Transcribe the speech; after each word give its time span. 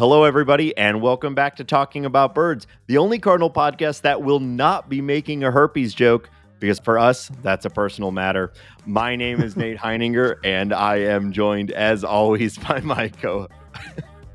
Hello, 0.00 0.24
everybody, 0.24 0.74
and 0.78 1.02
welcome 1.02 1.34
back 1.34 1.56
to 1.56 1.62
Talking 1.62 2.06
About 2.06 2.34
Birds, 2.34 2.66
the 2.86 2.96
only 2.96 3.18
Cardinal 3.18 3.50
podcast 3.50 4.00
that 4.00 4.22
will 4.22 4.40
not 4.40 4.88
be 4.88 5.02
making 5.02 5.44
a 5.44 5.50
herpes 5.50 5.92
joke 5.92 6.30
because 6.58 6.78
for 6.78 6.98
us, 6.98 7.30
that's 7.42 7.66
a 7.66 7.68
personal 7.68 8.10
matter. 8.10 8.50
My 8.86 9.14
name 9.14 9.42
is 9.42 9.58
Nate 9.58 9.76
Heininger, 9.76 10.36
and 10.44 10.72
I 10.72 11.00
am 11.00 11.32
joined, 11.32 11.70
as 11.72 12.02
always, 12.02 12.56
by 12.66 12.80
my 12.80 13.08
co 13.08 13.46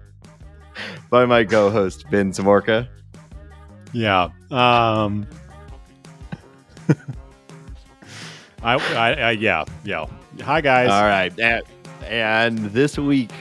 by 1.10 1.26
my 1.26 1.44
co-host 1.44 2.06
Ben 2.12 2.32
Samorka. 2.32 2.88
Yeah. 3.92 4.26
Um, 4.52 5.26
I, 8.62 8.76
I, 8.76 9.14
I, 9.14 9.32
yeah, 9.32 9.66
yeah. 9.84 10.06
Hi 10.44 10.62
guys. 10.62 10.92
All 10.92 11.02
right. 11.02 11.66
And, 12.04 12.58
this 12.72 12.98
week 12.98 13.32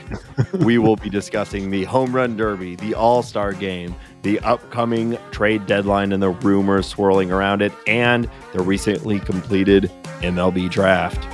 we 0.53 0.79
will 0.79 0.97
be 0.97 1.11
discussing 1.11 1.71
the 1.71 1.85
home 1.85 2.15
run 2.15 2.37
derby, 2.37 2.77
the 2.77 2.95
all-star 2.95 3.53
game, 3.53 3.95
the 4.23 4.41
upcoming 4.41 5.19
trade 5.31 5.67
deadline 5.67 6.13
and 6.13 6.23
the 6.23 6.31
rumors 6.31 6.87
swirling 6.87 7.31
around 7.31 7.63
it, 7.63 7.73
and 7.87 8.31
the 8.53 8.63
recently 8.63 9.21
completed 9.21 9.91
MLB 10.21 10.71
draft. 10.71 11.27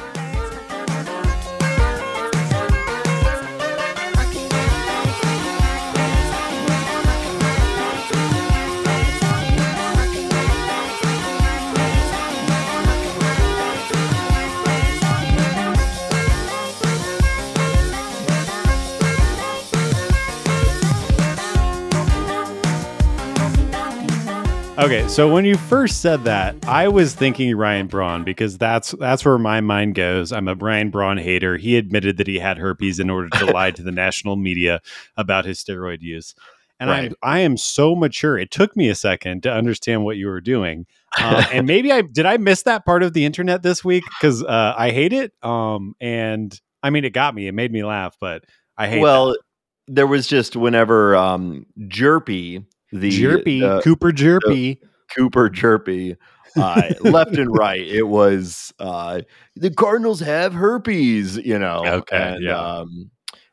Okay, 24.81 25.06
so 25.09 25.31
when 25.31 25.45
you 25.45 25.59
first 25.59 26.00
said 26.00 26.25
that, 26.25 26.56
I 26.67 26.89
was 26.89 27.14
thinking 27.14 27.55
Ryan 27.55 27.86
Braun 27.86 28.25
because 28.25 28.56
that's 28.56 28.92
that's 28.92 29.27
where 29.27 29.36
my 29.36 29.61
mind 29.61 29.95
goes. 29.95 30.33
I'm 30.33 30.48
a 30.48 30.55
Ryan 30.55 30.89
Braun 30.89 31.19
hater. 31.19 31.59
He 31.59 31.77
admitted 31.77 32.17
that 32.17 32.27
he 32.27 32.39
had 32.39 32.56
herpes 32.56 32.98
in 32.98 33.11
order 33.11 33.28
to 33.28 33.45
lie 33.53 33.73
to 33.73 33.83
the 33.83 33.92
national 33.92 34.36
media 34.36 34.81
about 35.19 35.45
his 35.45 35.62
steroid 35.62 36.01
use. 36.01 36.34
And 36.81 36.89
right. 36.89 37.12
I, 37.23 37.36
I 37.36 37.39
am 37.41 37.58
so 37.58 37.95
mature. 37.95 38.39
It 38.39 38.51
took 38.51 38.75
me 38.75 38.89
a 38.89 38.95
second 38.95 39.42
to 39.42 39.53
understand 39.53 40.03
what 40.03 40.17
you 40.17 40.28
were 40.28 40.41
doing, 40.41 40.86
uh, 41.19 41.45
and 41.53 41.67
maybe 41.67 41.92
I 41.92 42.01
did. 42.01 42.25
I 42.25 42.39
miss 42.39 42.62
that 42.62 42.86
part 42.86 43.03
of 43.03 43.12
the 43.12 43.27
internet 43.27 43.62
this 43.62 43.84
week 43.84 44.05
because 44.19 44.42
uh, 44.42 44.75
I 44.78 44.92
hate 44.92 45.12
it. 45.12 45.34
Um, 45.42 45.95
and 46.01 46.58
I 46.83 46.89
mean, 46.89 47.05
it 47.05 47.11
got 47.11 47.34
me. 47.34 47.48
It 47.48 47.53
made 47.53 47.70
me 47.70 47.84
laugh, 47.84 48.17
but 48.19 48.45
I 48.78 48.89
hate. 48.89 49.03
Well, 49.03 49.33
that. 49.33 49.41
there 49.89 50.06
was 50.06 50.27
just 50.27 50.56
whenever 50.56 51.17
um, 51.17 51.67
Hjerpe 51.78 52.64
the 52.92 53.10
Hjerpe, 53.10 53.62
uh, 53.62 53.80
Cooper 53.83 54.12
Hjerpe, 54.12 54.78
Cooper 55.16 55.50
Hjerpe, 55.50 56.16
uh, 56.56 56.83
left 57.00 57.36
and 57.36 57.56
right. 57.56 57.80
It 57.80 58.05
was 58.05 58.72
uh, 58.78 59.22
the 59.56 59.70
Cardinals 59.70 60.20
have 60.20 60.52
herpes, 60.52 61.36
you 61.36 61.58
know. 61.58 61.84
Okay, 61.86 62.16
and, 62.16 62.44
yeah. 62.44 62.58
Um, 62.58 63.11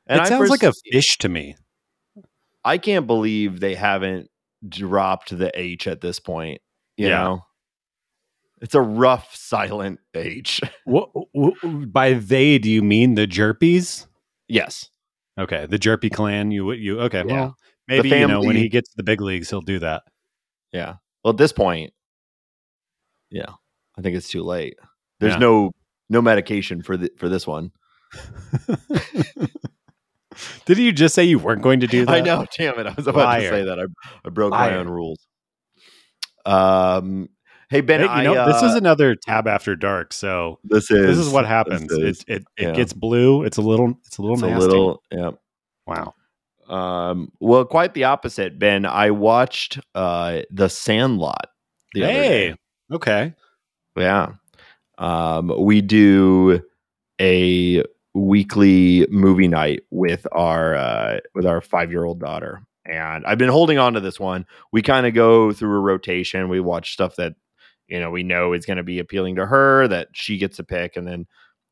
and 0.08 0.20
it 0.20 0.24
I 0.24 0.30
sounds 0.30 0.50
like 0.50 0.64
a 0.64 0.74
fish 0.92 1.18
to 1.20 1.30
me. 1.30 1.56
I 2.64 2.78
can't 2.78 3.08
believe 3.08 3.60
they 3.60 3.76
haven't 3.76 4.30
dropped 4.68 5.38
the 5.38 5.52
H 5.58 5.88
at 5.88 6.02
this 6.02 6.20
point. 6.20 6.62
You 6.98 7.10
yeah. 7.10 7.24
know, 7.24 7.46
it's 8.62 8.76
a 8.76 8.82
rough, 8.82 9.36
silent 9.36 10.00
H. 10.14 10.62
what, 10.86 11.10
what, 11.32 11.92
by 11.92 12.14
they, 12.14 12.58
do 12.58 12.70
you 12.70 12.82
mean 12.82 13.16
the 13.16 13.28
Hjerpes? 13.28 14.08
Yes. 14.48 14.90
Okay, 15.40 15.68
the 15.68 15.78
Hjerpe 15.78 16.12
clan. 16.12 16.52
You 16.52 16.72
you 16.72 17.00
okay? 17.02 17.24
Yeah. 17.28 17.34
Well, 17.34 17.58
Maybe 17.88 18.10
family, 18.10 18.22
you 18.22 18.28
know 18.28 18.42
when 18.42 18.56
he 18.56 18.70
gets 18.70 18.90
to 18.90 18.98
the 18.98 19.04
big 19.04 19.22
leagues, 19.22 19.50
he'll 19.50 19.62
do 19.62 19.80
that. 19.80 20.04
Yeah. 20.74 20.96
Well, 21.24 21.32
at 21.32 21.38
this 21.38 21.54
point, 21.54 21.94
yeah, 23.30 23.52
I 23.98 24.02
think 24.02 24.16
it's 24.16 24.30
too 24.30 24.44
late. 24.44 24.76
There's 25.20 25.34
yeah. 25.34 25.40
no 25.40 25.72
no 26.10 26.22
medication 26.22 26.82
for 26.82 26.98
the 26.98 27.12
for 27.18 27.30
this 27.30 27.48
one. 27.48 27.72
Did 30.66 30.78
you 30.78 30.92
just 30.92 31.16
say 31.16 31.24
you 31.24 31.40
weren't 31.40 31.62
going 31.62 31.80
to 31.80 31.88
do 31.88 32.06
that? 32.08 32.14
I 32.14 32.22
know. 32.22 32.46
Damn 32.58 32.80
it! 32.80 32.88
I 32.88 32.94
was 32.94 33.08
about 33.08 33.26
Liar. 33.26 33.42
to 33.42 33.50
say 33.50 33.64
that. 33.64 33.80
I, 33.80 33.86
I 34.26 34.30
broke 34.30 34.52
Liar. 34.52 34.72
my 34.72 34.78
own 34.78 34.90
rules. 34.90 35.26
Um. 36.46 37.30
Hey 37.70 37.82
Ben, 37.82 38.00
hey, 38.00 38.20
you 38.20 38.24
know 38.24 38.36
uh, 38.36 38.46
this 38.46 38.64
is 38.64 38.76
another 38.76 39.16
tab 39.16 39.46
after 39.46 39.76
dark. 39.76 40.14
So 40.14 40.60
this 40.64 40.90
is 40.90 41.18
this 41.18 41.18
is 41.18 41.34
what 41.34 41.46
happens. 41.46 41.92
Is, 41.92 42.24
it 42.26 42.28
it, 42.28 42.46
it 42.56 42.64
yeah. 42.68 42.72
gets 42.72 42.94
blue. 42.94 43.44
It's 43.44 43.58
a 43.58 43.62
little 43.62 43.96
it's 44.06 44.18
a 44.18 44.22
little 44.22 44.36
it's 44.36 44.44
nasty. 44.44 44.66
A 44.66 44.68
little, 44.68 45.04
yeah. 45.12 45.32
Wow. 45.86 46.14
Um, 46.68 47.32
well, 47.40 47.66
quite 47.66 47.94
the 47.94 48.06
opposite, 48.06 48.60
Ben. 48.60 48.86
I 48.86 49.12
watched 49.12 49.80
uh, 49.96 50.42
The 50.52 50.70
Sandlot. 50.70 51.48
The 51.94 52.02
hey, 52.02 52.56
okay, 52.92 53.34
yeah. 53.96 54.34
Um, 54.98 55.54
we 55.58 55.82
do 55.82 56.62
a 57.22 57.84
weekly 58.14 59.08
movie 59.10 59.48
night 59.48 59.84
with 59.92 60.28
our 60.32 60.76
uh, 60.76 61.20
with 61.34 61.46
our 61.46 61.62
five 61.62 61.92
year 61.92 62.04
old 62.04 62.20
daughter, 62.20 62.62
and 62.86 63.26
I've 63.26 63.38
been 63.38 63.50
holding 63.50 63.78
on 63.78 63.94
to 63.94 64.00
this 64.00 64.20
one. 64.20 64.46
We 64.72 64.82
kind 64.82 65.06
of 65.06 65.14
go 65.14 65.54
through 65.54 65.78
a 65.78 65.82
rotation. 65.82 66.50
We 66.50 66.60
watch 66.60 66.94
stuff 66.94 67.16
that 67.16 67.36
you 67.88 68.00
know 68.00 68.12
we 68.12 68.24
know 68.24 68.54
is 68.54 68.66
going 68.66 68.78
to 68.78 68.84
be 68.84 69.00
appealing 69.00 69.36
to 69.38 69.46
her 69.46 69.88
that 69.88 70.10
she 70.14 70.38
gets 70.38 70.58
to 70.58 70.64
pick, 70.64 70.98
and 70.98 71.08
then 71.08 71.28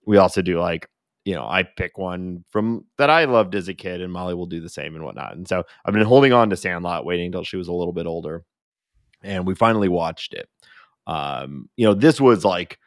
we 0.05 0.17
also 0.17 0.41
do 0.41 0.59
like 0.59 0.87
you 1.25 1.33
know, 1.33 1.45
I 1.45 1.63
pick 1.63 1.97
one 1.97 2.45
from 2.51 2.85
that 2.97 3.09
I 3.09 3.25
loved 3.25 3.55
as 3.55 3.67
a 3.67 3.73
kid, 3.73 3.99
and 3.99 4.13
Molly 4.13 4.35
will 4.35 4.45
do 4.45 4.61
the 4.61 4.69
same 4.69 4.95
and 4.95 5.03
whatnot. 5.03 5.35
And 5.35 5.47
so 5.47 5.63
I've 5.83 5.93
been 5.93 6.05
holding 6.05 6.31
on 6.31 6.51
to 6.51 6.55
Sandlot, 6.55 7.03
waiting 7.03 7.25
until 7.25 7.43
she 7.43 7.57
was 7.57 7.67
a 7.67 7.73
little 7.73 7.93
bit 7.93 8.05
older, 8.05 8.45
and 9.23 9.45
we 9.45 9.55
finally 9.55 9.89
watched 9.89 10.35
it. 10.35 10.47
Um, 11.07 11.67
you 11.75 11.85
know, 11.85 11.95
this 11.95 12.21
was 12.21 12.45
like 12.45 12.79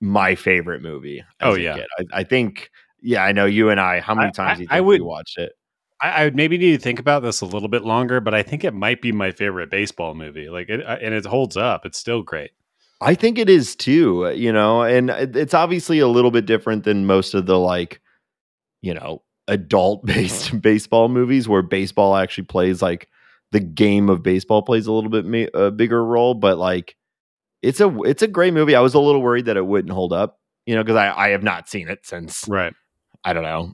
my 0.00 0.34
favorite 0.34 0.82
movie. 0.82 1.24
oh 1.40 1.54
yeah, 1.54 1.78
I, 1.98 2.04
I, 2.12 2.24
think. 2.24 2.70
Yeah, 3.00 3.24
I 3.24 3.32
know 3.32 3.46
you 3.46 3.70
and 3.70 3.80
I. 3.80 4.00
How 4.00 4.14
many 4.14 4.32
times 4.32 4.60
I, 4.70 4.74
I, 4.74 4.78
I 4.78 4.80
would 4.82 5.02
watch 5.02 5.34
it? 5.38 5.52
I, 6.00 6.10
I, 6.10 6.24
would 6.24 6.36
maybe 6.36 6.58
need 6.58 6.72
to 6.72 6.78
think 6.78 7.00
about 7.00 7.22
this 7.22 7.40
a 7.40 7.46
little 7.46 7.68
bit 7.68 7.84
longer, 7.84 8.20
but 8.20 8.34
I 8.34 8.42
think 8.42 8.64
it 8.64 8.74
might 8.74 9.00
be 9.00 9.12
my 9.12 9.30
favorite 9.30 9.70
baseball 9.70 10.14
movie. 10.14 10.50
Like 10.50 10.68
it, 10.68 10.80
and 10.80 11.14
it 11.14 11.24
holds 11.24 11.56
up. 11.56 11.86
It's 11.86 11.98
still 11.98 12.22
great. 12.22 12.50
I 13.00 13.14
think 13.14 13.38
it 13.38 13.48
is 13.48 13.76
too, 13.76 14.32
you 14.34 14.52
know, 14.52 14.82
and 14.82 15.10
it's 15.10 15.54
obviously 15.54 16.00
a 16.00 16.08
little 16.08 16.30
bit 16.30 16.46
different 16.46 16.84
than 16.84 17.06
most 17.06 17.34
of 17.34 17.46
the 17.46 17.58
like, 17.58 18.00
you 18.82 18.92
know, 18.92 19.22
adult 19.46 20.04
based 20.06 20.60
baseball 20.60 21.08
movies 21.08 21.48
where 21.48 21.62
baseball 21.62 22.16
actually 22.16 22.44
plays 22.44 22.82
like 22.82 23.08
the 23.52 23.60
game 23.60 24.08
of 24.10 24.22
baseball 24.22 24.62
plays 24.62 24.86
a 24.86 24.92
little 24.92 25.10
bit 25.10 25.24
ma- 25.24 25.60
a 25.60 25.70
bigger 25.70 26.04
role, 26.04 26.34
but 26.34 26.58
like 26.58 26.96
it's 27.62 27.80
a 27.80 28.02
it's 28.02 28.22
a 28.22 28.28
great 28.28 28.52
movie. 28.52 28.74
I 28.74 28.80
was 28.80 28.94
a 28.94 29.00
little 29.00 29.22
worried 29.22 29.46
that 29.46 29.56
it 29.56 29.66
wouldn't 29.66 29.92
hold 29.92 30.12
up, 30.12 30.38
you 30.66 30.74
know, 30.74 30.82
because 30.82 30.96
I 30.96 31.10
I 31.10 31.28
have 31.30 31.42
not 31.42 31.68
seen 31.68 31.88
it 31.88 32.00
since 32.04 32.46
right. 32.48 32.74
I 33.24 33.32
don't 33.32 33.42
know, 33.42 33.72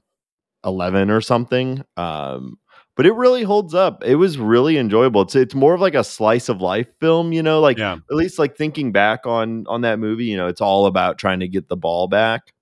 eleven 0.65 1.11
or 1.11 1.21
something. 1.21 1.83
Um, 1.97 2.57
but 2.97 3.07
it 3.07 3.13
really 3.13 3.43
holds 3.43 3.75
up. 3.75 4.05
It 4.05 4.17
was 4.17 4.39
really 4.39 4.79
enjoyable. 4.79 5.23
It's 5.23 5.35
it's 5.35 5.55
more 5.55 5.75
of 5.75 5.81
like 5.81 5.95
a 5.95 6.05
slice 6.05 6.49
of 6.49 6.61
life 6.61 6.89
film, 7.01 7.33
you 7.33 7.43
know, 7.43 7.61
like 7.61 7.79
yeah. 7.79 7.95
at 7.95 8.17
least 8.17 8.39
like 8.39 8.57
thinking 8.57 8.93
back 8.93 9.27
on 9.27 9.67
on 9.67 9.81
that 9.81 9.99
movie, 9.99 10.27
you 10.27 10.37
know, 10.37 10.47
it's 10.47 10.61
all 10.61 10.87
about 10.87 11.19
trying 11.19 11.41
to 11.41 11.49
get 11.49 11.69
the 11.69 11.77
ball 11.77 12.07
back, 12.07 12.53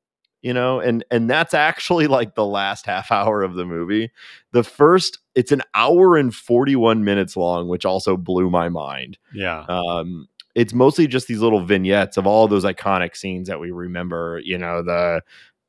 you 0.41 0.55
know, 0.55 0.81
and 0.81 1.05
and 1.11 1.29
that's 1.29 1.53
actually 1.53 2.07
like 2.07 2.35
the 2.35 2.47
last 2.47 2.87
half 2.87 3.13
hour 3.13 3.43
of 3.43 3.55
the 3.55 3.67
movie. 3.67 4.11
The 4.53 4.65
first 4.65 5.19
it's 5.35 5.53
an 5.53 5.63
hour 5.75 6.17
and 6.17 6.35
41 6.35 7.05
minutes 7.05 7.37
long, 7.37 7.69
which 7.69 7.85
also 7.85 8.17
blew 8.17 8.49
my 8.49 8.69
mind. 8.69 9.19
Yeah. 9.35 9.65
Um 9.69 10.29
it's 10.55 10.75
mostly 10.75 11.07
just 11.07 11.29
these 11.29 11.41
little 11.41 11.65
vignettes 11.65 12.17
of 12.17 12.27
all 12.27 12.47
those 12.49 12.65
iconic 12.65 13.17
scenes 13.17 13.49
that 13.49 13.61
we 13.61 13.71
remember, 13.71 14.41
you 14.45 14.57
know, 14.57 14.83
the 14.83 15.23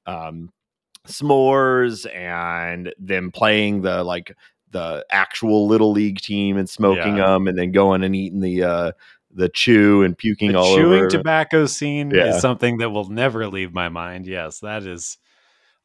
um 0.06 0.52
s'mores 1.08 2.06
and 2.16 2.94
them 2.98 3.30
playing 3.32 3.82
the 3.82 4.04
like 4.04 4.36
the 4.74 5.06
actual 5.10 5.68
little 5.68 5.92
league 5.92 6.20
team 6.20 6.58
and 6.58 6.70
smoking 6.70 7.18
yeah. 7.18 7.28
them 7.28 7.48
and 7.48 7.58
then 7.58 7.72
going 7.72 8.04
and 8.04 8.16
eating 8.16 8.42
the 8.42 8.64
uh 8.64 8.92
the 9.36 9.50
chew 9.50 10.04
and 10.04 10.18
puking 10.18 10.52
the 10.52 10.60
all 10.60 10.76
chewing 10.76 11.00
over. 11.00 11.10
tobacco 11.10 11.66
scene 11.66 12.12
yeah. 12.12 12.36
is 12.36 12.42
something 12.42 12.78
that 12.78 12.92
will 12.92 13.10
never 13.10 13.48
leave 13.48 13.74
my 13.74 13.90
mind. 13.90 14.28
Yes, 14.28 14.60
that 14.60 14.84
is 14.84 15.18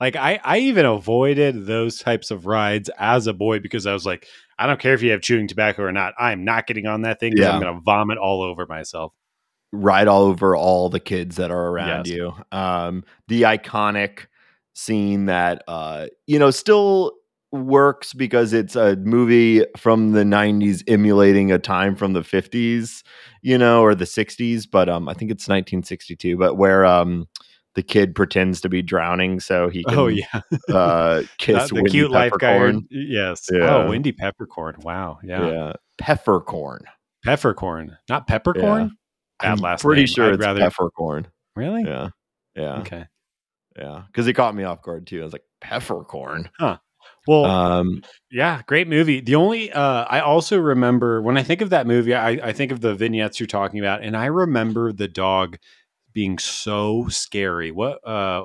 like 0.00 0.16
I 0.16 0.40
I 0.44 0.58
even 0.58 0.84
avoided 0.84 1.66
those 1.66 1.98
types 1.98 2.30
of 2.30 2.46
rides 2.46 2.90
as 2.98 3.26
a 3.26 3.32
boy 3.32 3.60
because 3.60 3.86
I 3.86 3.92
was 3.92 4.06
like 4.06 4.26
I 4.58 4.66
don't 4.66 4.80
care 4.80 4.94
if 4.94 5.02
you 5.02 5.12
have 5.12 5.20
chewing 5.20 5.48
tobacco 5.48 5.82
or 5.82 5.92
not. 5.92 6.14
I'm 6.18 6.44
not 6.44 6.66
getting 6.66 6.86
on 6.86 7.02
that 7.02 7.20
thing 7.20 7.32
because 7.32 7.46
yeah. 7.46 7.54
I'm 7.54 7.62
going 7.62 7.74
to 7.74 7.80
vomit 7.80 8.18
all 8.18 8.42
over 8.42 8.66
myself. 8.66 9.12
Right 9.70 10.08
all 10.08 10.22
over 10.22 10.56
all 10.56 10.88
the 10.88 11.00
kids 11.00 11.36
that 11.36 11.50
are 11.50 11.66
around 11.68 12.06
yes. 12.06 12.16
you. 12.16 12.32
Um, 12.52 13.04
the 13.28 13.42
iconic 13.42 14.26
scene 14.74 15.26
that 15.26 15.62
uh, 15.68 16.06
you 16.26 16.38
know 16.38 16.50
still 16.50 17.12
works 17.52 18.12
because 18.12 18.52
it's 18.52 18.76
a 18.76 18.96
movie 18.96 19.64
from 19.76 20.12
the 20.12 20.22
90s 20.22 20.82
emulating 20.86 21.50
a 21.50 21.58
time 21.58 21.96
from 21.96 22.12
the 22.12 22.20
50s 22.20 23.02
you 23.40 23.56
know 23.56 23.80
or 23.82 23.94
the 23.94 24.04
60s 24.04 24.66
but 24.70 24.86
um 24.90 25.08
i 25.08 25.14
think 25.14 25.30
it's 25.30 25.48
1962 25.48 26.36
but 26.36 26.56
where 26.56 26.84
um 26.84 27.26
the 27.74 27.82
kid 27.82 28.14
pretends 28.14 28.60
to 28.60 28.68
be 28.68 28.82
drowning 28.82 29.40
so 29.40 29.68
he 29.68 29.82
can 29.84 29.98
Oh 29.98 30.06
yeah, 30.08 30.24
uh, 30.68 31.22
kiss 31.38 31.68
the 31.68 31.76
Wendy 31.76 31.90
cute. 31.90 32.10
Peffercorn. 32.10 32.82
Yes. 32.90 33.46
Yeah. 33.52 33.76
Oh, 33.76 33.88
Wendy 33.88 34.10
Peffercorn. 34.12 34.82
Wow. 34.82 35.18
Yeah. 35.22 35.46
Yeah. 35.46 35.72
Peffercorn. 36.02 36.80
Peffercorn, 37.24 37.96
not 38.08 38.26
peppercorn. 38.26 38.96
Bad 39.40 39.52
I'm 39.52 39.58
last 39.58 39.82
pretty 39.82 40.02
name. 40.02 40.06
sure 40.08 40.26
I'd 40.28 40.34
it's 40.34 40.40
rather- 40.44 40.60
peppercorn. 40.60 41.28
Really? 41.54 41.84
Yeah. 41.84 42.08
Yeah. 42.56 42.80
Okay. 42.80 43.04
Yeah. 43.78 44.02
Because 44.08 44.26
it 44.26 44.32
caught 44.32 44.56
me 44.56 44.64
off 44.64 44.82
guard 44.82 45.06
too. 45.06 45.20
I 45.20 45.24
was 45.24 45.32
like, 45.32 45.44
peppercorn. 45.60 46.48
Well, 47.28 47.44
Um, 47.44 48.02
Yeah, 48.30 48.62
great 48.66 48.88
movie. 48.88 49.20
The 49.20 49.34
only 49.34 49.70
uh, 49.70 50.04
I 50.08 50.20
also 50.20 50.58
remember 50.58 51.20
when 51.22 51.36
I 51.36 51.42
think 51.42 51.60
of 51.60 51.70
that 51.70 51.86
movie, 51.86 52.14
I, 52.14 52.30
I 52.30 52.52
think 52.52 52.72
of 52.72 52.80
the 52.80 52.94
vignettes 52.94 53.38
you're 53.38 53.46
talking 53.46 53.78
about, 53.80 54.02
and 54.02 54.16
I 54.16 54.26
remember 54.26 54.92
the 54.92 55.08
dog 55.08 55.58
being 56.14 56.38
so 56.38 57.06
scary. 57.08 57.70
What 57.70 57.98
uh, 58.06 58.44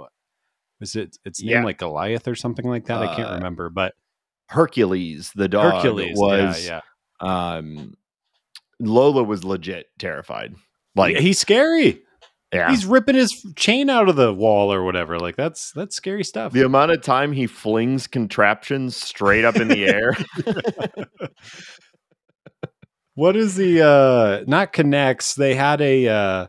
was 0.81 0.95
it? 0.97 1.18
It's 1.25 1.41
named 1.41 1.51
Yeah. 1.51 1.63
like 1.63 1.77
Goliath 1.77 2.27
or 2.27 2.35
something 2.35 2.68
like 2.68 2.85
that. 2.88 3.01
I 3.01 3.15
can't 3.15 3.30
Uh, 3.30 3.35
remember, 3.35 3.69
but 3.69 3.94
Hercules, 4.50 5.31
the 5.33 5.47
dog, 5.47 5.75
Hercules 5.75 6.18
was 6.19 6.65
yeah, 6.68 6.81
yeah. 7.21 7.56
um 7.56 7.94
Lola 8.80 9.24
was 9.24 9.45
legit 9.45 9.88
terrified. 9.97 10.56
Like, 10.95 11.15
Yeah, 11.15 11.21
he's 11.21 11.39
scary. 11.39 12.03
Yeah. 12.53 12.69
He's 12.69 12.85
ripping 12.85 13.15
his 13.15 13.45
chain 13.55 13.89
out 13.89 14.07
of 14.07 14.15
the 14.15 14.33
wall 14.33 14.71
or 14.71 14.83
whatever. 14.83 15.19
Like 15.19 15.35
that's 15.35 15.71
that's 15.71 15.95
scary 15.95 16.23
stuff. 16.23 16.53
the 16.53 16.65
amount 16.65 16.91
of 16.91 17.01
time 17.01 17.31
he 17.31 17.47
flings 17.47 18.07
contraptions 18.07 18.95
straight 18.95 19.44
up 19.44 19.55
in 19.55 19.67
the 19.67 19.85
air. 19.85 20.15
What 23.15 23.35
is 23.35 23.55
the 23.55 23.85
uh 23.85 24.44
not 24.47 24.73
connects? 24.73 25.35
They 25.35 25.53
had 25.53 25.81
a 25.81 26.07
uh 26.07 26.47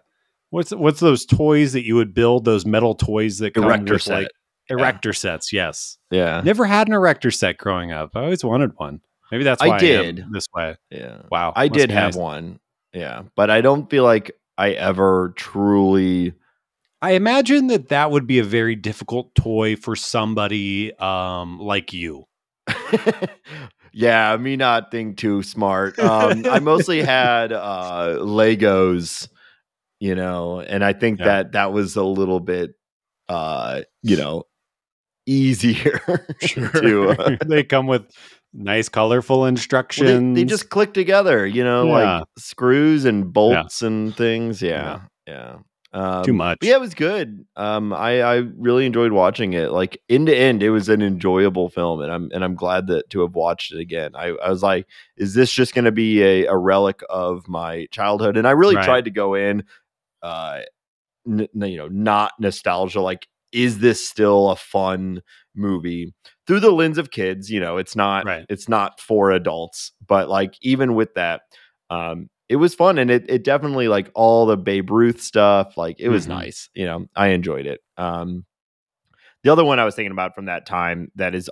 what's 0.50 0.70
what's 0.70 1.00
those 1.00 1.26
toys 1.26 1.74
that 1.74 1.84
you 1.84 1.96
would 1.96 2.14
build 2.14 2.44
those 2.44 2.64
metal 2.64 2.94
toys 2.94 3.38
that 3.38 3.54
come 3.54 3.64
Erector 3.64 3.94
with 3.94 4.02
set. 4.02 4.14
like 4.14 4.28
erector 4.70 5.12
sets, 5.12 5.52
yes. 5.52 5.98
yeah. 6.10 6.40
Never 6.42 6.64
had 6.64 6.88
an 6.88 6.94
erector 6.94 7.30
set 7.30 7.58
growing 7.58 7.92
up. 7.92 8.12
I 8.14 8.22
always 8.22 8.42
wanted 8.42 8.70
one. 8.76 9.00
Maybe 9.30 9.44
that's 9.44 9.62
I 9.62 9.68
why 9.68 9.76
I, 9.76 9.78
did. 9.78 10.20
am 10.20 10.32
this 10.32 10.46
way. 10.54 10.76
Yeah. 10.90 11.22
Wow. 11.30 11.52
I 11.54 11.68
must 11.68 11.78
did 11.78 11.90
have 11.90 12.14
nice. 12.14 12.16
one. 12.16 12.60
Yeah. 12.94 13.22
But 13.36 13.50
I 13.50 13.60
don't 13.60 13.90
feel 13.90 14.04
like 14.04 14.32
I 14.58 14.70
ever 14.72 15.32
truly 15.36 16.34
I 17.02 17.12
imagine 17.12 17.66
that 17.68 17.88
that 17.88 18.10
would 18.10 18.26
be 18.26 18.38
a 18.38 18.44
very 18.44 18.76
difficult 18.76 19.34
toy 19.34 19.76
for 19.76 19.94
somebody 19.96 20.94
um 20.94 21.58
like 21.58 21.92
you. 21.92 22.24
yeah, 23.92 24.36
me 24.36 24.56
not 24.56 24.90
think 24.90 25.16
too 25.18 25.42
smart. 25.42 25.98
Um, 25.98 26.44
I 26.50 26.58
mostly 26.60 27.02
had 27.04 27.52
uh, 27.52 28.18
Legos, 28.20 29.28
you 30.00 30.14
know, 30.14 30.60
and 30.60 30.84
I 30.84 30.92
think 30.92 31.18
Yeah. 31.18 31.24
that 31.26 31.52
that 31.52 31.72
was 31.72 31.96
a 31.96 32.04
little 32.04 32.40
bit, 32.40 32.74
uh, 33.28 33.82
you 34.02 34.16
know, 34.16 34.44
easier 35.26 36.00
to. 36.76 37.10
Uh, 37.10 37.36
they 37.44 37.64
come 37.64 37.86
with 37.86 38.06
nice 38.54 38.88
colorful 38.88 39.40
well, 39.40 39.46
instructions. 39.48 40.34
they, 40.36 40.42
they 40.42 40.44
just 40.46 40.70
click 40.70 40.94
together, 40.94 41.46
you 41.46 41.64
know, 41.64 41.86
Yeah. 41.86 42.18
like 42.18 42.24
screws 42.38 43.04
and 43.04 43.32
bolts 43.32 43.82
and 43.82 44.16
things. 44.16 44.62
Yeah. 44.62 45.00
Yeah, 45.26 45.34
yeah. 45.34 45.56
Um, 45.92 46.24
too 46.24 46.32
much. 46.32 46.58
yeah, 46.60 46.74
it 46.74 46.80
was 46.80 46.92
good. 46.94 47.44
Um, 47.54 47.92
I 47.92 48.20
I 48.20 48.34
really 48.56 48.84
enjoyed 48.84 49.12
watching 49.12 49.52
it. 49.52 49.70
Like 49.70 50.00
end 50.08 50.26
to 50.26 50.36
end, 50.36 50.60
it 50.60 50.70
was 50.70 50.88
an 50.88 51.02
enjoyable 51.02 51.68
film, 51.68 52.00
and 52.00 52.10
I'm 52.10 52.30
and 52.34 52.42
I'm 52.42 52.56
glad 52.56 52.88
that 52.88 53.08
to 53.10 53.20
have 53.20 53.36
watched 53.36 53.72
it 53.72 53.78
again. 53.78 54.10
I, 54.16 54.30
I 54.42 54.50
was 54.50 54.60
like, 54.60 54.88
is 55.16 55.34
this 55.34 55.52
just 55.52 55.72
going 55.72 55.84
to 55.84 55.92
be 55.92 56.20
a, 56.20 56.46
a 56.46 56.56
relic 56.56 57.02
of 57.08 57.46
my 57.46 57.86
childhood? 57.92 58.36
And 58.36 58.44
I 58.44 58.50
really 58.52 58.74
Right. 58.74 58.84
tried 58.84 59.04
to 59.04 59.12
go 59.12 59.34
in, 59.34 59.62
uh, 60.20 60.62
n- 61.28 61.46
you 61.54 61.76
know, 61.76 61.86
not 61.86 62.32
nostalgia. 62.40 63.00
Like, 63.00 63.28
is 63.52 63.78
this 63.78 64.04
still 64.04 64.50
a 64.50 64.56
fun 64.56 65.22
movie 65.54 66.12
through 66.46 66.60
the 66.60 66.70
lens 66.72 66.98
of 66.98 67.10
kids? 67.10 67.50
You 67.50 67.60
know, 67.60 67.76
it's 67.78 67.96
not 67.96 68.24
Right. 68.26 68.44
it's 68.48 68.68
not 68.68 69.00
for 69.00 69.30
adults, 69.30 69.92
but 70.06 70.28
like 70.28 70.54
even 70.62 70.94
with 70.94 71.14
that, 71.14 71.42
um, 71.90 72.28
it 72.48 72.56
was 72.56 72.74
fun 72.74 72.98
and 72.98 73.10
it 73.10 73.24
it 73.28 73.44
definitely 73.44 73.88
like 73.88 74.10
all 74.14 74.46
the 74.46 74.56
Babe 74.56 74.90
Ruth 74.90 75.20
stuff, 75.22 75.76
like 75.76 75.96
it 75.98 76.08
was 76.10 76.26
Mhm. 76.26 76.30
nice. 76.30 76.68
You 76.74 76.86
know, 76.86 77.06
I 77.16 77.28
enjoyed 77.28 77.66
it. 77.66 77.80
Um 77.96 78.44
the 79.44 79.52
other 79.52 79.64
one 79.64 79.78
I 79.78 79.84
was 79.84 79.94
thinking 79.94 80.12
about 80.12 80.34
from 80.34 80.46
that 80.46 80.66
time 80.66 81.10
that 81.16 81.34
is 81.34 81.50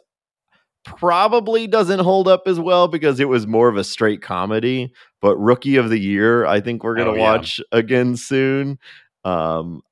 probably 0.85 1.67
doesn't 1.67 2.01
hold 2.01 2.27
up 2.29 2.43
as 2.47 2.59
well 2.59 2.89
because 2.89 3.21
it 3.21 3.29
was 3.29 3.47
more 3.47 3.69
of 3.69 3.77
a 3.77 3.85
straight 3.85 4.21
comedy, 4.23 4.93
but 5.21 5.37
Rookie 5.37 5.77
of 5.77 5.91
the 5.91 5.99
Year, 5.99 6.45
I 6.47 6.61
think 6.61 6.83
we're 6.83 6.97
gonna 6.97 7.11
Oh, 7.13 7.15
yeah. 7.15 7.21
watch 7.21 7.61
again 7.73 8.17
soon. 8.17 8.79
Um 9.25 9.83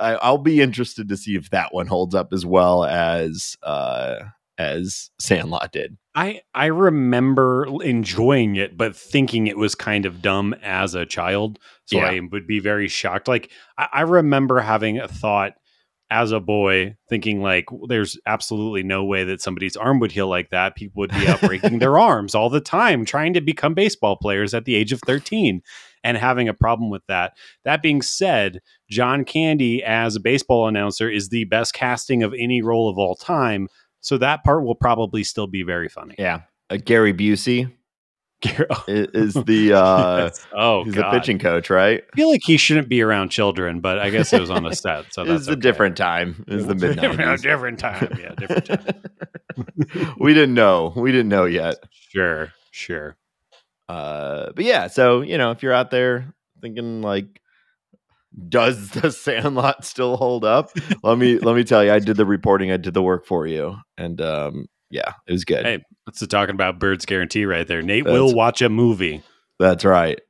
I, 0.00 0.14
I'll 0.16 0.38
be 0.38 0.60
interested 0.60 1.08
to 1.10 1.16
see 1.16 1.36
if 1.36 1.50
that 1.50 1.74
one 1.74 1.86
holds 1.86 2.14
up 2.14 2.32
as 2.32 2.46
well 2.46 2.84
as 2.84 3.56
uh 3.62 4.16
as 4.58 5.10
Sandlot 5.18 5.72
did. 5.72 5.96
I 6.14 6.42
I 6.54 6.66
remember 6.66 7.66
enjoying 7.82 8.56
it, 8.56 8.76
but 8.76 8.94
thinking 8.94 9.46
it 9.46 9.56
was 9.56 9.74
kind 9.74 10.04
of 10.06 10.20
dumb 10.22 10.54
as 10.62 10.94
a 10.94 11.06
child. 11.06 11.58
So 11.86 11.98
Yeah. 11.98 12.10
I 12.10 12.20
would 12.30 12.46
be 12.46 12.60
very 12.60 12.88
shocked. 12.88 13.28
Like 13.28 13.50
I, 13.78 13.88
I 13.92 14.00
remember 14.02 14.60
having 14.60 14.98
a 14.98 15.08
thought 15.08 15.54
as 16.10 16.30
a 16.30 16.40
boy, 16.40 16.94
thinking 17.08 17.40
like, 17.40 17.64
"There's 17.88 18.18
absolutely 18.26 18.82
no 18.82 19.02
way 19.02 19.24
that 19.24 19.40
somebody's 19.40 19.76
arm 19.76 19.98
would 20.00 20.12
heal 20.12 20.28
like 20.28 20.50
that. 20.50 20.76
People 20.76 21.00
would 21.00 21.10
be 21.10 21.26
out 21.26 21.40
breaking 21.40 21.78
their 21.78 21.98
arms 22.10 22.34
all 22.34 22.50
the 22.50 22.60
time, 22.60 23.06
trying 23.06 23.32
to 23.32 23.40
become 23.40 23.72
baseball 23.72 24.16
players 24.16 24.52
at 24.52 24.66
the 24.66 24.74
age 24.74 24.92
of 24.92 25.00
13." 25.06 25.62
And 26.04 26.16
having 26.16 26.48
a 26.48 26.54
problem 26.54 26.90
with 26.90 27.06
that. 27.06 27.34
That 27.64 27.80
being 27.80 28.02
said, 28.02 28.58
John 28.90 29.24
Candy 29.24 29.84
as 29.84 30.16
a 30.16 30.20
baseball 30.20 30.66
announcer 30.66 31.08
is 31.08 31.28
the 31.28 31.44
best 31.44 31.74
casting 31.74 32.24
of 32.24 32.34
any 32.34 32.60
role 32.60 32.90
of 32.90 32.98
all 32.98 33.14
time. 33.14 33.68
So 34.02 34.18
that 34.18 34.44
part 34.44 34.64
will 34.64 34.74
probably 34.74 35.24
still 35.24 35.46
be 35.46 35.62
very 35.62 35.88
funny. 35.88 36.16
Yeah. 36.18 36.42
Uh, 36.68 36.76
Gary 36.84 37.14
Busey 37.14 37.72
Oh, 38.44 38.84
is, 38.88 39.34
is 39.36 39.44
the 39.44 39.72
uh 39.74 40.16
yes. 40.24 40.46
oh 40.52 40.84
he's 40.84 40.94
God. 40.94 41.12
the 41.12 41.18
pitching 41.18 41.38
coach, 41.38 41.70
right? 41.70 42.02
I 42.12 42.16
feel 42.16 42.28
like 42.28 42.42
he 42.44 42.56
shouldn't 42.56 42.88
be 42.88 43.00
around 43.00 43.28
children, 43.28 43.80
but 43.80 43.98
I 44.00 44.10
guess 44.10 44.32
it 44.32 44.40
was 44.40 44.50
on 44.50 44.64
the 44.64 44.72
set, 44.74 45.12
so 45.12 45.24
that's 45.24 45.46
a 45.46 45.52
okay. 45.52 45.60
different 45.60 45.96
time. 45.96 46.44
Was 46.48 46.66
the 46.66 46.74
mid 46.74 46.96
nineties. 46.96 47.42
different 47.42 47.78
time. 47.78 48.18
Yeah, 48.18 48.34
different 48.34 48.66
time. 48.66 50.14
we 50.18 50.34
didn't 50.34 50.54
know. 50.54 50.92
We 50.96 51.12
didn't 51.12 51.28
know 51.28 51.44
yet. 51.44 51.76
Sure, 52.10 52.52
sure. 52.72 53.16
Uh, 53.88 54.50
but 54.56 54.64
yeah, 54.64 54.88
so 54.88 55.20
you 55.20 55.38
know, 55.38 55.52
if 55.52 55.62
you're 55.62 55.72
out 55.72 55.90
there 55.92 56.34
thinking 56.60 57.00
like, 57.00 57.40
does 58.48 58.90
the 58.90 59.10
Sandlot 59.10 59.84
still 59.84 60.16
hold 60.16 60.44
up? 60.44 60.70
let 61.02 61.18
me 61.18 61.38
let 61.38 61.56
me 61.56 61.64
tell 61.64 61.84
you, 61.84 61.92
I 61.92 61.98
did 61.98 62.16
the 62.16 62.26
reporting, 62.26 62.70
I 62.70 62.76
did 62.76 62.94
the 62.94 63.02
work 63.02 63.26
for 63.26 63.46
you, 63.46 63.76
and 63.96 64.20
um, 64.20 64.66
yeah, 64.90 65.12
it 65.26 65.32
was 65.32 65.44
good. 65.44 65.64
Hey, 65.64 65.82
that's 66.06 66.20
the 66.20 66.26
talking 66.26 66.54
about 66.54 66.78
Birds 66.78 67.06
Guarantee 67.06 67.44
right 67.44 67.66
there. 67.66 67.82
Nate 67.82 68.04
That's- 68.04 68.18
will 68.18 68.34
watch 68.34 68.62
a 68.62 68.68
movie. 68.68 69.22
That's 69.58 69.84
right, 69.84 70.20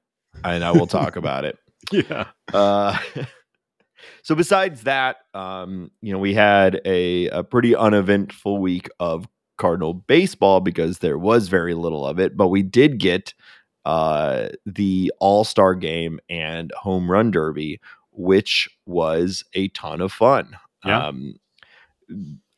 and 0.44 0.64
I 0.64 0.72
will 0.72 0.86
talk 0.88 1.16
about 1.16 1.44
it. 1.44 1.58
Yeah. 1.90 2.26
Uh, 2.52 2.96
so 4.22 4.34
besides 4.34 4.82
that, 4.82 5.16
um, 5.34 5.90
you 6.00 6.12
know, 6.12 6.18
we 6.18 6.34
had 6.34 6.80
a, 6.84 7.28
a 7.28 7.44
pretty 7.44 7.74
uneventful 7.74 8.58
week 8.58 8.88
of 9.00 9.26
Cardinal 9.58 9.94
baseball 9.94 10.60
because 10.60 10.98
there 10.98 11.18
was 11.18 11.48
very 11.48 11.74
little 11.74 12.06
of 12.06 12.18
it, 12.18 12.36
but 12.36 12.48
we 12.48 12.62
did 12.62 12.98
get 12.98 13.34
uh, 13.84 14.48
the 14.66 15.12
All 15.20 15.44
Star 15.44 15.74
game 15.74 16.20
and 16.28 16.72
Home 16.76 17.10
Run 17.10 17.30
Derby, 17.30 17.80
which 18.12 18.68
was 18.86 19.44
a 19.54 19.68
ton 19.68 20.00
of 20.00 20.12
fun. 20.12 20.56
Yeah. 20.84 21.06
Um, 21.06 21.34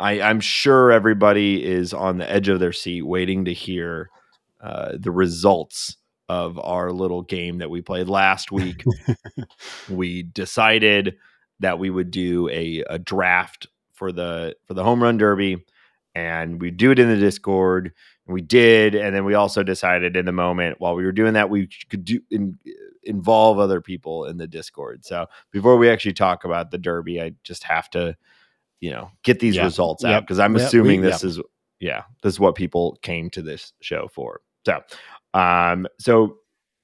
I, 0.00 0.20
I'm 0.20 0.40
sure 0.40 0.90
everybody 0.90 1.64
is 1.64 1.92
on 1.92 2.18
the 2.18 2.30
edge 2.30 2.48
of 2.48 2.60
their 2.60 2.72
seat 2.72 3.02
waiting 3.02 3.44
to 3.44 3.52
hear 3.52 4.10
uh, 4.60 4.92
the 4.98 5.10
results 5.10 5.96
of 6.28 6.58
our 6.58 6.90
little 6.90 7.22
game 7.22 7.58
that 7.58 7.70
we 7.70 7.82
played 7.82 8.08
last 8.08 8.50
week 8.50 8.82
we 9.90 10.22
decided 10.22 11.16
that 11.60 11.78
we 11.78 11.90
would 11.90 12.10
do 12.10 12.48
a, 12.48 12.82
a 12.88 12.98
draft 12.98 13.66
for 13.92 14.10
the 14.10 14.56
for 14.64 14.72
the 14.72 14.82
home 14.82 15.02
run 15.02 15.18
derby 15.18 15.62
and 16.14 16.62
we 16.62 16.70
do 16.70 16.90
it 16.90 16.98
in 16.98 17.08
the 17.08 17.16
discord 17.18 17.92
we 18.26 18.40
did 18.40 18.94
and 18.94 19.14
then 19.14 19.24
we 19.24 19.34
also 19.34 19.62
decided 19.62 20.16
in 20.16 20.24
the 20.24 20.32
moment 20.32 20.80
while 20.80 20.94
we 20.94 21.04
were 21.04 21.12
doing 21.12 21.34
that 21.34 21.50
we 21.50 21.68
could 21.90 22.04
do 22.04 22.20
in, 22.30 22.58
involve 23.02 23.58
other 23.58 23.80
people 23.80 24.24
in 24.24 24.38
the 24.38 24.46
discord 24.46 25.04
so 25.04 25.26
before 25.52 25.76
we 25.76 25.90
actually 25.90 26.12
talk 26.14 26.44
about 26.44 26.70
the 26.70 26.78
derby 26.78 27.20
i 27.20 27.30
just 27.42 27.62
have 27.64 27.90
to 27.90 28.16
you 28.80 28.90
know 28.90 29.10
get 29.24 29.40
these 29.40 29.56
Yeah. 29.56 29.64
results 29.64 30.04
out 30.04 30.22
because 30.22 30.38
i'm 30.38 30.56
Yep. 30.56 30.66
assuming 30.66 31.00
We- 31.02 31.06
this 31.08 31.22
is 31.22 31.38
yeah 31.80 32.02
this 32.22 32.32
is 32.34 32.40
what 32.40 32.54
people 32.54 32.98
came 33.02 33.28
to 33.30 33.42
this 33.42 33.72
show 33.80 34.08
for 34.08 34.40
so 34.64 34.80
um 35.34 35.86
so 35.98 36.36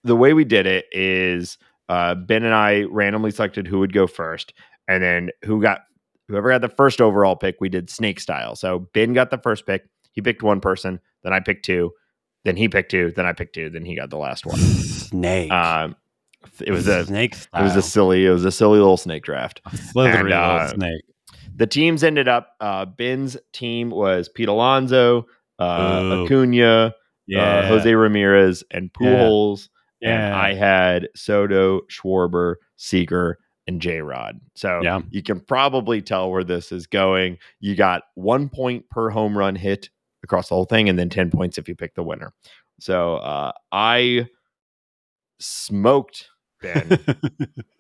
the 0.04 0.16
way 0.16 0.32
we 0.34 0.44
did 0.44 0.66
it 0.66 0.86
is 0.92 1.56
uh, 1.90 2.14
Ben 2.14 2.44
and 2.44 2.54
I 2.54 2.82
randomly 2.84 3.32
selected 3.32 3.66
who 3.66 3.80
would 3.80 3.92
go 3.92 4.06
first, 4.06 4.54
and 4.86 5.02
then 5.02 5.30
who 5.44 5.60
got 5.60 5.80
whoever 6.28 6.48
got 6.48 6.60
the 6.60 6.68
first 6.68 7.00
overall 7.00 7.34
pick. 7.34 7.56
We 7.60 7.68
did 7.68 7.90
snake 7.90 8.20
style. 8.20 8.54
So 8.54 8.88
Ben 8.94 9.12
got 9.12 9.30
the 9.30 9.38
first 9.38 9.66
pick. 9.66 9.88
He 10.12 10.20
picked 10.22 10.42
one 10.42 10.60
person. 10.60 11.00
Then 11.22 11.32
I 11.32 11.40
picked 11.40 11.64
two. 11.64 11.92
Then 12.44 12.56
he 12.56 12.68
picked 12.68 12.90
two. 12.90 13.12
Then 13.14 13.26
I 13.26 13.32
picked 13.32 13.54
two. 13.54 13.70
Then 13.70 13.84
he 13.84 13.94
got 13.96 14.10
the 14.10 14.16
last 14.18 14.46
one. 14.46 14.58
Snake. 14.58 15.50
Um, 15.52 15.96
It 16.60 16.70
was 16.72 16.88
a 16.88 17.04
snake. 17.04 17.34
it 17.34 17.62
was 17.62 17.76
a 17.76 17.82
silly 17.82 18.24
it 18.26 18.30
was 18.30 18.44
a 18.46 18.50
silly 18.52 18.78
little 18.78 18.96
snake 18.96 19.22
draft. 19.24 19.60
slithery 19.92 20.20
and, 20.20 20.28
little 20.30 20.44
uh, 20.44 20.68
snake. 20.68 21.02
The 21.54 21.66
teams 21.66 22.02
ended 22.02 22.28
up. 22.28 22.54
Uh, 22.60 22.86
Ben's 22.86 23.36
team 23.52 23.90
was 23.90 24.28
Pete 24.30 24.48
Alonso, 24.48 25.26
uh. 25.58 26.22
Acuna, 26.24 26.94
Yeah, 27.26 27.42
uh, 27.42 27.66
Jose 27.68 27.94
Ramirez, 27.94 28.64
and 28.70 28.90
Yeah. 28.98 29.08
Pujols. 29.18 29.68
And 30.02 30.34
I 30.34 30.54
had 30.54 31.08
Soto, 31.14 31.82
Schwarber, 31.90 32.54
Seager, 32.76 33.36
and 33.66 33.82
J 33.82 34.00
Rod. 34.00 34.40
So 34.54 34.80
Yeah. 34.82 35.00
you 35.10 35.22
can 35.22 35.40
probably 35.40 36.00
tell 36.00 36.30
where 36.30 36.42
this 36.44 36.72
is 36.72 36.86
going. 36.86 37.36
You 37.60 37.76
got 37.76 38.04
one 38.14 38.48
point 38.48 38.88
per 38.88 39.10
home 39.10 39.36
run 39.36 39.56
hit 39.56 39.90
across 40.30 40.48
the 40.48 40.54
whole 40.54 40.64
thing, 40.64 40.88
and 40.88 40.96
then 40.96 41.08
10 41.10 41.30
points 41.32 41.58
if 41.58 41.68
you 41.68 41.74
pick 41.74 41.94
the 41.96 42.04
winner. 42.04 42.32
So 42.78 43.16
uh, 43.16 43.50
I 43.72 44.28
smoked 45.40 46.28
Ben. 46.62 46.98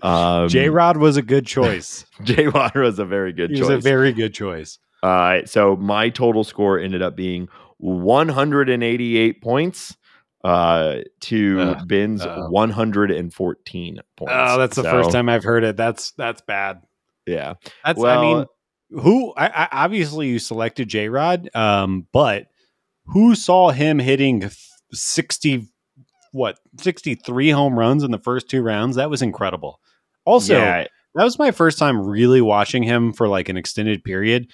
Um, 0.02 0.48
J 0.48 0.70
Rod 0.70 0.96
was 0.96 1.18
a 1.18 1.22
good 1.22 1.46
choice. 1.46 2.06
J 2.22 2.46
Rod 2.46 2.74
was 2.74 2.98
a 2.98 3.04
very 3.04 3.34
good 3.34 3.50
he 3.50 3.56
choice. 3.56 3.68
was 3.68 3.84
a 3.84 3.88
very 3.88 4.12
good 4.14 4.32
choice. 4.32 4.78
Uh, 5.02 5.44
so 5.44 5.76
my 5.76 6.08
total 6.08 6.42
score 6.42 6.78
ended 6.78 7.02
up 7.02 7.14
being 7.14 7.48
188 7.76 9.42
points 9.42 9.94
uh, 10.42 11.00
to 11.20 11.60
Uh, 11.60 11.84
Ben's 11.84 12.22
uh. 12.24 12.46
114 12.48 14.00
points. 14.16 14.32
Oh, 14.34 14.58
that's 14.58 14.76
the 14.76 14.82
first 14.84 15.12
time 15.12 15.28
I've 15.28 15.44
heard 15.44 15.64
it. 15.64 15.76
That's 15.76 16.12
that's 16.12 16.40
bad. 16.40 16.80
Yeah. 17.26 17.54
That's 17.84 18.02
I 18.02 18.20
mean, 18.22 18.46
who 18.90 19.32
I, 19.36 19.48
I 19.48 19.68
obviously 19.84 20.28
you 20.28 20.38
selected 20.38 20.88
J 20.88 21.08
Rod, 21.08 21.48
um, 21.54 22.06
but 22.12 22.46
who 23.06 23.34
saw 23.34 23.70
him 23.70 23.98
hitting 23.98 24.50
sixty 24.92 25.68
what 26.32 26.58
sixty 26.78 27.14
three 27.14 27.50
home 27.50 27.78
runs 27.78 28.02
in 28.02 28.10
the 28.10 28.18
first 28.18 28.48
two 28.48 28.62
rounds? 28.62 28.96
That 28.96 29.10
was 29.10 29.22
incredible. 29.22 29.80
Also, 30.24 30.56
yeah, 30.58 30.86
that 31.14 31.24
was 31.24 31.38
my 31.38 31.50
first 31.50 31.78
time 31.78 32.06
really 32.06 32.40
watching 32.40 32.82
him 32.82 33.12
for 33.12 33.28
like 33.28 33.48
an 33.48 33.56
extended 33.56 34.04
period. 34.04 34.50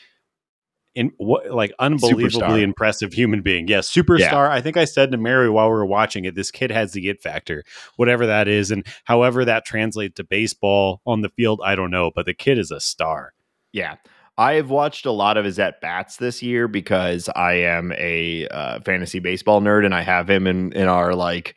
In 0.94 1.12
what 1.18 1.50
like 1.50 1.74
unbelievably 1.78 2.40
Superstar. 2.40 2.62
impressive 2.62 3.12
human 3.12 3.42
being. 3.42 3.68
Yes, 3.68 3.92
superstar. 3.92 4.48
I 4.48 4.62
think 4.62 4.78
I 4.78 4.86
said 4.86 5.12
to 5.12 5.18
Mary 5.18 5.50
while 5.50 5.66
we 5.66 5.74
were 5.74 5.84
watching 5.84 6.24
it, 6.24 6.34
this 6.34 6.50
kid 6.50 6.70
has 6.70 6.92
the 6.92 7.10
it 7.10 7.20
factor, 7.20 7.64
whatever 7.96 8.24
that 8.24 8.48
is, 8.48 8.70
and 8.70 8.86
however 9.04 9.44
that 9.44 9.66
translates 9.66 10.14
to 10.14 10.24
baseball 10.24 11.02
on 11.04 11.20
the 11.20 11.28
field, 11.28 11.60
I 11.62 11.74
don't 11.74 11.90
know, 11.90 12.10
but 12.14 12.24
the 12.24 12.32
kid 12.32 12.58
is 12.58 12.70
a 12.70 12.80
star. 12.80 13.34
yeah. 13.72 13.96
I 14.38 14.54
have 14.54 14.68
watched 14.70 15.06
a 15.06 15.10
lot 15.12 15.36
of 15.36 15.44
his 15.44 15.58
at 15.58 15.80
bats 15.80 16.16
this 16.16 16.42
year 16.42 16.68
because 16.68 17.28
I 17.34 17.54
am 17.54 17.92
a 17.96 18.46
uh, 18.48 18.80
fantasy 18.80 19.18
baseball 19.18 19.60
nerd 19.62 19.84
and 19.84 19.94
I 19.94 20.02
have 20.02 20.28
him 20.28 20.46
in 20.46 20.72
in 20.72 20.88
our 20.88 21.14
like 21.14 21.54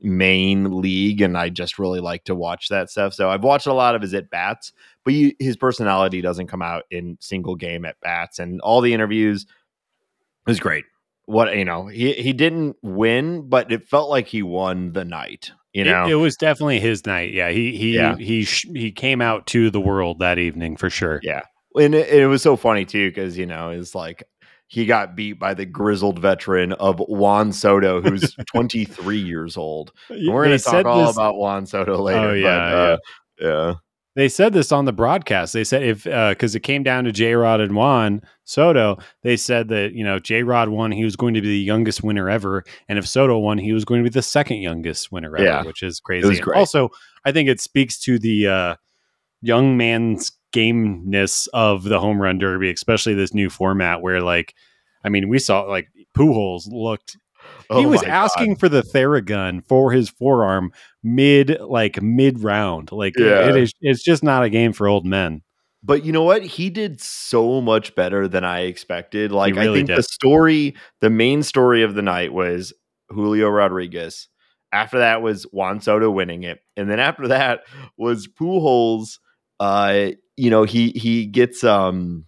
main 0.00 0.80
league 0.80 1.20
and 1.20 1.36
I 1.38 1.48
just 1.48 1.78
really 1.78 2.00
like 2.00 2.24
to 2.24 2.34
watch 2.34 2.68
that 2.70 2.90
stuff. 2.90 3.12
So 3.14 3.30
I've 3.30 3.44
watched 3.44 3.66
a 3.66 3.72
lot 3.74 3.94
of 3.94 4.02
his 4.02 4.14
at 4.14 4.30
bats, 4.30 4.72
but 5.04 5.14
you, 5.14 5.32
his 5.38 5.56
personality 5.56 6.20
doesn't 6.20 6.48
come 6.48 6.62
out 6.62 6.84
in 6.90 7.16
single 7.20 7.54
game 7.54 7.84
at 7.84 8.00
bats 8.00 8.38
and 8.38 8.60
all 8.62 8.80
the 8.80 8.94
interviews 8.94 9.44
it 9.44 10.50
was 10.50 10.58
great. 10.58 10.84
What 11.26 11.56
you 11.56 11.64
know, 11.64 11.86
he 11.86 12.14
he 12.14 12.32
didn't 12.32 12.76
win, 12.82 13.48
but 13.48 13.70
it 13.70 13.86
felt 13.88 14.10
like 14.10 14.26
he 14.26 14.42
won 14.42 14.92
the 14.92 15.04
night. 15.04 15.52
You 15.72 15.82
It- 15.82 15.86
know, 15.86 16.08
it, 16.08 16.14
was 16.14 16.36
definitely 16.36 16.80
his 16.80 17.06
night. 17.06 17.32
Yeah, 17.32 17.50
he 17.50 17.76
he 17.76 17.94
Yeah. 17.94 18.16
he 18.16 18.42
sh- 18.44 18.66
he 18.74 18.90
came 18.90 19.20
out 19.22 19.46
to 19.48 19.70
the 19.70 19.80
world 19.80 20.18
that 20.18 20.38
evening 20.40 20.76
for 20.76 20.90
sure. 20.90 21.20
Yeah. 21.22 21.42
And 21.76 21.94
it, 21.94 22.08
it 22.08 22.26
was 22.26 22.42
so 22.42 22.56
funny 22.56 22.84
too 22.84 23.08
because 23.10 23.36
you 23.38 23.46
know 23.46 23.70
it's 23.70 23.94
like 23.94 24.24
he 24.68 24.86
got 24.86 25.14
beat 25.14 25.34
by 25.34 25.52
the 25.52 25.66
grizzled 25.66 26.18
veteran 26.18 26.72
of 26.74 26.98
Juan 27.08 27.52
Soto, 27.52 28.00
who's 28.00 28.34
23 28.54 29.18
years 29.18 29.56
old. 29.58 29.92
And 30.08 30.32
we're 30.32 30.46
going 30.46 30.56
to 30.58 30.64
talk 30.64 30.86
all 30.86 31.06
this- 31.08 31.16
about 31.16 31.36
Juan 31.36 31.66
Soto 31.66 32.00
later. 32.00 32.18
Oh, 32.30 32.32
yeah, 32.32 32.96
but, 33.38 33.44
uh, 33.44 33.66
yeah, 33.68 33.74
They 34.14 34.30
said 34.30 34.54
this 34.54 34.72
on 34.72 34.86
the 34.86 34.92
broadcast. 34.92 35.52
They 35.52 35.64
said 35.64 35.82
if 35.82 36.04
because 36.04 36.54
it 36.54 36.60
came 36.60 36.82
down 36.82 37.04
to 37.04 37.12
J 37.12 37.34
Rod 37.34 37.60
and 37.60 37.76
Juan 37.76 38.22
Soto, 38.44 38.96
they 39.22 39.36
said 39.36 39.68
that 39.68 39.92
you 39.92 40.04
know 40.04 40.18
J 40.18 40.42
Rod 40.42 40.70
won, 40.70 40.90
he 40.90 41.04
was 41.04 41.16
going 41.16 41.34
to 41.34 41.42
be 41.42 41.48
the 41.48 41.58
youngest 41.58 42.02
winner 42.02 42.30
ever, 42.30 42.64
and 42.88 42.98
if 42.98 43.06
Soto 43.06 43.38
won, 43.38 43.58
he 43.58 43.74
was 43.74 43.84
going 43.84 44.02
to 44.02 44.08
be 44.08 44.12
the 44.12 44.22
second 44.22 44.58
youngest 44.58 45.12
winner 45.12 45.36
ever, 45.36 45.44
Yeah. 45.44 45.64
which 45.64 45.82
is 45.82 46.00
crazy. 46.00 46.40
Also, 46.54 46.88
I 47.26 47.32
think 47.32 47.48
it 47.50 47.60
speaks 47.60 47.98
to 48.00 48.18
the 48.18 48.46
uh, 48.46 48.74
young 49.42 49.76
man's 49.76 50.32
gameness 50.52 51.48
of 51.48 51.84
the 51.84 51.98
home 52.00 52.20
run 52.20 52.38
derby, 52.38 52.70
especially 52.70 53.14
this 53.14 53.34
new 53.34 53.50
format 53.50 54.00
where 54.00 54.20
like. 54.20 54.54
I 55.04 55.08
mean, 55.08 55.28
we 55.28 55.40
saw 55.40 55.62
like 55.62 55.88
Pujols 56.16 56.68
looked 56.70 57.16
Oh 57.70 57.80
he 57.80 57.86
was 57.86 58.02
my 58.02 58.06
God. 58.08 58.14
asking 58.24 58.56
for 58.56 58.68
the 58.68 58.82
Theragun 58.82 59.66
for 59.66 59.90
his 59.92 60.08
forearm 60.08 60.72
mid 61.02 61.58
like 61.60 62.00
mid 62.02 62.40
round. 62.42 62.92
Like 62.92 63.18
Yeah. 63.18 63.48
it 63.48 63.56
is 63.56 63.72
it's 63.80 64.02
just 64.02 64.22
not 64.22 64.44
a 64.44 64.50
game 64.50 64.72
for 64.72 64.86
old 64.86 65.04
men. 65.06 65.42
But 65.82 66.04
you 66.04 66.12
know 66.12 66.22
what? 66.22 66.42
He 66.44 66.70
did 66.70 67.00
so 67.00 67.60
much 67.60 67.94
better 67.96 68.28
than 68.28 68.44
I 68.44 68.60
expected. 68.60 69.32
Like 69.32 69.56
I 69.56 69.64
think 69.72 69.88
did. 69.88 69.98
the 69.98 70.02
story, 70.04 70.76
the 71.00 71.10
main 71.10 71.42
story 71.42 71.82
of 71.82 71.94
the 71.94 72.02
night 72.02 72.32
was 72.32 72.72
Julio 73.08 73.48
Rodriguez. 73.48 74.28
After 74.72 75.00
that 75.00 75.20
was 75.22 75.42
Juan 75.52 75.80
Soto 75.80 76.10
winning 76.10 76.44
it, 76.44 76.60
and 76.76 76.88
then 76.88 77.00
after 77.00 77.26
that 77.28 77.62
was 77.98 78.28
Pujols. 78.28 79.18
Uh, 79.58 80.10
you 80.36 80.50
know 80.50 80.64
he 80.64 80.90
he 80.90 81.26
gets 81.26 81.62
um, 81.64 82.24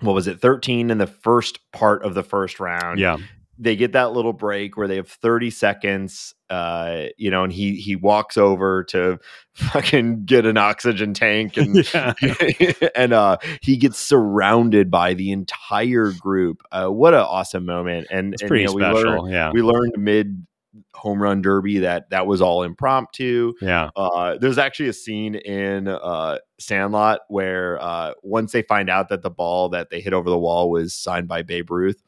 what 0.00 0.14
was 0.14 0.26
it, 0.26 0.40
thirteen 0.40 0.90
in 0.90 0.98
the 0.98 1.06
first 1.06 1.60
part 1.72 2.04
of 2.04 2.14
the 2.14 2.22
first 2.22 2.60
round. 2.60 2.98
Yeah. 2.98 3.16
they 3.58 3.76
get 3.76 3.92
that 3.92 4.12
little 4.12 4.32
break 4.32 4.76
where 4.76 4.88
they 4.88 4.96
have 4.96 5.08
30 5.08 5.48
seconds 5.50 6.34
uh 6.50 7.04
you 7.16 7.30
know 7.30 7.44
and 7.44 7.52
he 7.52 7.76
he 7.76 7.94
walks 7.94 8.36
over 8.36 8.82
to 8.82 9.16
fucking 9.54 10.24
get 10.24 10.44
an 10.44 10.56
oxygen 10.56 11.14
tank 11.14 11.56
and 11.56 11.88
yeah. 11.94 12.12
and 12.96 13.12
uh 13.12 13.36
he 13.62 13.76
gets 13.76 13.96
surrounded 13.98 14.90
by 14.90 15.14
the 15.14 15.30
entire 15.30 16.10
group 16.18 16.62
uh 16.72 16.88
what 16.88 17.14
an 17.14 17.20
awesome 17.20 17.64
moment 17.64 18.08
and, 18.10 18.34
It's 18.34 18.42
and, 18.42 18.48
pretty 18.48 18.62
you 18.62 18.68
know, 18.68 18.74
we 18.74 18.82
special. 18.82 19.22
learned, 19.22 19.32
yeah. 19.32 19.50
we 19.52 19.62
learned 19.62 19.92
mid 19.98 20.44
home 20.92 21.22
run 21.22 21.40
derby 21.40 21.78
that 21.78 22.10
that 22.10 22.26
was 22.26 22.40
all 22.40 22.62
impromptu 22.62 23.52
yeah. 23.60 23.90
uh, 23.96 24.36
there's 24.38 24.58
actually 24.58 24.88
a 24.88 24.92
scene 24.92 25.34
in 25.36 25.88
uh, 25.88 26.38
Sandlot 26.58 27.20
where 27.28 27.80
uh, 27.82 28.12
once 28.22 28.52
they 28.52 28.62
find 28.62 28.88
out 28.88 29.08
that 29.08 29.22
the 29.22 29.30
ball 29.30 29.68
that 29.70 29.90
they 29.90 30.00
hit 30.00 30.12
over 30.12 30.30
the 30.30 30.38
wall 30.38 30.70
was 30.70 30.94
signed 30.94 31.28
by 31.28 31.42
Babe 31.42 31.70
Ruth, 31.70 32.02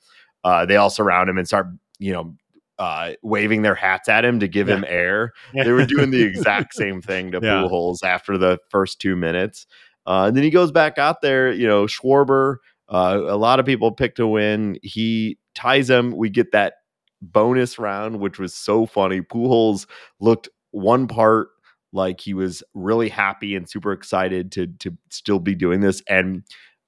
uh, 0.45 0.65
they 0.65 0.77
all 0.77 0.91
surround 0.91 1.29
him 1.29 1.39
and 1.39 1.47
start, 1.47 1.67
you 1.99 2.13
know, 2.13 2.35
uh, 2.79 3.13
waving 3.23 3.63
their 3.63 3.75
hats 3.75 4.09
at 4.09 4.25
him 4.25 4.39
to 4.41 4.49
give 4.49 4.69
him 4.69 4.85
air. 4.87 5.33
They 5.55 5.73
were 5.73 5.87
doing 5.87 6.11
the 6.11 6.23
exact 6.23 6.75
same 6.75 7.01
thing 7.01 7.33
to 7.33 7.41
Yeah. 7.43 7.63
Pujols 7.63 8.05
after 8.05 8.37
the 8.37 8.59
first 8.71 9.01
two 9.01 9.17
minutes. 9.17 9.67
Uh, 10.07 10.27
and 10.29 10.37
then 10.37 10.45
he 10.45 10.51
goes 10.51 10.71
back 10.71 10.99
out 10.99 11.21
there, 11.21 11.51
you 11.51 11.67
know, 11.67 11.87
Schwarber. 11.87 12.57
Uh, 12.89 13.23
a 13.27 13.37
lot 13.37 13.59
of 13.59 13.67
people 13.67 13.91
pick 13.91 14.15
to 14.17 14.27
win. 14.27 14.79
He 14.83 15.39
ties 15.55 15.91
him. 15.91 16.17
We 16.17 16.31
get 16.31 16.53
that 16.53 16.75
bonus 17.23 17.79
round, 17.79 18.21
which 18.21 18.39
was 18.39 18.55
so 18.55 18.87
funny. 18.87 19.21
Pujols 19.21 19.87
looked 20.21 20.49
one 20.71 21.07
part 21.09 21.49
like 21.93 22.21
he 22.21 22.35
was 22.35 22.63
really 22.75 23.09
happy 23.09 23.55
and 23.57 23.69
super 23.69 23.93
excited 23.93 24.53
to 24.53 24.67
to 24.67 24.97
still 25.11 25.39
be 25.39 25.55
doing 25.55 25.81
this, 25.81 26.03
and 26.09 26.43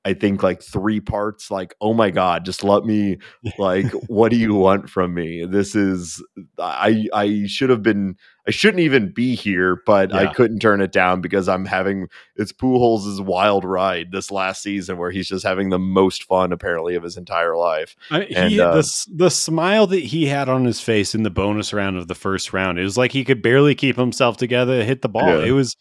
I 0.05 0.15
think 0.15 0.43
like 0.43 0.63
three 0.63 1.01
parts 1.01 1.51
like, 1.51 1.75
oh 1.81 1.93
my 1.93 2.11
god, 2.11 2.45
just 2.45 2.65
let 2.65 2.85
me 2.85 3.19
like, 3.59 3.91
what 4.07 4.31
do 4.31 4.37
you 4.37 4.55
want 4.55 4.89
from 4.89 5.13
me? 5.13 5.45
This 5.45 5.75
is 5.75 6.23
I 6.59 7.07
I 7.13 7.47
should 7.47 7.71
have 7.71 7.83
been 7.83 8.17
I 8.47 8.51
shouldn't 8.51 8.81
even 8.81 9.13
be 9.13 9.35
here, 9.35 9.83
but 9.85 10.15
I 10.15 10.33
couldn't 10.33 10.61
turn 10.61 10.81
it 10.81 10.91
down 10.93 11.21
because 11.21 11.49
I'm 11.49 11.67
having 11.67 12.09
it's 12.37 12.53
Pujols' 12.53 13.21
wild 13.23 13.65
ride 13.65 14.11
this 14.11 14.31
last 14.31 14.63
season 14.63 14.97
where 14.97 15.11
he's 15.11 15.29
just 15.29 15.45
having 15.45 15.69
the 15.69 15.79
most 15.79 16.25
fun 16.25 16.53
apparently 16.53 16.95
of 16.95 17.03
his 17.03 17.19
entire 17.19 17.57
life. 17.57 17.95
I, 18.11 18.23
And, 18.23 18.59
uh, 18.59 18.77
the 18.77 19.07
the 19.15 19.31
smile 19.31 19.87
that 19.89 20.03
he 20.03 20.27
had 20.27 20.49
on 20.49 20.65
his 20.65 20.81
face 20.81 21.15
in 21.15 21.25
the 21.25 21.31
bonus 21.31 21.75
round 21.75 21.99
of 21.99 22.09
the 22.09 22.15
first 22.15 22.55
round, 22.55 22.79
it 22.79 22.85
was 22.85 22.97
like 22.97 23.13
he 23.13 23.25
could 23.25 23.43
barely 23.43 23.75
keep 23.75 23.97
himself 23.97 24.39
together, 24.39 24.83
hit 24.83 25.03
the 25.03 25.11
ball. 25.11 25.29
Yeah. 25.29 25.45
It 25.45 25.53
was, 25.53 25.77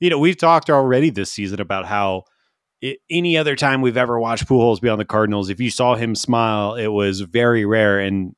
you 0.00 0.10
know, 0.10 0.18
we've 0.18 0.36
talked 0.36 0.70
already 0.70 1.10
this 1.10 1.30
season 1.30 1.60
about 1.60 1.86
how 1.86 2.24
i 2.82 2.96
any 3.10 3.36
other 3.36 3.56
time 3.56 3.80
we've 3.82 3.96
ever 3.96 4.18
watched 4.20 4.46
Pujols 4.46 4.80
be 4.80 4.88
on 4.88 4.98
the 4.98 5.04
Cardinals, 5.04 5.50
if 5.50 5.60
you 5.60 5.70
saw 5.70 5.94
him 5.96 6.14
smile, 6.14 6.74
it 6.74 6.88
was 6.88 7.20
very 7.22 7.64
rare 7.64 7.98
and 7.98 8.34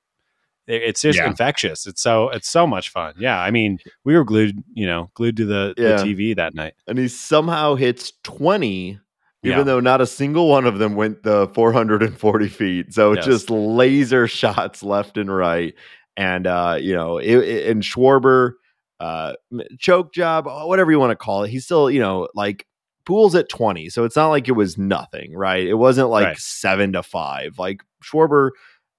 it- 0.66 0.82
it's 0.82 1.02
just 1.02 1.18
Yeah. 1.18 1.26
infectious. 1.26 1.86
It's 1.86 2.00
so 2.02 2.28
it's 2.30 2.48
so 2.50 2.66
much 2.66 2.88
fun. 2.90 3.14
Yeah, 3.18 3.38
I 3.40 3.50
mean, 3.50 3.78
we 4.04 4.14
were 4.16 4.24
glued, 4.24 4.62
you 4.72 4.86
know, 4.86 5.10
glued 5.14 5.36
to 5.38 5.44
the, 5.46 5.74
Yeah. 5.76 5.96
the 5.96 6.04
TV 6.04 6.34
that 6.36 6.54
night. 6.54 6.74
And 6.86 6.98
he 6.98 7.08
somehow 7.08 7.74
hits 7.74 8.12
20 8.24 8.98
even 9.42 9.58
Yeah. 9.58 9.64
though 9.64 9.80
not 9.80 10.02
a 10.02 10.06
single 10.06 10.48
one 10.48 10.66
of 10.66 10.78
them 10.78 10.94
went 10.96 11.22
the 11.22 11.48
440 11.54 12.46
feet. 12.48 12.92
So 12.92 13.14
Yes. 13.14 13.24
just 13.24 13.50
laser 13.50 14.26
shots 14.28 14.82
left 14.82 15.16
and 15.16 15.34
right. 15.34 15.74
And, 16.16 16.46
uh, 16.46 16.76
you 16.78 16.92
know, 16.94 17.16
it, 17.18 17.36
it- 17.36 17.70
and 17.70 17.82
Schwarber, 17.82 18.52
uh, 19.00 19.32
choke 19.78 20.12
job, 20.12 20.44
whatever 20.46 20.90
you 20.90 20.98
want 21.00 21.10
to 21.10 21.16
call 21.16 21.44
it. 21.44 21.48
He's 21.50 21.64
still, 21.64 21.90
you 21.90 22.00
know, 22.00 22.28
like 22.34 22.66
Pool's 23.06 23.34
at 23.34 23.48
20. 23.48 23.88
So 23.88 24.04
it's 24.04 24.16
not 24.16 24.28
like 24.28 24.48
it 24.48 24.52
was 24.52 24.76
nothing, 24.78 25.34
right? 25.34 25.66
It 25.66 25.74
wasn't 25.74 26.08
like 26.10 26.24
Right. 26.26 26.38
seven 26.38 26.92
to 26.92 27.02
five. 27.02 27.58
Like 27.58 27.82
Schwarber 28.04 28.50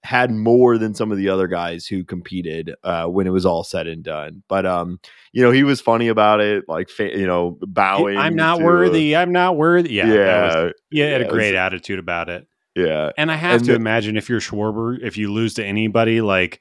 had 0.04 0.32
more 0.32 0.78
than 0.78 0.94
some 0.94 1.12
of 1.12 1.16
the 1.18 1.28
other 1.28 1.46
guys 1.46 1.86
who 1.86 2.02
competed 2.02 2.74
uh, 2.82 3.06
when 3.06 3.26
it 3.28 3.30
was 3.30 3.46
all 3.46 3.62
said 3.62 3.86
and 3.86 4.02
done. 4.02 4.42
But 4.48 4.66
um, 4.66 4.98
you 5.32 5.42
know, 5.42 5.52
he 5.52 5.62
was 5.62 5.80
funny 5.80 6.08
about 6.08 6.40
it, 6.40 6.64
like 6.68 6.88
fa- 6.88 7.16
you 7.16 7.26
know, 7.26 7.56
bowing. 7.62 8.18
I'm 8.18 8.34
not 8.34 8.58
to, 8.58 8.64
worthy. 8.64 9.14
I'm 9.14 9.30
not 9.32 9.56
worthy. 9.56 9.94
Yeah, 9.94 10.12
Yeah, 10.12 10.64
was, 10.64 10.72
he 10.90 10.98
had 10.98 11.20
a 11.22 11.28
great 11.28 11.52
was- 11.52 11.58
attitude 11.58 12.00
about 12.00 12.28
it. 12.28 12.48
yeah, 12.74 13.12
And 13.16 13.30
I 13.30 13.36
have 13.36 13.56
And 13.60 13.64
to 13.66 13.70
the- 13.72 13.76
imagine 13.76 14.16
if 14.16 14.28
you're 14.28 14.40
Schwarber, 14.40 14.98
if 15.00 15.16
you 15.16 15.32
lose 15.32 15.54
to 15.54 15.64
anybody, 15.64 16.20
like 16.20 16.60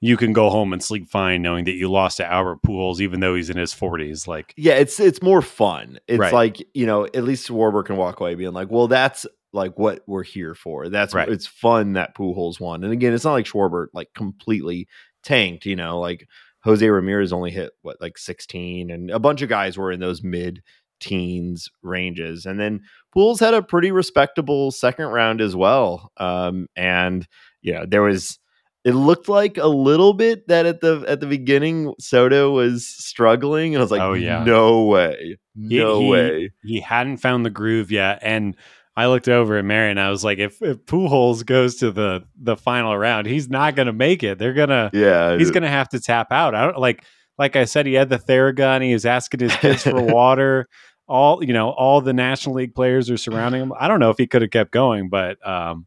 you 0.00 0.16
can 0.16 0.32
go 0.32 0.48
home 0.50 0.72
and 0.72 0.82
sleep 0.82 1.08
fine 1.08 1.42
knowing 1.42 1.64
that 1.64 1.72
you 1.72 1.90
lost 1.90 2.18
to 2.18 2.26
Albert 2.26 2.62
Pujols, 2.66 3.00
even 3.00 3.20
though 3.20 3.34
he's 3.34 3.50
in 3.50 3.56
his 3.56 3.74
40s. 3.74 4.26
Like, 4.28 4.54
yeah. 4.56 4.74
It's 4.74 5.00
it's 5.00 5.22
more 5.22 5.42
fun. 5.42 5.98
It's 6.06 6.18
Right. 6.20 6.32
like 6.32 6.56
you 6.74 6.86
know, 6.86 7.04
at 7.06 7.24
least 7.24 7.48
Schwarber 7.48 7.84
can 7.84 7.96
walk 7.96 8.20
away 8.20 8.34
being 8.34 8.52
like, 8.52 8.70
well, 8.70 8.86
that's 8.88 9.26
like 9.52 9.78
what 9.78 10.02
we're 10.06 10.22
here 10.24 10.54
for. 10.54 10.88
That's 10.88 11.14
Right. 11.14 11.28
it's 11.28 11.46
fun 11.46 11.94
that 11.94 12.14
Pujols 12.16 12.60
won. 12.60 12.84
And 12.84 12.92
again, 12.92 13.12
it's 13.14 13.24
not 13.24 13.32
like 13.32 13.46
Schwarber 13.46 13.86
like 13.92 14.12
completely 14.14 14.86
tanked. 15.24 15.66
You 15.66 15.74
know, 15.76 15.98
like 15.98 16.28
Jose 16.64 16.86
Ramirez 16.88 17.32
only 17.32 17.50
hit 17.50 17.70
what 17.82 18.00
like 18.00 18.18
16, 18.18 18.90
and 18.90 19.10
a 19.10 19.18
bunch 19.18 19.42
of 19.42 19.48
guys 19.48 19.78
were 19.78 19.90
in 19.90 20.00
those 20.00 20.22
mid 20.22 20.62
teens 21.00 21.68
ranges. 21.82 22.44
And 22.46 22.58
then 22.60 22.80
Pujols 23.16 23.40
had 23.40 23.54
a 23.54 23.62
pretty 23.62 23.90
respectable 23.92 24.70
second 24.70 25.06
round 25.06 25.40
as 25.40 25.54
well. 25.56 26.10
Um, 26.18 26.66
and 26.76 27.26
you 27.62 27.72
know, 27.72 27.84
there 27.86 28.02
was 28.02 28.38
it 28.84 28.92
looked 28.92 29.28
like 29.28 29.56
a 29.58 29.66
little 29.66 30.12
bit 30.14 30.48
that 30.48 30.64
at 30.66 30.80
the 30.80 31.04
at 31.08 31.20
the 31.20 31.26
beginning 31.26 31.94
Soto 31.98 32.50
was 32.52 32.86
struggling, 32.86 33.74
and 33.74 33.80
I 33.80 33.84
was 33.84 33.90
like, 33.90 34.00
Oh, 34.00 34.14
yeah. 34.14 34.44
no 34.44 34.84
way, 34.84 35.38
He- 35.54 35.78
no 35.78 36.00
he- 36.00 36.08
way. 36.10 36.50
he 36.64 36.80
hadn't 36.80 37.18
found 37.18 37.44
the 37.44 37.50
groove 37.50 37.90
yet. 37.90 38.20
And 38.22 38.56
I 38.96 39.06
looked 39.06 39.28
over 39.28 39.56
at 39.58 39.64
Mary 39.64 39.90
and 39.92 40.00
I 40.00 40.10
was 40.10 40.24
like, 40.24 40.38
if, 40.38 40.60
if 40.60 40.78
Pujols 40.86 41.46
goes 41.46 41.76
to 41.76 41.92
the 41.92 42.24
the 42.40 42.56
final 42.56 42.96
round, 42.98 43.26
he's 43.28 43.48
not 43.48 43.76
going 43.76 43.86
to 43.86 43.92
make 43.92 44.22
it. 44.24 44.38
They're 44.38 44.54
gonna 44.54 44.90
Yeah, 44.92 45.36
he's 45.38 45.50
going 45.52 45.62
to 45.62 45.68
have 45.68 45.88
to 45.90 46.00
tap 46.00 46.32
out. 46.32 46.54
I 46.54 46.64
don't 46.64 46.78
like 46.78 47.04
like 47.38 47.54
I 47.54 47.64
said, 47.66 47.86
he 47.86 47.94
had 47.94 48.08
the 48.08 48.18
Theragun. 48.18 48.82
He 48.84 48.92
was 48.92 49.06
asking 49.06 49.40
his 49.40 49.54
kids 49.56 49.84
for 49.84 50.02
water. 50.02 50.68
All 51.06 51.42
you 51.44 51.52
know, 51.52 51.70
all 51.70 52.00
the 52.00 52.12
National 52.12 52.56
League 52.56 52.74
players 52.74 53.08
are 53.10 53.16
surrounding 53.16 53.62
him. 53.62 53.72
I 53.78 53.86
don't 53.88 54.00
know 54.00 54.10
if 54.10 54.18
he 54.18 54.26
could 54.26 54.42
have 54.42 54.50
kept 54.50 54.72
going, 54.72 55.08
but 55.08 55.38
um, 55.46 55.86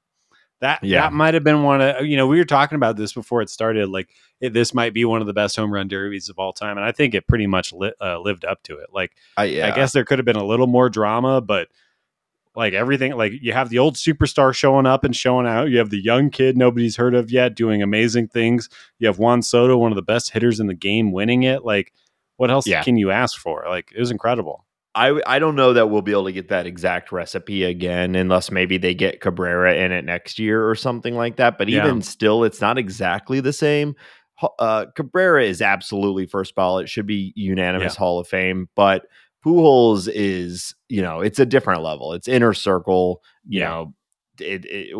that 0.62 0.84
Yeah. 0.84 1.02
that 1.02 1.14
might 1.14 1.34
have 1.34 1.44
been 1.44 1.64
one 1.64 1.82
of 1.82 2.06
you 2.06 2.16
know 2.18 2.26
we 2.28 2.38
were 2.38 2.46
talking 2.46 2.76
about 2.78 2.96
this 2.96 3.14
before 3.14 3.42
it 3.42 3.50
started. 3.50 3.90
Like 3.90 4.10
it, 4.40 4.54
this 4.54 4.74
might 4.74 4.94
be 4.94 5.06
one 5.06 5.20
of 5.22 5.28
the 5.28 5.34
best 5.34 5.56
home 5.56 5.72
run 5.74 5.88
derbies 5.88 6.30
of 6.30 6.40
all 6.40 6.54
time, 6.54 6.78
and 6.78 6.86
I 6.86 6.92
think 6.92 7.14
it 7.14 7.28
pretty 7.28 7.48
much 7.48 7.74
li- 7.74 7.94
uh, 8.02 8.20
lived 8.20 8.46
up 8.46 8.64
to 8.64 8.78
it. 8.78 8.88
Like 8.94 9.12
I, 9.38 9.44
yeah. 9.46 9.68
I 9.68 9.76
guess 9.76 9.92
there 9.92 10.06
could 10.06 10.20
have 10.20 10.26
been 10.26 10.36
a 10.38 10.46
little 10.46 10.68
more 10.68 10.90
drama, 10.90 11.42
but 11.42 11.68
like 12.56 12.74
everything, 12.74 13.14
like 13.14 13.32
you 13.42 13.54
have 13.54 13.70
the 13.70 13.80
old 13.80 13.96
superstar 13.96 14.54
showing 14.54 14.86
up 14.86 15.04
and 15.04 15.16
showing 15.16 15.48
out. 15.48 15.70
You 15.70 15.78
have 15.78 15.90
the 15.90 16.02
young 16.04 16.30
kid 16.30 16.58
nobody's 16.58 16.98
heard 16.98 17.16
of 17.16 17.32
yet 17.32 17.56
doing 17.56 17.82
amazing 17.82 18.28
things. 18.28 18.68
You 19.00 19.08
have 19.08 19.20
Juan 19.20 19.42
Soto, 19.42 19.78
one 19.78 19.92
of 19.92 19.96
the 19.96 20.02
best 20.02 20.32
hitters 20.32 20.60
in 20.60 20.68
the 20.68 20.74
game, 20.74 21.12
winning 21.14 21.44
it. 21.44 21.64
Like, 21.64 21.94
what 22.36 22.52
else 22.52 22.68
Yeah. 22.68 22.84
can 22.84 22.98
you 22.98 23.10
ask 23.10 23.40
for? 23.40 23.64
Like, 23.70 23.92
it 23.96 24.00
was 24.00 24.12
incredible. 24.12 24.66
I 24.96 25.22
I 25.26 25.40
don't 25.40 25.56
know 25.56 25.74
that 25.74 25.90
we'll 25.90 26.02
be 26.02 26.12
able 26.12 26.26
to 26.26 26.32
get 26.32 26.50
that 26.50 26.66
exact 26.66 27.12
recipe 27.12 27.64
again 27.64 28.16
unless 28.16 28.52
maybe 28.52 28.78
they 28.78 28.94
get 28.94 29.22
Cabrera 29.22 29.74
in 29.76 29.92
it 29.92 30.04
next 30.04 30.38
year 30.40 30.68
or 30.70 30.76
something 30.76 31.16
like 31.16 31.38
that. 31.38 31.58
But 31.58 31.70
Yeah. 31.70 31.86
even 31.86 32.02
still, 32.02 32.44
it's 32.44 32.60
not 32.62 32.78
exactly 32.78 33.40
the 33.40 33.54
same. 33.54 33.96
Uh, 34.60 34.88
Cabrera 34.96 35.44
is 35.44 35.62
absolutely 35.62 36.26
first 36.26 36.56
ballot; 36.56 36.90
should 36.90 37.06
be 37.06 37.32
unanimous 37.36 37.96
Hall 37.96 38.20
of 38.20 38.28
Fame. 38.28 38.68
But 38.76 39.06
Pujols 39.46 40.10
is, 40.14 40.74
you 40.90 41.02
know, 41.02 41.22
it's 41.22 41.40
a 41.40 41.46
different 41.46 41.84
level. 41.84 42.14
It's 42.14 42.28
inner 42.28 42.54
circle. 42.54 43.22
You 43.48 43.60
Yeah. 43.62 43.70
know, 43.70 43.94
it, 44.40 44.66
it, 44.66 44.96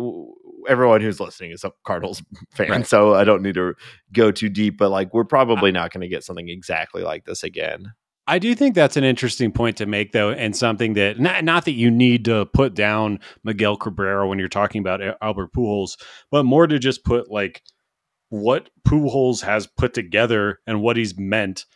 everyone 0.68 1.00
who's 1.00 1.18
listening 1.20 1.50
is 1.50 1.64
a 1.64 1.72
Cardinals 1.84 2.22
fan, 2.54 2.70
Right. 2.70 2.86
so 2.86 3.14
I 3.14 3.24
don't 3.24 3.42
need 3.42 3.54
to 3.56 3.74
go 4.12 4.30
too 4.30 4.48
deep. 4.48 4.78
But 4.78 4.90
like, 4.90 5.12
we're 5.12 5.24
probably 5.24 5.72
not 5.72 5.92
going 5.92 6.02
to 6.02 6.08
get 6.08 6.22
something 6.24 6.48
exactly 6.48 7.02
like 7.02 7.24
this 7.24 7.42
again. 7.42 7.92
I 8.26 8.38
do 8.38 8.54
think 8.54 8.74
that's 8.74 8.96
an 8.96 9.04
interesting 9.04 9.50
point 9.50 9.76
to 9.78 9.86
make, 9.86 10.12
though, 10.12 10.30
and 10.30 10.54
something 10.54 10.94
that 10.94 11.18
not 11.18 11.42
not 11.44 11.64
that 11.64 11.72
you 11.72 11.90
need 11.90 12.24
to 12.26 12.46
put 12.46 12.74
down 12.74 13.18
Miguel 13.42 13.76
Cabrera 13.76 14.28
when 14.28 14.38
you're 14.38 14.48
talking 14.48 14.80
about 14.80 15.02
Al- 15.02 15.16
Albert 15.20 15.52
Pujols, 15.52 15.96
but 16.30 16.44
more 16.44 16.66
to 16.66 16.78
just 16.78 17.04
put 17.04 17.30
like 17.30 17.62
what 18.28 18.70
Pujols 18.86 19.42
has 19.42 19.66
put 19.66 19.92
together 19.92 20.60
and 20.66 20.82
what 20.82 20.96
he's 20.96 21.18
meant 21.18 21.66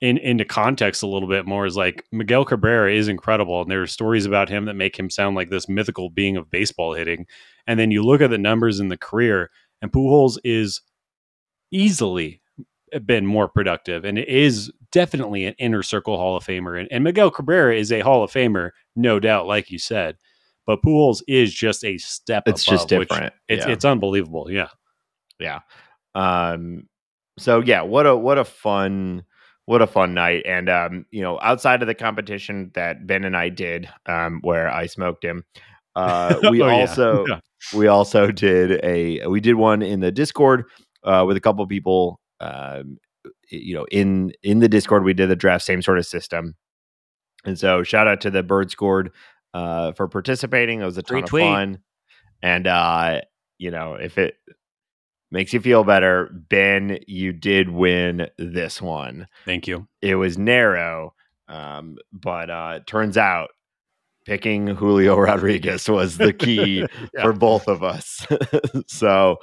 in 0.00 0.16
into 0.18 0.44
context 0.46 1.02
a 1.02 1.06
little 1.06 1.28
bit 1.28 1.46
more. 1.46 1.66
Is 1.66 1.76
like 1.76 2.04
Miguel 2.12 2.46
Cabrera 2.46 2.92
is 2.94 3.06
incredible, 3.08 3.60
and 3.60 3.70
there 3.70 3.82
are 3.82 3.86
stories 3.86 4.24
about 4.24 4.48
him 4.48 4.64
that 4.64 4.74
make 4.74 4.98
him 4.98 5.10
sound 5.10 5.36
like 5.36 5.50
this 5.50 5.68
mythical 5.68 6.08
being 6.08 6.36
of 6.38 6.50
baseball 6.50 6.94
hitting. 6.94 7.26
And 7.66 7.78
then 7.78 7.90
you 7.90 8.02
look 8.02 8.22
at 8.22 8.30
the 8.30 8.38
numbers 8.38 8.80
in 8.80 8.88
the 8.88 8.96
career, 8.96 9.50
and 9.82 9.92
Pujols 9.92 10.38
is 10.44 10.80
easily 11.70 12.40
been 13.04 13.26
more 13.26 13.48
productive 13.48 14.04
and 14.04 14.18
is 14.18 14.72
definitely 14.92 15.44
an 15.44 15.54
inner 15.58 15.82
circle 15.82 16.16
Hall 16.16 16.36
of 16.36 16.44
Famer. 16.44 16.78
And, 16.78 16.88
and 16.90 17.04
Miguel 17.04 17.30
Cabrera 17.30 17.74
is 17.76 17.92
a 17.92 18.00
Hall 18.00 18.22
of 18.22 18.30
Famer, 18.32 18.70
no 18.96 19.18
doubt, 19.20 19.46
like 19.46 19.70
you 19.70 19.78
said. 19.78 20.16
But 20.66 20.82
Pujols 20.82 21.22
is 21.26 21.52
just 21.52 21.84
a 21.84 21.98
step 21.98 22.44
It's 22.46 22.66
above, 22.66 22.78
just 22.78 22.88
different. 22.88 23.32
It's 23.48 23.64
Yeah. 23.66 23.72
it's 23.72 23.84
unbelievable. 23.84 24.50
Yeah. 24.50 24.68
yeah 25.38 25.60
um 26.14 26.86
so 27.38 27.60
yeah 27.60 27.82
what 27.82 28.04
a 28.06 28.14
what 28.16 28.36
a 28.36 28.44
fun 28.44 29.22
what 29.66 29.80
a 29.80 29.86
fun 29.86 30.12
night 30.12 30.42
and 30.44 30.68
um 30.68 31.06
you 31.12 31.22
know 31.22 31.38
outside 31.40 31.80
of 31.82 31.86
the 31.88 31.94
competition 31.94 32.70
that 32.74 33.06
ben 33.06 33.22
and 33.24 33.36
i 33.36 33.48
did 33.48 33.88
um 34.06 34.40
where 34.42 34.68
i 34.68 34.86
smoked 34.86 35.24
him 35.24 35.44
uh 35.94 36.36
we 36.50 36.60
Oh, 36.60 36.66
yeah. 36.66 36.72
also 36.72 37.24
Yeah. 37.28 37.40
we 37.74 37.86
also 37.86 38.32
did 38.32 38.84
a 38.84 39.24
we 39.28 39.40
did 39.40 39.54
one 39.54 39.82
in 39.82 40.00
the 40.00 40.10
discord 40.10 40.64
uh 41.04 41.24
with 41.26 41.36
a 41.36 41.40
couple 41.40 41.64
people 41.68 42.20
um 42.40 42.98
you 43.50 43.74
know 43.74 43.86
in 43.90 44.32
in 44.42 44.60
the 44.60 44.68
discord 44.68 45.04
we 45.04 45.14
did 45.14 45.28
the 45.28 45.36
draft 45.36 45.64
same 45.64 45.82
sort 45.82 45.98
of 45.98 46.06
system 46.06 46.54
and 47.44 47.58
so 47.58 47.82
shout 47.82 48.06
out 48.08 48.20
to 48.20 48.30
the 48.30 48.42
bird 48.42 48.70
scored 48.70 49.10
uh 49.54 49.92
for 49.92 50.08
participating 50.08 50.80
it 50.80 50.84
was 50.84 50.98
a 50.98 51.02
ton 51.02 51.18
of 51.24 51.30
Retweet. 51.30 51.40
fun 51.52 51.78
and 52.42 52.66
uh 52.66 53.20
you 53.58 53.70
know 53.70 53.94
if 53.94 54.18
it 54.18 54.34
makes 55.30 55.52
you 55.52 55.60
feel 55.60 55.84
better 55.84 56.26
ben 56.48 56.98
you 57.06 57.32
did 57.32 57.70
win 57.70 58.28
this 58.38 58.80
one 58.80 59.26
Thank 59.44 59.66
you. 59.66 59.86
it 60.02 60.14
was 60.16 60.38
narrow 60.38 61.14
um 61.48 61.96
but 62.12 62.50
uh 62.50 62.80
turns 62.86 63.16
out 63.16 63.50
picking 64.26 64.68
julio 64.68 65.16
rodriguez 65.18 65.88
was 65.88 66.18
the 66.18 66.32
key 66.32 66.84
Yeah. 67.14 67.22
for 67.22 67.32
both 67.32 67.66
of 67.68 67.82
us 67.82 68.24
so 68.86 69.38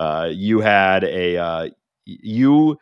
uh 0.00 0.28
you 0.32 0.60
had 0.60 1.04
a 1.04 1.36
uh 1.36 1.68
you 2.04 2.78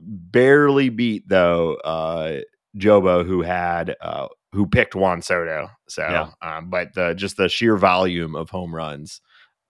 barely 0.00 0.88
beat 0.88 1.28
though 1.28 1.74
uh 1.76 2.40
jobo 2.76 3.24
who 3.24 3.42
had 3.42 3.96
uh 4.00 4.28
who 4.52 4.66
picked 4.66 4.94
juan 4.94 5.22
soto. 5.22 5.68
So 5.88 6.02
Yeah. 6.02 6.30
um 6.42 6.70
but 6.70 6.94
the 6.94 7.14
just 7.14 7.36
the 7.36 7.48
sheer 7.48 7.76
volume 7.76 8.34
of 8.34 8.50
home 8.50 8.74
runs 8.74 9.20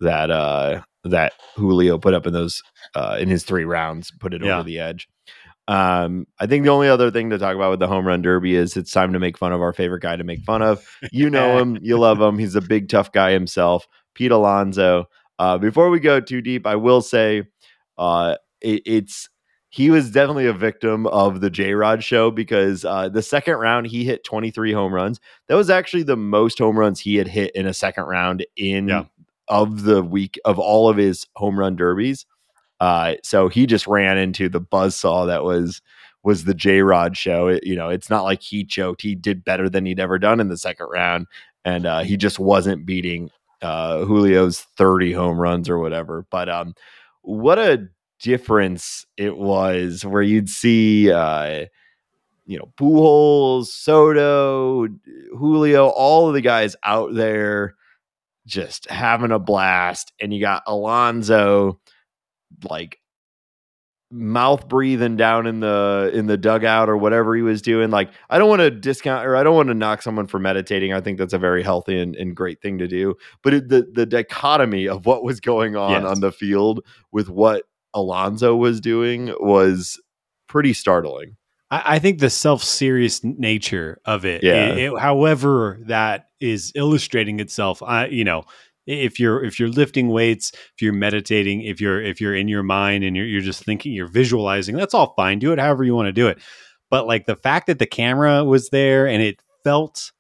that 0.00 0.30
uh 0.30 0.82
that 1.04 1.32
julio 1.56 1.98
put 1.98 2.14
up 2.14 2.26
in 2.26 2.32
those 2.32 2.62
uh 2.94 3.16
in 3.18 3.28
his 3.28 3.42
three 3.44 3.64
rounds 3.64 4.10
put 4.20 4.34
it 4.34 4.42
Yeah. 4.42 4.54
over 4.56 4.62
the 4.64 4.78
edge. 4.78 5.08
Um 5.68 6.26
i 6.38 6.46
think 6.46 6.64
the 6.64 6.70
only 6.70 6.88
other 6.88 7.10
thing 7.10 7.30
to 7.30 7.38
talk 7.38 7.54
about 7.56 7.70
with 7.70 7.80
the 7.80 7.86
home 7.88 8.06
run 8.06 8.22
derby 8.22 8.54
is 8.54 8.76
it's 8.76 8.90
time 8.92 9.12
to 9.14 9.18
make 9.18 9.38
fun 9.38 9.52
of 9.52 9.60
our 9.62 9.72
favorite 9.72 10.02
guy 10.02 10.16
to 10.16 10.24
make 10.24 10.40
fun 10.42 10.62
of. 10.62 10.84
You 11.12 11.30
know 11.30 11.58
him. 11.62 11.78
You 11.80 11.98
love 11.98 12.20
him. 12.20 12.38
He's 12.38 12.54
a 12.54 12.60
big 12.60 12.88
tough 12.88 13.12
guy 13.12 13.32
himself 13.32 13.86
pete 14.14 14.30
alonso. 14.32 15.06
Uh 15.38 15.56
before 15.58 15.88
we 15.90 16.00
go 16.00 16.20
too 16.20 16.42
deep 16.42 16.66
i 16.66 16.76
will 16.76 17.00
say 17.00 17.44
uh 17.96 18.36
it, 18.60 18.82
it's 18.84 19.29
he 19.70 19.88
was 19.90 20.10
definitely 20.10 20.46
a 20.46 20.52
victim 20.52 21.06
of 21.06 21.40
the 21.40 21.48
J 21.50 21.74
Rod 21.74 22.02
show 22.04 22.30
because 22.30 22.84
uh, 22.84 23.08
the 23.08 23.22
second 23.22 23.54
round 23.56 23.86
he 23.86 24.04
hit 24.04 24.24
23 24.24 24.72
home 24.72 24.92
runs. 24.92 25.20
That 25.48 25.54
was 25.54 25.70
actually 25.70 26.02
the 26.02 26.16
most 26.16 26.58
home 26.58 26.78
runs 26.78 27.00
he 27.00 27.16
had 27.16 27.28
hit 27.28 27.54
in 27.54 27.66
a 27.66 27.74
second 27.74 28.04
round 28.04 28.44
in 28.56 28.88
Yeah. 28.88 29.04
of 29.48 29.84
the 29.84 30.02
week 30.02 30.38
of 30.44 30.58
all 30.58 30.88
of 30.88 30.96
his 30.96 31.26
home 31.36 31.58
run 31.58 31.76
derbies. 31.76 32.26
Uh, 32.80 33.14
so 33.22 33.48
he 33.48 33.66
just 33.66 33.86
ran 33.86 34.18
into 34.18 34.48
the 34.48 34.60
buzzsaw 34.60 35.26
that 35.26 35.44
was 35.44 35.80
was 36.22 36.44
the 36.44 36.54
J 36.54 36.82
Rod 36.82 37.16
show. 37.16 37.46
It- 37.48 37.64
you 37.66 37.76
know, 37.76 37.88
it's 37.88 38.10
not 38.10 38.24
like 38.24 38.42
he 38.42 38.64
choked. 38.64 39.00
He 39.02 39.14
did 39.14 39.44
better 39.44 39.68
than 39.70 39.86
he'd 39.86 40.00
ever 40.00 40.18
done 40.18 40.40
in 40.40 40.48
the 40.48 40.56
second 40.58 40.86
round, 40.90 41.26
and 41.64 41.86
uh, 41.86 42.00
he 42.00 42.16
just 42.16 42.38
wasn't 42.38 42.84
beating 42.84 43.30
uh, 43.62 44.04
Julio's 44.04 44.60
30 44.76 45.12
home 45.12 45.38
runs 45.38 45.68
or 45.68 45.78
whatever. 45.78 46.26
But 46.30 46.48
um, 46.48 46.74
what 47.22 47.58
a 47.58 47.88
difference 48.22 49.06
it 49.16 49.36
was 49.36 50.04
where 50.04 50.22
you'd 50.22 50.48
see 50.48 51.10
uh 51.10 51.64
you 52.46 52.58
know 52.58 52.72
Pujols, 52.78 53.66
Soto, 53.66 54.88
Julio, 55.38 55.86
all 55.88 56.28
of 56.28 56.34
the 56.34 56.40
guys 56.40 56.74
out 56.84 57.14
there 57.14 57.76
just 58.46 58.90
having 58.90 59.30
a 59.30 59.38
blast 59.38 60.12
and 60.20 60.34
you 60.34 60.40
got 60.40 60.62
Alonso 60.66 61.80
like 62.68 62.98
mouth 64.12 64.66
breathing 64.68 65.16
down 65.16 65.46
in 65.46 65.60
the 65.60 66.10
in 66.12 66.26
the 66.26 66.36
dugout 66.36 66.88
or 66.88 66.96
whatever 66.96 67.36
he 67.36 67.42
was 67.42 67.62
doing. 67.62 67.90
Like 67.90 68.10
i 68.28 68.38
don't 68.38 68.48
want 68.48 68.60
to 68.60 68.70
discount 68.70 69.24
or 69.24 69.36
i 69.36 69.44
don't 69.44 69.54
want 69.54 69.68
to 69.68 69.74
knock 69.74 70.02
someone 70.02 70.26
for 70.26 70.40
meditating. 70.40 70.92
I 70.92 71.00
think 71.00 71.16
that's 71.18 71.32
a 71.32 71.38
very 71.38 71.62
healthy 71.62 72.00
and, 72.00 72.16
and 72.16 72.34
great 72.34 72.60
thing 72.60 72.78
to 72.78 72.88
do. 72.88 73.14
But 73.44 73.54
it, 73.54 73.68
the 73.68 73.88
the 73.92 74.06
dichotomy 74.06 74.88
of 74.88 75.06
what 75.06 75.22
was 75.22 75.38
going 75.38 75.76
on 75.76 76.02
Yes. 76.02 76.10
on 76.10 76.20
the 76.20 76.32
field 76.32 76.84
with 77.12 77.28
what 77.28 77.62
alonso 77.94 78.54
was 78.56 78.80
doing 78.80 79.34
was 79.40 80.00
pretty 80.48 80.72
startling 80.72 81.36
I, 81.70 81.82
I 81.96 81.98
think 81.98 82.18
the 82.18 82.30
self-serious 82.30 83.22
nature 83.22 84.00
of 84.04 84.24
it, 84.24 84.42
Yeah. 84.42 84.72
it- 84.72 84.78
it- 84.78 84.98
however 84.98 85.78
that 85.86 86.26
is 86.40 86.72
illustrating 86.74 87.38
itself, 87.40 87.82
I, 87.82 88.06
you 88.06 88.24
know, 88.24 88.44
if 88.86 89.20
you're 89.20 89.44
if 89.44 89.60
you're 89.60 89.68
lifting 89.68 90.08
weights, 90.08 90.50
if 90.52 90.82
you're 90.82 90.92
meditating, 90.92 91.62
if 91.62 91.80
you're 91.80 92.02
if 92.02 92.20
you're 92.20 92.34
in 92.34 92.48
your 92.48 92.62
mind 92.64 93.04
and 93.04 93.14
you're 93.16 93.26
you're 93.26 93.40
just 93.42 93.62
thinking, 93.62 93.92
you're 93.92 94.08
visualizing, 94.08 94.74
that's 94.74 94.94
all 94.94 95.14
fine. 95.16 95.38
Do 95.38 95.52
it 95.52 95.58
however 95.60 95.84
you 95.84 95.94
want 95.94 96.06
to 96.06 96.12
do 96.12 96.26
it. 96.26 96.38
But 96.90 97.06
like 97.06 97.26
the 97.26 97.36
fact 97.36 97.68
that 97.68 97.78
the 97.78 97.86
camera 97.86 98.42
was 98.44 98.70
there 98.70 99.06
and 99.06 99.22
it 99.22 99.40
felt 99.62 100.10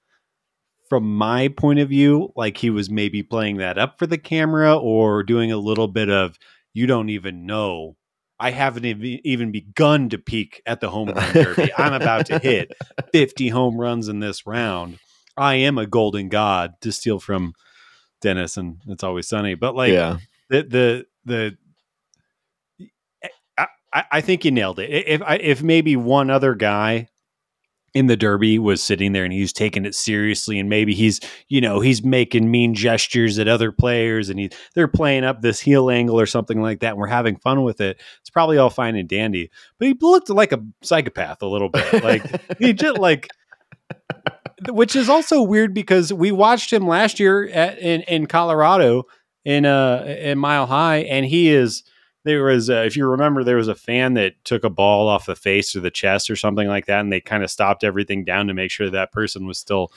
from 0.88 1.04
my 1.16 1.48
point 1.48 1.78
of 1.80 1.88
view 1.88 2.32
like 2.36 2.58
he 2.58 2.70
was 2.70 2.90
maybe 2.90 3.22
playing 3.24 3.56
that 3.56 3.78
up 3.78 3.98
for 3.98 4.06
the 4.06 4.18
camera 4.18 4.76
or 4.76 5.22
doing 5.24 5.50
a 5.50 5.56
little 5.56 5.88
bit 5.88 6.10
of 6.10 6.38
you 6.72 6.86
don't 6.86 7.08
even 7.10 7.46
know 7.46 7.96
I 8.42 8.52
haven't 8.52 8.86
ev- 8.86 9.04
even 9.04 9.52
begun 9.52 10.08
to 10.08 10.18
peak 10.18 10.62
at 10.64 10.80
the 10.80 10.88
home 10.88 11.10
run 11.10 11.32
derby. 11.34 11.70
I'm 11.76 11.92
about 11.92 12.24
to 12.26 12.38
hit 12.38 12.72
50 13.12 13.48
home 13.50 13.76
runs 13.78 14.08
in 14.08 14.20
this 14.20 14.46
round. 14.46 14.98
I 15.36 15.56
am 15.56 15.76
a 15.76 15.86
golden 15.86 16.30
god 16.30 16.72
to 16.80 16.90
steal 16.90 17.20
from 17.20 17.52
Dennis 18.22 18.56
and 18.56 18.78
it's 18.88 19.04
always 19.04 19.28
sunny. 19.28 19.56
But 19.56 19.74
like 19.76 19.92
yeah 19.92 20.16
the 20.48 20.62
the 20.62 21.06
the 21.26 21.56
I, 23.58 23.66
I- 23.92 24.04
I 24.10 24.20
think 24.22 24.46
you 24.46 24.50
nailed 24.52 24.78
it. 24.78 24.88
If 24.88 25.20
I- 25.22 25.36
if 25.36 25.62
maybe 25.62 25.94
one 25.96 26.30
other 26.30 26.54
guy 26.54 27.09
in 27.94 28.06
the 28.06 28.16
derby 28.16 28.58
was 28.58 28.82
sitting 28.82 29.12
there 29.12 29.24
and 29.24 29.32
he's 29.32 29.52
taking 29.52 29.84
it 29.84 29.94
seriously 29.94 30.58
and 30.58 30.68
maybe 30.68 30.94
he's 30.94 31.20
you 31.48 31.60
know 31.60 31.80
he's 31.80 32.04
making 32.04 32.50
mean 32.50 32.74
gestures 32.74 33.38
at 33.38 33.48
other 33.48 33.72
players 33.72 34.30
and 34.30 34.38
he 34.38 34.50
they're 34.74 34.88
playing 34.88 35.24
up 35.24 35.42
this 35.42 35.60
heel 35.60 35.90
angle 35.90 36.18
or 36.18 36.26
something 36.26 36.60
like 36.62 36.80
that 36.80 36.90
and 36.90 36.98
we're 36.98 37.06
having 37.06 37.36
fun 37.36 37.62
with 37.62 37.80
it. 37.80 38.00
It's 38.20 38.30
probably 38.30 38.58
all 38.58 38.70
fine 38.70 38.96
and 38.96 39.08
dandy 39.08 39.50
but 39.78 39.88
he 39.88 39.96
looked 40.00 40.30
like 40.30 40.52
a 40.52 40.62
psychopath 40.82 41.42
a 41.42 41.46
little 41.46 41.68
bit. 41.68 42.04
Like 42.04 42.58
he 42.58 42.72
just 42.74 42.98
like 42.98 43.28
which 44.68 44.94
is 44.94 45.08
also 45.08 45.42
weird 45.42 45.74
because 45.74 46.12
we 46.12 46.32
watched 46.32 46.72
him 46.72 46.86
last 46.86 47.18
year 47.18 47.48
at, 47.48 47.78
in 47.78 48.02
in 48.02 48.26
Colorado 48.26 49.04
in 49.44 49.64
uh 49.64 50.04
in 50.06 50.38
Mile 50.38 50.66
High, 50.66 50.98
and 50.98 51.24
he 51.24 51.48
is 51.48 51.82
there 52.24 52.44
was 52.44 52.68
uh, 52.70 52.82
if 52.86 52.96
you 52.96 53.06
remember 53.06 53.42
there 53.44 53.56
was 53.56 53.68
a 53.68 53.74
fan 53.74 54.14
that 54.14 54.34
took 54.44 54.64
a 54.64 54.70
ball 54.70 55.08
off 55.08 55.26
the 55.26 55.36
face 55.36 55.74
or 55.74 55.80
the 55.80 55.90
chest 55.90 56.30
or 56.30 56.36
something 56.36 56.68
like 56.68 56.86
that, 56.86 57.00
and 57.00 57.12
they 57.12 57.20
kind 57.20 57.42
of 57.42 57.50
stopped 57.50 57.84
everything 57.84 58.24
down 58.24 58.46
to 58.48 58.54
make 58.54 58.70
sure 58.70 58.90
that 58.90 59.12
person 59.12 59.46
was 59.46 59.58
still 59.58 59.92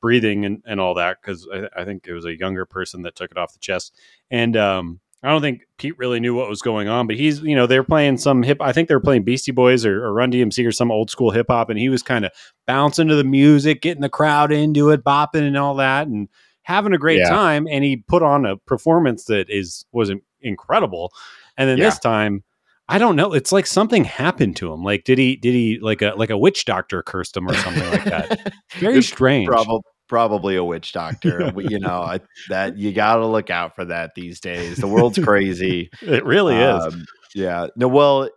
breathing 0.00 0.44
and, 0.44 0.62
and 0.66 0.80
all 0.80 0.94
that 0.94 1.18
because 1.20 1.48
I, 1.52 1.68
I 1.80 1.84
think 1.84 2.06
it 2.06 2.12
was 2.12 2.26
a 2.26 2.38
younger 2.38 2.66
person 2.66 3.02
that 3.02 3.16
took 3.16 3.30
it 3.30 3.38
off 3.38 3.52
the 3.54 3.58
chest 3.58 3.94
and 4.30 4.54
um 4.56 5.00
I 5.22 5.30
don't 5.30 5.40
think 5.40 5.62
Pete 5.78 5.96
really 5.96 6.20
knew 6.20 6.34
what 6.34 6.50
was 6.50 6.60
going 6.60 6.86
on, 6.86 7.06
but 7.06 7.16
he's, 7.16 7.40
you 7.40 7.56
know, 7.56 7.66
they're 7.66 7.82
playing 7.82 8.18
some 8.18 8.42
hip. 8.42 8.58
I 8.60 8.74
think 8.74 8.88
they 8.90 8.94
were 8.94 9.00
playing 9.00 9.22
Beastie 9.22 9.52
Boys 9.52 9.86
or, 9.86 10.04
or 10.04 10.12
Run 10.12 10.30
DMC 10.30 10.66
or 10.66 10.70
some 10.70 10.90
old 10.90 11.10
school 11.10 11.30
hip 11.30 11.46
hop, 11.48 11.70
and 11.70 11.78
he 11.78 11.88
was 11.88 12.02
kind 12.02 12.26
of 12.26 12.32
bouncing 12.66 13.08
to 13.08 13.14
the 13.16 13.24
music, 13.24 13.80
getting 13.80 14.02
the 14.02 14.10
crowd 14.10 14.52
into 14.52 14.90
it, 14.90 15.02
bopping 15.02 15.46
and 15.46 15.56
all 15.56 15.76
that, 15.76 16.08
and 16.08 16.28
having 16.60 16.92
a 16.92 16.98
great 16.98 17.20
Yeah. 17.20 17.30
time. 17.30 17.66
And 17.70 17.82
he 17.82 17.96
put 17.96 18.22
on 18.22 18.44
a 18.44 18.58
performance 18.58 19.24
that 19.24 19.48
is 19.48 19.86
was 19.92 20.10
in- 20.10 20.20
incredible. 20.42 21.10
And 21.56 21.68
then 21.68 21.78
Yeah. 21.78 21.84
this 21.86 21.98
time, 21.98 22.42
I 22.88 22.98
don't 22.98 23.16
know. 23.16 23.32
It's 23.32 23.52
like 23.52 23.66
something 23.66 24.04
happened 24.04 24.56
to 24.56 24.72
him. 24.72 24.82
Like 24.82 25.04
did 25.04 25.18
he 25.18 25.36
did 25.36 25.54
he 25.54 25.78
like 25.80 26.02
a 26.02 26.12
like 26.16 26.30
a 26.30 26.36
witch 26.38 26.64
doctor 26.64 27.02
cursed 27.02 27.36
him 27.36 27.48
or 27.48 27.54
something 27.54 27.88
like 27.90 28.04
that? 28.04 28.52
Very 28.74 28.98
It's 28.98 29.08
strange. 29.08 29.48
Probably 29.48 29.80
probably 30.06 30.56
a 30.56 30.64
witch 30.64 30.92
doctor. 30.92 31.50
You 31.56 31.78
know, 31.78 32.02
I, 32.02 32.20
that 32.50 32.76
you 32.76 32.92
got 32.92 33.16
to 33.16 33.26
look 33.26 33.48
out 33.48 33.74
for 33.74 33.86
that 33.86 34.14
these 34.14 34.38
days. 34.38 34.76
The 34.76 34.86
world's 34.86 35.18
crazy. 35.18 35.88
It 36.02 36.24
really 36.26 36.56
is. 36.56 36.84
Um, 36.84 37.04
yeah. 37.34 37.68
No, 37.74 37.88
well, 37.88 38.28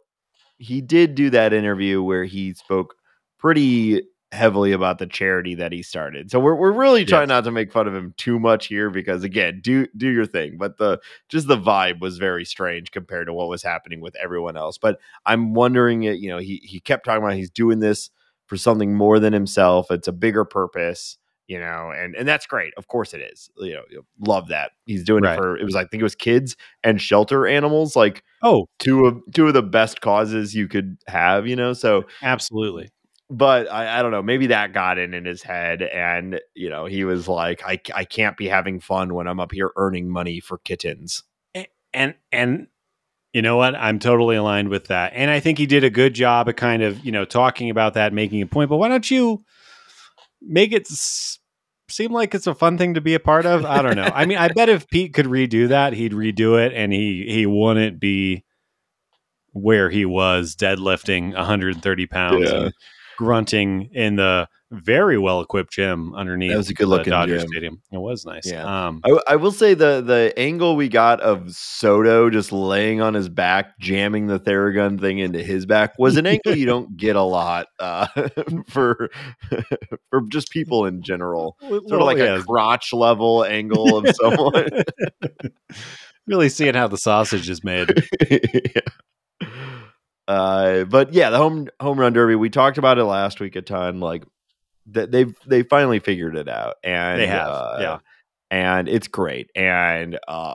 he 0.59 0.79
did 0.81 1.13
do 1.13 1.29
that 1.31 1.51
interview 1.53 2.01
where 2.01 2.23
he 2.23 2.53
spoke 2.53 2.95
pretty 3.37 4.01
heavily 4.33 4.73
about 4.73 4.99
the 4.99 5.07
charity 5.07 5.55
that 5.55 5.71
he 5.71 5.81
started. 5.81 6.29
So 6.29 6.39
we're 6.39 6.55
we're 6.55 6.71
really 6.71 7.05
trying 7.05 7.23
Yes. 7.23 7.29
not 7.29 7.43
to 7.45 7.51
make 7.51 7.71
fun 7.71 7.87
of 7.87 7.95
him 7.95 8.13
too 8.17 8.39
much 8.39 8.67
here 8.67 8.89
because 8.89 9.23
again, 9.23 9.61
do 9.63 9.87
do 9.95 10.09
your 10.09 10.25
thing. 10.25 10.57
But 10.57 10.77
the 10.77 10.99
just 11.29 11.47
the 11.47 11.57
vibe 11.57 12.01
was 12.01 12.17
very 12.17 12.43
strange 12.45 12.91
compared 12.91 13.27
to 13.27 13.33
what 13.33 13.47
was 13.49 13.63
happening 13.63 14.01
with 14.01 14.15
everyone 14.17 14.57
else. 14.57 14.77
But 14.77 14.99
I'm 15.25 15.53
wondering, 15.53 16.07
uh, 16.07 16.11
you 16.11 16.29
know, 16.29 16.39
he 16.39 16.57
he 16.63 16.79
kept 16.79 17.05
talking 17.05 17.23
about 17.23 17.35
he's 17.35 17.49
doing 17.51 17.79
this 17.79 18.09
for 18.47 18.57
something 18.57 18.93
more 18.93 19.19
than 19.19 19.33
himself. 19.33 19.91
It's 19.91 20.07
a 20.07 20.13
bigger 20.13 20.45
purpose. 20.45 21.17
You 21.47 21.59
know, 21.59 21.93
and 21.95 22.13
and 22.17 22.27
that's 22.27 22.45
great. 22.45 22.73
Of 22.75 22.87
course, 22.87 23.13
it 23.13 23.21
is. 23.21 23.49
You 23.55 23.75
know, 23.75 23.83
love 24.19 24.49
that 24.49 24.71
he's 24.85 25.05
doing 25.05 25.23
Right. 25.23 25.35
it 25.35 25.37
for. 25.37 25.55
It 25.57 25.63
was, 25.63 25.77
I 25.77 25.85
think, 25.85 26.01
it 26.01 26.03
was 26.03 26.13
kids 26.15 26.57
and 26.83 27.01
shelter 27.01 27.47
animals. 27.47 27.95
Like 27.95 28.21
oh, 28.43 28.67
two 28.79 29.05
of 29.05 29.21
two 29.33 29.47
of 29.47 29.53
the 29.53 29.63
best 29.63 30.01
causes 30.01 30.53
you 30.53 30.67
could 30.67 30.97
have, 31.07 31.47
you 31.47 31.55
know. 31.55 31.71
So, 31.71 32.03
absolutely. 32.21 32.89
But 33.29 33.71
I, 33.71 33.99
I 33.99 34.01
don't 34.01 34.11
know, 34.11 34.21
maybe 34.23 34.47
that 34.47 34.73
got 34.73 34.97
in 34.97 35.13
in 35.13 35.25
his 35.25 35.43
head, 35.43 35.81
and 35.81 36.39
you 36.55 36.69
know, 36.69 36.85
he 36.85 37.03
was 37.03 37.27
like, 37.27 37.61
I 37.65 37.79
I 37.93 38.05
can't 38.05 38.37
be 38.37 38.47
having 38.47 38.79
fun 38.79 39.13
when 39.13 39.27
I'm 39.27 39.39
up 39.39 39.51
here 39.51 39.71
earning 39.75 40.09
money 40.09 40.39
for 40.39 40.57
kittens. 40.59 41.23
and 41.93 42.15
and 42.31 42.67
you 43.33 43.41
know 43.41 43.57
what 43.57 43.75
i'm 43.75 43.99
totally 43.99 44.35
aligned 44.37 44.69
with 44.69 44.87
that 44.87 45.11
and 45.13 45.29
i 45.29 45.39
think 45.39 45.57
he 45.57 45.65
did 45.65 45.83
a 45.83 45.89
good 45.89 46.13
job 46.13 46.47
of 46.47 46.55
kind 46.55 46.81
of 46.81 47.03
you 47.05 47.11
know 47.11 47.23
talking 47.25 47.69
about 47.69 47.93
that 47.93 48.11
making 48.13 48.41
a 48.41 48.47
point 48.47 48.69
but 48.69 48.77
why 48.77 48.87
don't 48.87 49.11
you 49.11 49.43
make 50.41 50.71
it 50.71 50.83
s- 50.89 51.37
seem 51.89 52.11
like 52.11 52.33
it's 52.33 52.47
a 52.47 52.55
fun 52.55 52.77
thing 52.77 52.93
to 52.93 53.01
be 53.01 53.13
a 53.13 53.19
part 53.19 53.45
of 53.45 53.63
i 53.65 53.81
don't 53.81 53.95
know 53.97 54.09
i 54.15 54.25
mean 54.25 54.37
i 54.37 54.47
bet 54.47 54.69
if 54.69 54.87
pete 54.89 55.13
could 55.13 55.25
redo 55.27 55.67
that 55.67 55.93
he'd 55.93 56.13
redo 56.13 56.57
it 56.63 56.73
and 56.73 56.91
he 56.93 57.25
he 57.27 57.45
wouldn't 57.45 57.99
be 57.99 58.43
where 59.51 59.89
he 59.89 60.05
was 60.05 60.55
deadlifting 60.55 61.33
130 61.35 62.05
pounds 62.07 62.49
Yeah. 62.49 62.57
and 62.57 62.73
grunting 63.17 63.89
in 63.93 64.15
the 64.15 64.47
very 64.71 65.17
well 65.17 65.39
equipped 65.39 65.71
gym 65.71 66.13
underneath 66.13 66.51
That 66.51 66.57
was 66.57 66.69
a 66.69 66.73
good 66.73 66.87
looking 66.87 67.11
Dodger 67.11 67.39
gym. 67.39 67.47
Stadium. 67.47 67.81
It 67.91 67.99
was 67.99 68.25
nice. 68.25 68.49
Yeah. 68.49 68.87
Um, 68.87 69.01
I, 69.05 69.19
I 69.29 69.35
will 69.37 69.51
say 69.51 69.73
the 69.73 70.01
the 70.01 70.33
angle 70.37 70.75
we 70.75 70.89
got 70.89 71.21
of 71.21 71.51
Soto 71.51 72.29
just 72.29 72.51
laying 72.51 73.01
on 73.01 73.13
his 73.13 73.29
back, 73.29 73.77
jamming 73.79 74.27
the 74.27 74.39
Theragun 74.39 74.99
thing 74.99 75.19
into 75.19 75.41
his 75.41 75.65
back 75.65 75.97
was 75.97 76.17
an 76.17 76.25
angle 76.25 76.55
you 76.55 76.65
don't 76.65 76.97
get 76.97 77.15
a 77.15 77.21
lot 77.21 77.67
uh, 77.79 78.07
for 78.67 79.09
for 80.09 80.21
just 80.29 80.49
people 80.51 80.85
in 80.85 81.01
general. 81.01 81.57
Sort 81.67 81.93
of 81.93 82.01
like 82.01 82.19
a 82.19 82.43
crotch 82.43 82.93
level 82.93 83.45
angle 83.45 83.97
of 83.97 84.15
someone. 84.15 84.69
really 86.27 86.49
seeing 86.49 86.73
how 86.73 86.87
the 86.87 86.97
sausage 86.97 87.49
is 87.49 87.63
made. 87.63 87.89
yeah. 88.29 88.81
Uh, 90.27 90.83
but 90.85 91.13
yeah, 91.13 91.29
the 91.29 91.37
home 91.37 91.67
home 91.79 91.99
run 91.99 92.13
derby. 92.13 92.35
We 92.35 92.49
talked 92.49 92.77
about 92.77 92.97
it 92.97 93.05
last 93.05 93.39
week 93.39 93.55
a 93.55 93.61
ton. 93.61 93.99
Like 93.99 94.23
that 94.87 95.11
they've 95.11 95.35
they 95.45 95.63
finally 95.63 95.99
figured 95.99 96.35
it 96.35 96.47
out, 96.49 96.75
and 96.83 97.19
They 97.19 97.27
have, 97.27 97.47
uh, 97.47 97.77
yeah. 97.79 97.99
and 98.51 98.87
it's 98.89 99.07
great. 99.07 99.49
And 99.55 100.17
uh, 100.27 100.53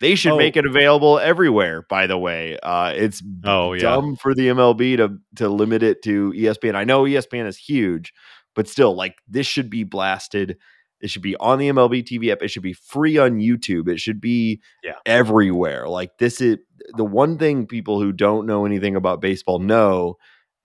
they 0.00 0.14
should 0.14 0.32
Oh. 0.32 0.38
make 0.38 0.56
it 0.56 0.66
available 0.66 1.18
everywhere. 1.18 1.82
By 1.88 2.06
the 2.06 2.18
way, 2.18 2.58
uh, 2.62 2.92
it's 2.96 3.22
Oh 3.44 3.72
yeah, 3.74 3.82
dumb 3.82 4.16
for 4.16 4.34
the 4.34 4.48
MLB 4.48 4.96
to 4.96 5.18
to 5.36 5.48
limit 5.48 5.82
it 5.82 6.02
to 6.04 6.32
ESPN. 6.32 6.74
I 6.74 6.84
know 6.84 7.04
ESPN 7.04 7.46
is 7.46 7.56
huge, 7.58 8.12
but 8.54 8.66
still, 8.68 8.94
like 8.94 9.16
this 9.28 9.46
should 9.46 9.68
be 9.70 9.84
blasted. 9.84 10.56
It 11.02 11.10
should 11.10 11.22
be 11.22 11.36
on 11.36 11.58
the 11.58 11.68
MLB 11.68 12.02
TV 12.04 12.30
app. 12.30 12.42
It 12.42 12.48
should 12.48 12.62
be 12.62 12.72
free 12.72 13.18
on 13.18 13.38
YouTube. 13.40 13.88
It 13.88 13.98
should 14.00 14.20
be 14.20 14.60
Yeah. 14.84 14.94
everywhere. 15.04 15.88
Like 15.88 16.16
this 16.18 16.40
is 16.40 16.58
the 16.96 17.04
one 17.04 17.36
thing 17.38 17.66
people 17.66 18.00
who 18.00 18.12
don't 18.12 18.46
know 18.46 18.64
anything 18.64 18.96
about 18.96 19.20
baseball 19.20 19.58
know 19.58 20.16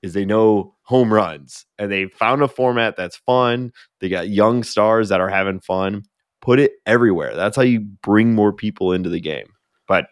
is 0.03 0.13
they 0.13 0.25
know 0.25 0.75
home 0.83 1.11
runs 1.11 1.65
and 1.79 1.91
they 1.91 2.05
found 2.05 2.43
a 2.43 2.47
format 2.47 2.95
that's 2.95 3.17
fun. 3.17 3.71
They 3.99 4.09
got 4.09 4.29
young 4.29 4.63
stars 4.63 5.09
that 5.09 5.19
are 5.19 5.29
having 5.29 5.59
fun. 5.59 6.03
Put 6.41 6.59
it 6.59 6.73
everywhere. 6.85 7.35
That's 7.35 7.55
how 7.57 7.63
you 7.63 7.79
bring 7.81 8.35
more 8.35 8.53
people 8.53 8.93
into 8.93 9.09
the 9.09 9.19
game. 9.19 9.47
But 9.87 10.05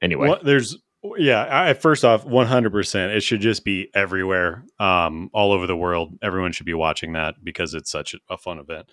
anyway, 0.00 0.28
What- 0.28 0.44
there's 0.44 0.78
yeah. 1.18 1.46
I, 1.50 1.74
first 1.74 2.04
off, 2.04 2.24
one 2.24 2.46
hundred 2.46 2.70
percent. 2.70 3.12
It 3.12 3.20
should 3.22 3.40
just 3.40 3.64
be 3.64 3.90
everywhere, 3.94 4.64
um, 4.78 5.28
all 5.32 5.52
over 5.52 5.66
the 5.66 5.76
world. 5.76 6.16
Everyone 6.22 6.52
should 6.52 6.66
be 6.66 6.74
watching 6.74 7.12
that 7.14 7.34
because 7.44 7.74
it's 7.74 7.90
such 7.90 8.14
a 8.30 8.36
fun 8.38 8.58
event. 8.58 8.86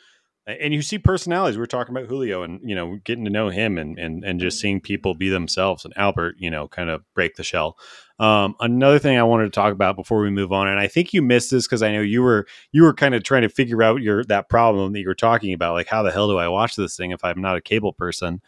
And 0.45 0.73
you 0.73 0.81
see 0.81 0.97
personalities. 0.97 1.57
We're 1.57 1.67
talking 1.67 1.95
about 1.95 2.09
Julio, 2.09 2.43
and 2.43 2.59
you 2.63 2.75
know, 2.75 2.99
getting 3.05 3.23
to 3.23 3.31
know 3.31 3.47
him, 3.47 3.77
and 3.77 3.97
and 3.97 4.25
and 4.25 4.41
just 4.41 4.59
seeing 4.59 4.81
people 4.81 5.15
be 5.15 5.29
themselves. 5.29 5.85
And 5.85 5.93
Albert, 5.95 6.35
you 6.37 6.51
know, 6.51 6.67
kind 6.67 6.89
of 6.89 7.01
break 7.13 7.35
the 7.35 7.43
shell. 7.43 7.77
Um, 8.19 8.55
another 8.59 8.99
thing 8.99 9.17
I 9.17 9.23
wanted 9.23 9.45
to 9.45 9.51
talk 9.51 9.71
about 9.71 9.95
before 9.95 10.21
we 10.21 10.29
move 10.29 10.51
on, 10.51 10.67
and 10.67 10.79
I 10.79 10.87
think 10.87 11.13
you 11.13 11.21
missed 11.21 11.49
this 11.49 11.65
because 11.65 11.81
I 11.81 11.93
know 11.93 12.01
you 12.01 12.21
were 12.21 12.45
you 12.73 12.83
were 12.83 12.93
kind 12.93 13.15
of 13.15 13.23
trying 13.23 13.43
to 13.43 13.49
figure 13.49 13.81
out 13.81 14.01
your 14.01 14.25
that 14.25 14.49
problem 14.49 14.91
that 14.93 14.99
you 14.99 15.07
were 15.07 15.15
talking 15.15 15.53
about, 15.53 15.73
like 15.75 15.87
how 15.87 16.03
the 16.03 16.11
hell 16.11 16.27
do 16.27 16.37
I 16.37 16.49
watch 16.49 16.75
this 16.75 16.97
thing 16.97 17.11
if 17.11 17.23
I'm 17.23 17.41
not 17.41 17.55
a 17.55 17.61
cable 17.61 17.93
person? 17.93 18.41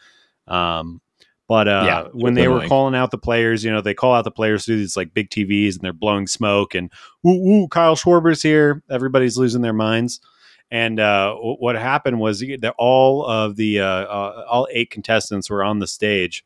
Um, 0.46 1.00
But 1.48 1.66
uh, 1.68 1.82
Yeah, 1.84 2.08
when 2.12 2.34
they 2.34 2.48
were 2.48 2.66
calling 2.68 2.94
out 2.94 3.10
the 3.10 3.18
players, 3.18 3.64
you 3.64 3.72
know, 3.72 3.80
they 3.80 3.94
call 3.94 4.14
out 4.14 4.24
the 4.24 4.30
players 4.30 4.66
through 4.66 4.78
these 4.78 4.96
like 4.96 5.14
big 5.14 5.30
TVs 5.30 5.74
and 5.74 5.80
they're 5.80 5.92
blowing 5.92 6.26
smoke 6.26 6.74
and 6.74 6.92
woo 7.22 7.38
woo, 7.38 7.68
Kyle 7.68 7.96
Schwarber's 7.96 8.42
here. 8.42 8.82
Everybody's 8.90 9.38
losing 9.38 9.62
their 9.62 9.72
minds. 9.72 10.20
And 10.70 10.98
uh, 10.98 11.34
w- 11.36 11.56
what 11.58 11.76
happened 11.76 12.18
was 12.18 12.40
that 12.40 12.74
all 12.78 13.24
of 13.24 13.56
the 13.56 13.80
uh, 13.80 13.86
uh, 13.86 14.46
all 14.48 14.68
eight 14.70 14.90
contestants 14.90 15.48
were 15.48 15.62
on 15.62 15.78
the 15.78 15.86
stage, 15.86 16.44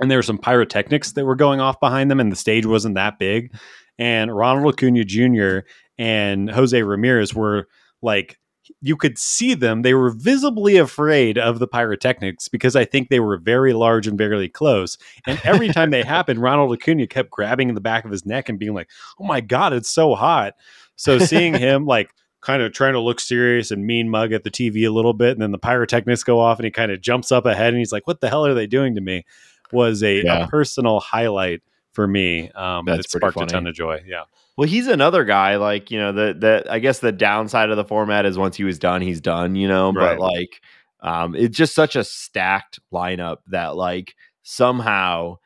and 0.00 0.10
there 0.10 0.18
were 0.18 0.22
some 0.22 0.38
pyrotechnics 0.38 1.12
that 1.12 1.24
were 1.24 1.36
going 1.36 1.60
off 1.60 1.78
behind 1.80 2.10
them, 2.10 2.20
and 2.20 2.32
the 2.32 2.36
stage 2.36 2.66
wasn't 2.66 2.94
that 2.94 3.18
big. 3.18 3.54
And 3.98 4.34
Ronald 4.34 4.74
Acuna 4.74 5.04
Jr. 5.04 5.58
and 5.98 6.50
Jose 6.50 6.82
Ramirez 6.82 7.34
were 7.34 7.68
like 8.00 8.38
you 8.80 8.96
could 8.96 9.18
see 9.18 9.54
them. 9.54 9.82
They 9.82 9.94
were 9.94 10.10
visibly 10.10 10.76
afraid 10.76 11.38
of 11.38 11.58
the 11.58 11.66
pyrotechnics 11.66 12.48
because 12.48 12.76
I 12.76 12.84
think 12.84 13.08
they 13.08 13.20
were 13.20 13.36
very 13.36 13.72
large 13.72 14.06
and 14.06 14.16
very 14.16 14.48
close. 14.48 14.96
And 15.26 15.40
every 15.44 15.68
time 15.68 15.90
they 15.90 16.02
happened, 16.04 16.40
Ronald 16.40 16.72
Acuna 16.72 17.06
kept 17.06 17.30
grabbing 17.30 17.74
the 17.74 17.80
back 17.80 18.04
of 18.04 18.10
his 18.10 18.24
neck 18.24 18.48
and 18.48 18.58
being 18.58 18.74
like, 18.74 18.88
"Oh 19.18 19.24
my 19.24 19.40
god, 19.40 19.72
it's 19.72 19.90
so 19.90 20.14
hot!" 20.14 20.54
So 20.96 21.18
seeing 21.18 21.54
him 21.54 21.86
like 21.86 22.10
kind 22.40 22.62
of 22.62 22.72
trying 22.72 22.94
to 22.94 23.00
look 23.00 23.20
serious 23.20 23.70
and 23.70 23.86
mean 23.86 24.08
mug 24.08 24.32
at 24.32 24.44
the 24.44 24.50
TV 24.50 24.86
a 24.86 24.90
little 24.90 25.12
bit, 25.12 25.32
and 25.32 25.42
then 25.42 25.50
the 25.52 25.58
pyrotechnics 25.58 26.22
go 26.24 26.40
off, 26.40 26.58
and 26.58 26.64
he 26.64 26.70
kind 26.70 26.90
of 26.92 27.00
jumps 27.00 27.30
up 27.32 27.44
ahead 27.46 27.68
and 27.68 27.78
he's 27.78 27.92
like, 27.92 28.06
"What 28.06 28.20
the 28.20 28.28
hell 28.28 28.46
are 28.46 28.54
they 28.54 28.66
doing 28.66 28.94
to 28.94 29.00
me?" 29.00 29.24
Was 29.72 30.02
a, 30.02 30.22
Yeah. 30.24 30.44
a 30.44 30.48
personal 30.48 31.00
highlight 31.00 31.62
for 31.92 32.06
me. 32.06 32.50
Um, 32.52 32.84
That's 32.86 33.06
it 33.06 33.10
pretty 33.20 33.32
sparked 33.32 33.50
a 33.50 33.52
ton 33.52 33.66
of 33.66 33.74
joy. 33.74 34.02
Yeah. 34.06 34.24
Well, 34.56 34.68
he's 34.68 34.86
another 34.88 35.24
guy. 35.24 35.56
Like 35.56 35.90
you 35.90 35.98
know, 35.98 36.12
the 36.12 36.34
the 36.38 36.64
I 36.72 36.78
guess 36.80 36.98
the 36.98 37.12
downside 37.12 37.70
of 37.70 37.76
the 37.76 37.84
format 37.84 38.26
is 38.26 38.36
once 38.36 38.56
he 38.56 38.64
was 38.64 38.78
done, 38.78 39.00
he's 39.00 39.20
done. 39.20 39.54
You 39.56 39.68
know, 39.68 39.92
Right. 39.92 40.18
but 40.18 40.20
like, 40.20 40.60
um, 41.00 41.34
it's 41.34 41.56
just 41.56 41.74
such 41.74 41.94
a 41.96 42.04
stacked 42.04 42.78
lineup 42.92 43.38
that 43.48 43.76
like 43.76 44.14
somehow 44.42 45.36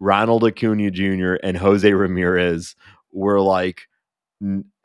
Ronald 0.00 0.44
Acuna 0.44 0.90
Jr. 0.90 1.34
and 1.42 1.56
Jose 1.56 1.92
Ramirez 1.92 2.76
were 3.12 3.40
like 3.40 3.87
n- 3.87 3.87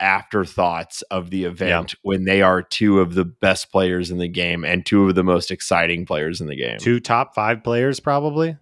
afterthoughts 0.00 1.02
of 1.10 1.30
the 1.30 1.44
event 1.44 1.94
when 2.02 2.24
they 2.24 2.42
are 2.42 2.62
two 2.62 3.00
of 3.00 3.14
the 3.14 3.24
best 3.24 3.70
players 3.70 4.10
in 4.10 4.18
the 4.18 4.28
game 4.28 4.64
and 4.64 4.84
two 4.84 5.08
of 5.08 5.14
the 5.14 5.22
most 5.24 5.50
exciting 5.50 6.04
players 6.06 6.40
in 6.40 6.46
the 6.46 6.56
game. 6.56 6.78
Two 6.78 7.00
top 7.00 7.34
five 7.34 7.62
players, 7.64 8.00
probably. 8.00 8.56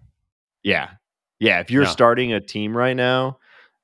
Yeah. 0.63 0.89
Yeah. 1.39 1.59
If 1.59 1.71
you're 1.71 1.83
Yeah. 1.83 1.89
starting 1.89 2.33
a 2.33 2.39
team 2.39 2.75
right 2.77 2.95
now, 2.95 3.39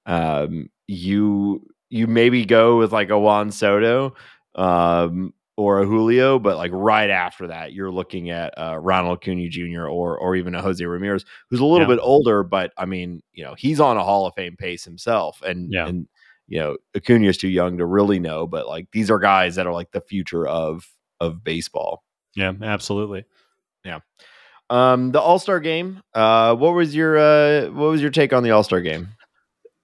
um, 0.06 0.70
you 0.88 1.66
you 1.92 2.06
maybe 2.06 2.46
go 2.46 2.78
with 2.78 2.94
like 2.94 3.10
a 3.10 3.18
Juan 3.20 3.52
Soto 3.52 4.14
um, 4.56 5.34
or 5.58 5.82
a 5.82 5.86
Julio, 5.86 6.38
but 6.38 6.56
like 6.58 6.72
right 6.74 7.10
after 7.10 7.48
that, 7.48 7.74
you're 7.74 7.90
looking 7.92 8.30
at 8.30 8.54
uh, 8.58 8.78
Ronald 8.78 9.18
Acuna 9.18 9.50
Jr. 9.50 9.88
or 9.88 10.18
or 10.18 10.36
even 10.36 10.54
a 10.56 10.62
Jose 10.62 10.84
Ramirez, 10.86 11.26
who's 11.50 11.60
a 11.60 11.66
little 11.66 11.88
Yeah. 11.88 11.96
bit 11.96 12.00
older, 12.04 12.44
but 12.44 12.72
I 12.78 12.86
mean, 12.86 13.22
you 13.34 13.44
know, 13.44 13.56
he's 13.56 13.80
on 13.80 13.98
a 13.98 14.04
Hall 14.04 14.28
of 14.28 14.36
Fame 14.36 14.56
pace 14.56 14.86
himself, 14.86 15.42
and 15.42 15.72
Yeah. 15.72 15.88
and 15.88 16.08
you 16.50 16.60
know, 16.60 16.78
Acuna 16.96 17.28
is 17.28 17.38
too 17.38 17.48
young 17.48 17.78
to 17.78 17.86
really 17.86 18.20
know, 18.20 18.48
but 18.48 18.68
like 18.68 18.88
these 18.92 19.10
are 19.12 19.20
guys 19.20 19.56
that 19.56 19.68
are 19.68 19.74
like 19.74 19.92
the 19.92 20.02
future 20.02 20.48
of 20.48 20.88
of 21.20 21.44
baseball. 21.44 22.04
Yeah, 22.36 22.54
absolutely. 22.62 23.26
Yeah. 23.86 24.00
Um, 24.70 25.12
the 25.12 25.22
All 25.22 25.40
Star 25.40 25.60
game. 25.60 26.02
Uh, 26.14 26.56
what 26.56 26.74
was 26.74 26.96
your 26.96 27.18
uh, 27.18 27.70
what 27.70 27.90
was 27.90 28.02
your 28.02 28.12
take 28.12 28.34
on 28.34 28.44
the 28.44 28.52
All 28.52 28.64
Star 28.64 28.82
game? 28.82 29.10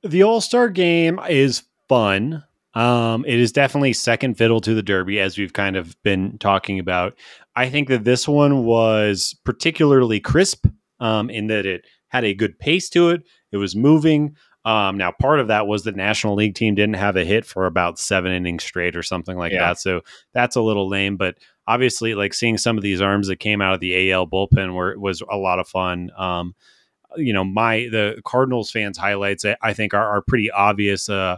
The 0.04 0.24
All 0.24 0.42
Star 0.42 0.70
game 0.70 1.20
is 1.30 1.64
fun. 1.88 2.44
Um, 2.74 3.24
it 3.26 3.40
is 3.40 3.52
definitely 3.52 3.94
second 3.94 4.36
fiddle 4.36 4.60
to 4.62 4.74
the 4.74 4.84
Derby, 4.84 5.20
as 5.20 5.38
we've 5.38 5.54
kind 5.54 5.78
of 5.78 5.96
been 6.04 6.38
talking 6.40 6.80
about. 6.80 7.18
I 7.56 7.70
think 7.70 7.88
that 7.88 8.04
this 8.04 8.28
one 8.28 8.66
was 8.66 9.34
particularly 9.46 10.20
crisp 10.20 10.68
um, 11.00 11.30
in 11.30 11.48
that 11.48 11.66
it 11.66 11.86
had 12.10 12.26
a 12.26 12.34
good 12.34 12.60
pace 12.60 12.90
to 12.90 13.10
it. 13.10 13.24
It 13.52 13.58
was 13.58 13.76
moving. 13.76 14.36
Um, 14.66 14.98
now, 14.98 15.12
part 15.12 15.40
of 15.40 15.48
that 15.50 15.68
was 15.68 15.84
the 15.84 15.92
National 15.92 16.34
League 16.36 16.56
team 16.56 16.74
didn't 16.76 16.96
have 16.96 17.16
a 17.16 17.24
hit 17.24 17.46
for 17.46 17.68
about 17.68 18.00
seven 18.00 18.32
innings 18.32 18.64
straight 18.64 18.96
or 18.96 19.04
something 19.04 19.38
like 19.38 19.52
Yeah. 19.52 19.68
that. 19.68 19.80
So 19.80 20.02
that's 20.34 20.56
a 20.56 20.62
little 20.62 20.90
lame. 20.90 21.18
But 21.18 21.38
obviously, 21.68 22.16
like 22.16 22.34
seeing 22.34 22.58
some 22.58 22.76
of 22.76 22.82
these 22.84 23.00
arms 23.00 23.28
that 23.28 23.36
came 23.38 23.62
out 23.62 23.76
of 23.76 23.80
the 23.80 24.12
AL 24.12 24.28
bullpen 24.28 24.74
were 24.74 24.98
was 24.98 25.22
a 25.30 25.38
lot 25.38 25.60
of 25.60 25.68
fun. 25.68 26.10
Um, 26.18 26.56
you 27.16 27.32
know, 27.32 27.44
my 27.46 27.88
the 27.92 28.20
Cardinals 28.26 28.72
fans 28.72 28.98
highlights 28.98 29.46
I, 29.46 29.56
I 29.62 29.74
think 29.74 29.94
are, 29.94 30.06
are 30.18 30.22
pretty 30.22 30.50
obvious. 30.52 31.08
Uh, 31.10 31.38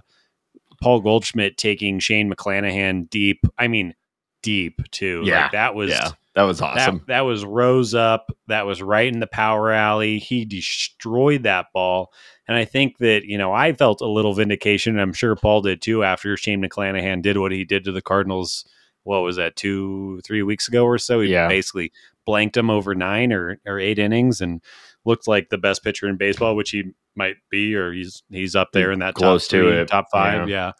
Paul 0.82 1.02
Goldschmidt 1.02 1.58
taking 1.58 2.00
Shane 2.00 2.32
McClanahan 2.32 3.10
deep. 3.10 3.46
I 3.58 3.68
mean, 3.68 3.94
deep 4.42 4.82
too. 4.92 5.24
Yeah. 5.26 5.44
like, 5.44 5.52
that 5.52 5.76
was 5.76 5.90
yeah, 5.90 6.12
that 6.38 6.44
was 6.44 6.62
awesome. 6.62 7.00
that, 7.00 7.08
that 7.08 7.22
was 7.22 7.44
rose 7.44 7.94
up. 7.94 8.32
That 8.48 8.66
was 8.66 8.82
right 8.82 9.12
in 9.12 9.20
the 9.20 9.28
power 9.28 9.72
alley. 9.72 10.20
He 10.20 10.46
destroyed 10.46 11.44
that 11.44 11.66
ball. 11.74 12.14
And 12.48 12.56
I 12.56 12.64
think 12.64 13.00
that, 13.00 13.26
you 13.26 13.38
know, 13.38 13.52
I 13.52 13.74
felt 13.74 14.00
a 14.02 14.08
little 14.08 14.34
vindication. 14.34 14.94
And 14.94 15.02
I'm 15.02 15.14
sure 15.14 15.36
Paul 15.36 15.62
did 15.64 15.82
too 15.82 16.04
after 16.04 16.38
Shane 16.38 16.62
McClanahan 16.62 17.22
did 17.22 17.38
what 17.38 17.52
he 17.52 17.66
did 17.66 17.84
to 17.86 17.92
the 17.92 18.02
Cardinals. 18.02 18.66
What 19.04 19.20
was 19.22 19.38
that, 19.38 19.56
two, 19.56 20.22
three 20.24 20.44
weeks 20.44 20.68
ago 20.68 20.86
or 20.86 20.98
so? 20.98 21.22
He 21.22 21.32
Yeah. 21.32 21.48
basically 21.48 21.92
blanked 22.26 22.56
them 22.56 22.70
over 22.70 22.94
nine 22.94 23.34
or, 23.34 23.58
or 23.66 23.80
eight 23.80 23.98
innings 24.00 24.40
and 24.40 24.62
looked 25.06 25.28
like 25.28 25.50
the 25.50 25.58
best 25.58 25.84
pitcher 25.84 26.08
in 26.08 26.18
baseball, 26.18 26.56
which 26.56 26.70
he 26.72 26.84
might 27.16 27.38
be, 27.50 27.74
or 27.74 27.92
he's 27.94 28.22
he's 28.30 28.56
up 28.56 28.74
there 28.74 28.92
in 28.92 29.00
that 29.00 29.16
Close 29.16 29.48
top 29.48 29.52
to 29.52 29.64
three, 29.64 29.78
it. 29.80 29.88
top 29.88 30.06
five. 30.12 30.50
Yeah. 30.50 30.74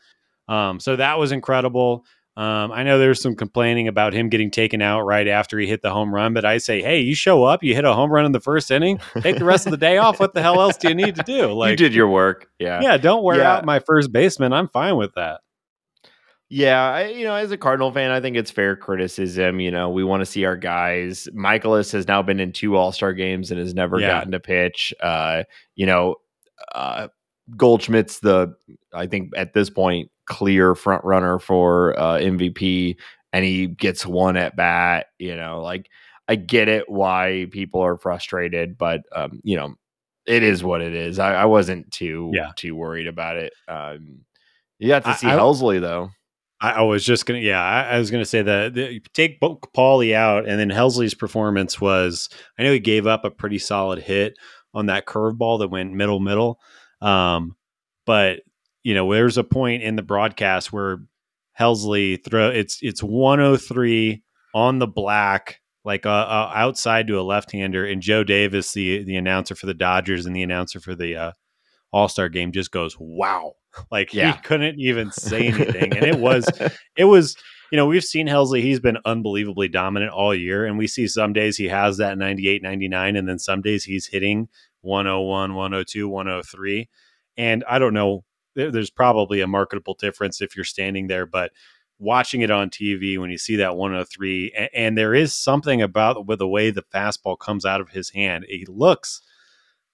Um, 0.50 0.80
so 0.80 0.96
that 0.98 1.18
was 1.20 1.32
incredible. 1.32 2.06
Um, 2.38 2.72
I 2.72 2.84
know 2.84 3.00
there's 3.00 3.20
some 3.20 3.36
complaining 3.36 3.88
about 3.88 4.14
him 4.14 4.30
getting 4.30 4.52
taken 4.52 4.80
out 4.80 5.02
right 5.02 5.28
after 5.28 5.58
he 5.58 5.66
hit 5.66 5.82
the 5.82 5.90
home 5.92 6.14
run, 6.14 6.36
but 6.36 6.46
I 6.46 6.60
say, 6.60 6.84
hey, 6.84 7.00
you 7.00 7.16
show 7.16 7.44
up, 7.44 7.64
you 7.64 7.74
hit 7.74 7.84
a 7.84 7.94
home 7.96 8.12
run 8.12 8.26
in 8.26 8.32
the 8.32 8.40
first 8.40 8.70
inning, 8.70 9.00
take 9.22 9.40
the 9.40 9.44
rest 9.46 9.66
of 9.66 9.72
the 9.72 9.78
day 9.78 9.98
off. 9.98 10.20
What 10.20 10.36
the 10.36 10.44
hell 10.44 10.62
else 10.62 10.78
do 10.78 10.88
you 10.90 10.94
need 10.96 11.16
to 11.16 11.24
do? 11.24 11.52
Like, 11.58 11.72
you 11.72 11.76
did 11.78 11.96
your 11.96 12.08
work. 12.08 12.48
Yeah. 12.60 12.80
yeah, 12.82 12.98
don't 12.98 13.24
wear 13.24 13.40
Yeah. 13.40 13.54
out 13.56 13.66
my 13.66 13.80
first 13.80 14.12
baseman. 14.12 14.54
I'm 14.54 14.68
fine 14.68 14.98
with 14.98 15.16
that. 15.16 15.42
Yeah, 16.50 16.80
I, 16.82 17.08
you 17.08 17.26
know, 17.26 17.34
as 17.36 17.52
a 17.52 17.58
Cardinal 17.58 17.92
fan, 17.92 18.12
I 18.12 18.22
think 18.22 18.38
it's 18.38 18.52
fair 18.52 18.76
criticism. 18.78 19.60
You 19.60 19.72
know, 19.72 19.90
we 19.90 20.04
want 20.06 20.22
to 20.22 20.26
see 20.26 20.46
our 20.46 20.56
guys. 20.56 21.28
Mikolas 21.36 21.92
has 21.92 22.08
now 22.08 22.22
been 22.22 22.40
in 22.40 22.54
two 22.54 22.76
All 22.78 22.92
Star 22.92 23.12
games 23.14 23.50
and 23.52 23.60
has 23.60 23.74
never 23.74 24.00
Yeah. 24.00 24.08
gotten 24.08 24.32
to 24.32 24.40
pitch. 24.40 24.94
Uh, 25.02 25.44
you 25.76 25.86
know, 25.88 26.16
uh, 26.74 27.08
Goldschmidt's 27.58 28.20
the, 28.20 28.56
I 28.94 29.08
think 29.08 29.32
at 29.36 29.54
this 29.54 29.70
point, 29.70 30.10
clear 30.28 30.76
front 30.76 31.04
runner 31.04 31.40
for 31.40 31.98
uh, 32.00 32.18
MVP, 32.20 32.98
and 33.34 33.44
he 33.46 33.68
gets 33.68 34.06
one 34.06 34.38
at 34.38 34.56
bat. 34.56 35.08
You 35.20 35.36
know, 35.36 35.62
like 35.62 35.90
I 36.28 36.36
get 36.36 36.68
it 36.68 36.90
why 36.90 37.48
people 37.52 37.82
are 37.82 37.98
frustrated, 37.98 38.78
but 38.78 39.02
um, 39.16 39.40
you 39.44 39.56
know, 39.56 39.76
it 40.26 40.44
is 40.44 40.64
what 40.64 40.82
it 40.82 40.94
is. 40.94 41.20
I, 41.20 41.34
I 41.36 41.46
wasn't 41.46 41.90
too 41.92 42.32
Yeah. 42.34 42.52
too 42.56 42.76
worried 42.76 43.08
about 43.08 43.38
it. 43.38 43.54
Um, 43.68 44.20
you 44.80 44.90
got 44.90 45.04
to 45.06 45.14
see 45.16 45.28
I- 45.28 45.36
Helsley 45.38 45.82
though. 45.82 46.10
I, 46.60 46.72
I 46.72 46.82
was 46.82 47.06
just 47.06 47.28
gonna, 47.28 47.40
yeah, 47.40 47.62
I, 47.62 47.84
I 47.84 48.00
was 48.00 48.10
gonna 48.10 48.26
say 48.26 48.42
that 48.42 48.74
the, 48.74 49.00
take 49.14 49.40
Paulie 49.40 50.14
out, 50.16 50.48
and 50.48 50.60
then 50.60 50.70
Helsley's 50.70 51.14
performance 51.14 51.80
was. 51.80 52.30
I 52.58 52.64
know 52.64 52.74
he 52.74 52.80
gave 52.80 53.06
up 53.06 53.24
a 53.26 53.30
pretty 53.30 53.60
solid 53.60 54.00
hit 54.00 54.38
on 54.74 54.88
that 54.88 55.06
curveball 55.06 55.60
that 55.60 55.68
went 55.70 55.94
middle 55.94 56.20
middle, 56.20 56.60
um, 57.00 57.56
but 58.08 58.40
you 58.88 58.94
know, 58.94 59.12
there's 59.12 59.38
a 59.38 59.44
point 59.44 59.84
in 59.84 59.98
the 59.98 60.02
broadcast 60.02 60.72
where 60.72 61.00
Helsley 61.60 62.24
throw 62.24 62.48
it's 62.48 62.80
it's 62.82 63.04
103 63.04 64.24
on 64.56 64.80
the 64.80 64.88
black, 64.88 65.60
like 65.84 66.06
uh, 66.06 66.10
uh, 66.10 66.52
outside 66.56 67.06
to 67.08 67.20
a 67.20 67.22
left 67.22 67.52
hander, 67.52 67.86
and 67.86 68.02
Joe 68.02 68.24
Davis, 68.24 68.72
the 68.72 69.04
the 69.04 69.18
announcer 69.18 69.56
for 69.56 69.66
the 69.66 69.74
Dodgers 69.74 70.26
and 70.26 70.34
the 70.34 70.42
announcer 70.42 70.80
for 70.80 70.96
the 70.96 71.18
uh, 71.18 71.32
All 71.92 72.08
Star 72.08 72.30
game, 72.30 72.54
just 72.54 72.72
goes, 72.72 72.96
"Wow!" 72.98 73.56
Like 73.92 74.14
Yeah. 74.14 74.32
he 74.32 74.42
couldn't 74.42 74.80
even 74.80 75.12
say 75.12 75.48
anything, 75.48 75.98
and 75.98 76.06
it 76.06 76.20
was 76.20 76.50
it 76.96 77.04
was 77.04 77.36
you 77.74 77.76
know 77.76 77.88
we've 77.88 78.06
seen 78.06 78.28
Helsley 78.28 78.62
he's 78.62 78.80
been 78.80 79.00
unbelievably 79.04 79.68
dominant 79.68 80.14
all 80.14 80.34
year 80.34 80.66
and 80.66 80.78
we 80.78 80.88
see 80.88 81.10
some 81.10 81.34
days 81.34 81.58
he 81.58 81.68
has 81.68 81.98
that 81.98 82.18
98 82.18 82.64
99 82.64 83.18
and 83.18 83.28
then 83.28 83.38
some 83.38 83.62
days 83.62 83.84
he's 83.84 84.08
hitting 84.08 84.48
101 84.80 85.54
102 85.54 86.08
103 86.08 86.90
and 87.36 87.66
I 87.70 87.78
don't 87.78 87.94
know 87.94 88.24
there- 88.58 88.72
there's 88.72 88.90
probably 88.90 89.40
a 89.40 89.48
marketable 89.48 89.94
difference 89.94 90.42
if 90.42 90.56
you're 90.56 90.66
standing 90.66 91.08
there 91.08 91.26
but 91.26 91.52
watching 92.00 92.42
it 92.42 92.52
on 92.52 92.70
TV 92.70 93.18
when 93.18 93.30
you 93.32 93.38
see 93.38 93.56
that 93.56 93.76
103 93.76 94.52
and, 94.56 94.70
and 94.74 94.98
there 94.98 95.14
is 95.16 95.34
something 95.34 95.82
about 95.82 96.28
with 96.28 96.40
the 96.40 96.48
way 96.48 96.70
the 96.70 96.84
fastball 96.94 97.40
comes 97.40 97.66
out 97.66 97.82
of 97.82 97.90
his 97.90 98.10
hand 98.12 98.46
he 98.50 98.66
looks 98.68 99.22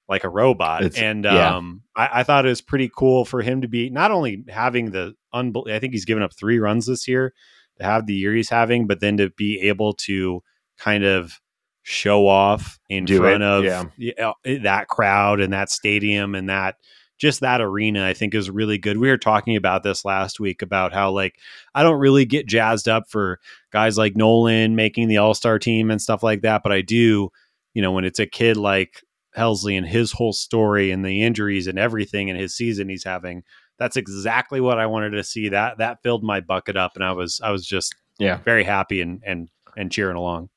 like 0.10 0.23
a 0.26 0.30
robot 0.30 0.84
It's- 0.84 1.02
and 1.02 1.23
yeah. 1.23 1.56
um 1.56 1.84
I, 1.95 2.10
I 2.19 2.23
thought 2.23 2.45
it 2.45 2.49
was 2.49 2.62
pretty 2.62 2.89
cool 2.93 3.23
for 3.23 3.41
him 3.41 3.62
to 3.62 3.67
be 3.67 3.89
not 3.89 4.12
only 4.12 4.43
having 4.49 4.91
the 4.91 5.13
unbel- 5.34 5.69
I 5.71 5.80
think 5.80 5.93
he's 5.93 6.06
given 6.06 6.23
up 6.23 6.34
three 6.34 6.60
runs 6.60 6.88
this 6.88 7.08
year 7.08 7.34
to 7.78 7.84
have 7.86 8.06
the 8.06 8.13
year 8.13 8.34
he's 8.36 8.49
having, 8.49 8.86
but 8.86 8.99
then 8.99 9.17
to 9.17 9.30
be 9.32 9.60
able 9.62 9.93
to 9.93 10.43
kind 10.78 11.04
of 11.06 11.39
show 11.84 12.28
off 12.28 12.80
in 12.89 13.06
Do 13.06 13.19
front 13.19 13.41
it, 13.43 13.47
of 13.47 13.63
yeah. 13.63 13.84
yeah, 13.97 14.32
that 14.62 14.88
crowd 14.89 15.39
and 15.39 15.54
that 15.54 15.69
stadium 15.71 16.36
and 16.36 16.49
that 16.49 16.76
just 17.19 17.39
that 17.41 17.62
arena, 17.62 18.06
I 18.06 18.13
think 18.13 18.34
is 18.34 18.49
really 18.49 18.78
good. 18.78 18.97
We 18.97 19.10
were 19.10 19.17
talking 19.17 19.56
about 19.56 19.84
this 19.84 20.04
last 20.04 20.39
week 20.39 20.62
about 20.62 20.93
how 20.93 21.12
like 21.12 21.38
I 21.73 21.84
don't 21.84 21.99
really 21.99 22.26
get 22.26 22.47
jazzed 22.47 22.89
up 22.89 23.10
for 23.10 23.39
guys 23.71 23.97
like 23.97 24.15
Nolan 24.15 24.76
making 24.76 25.08
the 25.08 25.17
All 25.17 25.34
Star 25.34 25.60
team 25.60 25.91
and 25.91 26.02
stuff 26.02 26.23
like 26.23 26.41
that, 26.41 26.63
but 26.63 26.71
I 26.71 26.82
do 26.82 27.30
you 27.73 27.82
know, 27.82 27.91
when 27.91 28.06
it's 28.06 28.19
a 28.19 28.28
kid 28.28 28.58
like 28.58 29.04
Helsley 29.38 29.78
and 29.78 29.88
his 29.88 30.12
whole 30.12 30.34
story 30.34 30.91
and 30.91 31.04
the 31.04 31.23
injuries 31.23 31.67
and 31.67 31.80
everything 31.80 32.30
and 32.30 32.39
his 32.39 32.56
season 32.56 32.89
he's 32.89 33.04
having, 33.04 33.43
that's 33.80 33.97
exactly 33.97 34.62
what 34.62 34.80
I 34.80 34.86
wanted 34.86 35.12
to 35.12 35.23
see. 35.23 35.49
That 35.49 35.80
that 35.80 36.04
filled 36.04 36.23
my 36.23 36.39
bucket 36.39 36.78
up, 36.78 36.91
and 36.95 37.04
I 37.04 37.12
was 37.13 37.41
I 37.43 37.52
was 37.52 37.65
just 37.65 37.95
yeah 38.19 38.38
very 38.38 38.63
happy 38.63 39.02
and 39.02 39.21
and 39.26 39.49
and 39.76 39.91
cheering 39.91 40.15
along. 40.15 40.49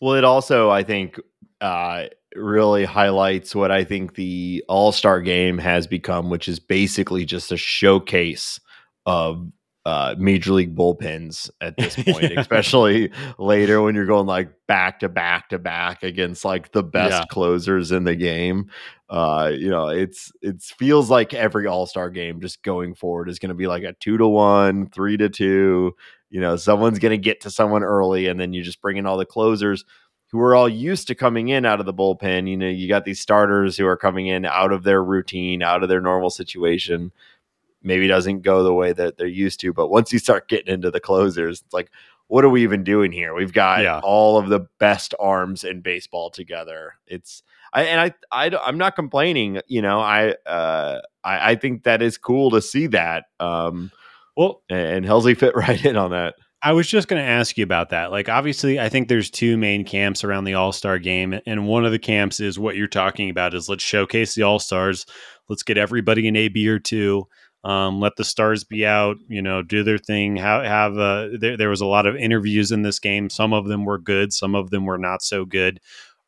Well, 0.00 0.14
it 0.14 0.24
also 0.24 0.68
I 0.68 0.82
think 0.82 1.20
uh, 1.60 2.06
really 2.36 2.84
highlights 2.84 3.54
what 3.54 3.70
I 3.70 3.84
think 3.84 4.14
the 4.14 4.64
All 4.68 4.92
Star 4.92 5.20
game 5.20 5.58
has 5.58 5.86
become, 5.86 6.30
which 6.30 6.48
is 6.48 6.58
basically 6.58 7.24
just 7.24 7.52
a 7.52 7.56
showcase 7.56 8.60
of 9.06 9.50
uh, 9.84 10.14
major 10.16 10.52
league 10.52 10.76
bullpens 10.76 11.50
at 11.60 11.76
this 11.76 11.96
point, 12.04 12.32
yeah. 12.32 12.40
especially 12.40 13.10
later 13.38 13.82
when 13.82 13.94
you're 13.94 14.06
going 14.06 14.26
like 14.26 14.52
back 14.68 15.00
to 15.00 15.08
back 15.08 15.48
to 15.48 15.58
back 15.58 16.02
against 16.02 16.44
like 16.44 16.72
the 16.72 16.82
best 16.82 17.12
yeah. 17.12 17.24
closers 17.30 17.90
in 17.90 18.04
the 18.04 18.14
game. 18.14 18.70
Uh, 19.08 19.50
you 19.52 19.68
know, 19.68 19.88
it's 19.88 20.32
it 20.40 20.62
feels 20.62 21.10
like 21.10 21.34
every 21.34 21.66
All 21.66 21.86
Star 21.86 22.10
game 22.10 22.40
just 22.40 22.62
going 22.62 22.94
forward 22.94 23.28
is 23.28 23.38
going 23.38 23.50
to 23.50 23.54
be 23.54 23.66
like 23.66 23.82
a 23.82 23.92
two 23.94 24.16
to 24.16 24.26
one, 24.26 24.88
three 24.90 25.16
to 25.16 25.28
two. 25.28 25.94
You 26.30 26.40
know, 26.40 26.56
someone's 26.56 26.98
going 26.98 27.10
to 27.10 27.18
get 27.18 27.42
to 27.42 27.50
someone 27.50 27.82
early, 27.82 28.28
and 28.28 28.40
then 28.40 28.54
you 28.54 28.62
just 28.62 28.80
bring 28.80 28.96
in 28.96 29.04
all 29.04 29.18
the 29.18 29.26
closers 29.26 29.84
who 30.32 30.40
are 30.40 30.54
all 30.54 30.68
used 30.68 31.06
to 31.06 31.14
coming 31.14 31.48
in 31.48 31.64
out 31.64 31.78
of 31.78 31.86
the 31.86 31.94
bullpen. 31.94 32.48
You 32.48 32.56
know, 32.56 32.68
you 32.68 32.88
got 32.88 33.04
these 33.04 33.20
starters 33.20 33.76
who 33.76 33.86
are 33.86 33.96
coming 33.96 34.26
in 34.26 34.44
out 34.44 34.72
of 34.72 34.82
their 34.82 35.04
routine, 35.04 35.62
out 35.62 35.82
of 35.82 35.88
their 35.88 36.00
normal 36.00 36.30
situation 36.30 37.12
maybe 37.82 38.06
doesn't 38.06 38.42
go 38.42 38.62
the 38.62 38.74
way 38.74 38.92
that 38.92 39.16
they're 39.16 39.26
used 39.26 39.60
to. 39.60 39.72
But 39.72 39.88
once 39.88 40.12
you 40.12 40.18
start 40.18 40.48
getting 40.48 40.72
into 40.72 40.90
the 40.90 41.00
closers, 41.00 41.62
it's 41.62 41.74
like, 41.74 41.90
what 42.28 42.44
are 42.44 42.48
we 42.48 42.62
even 42.62 42.84
doing 42.84 43.12
here? 43.12 43.34
We've 43.34 43.52
got 43.52 43.82
yeah. 43.82 44.00
all 44.02 44.38
of 44.38 44.48
the 44.48 44.60
best 44.78 45.14
arms 45.20 45.64
in 45.64 45.80
baseball 45.80 46.30
together. 46.30 46.94
It's 47.06 47.42
I 47.72 47.82
and 47.84 48.00
I, 48.00 48.14
I 48.46 48.56
I'm 48.64 48.78
not 48.78 48.96
complaining. 48.96 49.60
You 49.66 49.82
know, 49.82 50.00
I 50.00 50.34
uh 50.46 51.00
I, 51.24 51.52
I 51.52 51.54
think 51.56 51.82
that 51.82 52.00
is 52.00 52.16
cool 52.16 52.50
to 52.52 52.62
see 52.62 52.86
that. 52.88 53.24
Um, 53.38 53.90
well, 54.36 54.62
and 54.70 55.04
Helsley 55.04 55.36
fit 55.36 55.54
right 55.56 55.84
in 55.84 55.96
on 55.96 56.12
that. 56.12 56.36
I 56.62 56.72
was 56.72 56.86
just 56.86 57.08
going 57.08 57.20
to 57.20 57.28
ask 57.28 57.58
you 57.58 57.64
about 57.64 57.90
that. 57.90 58.12
Like, 58.12 58.28
obviously, 58.28 58.78
I 58.78 58.88
think 58.88 59.08
there's 59.08 59.30
two 59.30 59.56
main 59.56 59.84
camps 59.84 60.22
around 60.22 60.44
the 60.44 60.54
All 60.54 60.72
Star 60.72 60.98
game, 60.98 61.40
and 61.44 61.66
one 61.66 61.84
of 61.84 61.90
the 61.90 61.98
camps 61.98 62.38
is 62.38 62.58
what 62.58 62.76
you're 62.76 62.86
talking 62.86 63.30
about: 63.30 63.54
is 63.54 63.68
let's 63.68 63.82
showcase 63.82 64.34
the 64.34 64.44
All 64.44 64.60
Stars, 64.60 65.04
let's 65.48 65.64
get 65.64 65.76
everybody 65.76 66.28
an 66.28 66.36
AB 66.36 66.68
or 66.68 66.78
two, 66.78 67.26
um, 67.64 68.00
let 68.00 68.14
the 68.16 68.24
stars 68.24 68.62
be 68.62 68.86
out, 68.86 69.16
you 69.28 69.42
know, 69.42 69.62
do 69.62 69.82
their 69.82 69.98
thing. 69.98 70.36
Have, 70.36 70.64
have 70.64 70.98
uh, 70.98 71.28
there, 71.38 71.56
there 71.56 71.68
was 71.68 71.80
a 71.80 71.86
lot 71.86 72.06
of 72.06 72.16
interviews 72.16 72.70
in 72.70 72.82
this 72.82 73.00
game. 73.00 73.28
Some 73.28 73.52
of 73.52 73.66
them 73.66 73.84
were 73.84 73.98
good, 73.98 74.32
some 74.32 74.54
of 74.54 74.70
them 74.70 74.84
were 74.86 74.98
not 74.98 75.22
so 75.22 75.44
good. 75.44 75.80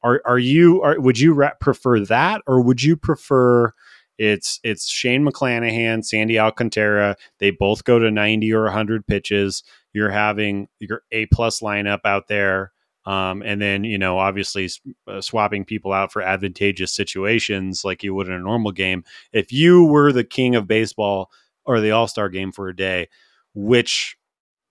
Are 0.03 0.21
are 0.27 0.39
you? 0.39 0.83
Are, 0.83 1.01
would 1.01 1.19
you 1.19 1.49
prefer 1.61 2.01
that, 2.07 2.43
or 2.47 2.61
would 2.61 2.83
you 2.83 2.97
prefer? 2.97 3.73
It's 4.17 4.61
it's 4.63 4.89
Shane 4.89 5.25
McClanahan, 5.25 6.05
Sandy 6.05 6.39
Alcantara. 6.39 7.17
They 7.41 7.51
both 7.51 7.85
go 7.85 7.99
to 7.99 8.11
ninety 8.11 8.53
or 8.53 8.69
hundred 8.69 9.07
pitches. 9.07 9.65
You're 9.95 10.11
having 10.11 10.69
your 10.81 11.03
A 11.13 11.27
plus 11.27 11.61
lineup 11.61 12.01
out 12.05 12.29
there. 12.29 12.73
Um, 13.07 13.43
and 13.43 13.61
then, 13.61 13.85
you 13.85 13.99
know, 13.99 14.19
obviously 14.19 14.69
uh, 15.07 15.21
swapping 15.21 15.65
people 15.65 15.93
out 15.93 16.13
for 16.13 16.23
advantageous 16.23 16.95
situations 16.95 17.85
like 17.85 18.03
you 18.03 18.15
would 18.15 18.29
in 18.29 18.33
a 18.33 18.39
normal 18.39 18.73
game. 18.73 19.05
If 19.33 19.53
you 19.53 19.85
were 19.85 20.13
the 20.13 20.25
king 20.25 20.55
of 20.55 20.67
baseball 20.67 21.31
or 21.65 21.81
the 21.81 21.91
all 21.91 22.09
star 22.09 22.29
game 22.29 22.51
for 22.51 22.69
a 22.69 22.77
day, 22.77 23.09
which 23.55 24.17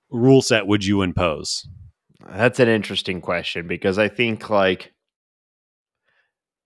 rule 0.09 0.41
set 0.41 0.67
would 0.67 0.83
you 0.83 1.01
impose? 1.03 1.67
That's 2.27 2.59
an 2.59 2.69
interesting 2.69 3.21
question 3.21 3.67
because 3.67 3.97
I 3.97 4.07
think, 4.07 4.49
like, 4.49 4.93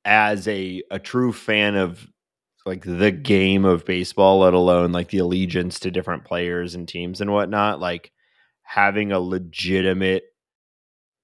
as 0.06 0.48
a, 0.48 0.82
a 0.90 1.00
true 1.00 1.34
fan 1.34 1.76
of 1.76 2.08
like 2.66 2.84
the 2.84 3.12
game 3.12 3.66
of 3.66 3.86
baseball, 3.86 4.40
let 4.40 4.54
alone 4.54 4.92
like 4.92 5.10
the 5.10 5.18
allegiance 5.18 5.80
to 5.80 5.92
different 5.92 6.26
players 6.26 6.76
and 6.76 6.88
teams 6.88 7.22
and 7.22 7.32
whatnot, 7.32 7.80
like 7.80 8.12
having 8.68 9.14
a 9.14 9.20
legitimate 9.20 10.26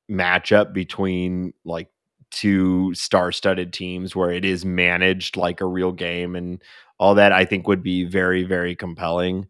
matchup 0.10 0.74
between 0.74 1.54
like 1.66 1.90
two 2.32 2.94
star-studded 2.94 3.74
teams 3.74 4.16
where 4.16 4.32
it 4.32 4.46
is 4.46 4.66
managed 4.66 5.36
like 5.36 5.60
a 5.62 5.66
real 5.66 5.92
game 5.92 6.36
and 6.36 6.62
all 7.00 7.16
that 7.16 7.32
i 7.32 7.46
think 7.46 7.68
would 7.68 7.84
be 7.84 8.04
very 8.06 8.44
very 8.44 8.76
compelling 8.76 9.46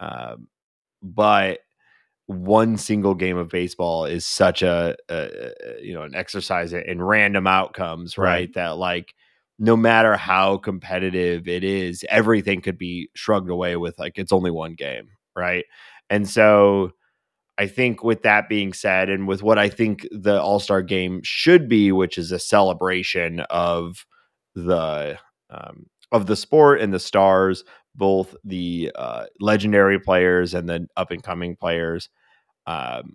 uh, 0.00 0.36
but 1.02 1.60
one 2.26 2.76
single 2.76 3.14
game 3.14 3.36
of 3.38 3.48
baseball 3.48 4.04
is 4.04 4.26
such 4.26 4.62
a, 4.62 4.96
a, 5.08 5.28
you 5.80 5.94
know 5.94 6.02
an 6.02 6.14
exercise 6.14 6.72
in 6.72 7.00
random 7.00 7.46
outcomes 7.46 8.18
right? 8.18 8.24
right 8.26 8.54
that 8.54 8.76
like 8.76 9.14
no 9.58 9.76
matter 9.76 10.16
how 10.16 10.58
competitive 10.58 11.48
it 11.48 11.64
is 11.64 12.04
everything 12.10 12.60
could 12.60 12.76
be 12.76 13.08
shrugged 13.14 13.50
away 13.50 13.76
with 13.76 13.98
like 13.98 14.18
it's 14.18 14.32
only 14.32 14.50
one 14.50 14.74
game 14.74 15.08
right 15.36 15.64
and 16.10 16.28
so 16.28 16.90
I 17.58 17.66
think 17.66 18.04
with 18.04 18.22
that 18.22 18.48
being 18.48 18.72
said, 18.72 19.08
and 19.08 19.26
with 19.26 19.42
what 19.42 19.58
I 19.58 19.68
think 19.68 20.06
the 20.10 20.40
All 20.40 20.60
Star 20.60 20.82
game 20.82 21.20
should 21.24 21.68
be, 21.68 21.90
which 21.92 22.18
is 22.18 22.32
a 22.32 22.38
celebration 22.38 23.40
of 23.50 24.04
the 24.54 25.18
um, 25.50 25.86
of 26.12 26.26
the 26.26 26.36
sport 26.36 26.80
and 26.80 26.92
the 26.92 27.00
stars, 27.00 27.64
both 27.94 28.34
the 28.44 28.92
uh, 28.94 29.26
legendary 29.40 29.98
players 29.98 30.54
and 30.54 30.68
the 30.68 30.86
up 30.96 31.10
and 31.10 31.22
coming 31.22 31.56
players. 31.56 32.08
Um, 32.66 33.14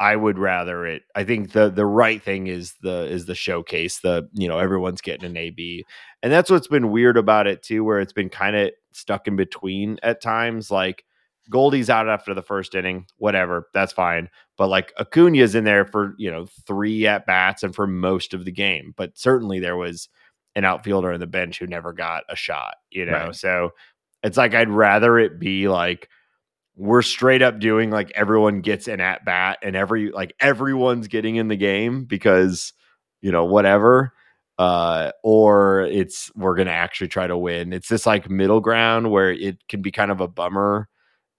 I 0.00 0.16
would 0.16 0.38
rather 0.38 0.84
it. 0.84 1.02
I 1.14 1.22
think 1.22 1.52
the 1.52 1.70
the 1.70 1.86
right 1.86 2.20
thing 2.20 2.48
is 2.48 2.74
the 2.82 3.04
is 3.04 3.26
the 3.26 3.36
showcase. 3.36 4.00
The 4.00 4.28
you 4.32 4.48
know 4.48 4.58
everyone's 4.58 5.00
getting 5.00 5.24
an 5.30 5.36
AB, 5.36 5.84
and 6.24 6.32
that's 6.32 6.50
what's 6.50 6.66
been 6.66 6.90
weird 6.90 7.16
about 7.16 7.46
it 7.46 7.62
too, 7.62 7.84
where 7.84 8.00
it's 8.00 8.12
been 8.12 8.28
kind 8.28 8.56
of 8.56 8.72
stuck 8.92 9.28
in 9.28 9.36
between 9.36 9.98
at 10.02 10.20
times. 10.20 10.72
Like 10.72 11.04
Goldie's 11.50 11.90
out 11.90 12.08
after 12.08 12.34
the 12.34 12.42
first 12.42 12.74
inning, 12.74 13.06
whatever, 13.16 13.68
that's 13.74 13.92
fine. 13.92 14.28
But 14.56 14.68
like 14.68 14.92
Acuna's 14.98 15.54
in 15.54 15.64
there 15.64 15.84
for, 15.84 16.14
you 16.18 16.30
know, 16.30 16.46
three 16.66 17.06
at 17.06 17.26
bats 17.26 17.62
and 17.62 17.74
for 17.74 17.86
most 17.86 18.34
of 18.34 18.44
the 18.44 18.52
game. 18.52 18.94
But 18.96 19.18
certainly 19.18 19.58
there 19.58 19.76
was 19.76 20.08
an 20.54 20.64
outfielder 20.64 21.12
in 21.12 21.20
the 21.20 21.26
bench 21.26 21.58
who 21.58 21.66
never 21.66 21.92
got 21.92 22.24
a 22.28 22.36
shot, 22.36 22.74
you 22.90 23.04
know? 23.06 23.12
Right. 23.12 23.36
So 23.36 23.70
it's 24.22 24.36
like 24.36 24.54
I'd 24.54 24.70
rather 24.70 25.18
it 25.18 25.38
be 25.38 25.68
like 25.68 26.08
we're 26.76 27.02
straight 27.02 27.42
up 27.42 27.58
doing 27.58 27.90
like 27.90 28.10
everyone 28.14 28.60
gets 28.60 28.88
an 28.88 29.00
at 29.00 29.24
bat 29.24 29.58
and 29.62 29.76
every 29.76 30.10
like 30.10 30.34
everyone's 30.40 31.08
getting 31.08 31.36
in 31.36 31.48
the 31.48 31.56
game 31.56 32.04
because, 32.04 32.72
you 33.20 33.32
know, 33.32 33.44
whatever 33.44 34.12
uh, 34.58 35.10
or 35.22 35.82
it's 35.90 36.30
we're 36.36 36.54
gonna 36.54 36.70
actually 36.70 37.08
try 37.08 37.26
to 37.26 37.36
win. 37.36 37.72
It's 37.72 37.88
this 37.88 38.06
like 38.06 38.30
middle 38.30 38.60
ground 38.60 39.10
where 39.10 39.32
it 39.32 39.56
can 39.68 39.82
be 39.82 39.90
kind 39.90 40.10
of 40.10 40.20
a 40.20 40.28
bummer 40.28 40.88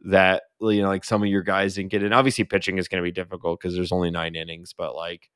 that 0.04 0.44
you 0.62 0.82
know 0.82 0.88
like 0.88 1.04
some 1.04 1.24
of 1.24 1.30
your 1.30 1.44
guys 1.44 1.76
didn't 1.76 1.92
get 1.92 2.04
in. 2.04 2.13
Obviously, 2.13 2.44
pitching 2.44 2.78
is 2.78 2.88
going 2.88 3.02
to 3.02 3.08
be 3.08 3.12
difficult 3.12 3.60
because 3.60 3.76
there's 3.76 3.92
only 3.92 4.12
nine 4.12 4.36
innings, 4.36 4.74
but 4.78 4.96
like 4.96 5.30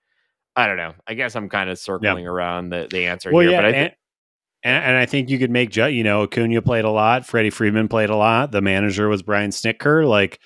I 0.55 0.67
don't 0.67 0.77
know. 0.77 0.93
I 1.05 1.13
guess 1.13 1.35
I'm 1.35 1.49
kind 1.49 1.69
of 1.69 1.77
circling 1.77 2.23
yep. 2.23 2.31
around 2.31 2.69
the 2.69 2.87
the 2.89 3.05
answer 3.05 3.31
well, 3.31 3.41
here. 3.41 3.51
Yeah, 3.51 3.61
but 3.61 3.65
I 3.65 3.71
think. 3.71 3.93
And, 4.63 4.83
and, 4.83 4.97
I 4.97 5.05
think 5.05 5.29
you 5.29 5.37
could 5.37 5.51
make, 5.51 5.75
you 5.75 6.03
know, 6.03 6.23
Acuna 6.23 6.63
played 6.63 6.83
a 6.83 6.89
lot. 6.89 7.27
Freddie 7.27 7.51
Freeman 7.51 7.87
played 7.87 8.09
a 8.09 8.15
lot. 8.15 8.51
The 8.51 8.59
manager 8.59 9.07
was 9.07 9.21
Brian 9.21 9.51
Snitker. 9.51 10.05
Like, 10.05 10.39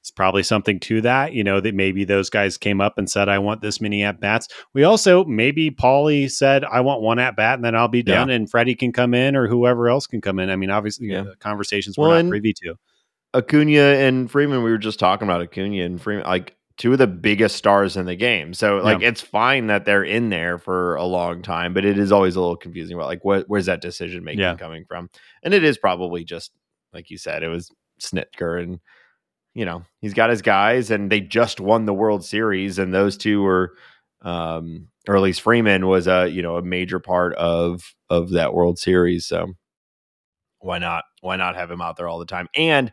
it's 0.00 0.10
probably 0.10 0.42
something 0.42 0.80
to 0.80 1.02
that, 1.02 1.34
you 1.34 1.44
know, 1.44 1.60
that 1.60 1.74
maybe 1.74 2.04
those 2.04 2.30
guys 2.30 2.56
came 2.56 2.80
up 2.80 2.96
and 2.96 3.08
said, 3.08 3.28
I 3.28 3.38
want 3.38 3.60
this 3.60 3.80
many 3.80 4.02
at 4.02 4.18
bats. 4.18 4.48
We 4.72 4.82
also, 4.84 5.26
maybe 5.26 5.70
Paulie 5.70 6.30
said, 6.30 6.64
I 6.64 6.80
want 6.80 7.02
one 7.02 7.18
at 7.18 7.36
bat 7.36 7.56
and 7.56 7.64
then 7.64 7.76
I'll 7.76 7.86
be 7.86 8.02
done 8.02 8.30
yeah. 8.30 8.36
and 8.36 8.50
Freddie 8.50 8.74
can 8.74 8.92
come 8.92 9.12
in 9.12 9.36
or 9.36 9.46
whoever 9.46 9.90
else 9.90 10.06
can 10.06 10.22
come 10.22 10.38
in. 10.38 10.48
I 10.48 10.56
mean, 10.56 10.70
obviously, 10.70 11.08
yeah. 11.08 11.20
uh, 11.20 11.34
conversations 11.38 11.98
we're 11.98 12.08
well, 12.08 12.22
not 12.22 12.30
privy 12.30 12.54
to. 12.62 12.76
Acuna 13.34 13.80
and 13.80 14.30
Freeman, 14.30 14.62
we 14.62 14.70
were 14.70 14.78
just 14.78 14.98
talking 14.98 15.26
about 15.26 15.42
Acuna 15.42 15.84
and 15.84 16.00
Freeman, 16.00 16.24
like 16.24 16.56
two 16.80 16.92
of 16.92 16.98
the 16.98 17.06
biggest 17.06 17.56
stars 17.56 17.96
in 17.96 18.06
the 18.06 18.16
game. 18.16 18.54
So 18.54 18.78
like 18.78 19.00
yeah. 19.00 19.08
it's 19.08 19.20
fine 19.20 19.66
that 19.66 19.84
they're 19.84 20.02
in 20.02 20.30
there 20.30 20.58
for 20.58 20.94
a 20.96 21.04
long 21.04 21.42
time, 21.42 21.74
but 21.74 21.84
it 21.84 21.98
is 21.98 22.10
always 22.10 22.36
a 22.36 22.40
little 22.40 22.56
confusing 22.56 22.96
about 22.96 23.06
like 23.06 23.22
what 23.22 23.44
where's 23.48 23.66
that 23.66 23.82
decision 23.82 24.24
making 24.24 24.40
yeah. 24.40 24.56
coming 24.56 24.86
from? 24.86 25.10
And 25.42 25.52
it 25.52 25.62
is 25.62 25.76
probably 25.76 26.24
just 26.24 26.52
like 26.92 27.10
you 27.10 27.18
said, 27.18 27.42
it 27.42 27.48
was 27.48 27.70
Snitker 28.00 28.62
and 28.62 28.80
you 29.52 29.64
know, 29.64 29.82
he's 30.00 30.14
got 30.14 30.30
his 30.30 30.42
guys 30.42 30.90
and 30.90 31.10
they 31.10 31.20
just 31.20 31.60
won 31.60 31.84
the 31.84 31.92
World 31.92 32.24
Series 32.24 32.78
and 32.78 32.94
those 32.94 33.18
two 33.18 33.42
were 33.42 33.74
um 34.22 34.88
or 35.06 35.16
at 35.16 35.22
least 35.22 35.42
Freeman 35.42 35.86
was 35.86 36.06
a, 36.06 36.28
you 36.28 36.40
know, 36.40 36.56
a 36.56 36.62
major 36.62 36.98
part 36.98 37.34
of 37.34 37.94
of 38.08 38.30
that 38.30 38.54
World 38.54 38.78
Series. 38.78 39.26
So 39.26 39.52
why 40.60 40.78
not? 40.78 41.04
Why 41.20 41.36
not 41.36 41.56
have 41.56 41.70
him 41.70 41.82
out 41.82 41.96
there 41.96 42.08
all 42.08 42.18
the 42.18 42.24
time? 42.24 42.48
And 42.54 42.92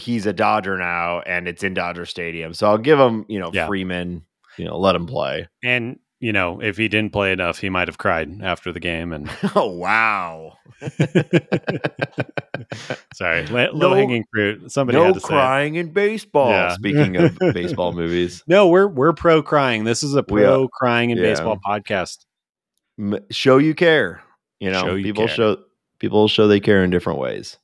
he's 0.00 0.26
a 0.26 0.32
Dodger 0.32 0.76
now 0.78 1.20
and 1.20 1.46
it's 1.46 1.62
in 1.62 1.74
Dodger 1.74 2.06
Stadium. 2.06 2.54
So 2.54 2.66
I'll 2.66 2.78
give 2.78 2.98
him, 2.98 3.24
you 3.28 3.38
know, 3.38 3.50
yeah. 3.52 3.66
Freeman, 3.66 4.24
you 4.56 4.64
know, 4.64 4.78
let 4.78 4.94
him 4.94 5.06
play. 5.06 5.48
And 5.62 5.98
you 6.20 6.32
know, 6.34 6.60
if 6.60 6.76
he 6.76 6.86
didn't 6.88 7.12
play 7.12 7.32
enough, 7.32 7.58
he 7.58 7.70
might 7.70 7.88
have 7.88 7.96
cried 7.96 8.42
after 8.42 8.72
the 8.72 8.80
game. 8.80 9.12
And 9.12 9.30
oh 9.56 9.70
wow, 9.70 10.58
sorry, 13.14 13.46
low 13.46 13.72
no, 13.72 13.94
hanging 13.94 14.24
fruit. 14.32 14.70
Somebody 14.70 14.98
no 14.98 15.04
had 15.04 15.14
to 15.14 15.20
say 15.20 15.28
crying 15.28 15.76
in 15.76 15.92
baseball. 15.92 16.50
Yeah. 16.50 16.74
Speaking 16.74 17.16
of 17.16 17.38
baseball 17.54 17.92
movies, 17.92 18.44
no, 18.46 18.68
we're 18.68 18.86
we're 18.86 19.14
pro 19.14 19.42
crying. 19.42 19.84
This 19.84 20.02
is 20.02 20.14
a 20.14 20.22
pro 20.22 20.68
crying 20.68 21.08
in 21.08 21.16
yeah. 21.16 21.24
baseball 21.24 21.58
podcast. 21.66 22.26
Show 23.30 23.56
you 23.56 23.74
care. 23.74 24.22
You 24.60 24.70
know, 24.70 24.82
show 24.82 24.94
you 24.96 25.04
people 25.04 25.26
care. 25.26 25.34
show 25.34 25.56
people 25.98 26.28
show 26.28 26.46
they 26.48 26.60
care 26.60 26.84
in 26.84 26.90
different 26.90 27.18
ways. 27.18 27.58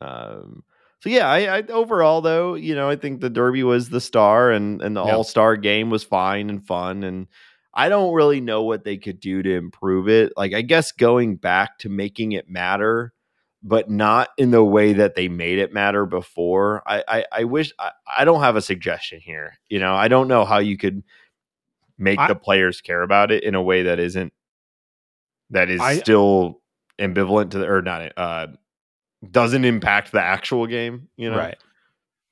Um, 0.00 0.64
so 1.00 1.08
yeah, 1.08 1.28
I, 1.28 1.58
I, 1.58 1.62
overall 1.68 2.20
though, 2.20 2.54
you 2.54 2.74
know, 2.74 2.88
I 2.88 2.96
think 2.96 3.20
the 3.20 3.30
Derby 3.30 3.62
was 3.62 3.88
the 3.88 4.00
star, 4.00 4.50
and 4.50 4.82
and 4.82 4.96
the 4.96 5.04
yep. 5.04 5.14
All 5.14 5.24
Star 5.24 5.56
game 5.56 5.88
was 5.90 6.04
fine 6.04 6.50
and 6.50 6.64
fun, 6.64 7.02
and 7.04 7.26
I 7.72 7.88
don't 7.88 8.12
really 8.12 8.40
know 8.40 8.62
what 8.62 8.84
they 8.84 8.98
could 8.98 9.18
do 9.18 9.42
to 9.42 9.54
improve 9.54 10.08
it. 10.08 10.32
Like 10.36 10.52
I 10.52 10.60
guess 10.60 10.92
going 10.92 11.36
back 11.36 11.78
to 11.80 11.88
making 11.88 12.32
it 12.32 12.50
matter, 12.50 13.14
but 13.62 13.88
not 13.88 14.28
in 14.36 14.50
the 14.50 14.64
way 14.64 14.92
that 14.92 15.14
they 15.14 15.28
made 15.28 15.58
it 15.58 15.72
matter 15.72 16.04
before. 16.04 16.82
I 16.86 17.02
I, 17.08 17.24
I 17.32 17.44
wish 17.44 17.72
I, 17.78 17.92
I 18.18 18.24
don't 18.26 18.42
have 18.42 18.56
a 18.56 18.62
suggestion 18.62 19.20
here. 19.20 19.58
You 19.70 19.78
know, 19.78 19.94
I 19.94 20.08
don't 20.08 20.28
know 20.28 20.44
how 20.44 20.58
you 20.58 20.76
could 20.76 21.02
make 21.96 22.18
I, 22.18 22.28
the 22.28 22.34
players 22.34 22.82
care 22.82 23.02
about 23.02 23.30
it 23.30 23.42
in 23.42 23.54
a 23.54 23.62
way 23.62 23.84
that 23.84 23.98
isn't 23.98 24.34
that 25.48 25.70
is 25.70 25.80
still 25.98 26.60
ambivalent 26.98 27.50
to 27.50 27.58
the 27.58 27.66
or 27.66 27.80
not 27.82 28.12
uh 28.16 28.48
doesn't 29.28 29.64
impact 29.64 30.12
the 30.12 30.22
actual 30.22 30.66
game, 30.66 31.08
you 31.16 31.30
know? 31.30 31.36
Right. 31.36 31.58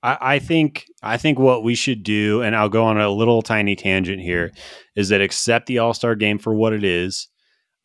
I, 0.03 0.19
I 0.21 0.39
think 0.39 0.87
I 1.03 1.17
think 1.17 1.39
what 1.39 1.63
we 1.63 1.75
should 1.75 2.03
do, 2.03 2.43
and 2.43 2.55
I'll 2.55 2.69
go 2.69 2.85
on 2.85 3.01
a 3.01 3.11
little 3.11 3.43
tiny 3.43 3.77
tangent 3.77 4.23
here, 4.23 4.53
is 4.95 5.09
that 5.09 5.21
accept 5.21 5.67
the 5.67 5.79
All 5.79 5.95
Star 5.95 6.15
game 6.15 6.39
for 6.39 6.55
what 6.55 6.73
it 6.73 6.85
is, 6.85 7.29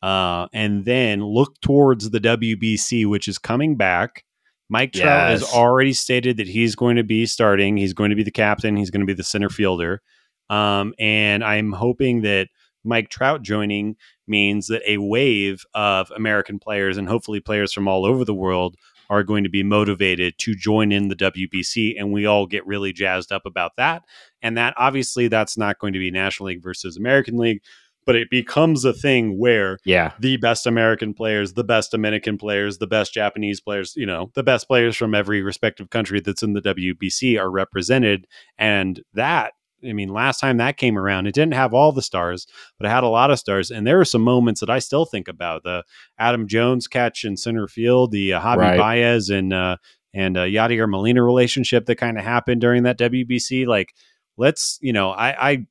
uh, 0.02 0.46
and 0.52 0.84
then 0.84 1.24
look 1.24 1.60
towards 1.60 2.10
the 2.10 2.20
WBC, 2.20 3.06
which 3.06 3.28
is 3.28 3.38
coming 3.38 3.76
back. 3.76 4.24
Mike 4.70 4.92
Trout 4.92 5.30
yes. 5.30 5.40
has 5.40 5.52
already 5.52 5.92
stated 5.92 6.38
that 6.38 6.48
he's 6.48 6.74
going 6.74 6.96
to 6.96 7.04
be 7.04 7.26
starting. 7.26 7.76
He's 7.76 7.92
going 7.92 8.10
to 8.10 8.16
be 8.16 8.22
the 8.22 8.30
captain. 8.30 8.76
He's 8.76 8.90
going 8.90 9.02
to 9.02 9.06
be 9.06 9.12
the 9.12 9.22
center 9.22 9.50
fielder. 9.50 10.00
Um, 10.48 10.94
and 10.98 11.44
I'm 11.44 11.72
hoping 11.72 12.22
that 12.22 12.48
Mike 12.82 13.08
Trout 13.08 13.42
joining 13.42 13.96
means 14.26 14.68
that 14.68 14.82
a 14.86 14.98
wave 14.98 15.64
of 15.74 16.10
American 16.16 16.58
players 16.58 16.96
and 16.96 17.08
hopefully 17.08 17.40
players 17.40 17.72
from 17.72 17.88
all 17.88 18.06
over 18.06 18.24
the 18.24 18.34
world 18.34 18.76
are 19.10 19.22
going 19.22 19.44
to 19.44 19.50
be 19.50 19.62
motivated 19.62 20.34
to 20.38 20.54
join 20.54 20.92
in 20.92 21.08
the 21.08 21.16
WBC 21.16 21.94
and 21.98 22.12
we 22.12 22.26
all 22.26 22.46
get 22.46 22.66
really 22.66 22.92
jazzed 22.92 23.32
up 23.32 23.46
about 23.46 23.72
that. 23.76 24.02
And 24.42 24.56
that 24.58 24.74
obviously 24.76 25.28
that's 25.28 25.56
not 25.56 25.78
going 25.78 25.92
to 25.92 25.98
be 25.98 26.10
National 26.10 26.48
League 26.48 26.62
versus 26.62 26.96
American 26.96 27.36
League 27.38 27.62
but 28.06 28.16
it 28.16 28.30
becomes 28.30 28.84
a 28.84 28.92
thing 28.92 29.38
where 29.38 29.78
yeah. 29.84 30.12
the 30.20 30.36
best 30.36 30.66
American 30.66 31.14
players 31.14 31.54
the 31.54 31.64
best 31.64 31.90
Dominican 31.90 32.38
players 32.38 32.78
the 32.78 32.86
best 32.86 33.14
Japanese 33.14 33.60
players 33.60 33.94
you 33.96 34.06
know 34.06 34.30
the 34.34 34.42
best 34.42 34.68
players 34.68 34.96
from 34.96 35.14
every 35.14 35.42
respective 35.42 35.90
country 35.90 36.20
that's 36.20 36.42
in 36.42 36.52
the 36.52 36.62
WBC 36.62 37.38
are 37.38 37.50
represented. 37.50 38.26
And 38.58 39.02
that 39.14 39.54
I 39.86 39.92
mean, 39.92 40.08
last 40.08 40.40
time 40.40 40.56
that 40.58 40.76
came 40.76 40.98
around, 40.98 41.26
it 41.26 41.34
didn't 41.34 41.54
have 41.54 41.74
all 41.74 41.92
the 41.92 42.02
stars, 42.02 42.46
but 42.78 42.86
it 42.86 42.90
had 42.90 43.04
a 43.04 43.08
lot 43.08 43.30
of 43.30 43.38
stars. 43.38 43.70
And 43.70 43.86
there 43.86 43.98
were 43.98 44.04
some 44.04 44.22
moments 44.22 44.60
that 44.60 44.70
I 44.70 44.78
still 44.78 45.04
think 45.04 45.28
about 45.28 45.62
the 45.62 45.84
Adam 46.18 46.46
Jones 46.48 46.86
catch 46.86 47.24
in 47.24 47.36
center 47.36 47.68
field, 47.68 48.12
the 48.12 48.34
uh, 48.34 48.40
Javi 48.40 48.56
right. 48.56 48.78
Baez 48.78 49.30
and 49.30 49.52
uh, 49.52 49.76
and 50.12 50.36
uh, 50.36 50.42
Yadier 50.42 50.88
Molina 50.88 51.22
relationship 51.22 51.86
that 51.86 51.96
kind 51.96 52.18
of 52.18 52.24
happened 52.24 52.60
during 52.60 52.84
that 52.84 52.98
WBC. 52.98 53.66
Like, 53.66 53.94
let's 54.36 54.78
you 54.80 54.92
know, 54.92 55.10
I, 55.10 55.50
I 55.50 55.66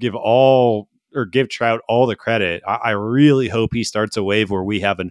give 0.00 0.14
all 0.14 0.88
or 1.14 1.26
give 1.26 1.48
Trout 1.48 1.80
all 1.88 2.06
the 2.06 2.16
credit. 2.16 2.62
I, 2.66 2.74
I 2.74 2.90
really 2.90 3.48
hope 3.48 3.70
he 3.72 3.84
starts 3.84 4.16
a 4.16 4.22
wave 4.22 4.50
where 4.50 4.64
we 4.64 4.80
have 4.80 4.98
an 4.98 5.10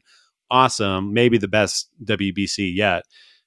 awesome, 0.50 1.14
maybe 1.14 1.38
the 1.38 1.48
best 1.48 1.90
WBC 2.04 2.76
yet, 2.76 3.04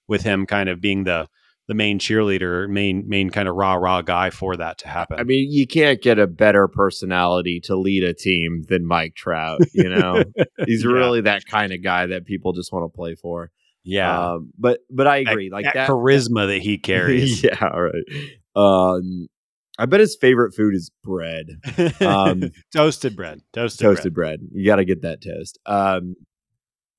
with 0.09 0.23
him 0.23 0.47
kind 0.47 0.69
of 0.69 0.81
being 0.81 1.05
the 1.05 1.29
the 1.67 1.75
main 1.75 1.99
cheerleader, 1.99 2.69
main 2.69 3.05
main 3.09 3.31
kind 3.31 3.49
of 3.49 3.57
rah 3.57 3.75
rah 3.75 4.03
guy 4.03 4.31
for 4.31 4.57
that 4.57 4.79
to 4.79 4.89
happen. 4.89 5.19
I 5.19 5.25
mean, 5.25 5.51
you 5.51 5.67
can't 5.67 6.01
get 6.01 6.19
a 6.19 6.27
better 6.27 6.69
personality 6.69 7.61
to 7.65 7.77
lead 7.77 8.05
a 8.05 8.13
team 8.13 8.65
than 8.69 8.87
Mike 8.87 9.15
Trout. 9.15 9.61
You 9.73 9.89
know, 9.89 10.25
he's 10.67 10.85
yeah. 10.85 10.91
really 10.91 11.23
that 11.23 11.47
kind 11.47 11.73
of 11.73 11.83
guy 11.83 12.07
that 12.07 12.27
people 12.27 12.53
just 12.53 12.73
want 12.73 12.91
to 12.91 12.95
play 12.95 13.15
for. 13.15 13.51
Yeah, 13.83 14.33
um, 14.33 14.53
but 14.59 14.81
but 14.91 15.07
I 15.07 15.19
agree. 15.19 15.49
That, 15.49 15.55
like 15.55 15.65
that, 15.65 15.75
that 15.75 15.89
charisma 15.89 16.49
that 16.49 16.63
he 16.63 16.79
carries. 16.79 17.43
yeah, 17.45 17.65
right. 17.65 18.05
Um, 18.57 19.29
I 19.79 19.87
bet 19.87 20.01
his 20.01 20.17
favorite 20.17 20.55
food 20.55 20.75
is 20.75 20.91
bread. 21.03 21.47
Um, 22.01 22.51
toasted 22.73 23.17
bread. 23.17 23.41
Toasted, 23.53 23.81
toasted 23.81 24.15
bread. 24.15 24.41
bread. 24.41 24.51
You 24.53 24.67
got 24.67 24.77
to 24.77 24.85
get 24.85 25.03
that 25.03 25.21
toast. 25.23 25.59
Um, 25.67 26.15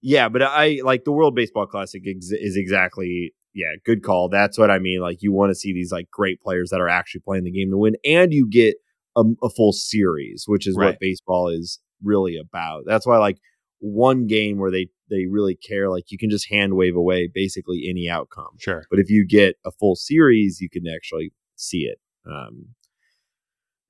yeah, 0.01 0.27
but 0.27 0.41
I 0.43 0.81
like 0.83 1.05
the 1.05 1.11
World 1.11 1.35
Baseball 1.35 1.65
Classic 1.67 2.03
ex- 2.05 2.31
is 2.31 2.57
exactly 2.57 3.33
yeah, 3.55 3.71
good 3.85 4.03
call. 4.03 4.27
That's 4.29 4.57
what 4.57 4.69
I 4.69 4.79
mean. 4.79 4.99
Like 4.99 5.23
you 5.23 5.31
want 5.31 5.49
to 5.49 5.55
see 5.55 5.73
these 5.73 5.91
like 5.91 6.11
great 6.11 6.41
players 6.41 6.69
that 6.69 6.81
are 6.81 6.89
actually 6.89 7.21
playing 7.21 7.45
the 7.45 7.51
game 7.51 7.71
to 7.71 7.77
win, 7.77 7.95
and 8.03 8.33
you 8.33 8.47
get 8.47 8.75
a, 9.15 9.23
a 9.41 9.49
full 9.49 9.71
series, 9.71 10.43
which 10.45 10.67
is 10.67 10.75
right. 10.75 10.87
what 10.87 10.99
baseball 10.99 11.47
is 11.47 11.79
really 12.03 12.37
about. 12.37 12.83
That's 12.85 13.07
why 13.07 13.17
like 13.17 13.37
one 13.79 14.27
game 14.27 14.59
where 14.59 14.71
they 14.71 14.89
they 15.09 15.25
really 15.25 15.55
care, 15.55 15.89
like 15.89 16.11
you 16.11 16.17
can 16.17 16.29
just 16.29 16.49
hand 16.51 16.75
wave 16.75 16.95
away 16.95 17.29
basically 17.33 17.87
any 17.89 18.09
outcome. 18.09 18.57
Sure. 18.59 18.83
But 18.91 18.99
if 18.99 19.09
you 19.09 19.25
get 19.25 19.55
a 19.65 19.71
full 19.71 19.95
series, 19.95 20.59
you 20.59 20.69
can 20.69 20.83
actually 20.87 21.31
see 21.55 21.85
it. 21.85 21.99
Um, 22.29 22.69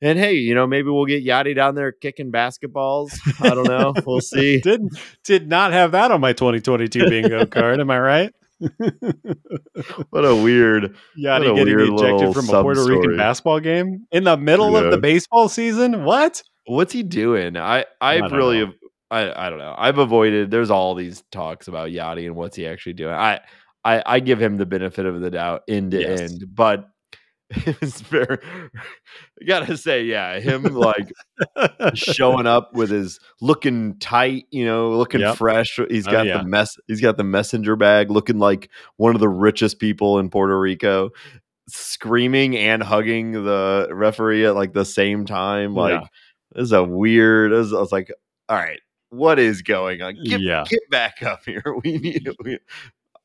and 0.01 0.20
hey, 0.20 0.34
you 0.34 0.53
know, 0.53 0.68
maybe 0.68 0.89
we'll 0.89 1.05
get 1.05 1.26
Yadi 1.26 1.55
down 1.55 1.74
there 1.74 1.91
kicking 1.91 2.32
basketballs. 2.32 3.18
I 3.41 3.55
don't 3.55 3.68
know. 3.68 3.93
We'll 4.05 4.22
see. 4.22 4.59
did 4.59 4.82
did 5.24 5.47
not 5.47 5.74
have 5.74 5.93
that 5.93 6.11
on 6.11 6.22
my 6.22 6.34
2022 6.34 7.09
bingo 7.09 7.45
card. 7.47 7.80
Am 7.80 7.89
I 7.89 7.99
right? 7.99 8.34
what 10.10 10.26
a 10.26 10.36
weird 10.36 10.95
Yadi 11.18 11.56
getting 11.56 11.76
weird 11.76 11.89
ejected 11.89 12.34
from 12.34 12.49
a 12.49 12.62
Puerto 12.62 12.86
Rican 12.86 13.18
basketball 13.18 13.60
game 13.60 14.08
in 14.12 14.24
the 14.24 14.38
middle 14.38 14.72
yeah. 14.72 14.80
of 14.80 14.91
the 14.91 14.97
baseball 14.97 15.49
season. 15.49 16.06
What? 16.06 16.41
What's 16.66 16.93
he 16.93 17.03
doing? 17.03 17.58
I 17.58 17.86
I've 17.99 18.24
I 18.24 18.36
really 18.36 18.66
know. 18.66 18.74
I 19.12 19.47
I 19.47 19.49
don't 19.49 19.60
know. 19.60 19.76
I've 19.78 19.97
avoided. 19.97 20.51
There's 20.51 20.72
all 20.72 20.95
these 20.95 21.24
talks 21.32 21.68
about 21.68 21.89
Yadi 21.89 22.26
and 22.26 22.36
what's 22.36 22.56
he 22.56 22.66
actually 22.66 22.93
doing. 22.93 23.14
I 23.14 23.41
I 23.84 24.01
I 24.06 24.20
give 24.20 24.41
him 24.41 24.58
the 24.58 24.66
benefit 24.66 25.06
of 25.06 25.20
the 25.20 25.32
doubt 25.32 25.64
end 25.68 25.91
to 25.91 26.01
yes. 26.01 26.22
end, 26.22 26.45
but 26.53 26.89
it 27.50 27.80
was 27.80 28.02
very 28.02 28.39
I 28.43 29.46
gotta 29.46 29.78
say, 29.78 30.04
yeah, 30.04 30.39
him 30.39 30.64
like 30.64 31.12
showing 31.93 32.48
up 32.48 32.74
with 32.74 32.89
his 32.89 33.20
looking 33.39 34.00
tight, 34.00 34.46
you 34.50 34.66
know, 34.66 34.91
looking 34.91 35.22
yep. 35.22 35.38
fresh. 35.38 35.80
He's 35.89 36.08
oh, 36.08 36.12
got 36.12 36.22
oh, 36.22 36.30
yeah. 36.30 36.38
the 36.39 36.43
mess 36.43 36.76
he's 36.88 37.02
got 37.02 37.18
the 37.18 37.24
messenger 37.24 37.76
bag 37.76 38.10
looking 38.10 38.39
like 38.39 38.70
one 38.98 39.14
of 39.14 39.22
the 39.22 39.30
richest 39.30 39.80
people 39.80 40.18
in 40.18 40.30
Puerto 40.30 40.60
Rico, 40.60 41.12
screaming 41.68 42.58
and 42.58 42.82
hugging 42.82 43.34
the 43.34 43.89
referee 43.91 44.46
at 44.46 44.56
like 44.56 44.74
the 44.74 44.86
same 44.86 45.26
time. 45.26 45.76
Like 45.76 46.02
yeah. 46.02 46.08
this 46.54 46.64
is 46.64 46.72
a 46.72 46.84
weird 46.84 47.54
I 47.54 47.58
was, 47.58 47.74
I 47.74 47.80
was 47.80 47.91
like, 47.91 48.12
all 48.50 48.58
right, 48.58 48.80
what 49.10 49.39
is 49.39 49.62
going 49.62 50.02
on? 50.02 50.16
Get, 50.24 50.41
yeah. 50.41 50.64
get 50.68 50.82
back 50.89 51.24
up 51.24 51.41
here. 51.46 51.64
We 51.84 51.98
need 51.98 52.30
we, 52.43 52.60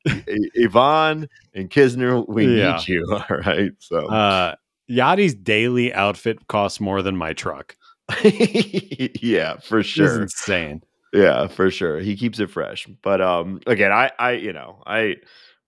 Ivan 0.08 1.28
and 1.54 1.70
Knizner, 1.70 2.26
we 2.28 2.58
yeah. 2.58 2.76
need 2.76 2.88
you. 2.88 3.06
All 3.12 3.36
right. 3.36 3.72
So 3.78 4.06
uh 4.06 4.54
Yadi's 4.90 5.34
daily 5.34 5.92
outfit 5.92 6.46
costs 6.48 6.80
more 6.80 7.02
than 7.02 7.16
my 7.16 7.32
truck. 7.32 7.76
yeah, 8.24 9.58
for 9.58 9.82
sure. 9.82 10.22
insane. 10.22 10.82
Yeah, 11.12 11.46
for 11.46 11.70
sure. 11.70 12.00
He 12.00 12.16
keeps 12.16 12.40
it 12.40 12.50
fresh. 12.50 12.86
But 13.02 13.20
um 13.20 13.60
again, 13.66 13.92
I 13.92 14.10
I 14.18 14.32
you 14.32 14.52
know, 14.52 14.82
I 14.86 15.16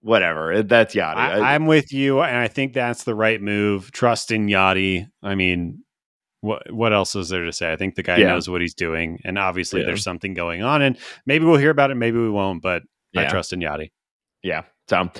whatever. 0.02 0.62
That's 0.62 0.94
Yadi. 0.94 1.16
I, 1.16 1.54
am 1.54 1.66
with 1.66 1.92
you, 1.92 2.20
and 2.20 2.36
I 2.36 2.48
think 2.48 2.72
that's 2.74 3.04
the 3.04 3.14
right 3.14 3.40
move. 3.40 3.92
Trust 3.92 4.30
in 4.30 4.46
Yadi. 4.48 5.08
I 5.22 5.34
mean, 5.34 5.82
what 6.40 6.70
what 6.72 6.92
else 6.92 7.14
is 7.14 7.28
there 7.28 7.44
to 7.44 7.52
say? 7.52 7.72
I 7.72 7.76
think 7.76 7.94
the 7.94 8.02
guy 8.02 8.18
yeah. 8.18 8.28
knows 8.28 8.50
what 8.50 8.60
he's 8.60 8.74
doing, 8.74 9.20
and 9.24 9.38
obviously 9.38 9.80
yeah. 9.80 9.86
there's 9.86 10.04
something 10.04 10.34
going 10.34 10.62
on, 10.62 10.82
and 10.82 10.98
maybe 11.24 11.44
we'll 11.44 11.56
hear 11.56 11.70
about 11.70 11.90
it, 11.90 11.94
maybe 11.94 12.18
we 12.18 12.30
won't. 12.30 12.62
But 12.62 12.82
yeah. 13.12 13.22
I 13.22 13.24
trust 13.26 13.52
in 13.52 13.60
Yadi. 13.60 13.90
Yeah. 14.42 14.62
So, 14.88 15.10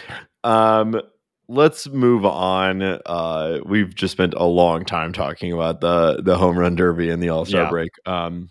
um, 0.45 1.01
let's 1.49 1.89
move 1.89 2.25
on. 2.25 2.83
Uh, 2.83 3.61
we've 3.65 3.95
just 3.95 4.13
spent 4.13 4.35
a 4.37 4.45
long 4.45 4.85
time 4.85 5.13
talking 5.13 5.53
about 5.53 5.81
the 5.81 6.23
the 6.23 6.37
home 6.37 6.59
run 6.59 6.75
derby 6.75 7.11
and 7.11 7.23
the 7.23 7.29
All 7.29 7.45
Star 7.45 7.65
yeah. 7.65 7.71
break. 7.71 7.91
Um, 8.07 8.51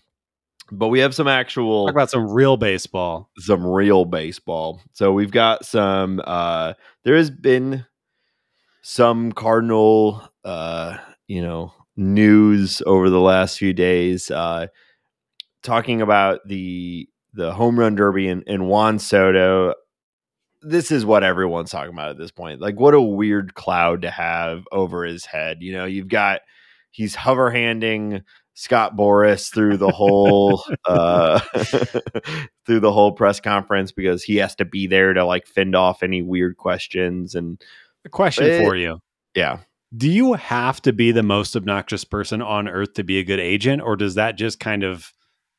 but 0.71 0.87
we 0.87 0.99
have 0.99 1.13
some 1.13 1.27
actual 1.27 1.87
talk 1.87 1.93
about 1.93 2.09
some 2.09 2.29
real 2.29 2.55
baseball. 2.57 3.29
Some 3.37 3.65
real 3.65 4.05
baseball. 4.05 4.81
So 4.93 5.11
we've 5.11 5.31
got 5.31 5.65
some. 5.65 6.21
Uh, 6.23 6.73
there 7.03 7.17
has 7.17 7.29
been 7.29 7.85
some 8.81 9.31
Cardinal, 9.33 10.23
uh, 10.45 10.97
you 11.27 11.41
know, 11.41 11.73
news 11.97 12.81
over 12.85 13.09
the 13.09 13.19
last 13.19 13.57
few 13.57 13.73
days, 13.73 14.31
uh, 14.31 14.67
talking 15.61 16.01
about 16.01 16.39
the 16.47 17.07
the 17.33 17.53
home 17.53 17.79
run 17.79 17.95
derby 17.95 18.27
and, 18.27 18.43
and 18.47 18.67
Juan 18.67 18.99
Soto 18.99 19.73
this 20.61 20.91
is 20.91 21.05
what 21.05 21.23
everyone's 21.23 21.71
talking 21.71 21.93
about 21.93 22.09
at 22.11 22.17
this 22.17 22.31
point. 22.31 22.61
Like, 22.61 22.79
what 22.79 22.93
a 22.93 23.01
weird 23.01 23.53
cloud 23.55 24.01
to 24.03 24.11
have 24.11 24.63
over 24.71 25.03
his 25.05 25.25
head. 25.25 25.57
You 25.61 25.73
know, 25.73 25.85
you've 25.85 26.07
got 26.07 26.41
he's 26.91 27.15
hover 27.15 27.49
handing 27.51 28.21
Scott 28.53 28.95
Boras 28.95 29.51
through 29.53 29.77
the 29.77 29.89
whole 29.91 30.63
uh, 30.87 31.39
through 32.65 32.79
the 32.79 32.91
whole 32.91 33.11
press 33.13 33.39
conference 33.39 33.91
because 33.91 34.23
he 34.23 34.37
has 34.37 34.55
to 34.55 34.65
be 34.65 34.87
there 34.87 35.13
to 35.13 35.25
like 35.25 35.47
fend 35.47 35.75
off 35.75 36.03
any 36.03 36.21
weird 36.21 36.57
questions 36.57 37.33
and 37.35 37.61
A 38.05 38.09
question 38.09 38.45
It- 38.45 38.63
for 38.65 38.75
you. 38.75 38.99
yeah. 39.35 39.59
Do 39.95 40.09
you 40.09 40.33
have 40.33 40.81
to 40.83 40.93
be 40.93 41.11
the 41.11 41.21
most 41.23 41.53
obnoxious 41.53 42.05
person 42.05 42.41
on 42.41 42.69
earth 42.69 42.93
to 42.93 43.03
be 43.03 43.19
a 43.19 43.25
good 43.25 43.41
agent 43.41 43.81
or 43.81 43.97
does 43.97 44.15
that 44.15 44.37
just 44.37 44.57
kind 44.57 44.83
of 44.83 45.11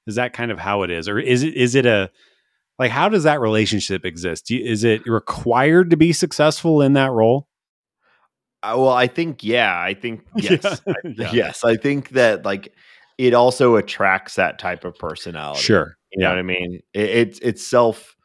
is 0.06 0.14
that 0.14 0.32
kind 0.32 0.50
of 0.50 0.58
how 0.58 0.82
it 0.84 0.90
is 0.90 1.06
or 1.06 1.18
is 1.18 1.42
it 1.42 1.54
is 1.54 1.74
it 1.74 1.84
a 1.84 2.10
like 2.78 2.90
how 2.90 3.08
does 3.08 3.24
that 3.24 3.40
relationship 3.40 4.04
exist? 4.04 4.50
Is 4.50 4.84
it 4.84 5.06
required 5.06 5.90
to 5.90 5.96
be 5.96 6.12
successful 6.12 6.82
in 6.82 6.94
that 6.94 7.10
role? 7.12 7.48
Uh, 8.62 8.74
well, 8.76 8.90
I 8.90 9.06
think 9.08 9.42
yeah, 9.42 9.78
I 9.78 9.94
think 9.94 10.22
yes. 10.36 10.60
Yeah. 10.62 10.78
I- 10.86 10.94
Yeah. 11.16 11.32
Yes, 11.32 11.64
I 11.64 11.76
think 11.76 12.10
that 12.10 12.44
like 12.44 12.72
it 13.18 13.34
also 13.34 13.76
attracts 13.76 14.36
that 14.36 14.58
type 14.58 14.84
of 14.84 14.96
personality. 14.98 15.60
Sure. 15.60 15.96
You 16.12 16.22
know 16.22 16.30
what 16.30 16.38
I 16.38 16.42
mean? 16.42 16.80
It, 16.92 17.10
it's 17.10 17.38
it's 17.40 17.66
self 17.66 18.16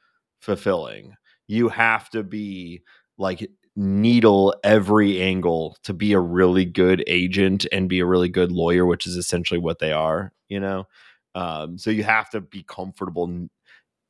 fulfilling. 0.42 1.14
You 1.48 1.70
have 1.70 2.10
to 2.12 2.24
be 2.24 2.84
like 3.18 3.50
needle 3.76 4.56
every 4.64 5.22
angle 5.22 5.78
to 5.84 5.94
be 5.94 6.14
a 6.14 6.20
really 6.20 6.66
good 6.66 7.04
agent 7.08 7.66
and 7.72 7.88
be 7.88 8.00
a 8.00 8.06
really 8.06 8.30
good 8.30 8.52
lawyer, 8.52 8.86
which 8.86 9.08
is 9.08 9.16
essentially 9.16 9.60
what 9.60 9.80
they 9.80 9.92
are. 9.92 10.34
You 10.50 10.60
know, 10.60 10.88
um, 11.36 11.78
so 11.78 11.90
you 11.90 12.04
have 12.04 12.30
to 12.32 12.42
be 12.42 12.64
comfortable 12.64 13.48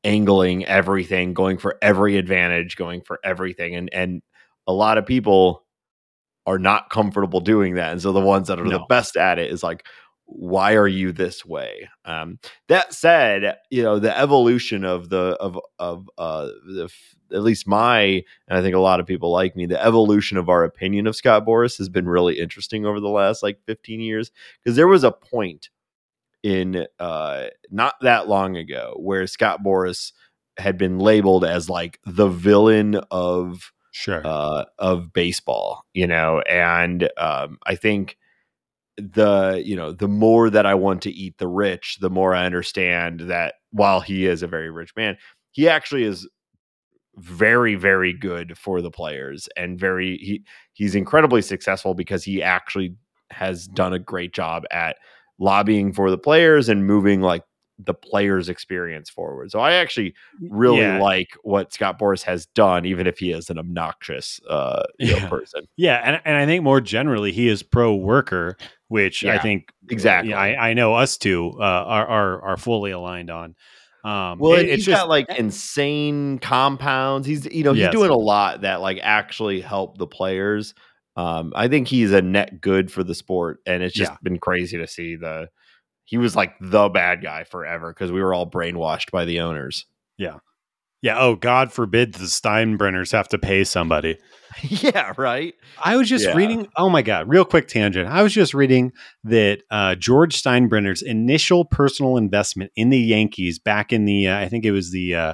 angling 0.08 0.66
everything, 0.66 1.34
going 1.34 1.58
for 1.58 1.78
every 1.82 2.18
advantage, 2.18 2.78
going 2.78 3.02
for 3.02 3.20
everything, 3.24 3.76
and 3.76 3.94
and 3.94 4.22
a 4.66 4.74
lot 4.74 4.98
of 4.98 5.06
people 5.06 5.66
are 6.46 6.58
not 6.58 6.90
comfortable 6.90 7.42
doing 7.42 7.76
that, 7.76 7.92
and 7.92 8.02
so 8.02 8.12
the 8.12 8.22
ones 8.22 8.48
that 8.48 8.60
are 8.60 8.70
the 8.70 8.86
best 8.90 9.18
at 9.18 9.38
it 9.38 9.52
is 9.52 9.62
like 9.62 9.86
why 10.30 10.76
are 10.76 10.88
you 10.88 11.14
this 11.14 11.46
way? 11.46 11.90
Um 12.04 12.40
that 12.68 12.94
said 12.94 13.58
you 13.70 13.82
know 13.82 13.98
the 13.98 14.18
evolution 14.18 14.84
of 14.84 15.10
the 15.10 15.38
of 15.40 15.58
of 15.80 16.10
uh 16.18 16.48
the 16.66 16.90
at 17.32 17.44
least 17.44 17.68
my 17.68 18.24
and 18.48 18.58
i 18.58 18.62
think 18.62 18.76
a 18.76 18.80
lot 18.80 19.00
of 19.00 19.06
people 19.06 19.32
like 19.32 19.56
me 19.56 19.66
the 19.66 19.84
evolution 19.84 20.38
of 20.38 20.50
our 20.50 20.64
opinion 20.64 21.08
of 21.08 21.16
scott 21.16 21.46
boras 21.46 21.78
has 21.78 21.90
been 21.90 22.08
really 22.08 22.40
interesting 22.40 22.86
over 22.86 23.00
the 23.00 23.10
last 23.10 23.44
like 23.44 23.60
15 23.66 24.00
years 24.00 24.32
because 24.64 24.76
there 24.76 24.88
was 24.88 25.04
a 25.04 25.12
point 25.12 25.70
in 26.44 26.86
uh 27.00 27.48
not 27.72 27.96
that 28.02 28.28
long 28.28 28.56
ago 28.56 28.96
where 29.00 29.26
scott 29.28 29.64
boras 29.64 30.12
had 30.58 30.78
been 30.78 31.00
labeled 31.00 31.44
as 31.46 31.70
like 31.70 32.00
the 32.06 32.28
villain 32.28 32.96
of 33.12 33.72
Sure. 33.92 34.22
uh, 34.24 34.66
of 34.78 35.12
baseball, 35.12 35.84
you 35.96 36.06
know, 36.06 36.42
and 36.42 37.10
um, 37.18 37.58
I 37.66 37.74
think 37.74 38.16
the 38.98 39.62
you 39.66 39.76
know 39.76 39.92
the 39.92 40.08
more 40.08 40.50
that 40.50 40.66
I 40.68 40.76
want 40.76 41.02
to 41.04 41.12
eat 41.12 41.38
the 41.40 41.48
rich, 41.48 41.98
the 42.00 42.10
more 42.10 42.36
I 42.36 42.46
understand 42.46 43.22
that 43.22 43.56
while 43.72 44.02
he 44.02 44.26
is 44.28 44.44
a 44.44 44.48
very 44.48 44.70
rich 44.70 44.92
man, 44.96 45.18
he 45.52 45.68
actually 45.68 46.04
is 46.04 46.28
very 47.16 47.76
very 47.76 48.14
good 48.14 48.58
for 48.58 48.82
the 48.82 48.92
players 48.92 49.50
and 49.58 49.80
very 49.80 50.18
he 50.18 50.44
he's 50.74 50.94
incredibly 50.94 51.42
successful 51.42 51.96
because 51.96 52.24
he 52.24 52.44
actually 52.44 52.96
has 53.32 53.68
done 53.68 53.94
a 53.94 54.00
great 54.00 54.34
job 54.34 54.64
at 54.70 54.98
lobbying 55.40 55.94
for 55.94 56.10
the 56.12 56.18
players 56.18 56.70
and 56.70 56.86
moving 56.86 57.22
like 57.22 57.44
the 57.80 57.94
players 57.94 58.50
experience 58.50 59.08
forward. 59.10 59.52
So 59.52 59.60
I 59.60 59.74
actually 59.74 60.16
really 60.50 60.80
Yeah. 60.80 61.00
like 61.00 61.28
what 61.44 61.72
Scott 61.72 62.00
Boras 62.00 62.24
has 62.24 62.48
done, 62.48 62.86
even 62.86 63.06
if 63.06 63.20
he 63.20 63.32
is 63.32 63.52
an 63.52 63.60
obnoxious 63.60 64.40
uh, 64.50 64.84
you 65.00 65.12
know, 65.12 65.28
person. 65.30 65.62
Yeah, 65.78 66.02
and 66.04 66.20
and 66.26 66.36
I 66.36 66.46
think 66.48 66.64
more 66.64 66.82
generally 66.82 67.32
he 67.32 67.48
is 67.50 67.62
pro 67.62 67.94
worker, 67.94 68.58
which 68.88 69.24
I 69.26 69.38
think 69.38 69.72
exactly. 69.90 70.32
yeah, 70.32 70.40
I, 70.40 70.70
I 70.70 70.74
know 70.74 70.96
us 70.96 71.18
two 71.18 71.52
uh, 71.60 71.64
are, 71.64 72.08
are 72.08 72.42
are 72.42 72.58
fully 72.58 72.90
aligned 72.92 73.30
on. 73.30 73.56
Um, 74.04 74.40
Well, 74.40 74.54
it- 74.54 74.64
it's 74.68 74.76
he's 74.78 74.86
just 74.86 75.02
got 75.04 75.10
like 75.10 75.28
insane 75.38 76.40
compounds. 76.40 77.28
He's 77.28 77.46
you 77.46 77.64
know 77.64 77.74
he's 77.74 77.84
Yes. 77.84 77.92
doing 77.92 78.10
a 78.10 78.18
lot 78.18 78.62
that 78.62 78.82
like 78.82 79.00
actually 79.04 79.62
help 79.62 79.98
the 80.00 80.08
players. 80.08 80.74
Um, 81.18 81.52
I 81.56 81.68
think 81.68 81.88
he's 81.90 82.14
a 82.14 82.22
net 82.22 82.62
good 82.62 82.92
for 82.92 83.04
the 83.04 83.16
sport, 83.16 83.60
and 83.66 83.84
it's 83.84 83.94
just 83.96 84.12
Yeah. 84.12 84.18
been 84.24 84.38
crazy 84.40 84.78
to 84.78 84.88
see 84.88 85.16
the. 85.18 85.50
He 86.06 86.18
was 86.18 86.36
like 86.38 86.54
the 86.62 86.88
bad 86.88 87.22
guy 87.22 87.44
forever 87.44 87.92
because 87.94 88.14
we 88.14 88.22
were 88.22 88.34
all 88.34 88.50
brainwashed 88.50 89.12
by 89.12 89.26
the 89.26 89.42
owners. 89.42 89.86
yeah. 90.18 90.38
Yeah. 91.04 91.20
Oh, 91.20 91.36
God 91.36 91.72
forbid 91.72 92.14
the 92.16 92.26
Steinbrenners 92.26 93.12
have 93.12 93.28
to 93.30 93.38
pay 93.38 93.64
somebody. 93.64 94.18
yeah, 94.64 95.14
right. 95.18 95.54
I 95.84 95.96
was 95.96 96.10
just 96.10 96.26
Yeah. 96.26 96.34
reading. 96.36 96.68
Oh 96.76 96.90
my 96.90 97.04
god! 97.04 97.30
Real 97.30 97.46
quick 97.46 97.68
tangent. 97.68 98.10
I 98.10 98.24
was 98.24 98.34
just 98.34 98.56
reading 98.56 98.92
that 99.24 99.62
uh, 99.70 99.94
George 99.96 100.42
Steinbrenner's 100.42 101.04
initial 101.04 101.66
personal 101.66 102.18
investment 102.18 102.72
in 102.76 102.90
the 102.90 102.98
Yankees 102.98 103.60
back 103.60 103.94
in 103.94 104.06
the 104.06 104.28
uh, 104.28 104.40
I 104.40 104.50
think 104.50 104.66
it 104.66 104.72
was 104.72 104.92
the 104.92 105.14
uh, 105.14 105.34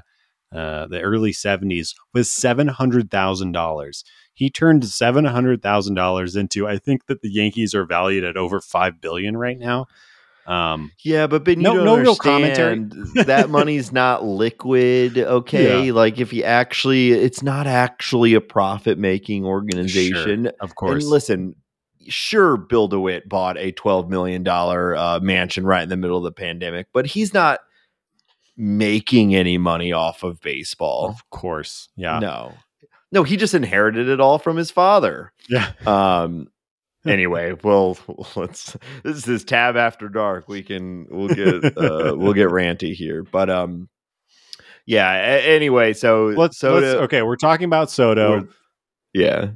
uh, 0.53 0.87
the 0.87 0.99
early 1.01 1.31
seventies 1.31 1.95
was 2.13 2.29
seven 2.31 2.67
hundred 2.67 3.09
thousand 3.09 3.53
dollars. 3.53 4.03
He 4.33 4.49
turned 4.49 4.85
seven 4.85 5.25
hundred 5.25 5.61
thousand 5.61 5.95
dollars 5.95 6.35
into. 6.35 6.67
I 6.67 6.77
think 6.77 7.05
that 7.07 7.21
the 7.21 7.29
Yankees 7.29 7.75
are 7.75 7.85
valued 7.85 8.23
at 8.23 8.35
over 8.37 8.59
five 8.61 8.99
billion 8.99 9.37
right 9.37 9.57
now. 9.59 9.85
Um, 10.45 10.91
Yeah, 11.03 11.27
but 11.27 11.45
Ben, 11.45 11.57
you 11.59 11.63
No- 11.63 11.75
don't 11.75 11.85
no 11.85 11.97
real 11.97 12.15
commentary. 12.17 12.83
that 13.25 13.49
money's 13.49 13.91
not 13.93 14.25
liquid. 14.43 15.17
Okay, 15.17 15.91
like 15.93 16.19
if 16.19 16.33
you 16.33 16.43
actually, 16.43 17.11
it's 17.13 17.41
not 17.41 17.65
actually 17.67 18.33
a 18.33 18.41
profit 18.41 18.97
making 18.97 19.45
organization. 19.45 20.51
of 20.59 20.75
course. 20.75 21.03
And 21.03 21.11
listen, 21.11 21.55
sure, 22.09 22.57
Bill 22.57 22.89
DeWitt 22.89 23.29
bought 23.29 23.57
a 23.57 23.71
twelve 23.71 24.09
million 24.09 24.43
dollar 24.43 24.95
uh, 24.97 25.19
mansion 25.21 25.65
right 25.65 25.83
in 25.83 25.87
the 25.89 25.95
middle 25.95 26.17
of 26.17 26.23
the 26.23 26.31
pandemic, 26.33 26.87
but 26.91 27.05
he's 27.05 27.33
not 27.33 27.61
making 28.57 29.33
any 29.35 29.57
money 29.57 29.91
off 29.91 30.23
of 30.23 30.39
baseball. 30.41 31.07
of 31.07 31.29
course. 31.29 31.89
Yeah. 31.95 32.19
No, 32.19 32.53
no, 33.13 33.23
he 33.23 33.37
just 33.37 33.53
inherited 33.53 34.09
it 34.09 34.19
all 34.19 34.39
from 34.39 34.57
his 34.57 34.71
father. 34.71 35.31
Yeah. 35.47 35.71
Um. 35.85 36.47
Anyway, 37.05 37.53
well, 37.65 37.97
let's. 38.37 38.77
This 39.03 39.27
is 39.27 39.43
tab 39.43 39.75
after 39.75 40.07
dark. 40.07 40.47
We 40.47 40.63
can. 40.63 41.05
We'll 41.09 41.27
get. 41.27 41.77
Uh, 41.77 42.13
we'll 42.17 42.31
get 42.31 42.47
ranty 42.47 42.93
here, 42.93 43.23
but 43.29 43.49
um. 43.49 43.89
Yeah. 44.85 45.11
anyway, 45.11 45.91
so 45.91 46.27
Let's, 46.27 46.57
Soto. 46.57 46.79
let's 46.79 46.95
okay. 47.01 47.21
We're 47.21 47.35
talking 47.35 47.65
about 47.65 47.91
Soto. 47.91 48.47
yeah. 49.13 49.47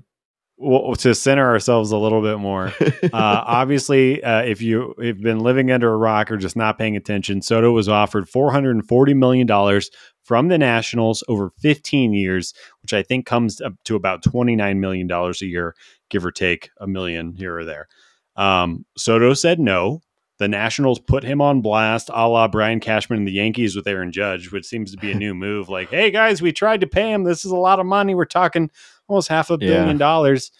Well, 0.58 0.94
to 0.96 1.16
center 1.16 1.48
ourselves 1.48 1.92
a 1.92 1.98
little 1.98 2.22
bit 2.22 2.38
more. 2.38 2.74
uh, 2.82 3.10
obviously, 3.14 4.22
uh, 4.22 4.42
if 4.42 4.62
you 4.62 4.94
have 5.02 5.22
been 5.22 5.40
living 5.40 5.72
under 5.72 5.94
a 5.94 5.96
rock 5.98 6.30
or 6.32 6.36
just 6.36 6.58
not 6.58 6.78
paying 6.78 6.98
attention, 6.98 7.42
Soto 7.42 7.72
was 7.72 7.88
offered 7.88 8.28
four 8.28 8.52
hundred 8.52 8.72
and 8.76 8.86
forty 8.86 9.14
million 9.14 9.48
dollars 9.48 9.90
from 10.28 10.50
the 10.50 10.58
Nationals 10.58 11.24
over 11.30 11.52
fifteen 11.58 12.12
years, 12.14 12.54
which 12.82 12.92
I 12.94 13.02
think 13.02 13.26
comes 13.26 13.62
up 13.62 13.74
to 13.86 13.96
about 13.96 14.22
twenty 14.24 14.56
nine 14.58 14.82
million 14.82 15.08
dollars 15.08 15.42
a 15.42 15.46
year, 15.46 15.74
give 16.10 16.26
or 16.26 16.32
take 16.32 16.70
a 16.82 16.86
million 16.88 17.34
here 17.34 17.58
or 17.58 17.64
there. 17.64 17.88
Um, 18.36 18.86
Soto 18.98 19.34
said 19.34 19.60
no. 19.60 20.02
The 20.40 20.48
Nationals 20.48 21.00
put 21.00 21.24
him 21.24 21.42
on 21.42 21.62
blast, 21.62 22.12
a 22.14 22.28
la 22.28 22.48
Brian 22.48 22.80
Cashman 22.80 23.20
and 23.20 23.28
the 23.28 23.32
Yankees 23.32 23.76
with 23.76 23.88
Aaron 23.88 24.12
Judge, 24.12 24.52
which 24.52 24.66
seems 24.66 24.92
to 24.92 24.98
be 24.98 25.12
a 25.12 25.16
new 25.24 25.34
move. 25.34 25.70
Like, 25.70 25.90
hey 25.90 26.12
guys, 26.12 26.42
we 26.42 26.52
tried 26.52 26.82
to 26.82 26.88
pay 26.88 27.12
him. 27.12 27.24
This 27.24 27.44
is 27.46 27.52
a 27.52 27.56
lot 27.56 27.80
of 27.80 27.86
money. 27.88 28.14
We're 28.14 28.26
talking 28.26 28.70
almost 29.08 29.30
half 29.30 29.50
a 29.50 29.54
Yeah. 29.54 29.78
billion 29.78 29.98
dollars. 29.98 30.52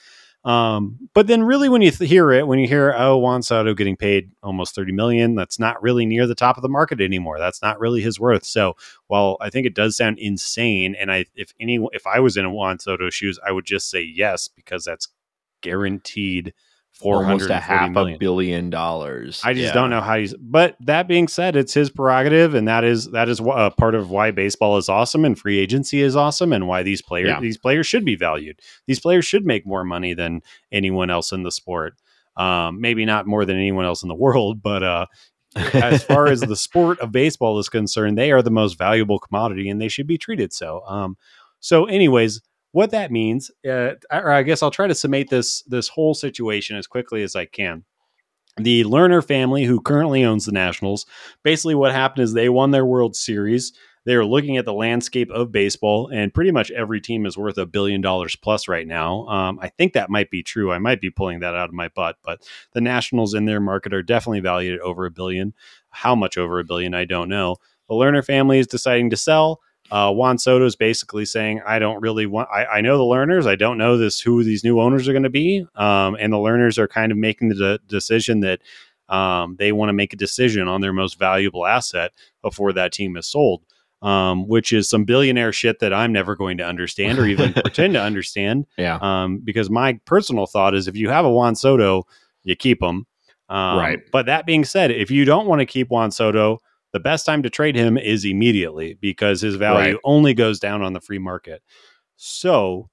Um, 0.48 1.10
but 1.14 1.28
then 1.28 1.44
really 1.44 1.68
when 1.68 1.82
you 1.82 1.92
th- 1.92 2.10
hear 2.10 2.32
it, 2.32 2.48
when 2.48 2.58
you 2.58 2.70
hear, 2.70 2.96
oh, 2.98 3.18
Juan 3.18 3.42
Soto 3.44 3.74
getting 3.74 3.98
paid 3.98 4.32
almost 4.42 4.76
30 4.76 4.94
million, 4.94 5.36
that's 5.36 5.60
not 5.60 5.84
really 5.84 6.06
near 6.06 6.26
the 6.26 6.36
top 6.36 6.56
of 6.56 6.62
the 6.62 6.70
market 6.70 7.02
anymore. 7.02 7.38
That's 7.38 7.62
not 7.62 7.82
really 7.82 8.02
his 8.02 8.18
worth. 8.18 8.46
So 8.46 8.78
while 9.08 9.36
I 9.42 9.50
think 9.50 9.68
it 9.68 9.76
does 9.76 9.98
sound 9.98 10.20
insane, 10.20 10.96
and 10.96 11.12
I 11.12 11.26
if 11.36 11.54
any 11.60 11.86
if 11.92 12.08
I 12.08 12.22
was 12.22 12.38
in 12.38 12.50
Juan 12.54 12.80
Soto 12.80 13.10
shoes, 13.10 13.38
I 13.46 13.52
would 13.52 13.66
just 13.66 13.90
say 13.90 14.02
yes, 14.02 14.48
because 14.48 14.86
that's 14.86 15.10
guaranteed 15.62 16.54
Almost 17.02 17.50
a 17.50 17.58
half 17.60 17.92
million. 17.92 18.16
a 18.16 18.18
billion 18.18 18.70
dollars. 18.70 19.42
I 19.44 19.54
just 19.54 19.68
Yeah. 19.68 19.74
don't 19.74 19.90
know 19.90 20.02
how 20.02 20.18
he's. 20.18 20.34
But 20.36 20.76
that 20.82 21.08
being 21.08 21.28
said, 21.28 21.56
it's 21.56 21.74
his 21.74 21.90
prerogative, 21.90 22.54
and 22.56 22.68
that 22.68 22.84
is 22.84 23.12
that 23.12 23.30
is 23.30 23.40
wh- 23.40 23.50
uh, 23.56 23.70
part 23.72 23.94
of 23.96 24.10
why 24.10 24.32
baseball 24.32 24.78
is 24.78 24.90
awesome 24.90 25.24
and 25.26 25.38
free 25.38 25.60
agency 25.60 26.02
is 26.02 26.16
awesome, 26.16 26.52
and 26.54 26.68
why 26.68 26.84
these 26.84 27.02
players 27.02 27.28
Yeah. 27.30 27.40
these 27.40 27.58
players 27.58 27.86
should 27.88 28.04
be 28.06 28.16
valued. 28.16 28.60
These 28.88 29.00
players 29.00 29.26
should 29.26 29.46
make 29.46 29.66
more 29.66 29.84
money 29.84 30.14
than 30.14 30.42
anyone 30.72 31.10
else 31.10 31.32
in 31.32 31.44
the 31.44 31.52
sport. 31.52 31.94
Um, 32.36 32.80
maybe 32.82 33.06
not 33.06 33.26
more 33.28 33.46
than 33.46 33.56
anyone 33.58 33.86
else 33.86 34.04
in 34.04 34.10
the 34.10 34.16
world, 34.16 34.62
but 34.62 34.84
uh, 34.84 35.06
as 35.74 36.04
far 36.04 36.28
as 36.28 36.42
the 36.42 36.56
sport 36.68 37.00
of 37.00 37.12
baseball 37.12 37.58
is 37.60 37.70
concerned, 37.70 38.18
they 38.18 38.32
are 38.32 38.42
the 38.44 38.52
most 38.52 38.78
valuable 38.78 39.18
commodity, 39.20 39.70
and 39.70 39.82
they 39.82 39.88
should 39.88 40.06
be 40.08 40.18
treated 40.18 40.54
so. 40.54 40.82
Um, 40.88 41.18
so, 41.60 41.86
anyways, 41.86 42.42
what 42.72 42.92
that 42.92 43.12
means, 43.12 43.50
uh, 43.68 43.94
or 44.12 44.32
I 44.32 44.44
guess 44.44 44.62
I'll 44.62 44.72
try 44.72 44.88
to 44.88 44.96
summate 44.96 45.30
this 45.30 45.62
this 45.64 45.88
whole 45.88 46.14
situation 46.14 46.78
as 46.78 46.88
quickly 46.88 47.24
as 47.24 47.36
I 47.36 47.46
can. 47.46 47.84
The 48.58 48.84
Lerner 48.86 49.24
family, 49.26 49.66
who 49.66 49.80
currently 49.82 50.24
owns 50.24 50.46
the 50.46 50.52
Nationals, 50.52 51.06
basically 51.44 51.76
what 51.76 51.92
happened 51.92 52.24
is 52.24 52.34
they 52.34 52.50
won 52.50 52.72
their 52.72 52.86
World 52.86 53.16
Series. 53.16 53.72
they 54.06 54.16
are 54.16 54.26
looking 54.26 54.56
at 54.58 54.66
the 54.66 54.74
landscape 54.74 55.30
of 55.32 55.52
baseball, 55.52 56.08
and 56.14 56.34
pretty 56.34 56.52
much 56.52 56.72
every 56.72 57.02
team 57.02 57.26
is 57.26 57.38
worth 57.38 57.58
a 57.58 57.66
billion 57.66 58.02
dollars 58.02 58.36
plus 58.38 58.68
right 58.68 58.88
now. 58.88 59.28
Um, 59.28 59.60
I 59.62 59.68
think 59.70 59.94
that 59.94 60.10
might 60.10 60.32
be 60.32 60.42
true. 60.44 60.72
I 60.72 60.80
might 60.80 61.02
be 61.02 61.10
pulling 61.10 61.42
that 61.42 61.56
out 61.56 61.70
of 61.70 61.76
my 61.76 61.90
butt, 61.90 62.16
but 62.24 62.42
the 62.74 62.82
Nationals 62.82 63.34
in 63.34 63.46
their 63.46 63.60
market 63.60 63.94
are 63.94 64.02
definitely 64.02 64.40
valued 64.40 64.76
at 64.76 64.82
over 64.82 65.06
a 65.06 65.12
billion. 65.12 65.54
How 65.90 66.16
much 66.16 66.38
over 66.38 66.58
a 66.60 66.64
billion, 66.64 66.94
I 66.94 67.06
don't 67.06 67.30
know. 67.30 67.58
The 67.90 67.96
Lerner 67.96 68.26
family 68.26 68.60
is 68.60 68.68
deciding 68.68 69.10
to 69.12 69.18
sell. 69.18 69.60
Uh, 69.90 70.12
Juan 70.12 70.38
Soto 70.38 70.66
is 70.66 70.76
basically 70.76 71.26
saying, 71.26 71.62
I 71.66 71.80
don't 71.80 72.02
really 72.02 72.26
want, 72.26 72.50
I, 72.54 72.66
I, 72.66 72.82
know 72.82 72.98
the 72.98 73.04
Lerners. 73.04 73.48
I 73.48 73.56
don't 73.56 73.78
know 73.78 73.98
this, 73.98 74.20
who 74.20 74.44
these 74.44 74.64
new 74.64 74.82
owners 74.82 75.08
are 75.08 75.14
going 75.14 75.24
to 75.24 75.30
be. 75.30 75.66
Um, 75.76 76.18
and 76.20 76.34
the 76.34 76.38
Lerners 76.38 76.78
are 76.78 76.88
kind 76.88 77.12
of 77.12 77.18
making 77.18 77.50
the 77.50 77.56
de- 77.56 77.80
decision 77.88 78.42
that 78.42 78.62
um, 79.10 79.56
they 79.58 79.72
want 79.72 79.90
to 79.90 79.94
make 79.94 80.14
a 80.14 80.18
decision 80.18 80.68
on 80.68 80.82
their 80.82 80.94
most 80.94 81.18
valuable 81.18 81.66
asset 81.66 82.12
before 82.42 82.74
that 82.74 82.92
team 82.92 83.16
is 83.16 83.28
sold, 83.28 83.64
um, 84.02 84.48
which 84.48 84.74
is 84.74 84.90
some 84.90 85.06
billionaire 85.06 85.54
shit 85.54 85.80
that 85.80 85.94
I'm 85.94 86.12
never 86.12 86.36
going 86.36 86.58
to 86.58 86.66
understand 86.66 87.18
or 87.18 87.26
even 87.26 87.54
pretend 87.54 87.94
to 87.94 88.02
understand. 88.02 88.68
Yeah. 88.78 89.00
Um, 89.02 89.40
because 89.40 89.70
my 89.70 90.00
personal 90.06 90.46
thought 90.46 90.76
is 90.76 90.88
if 90.88 90.98
you 90.98 91.10
have 91.10 91.24
a 91.24 91.32
Juan 91.32 91.56
Soto, 91.56 92.06
you 92.44 92.56
keep 92.56 92.82
him. 92.82 93.08
Um, 93.50 93.78
Right. 93.78 94.00
But 94.12 94.26
that 94.26 94.46
being 94.46 94.66
said, 94.66 94.92
if 94.92 95.10
you 95.10 95.24
don't 95.24 95.48
want 95.48 95.60
to 95.60 95.66
keep 95.66 95.90
Juan 95.90 96.12
Soto, 96.12 96.60
the 96.94 97.00
best 97.00 97.26
time 97.26 97.44
to 97.44 97.50
trade 97.50 97.76
him 97.76 97.98
is 97.98 98.26
immediately 98.26 98.98
because 99.02 99.42
his 99.42 99.56
value 99.56 99.94
Right. 99.94 100.02
only 100.04 100.34
goes 100.34 100.60
down 100.60 100.82
on 100.82 100.94
the 100.94 101.02
free 101.02 101.20
market. 101.20 101.62
So, 102.16 102.90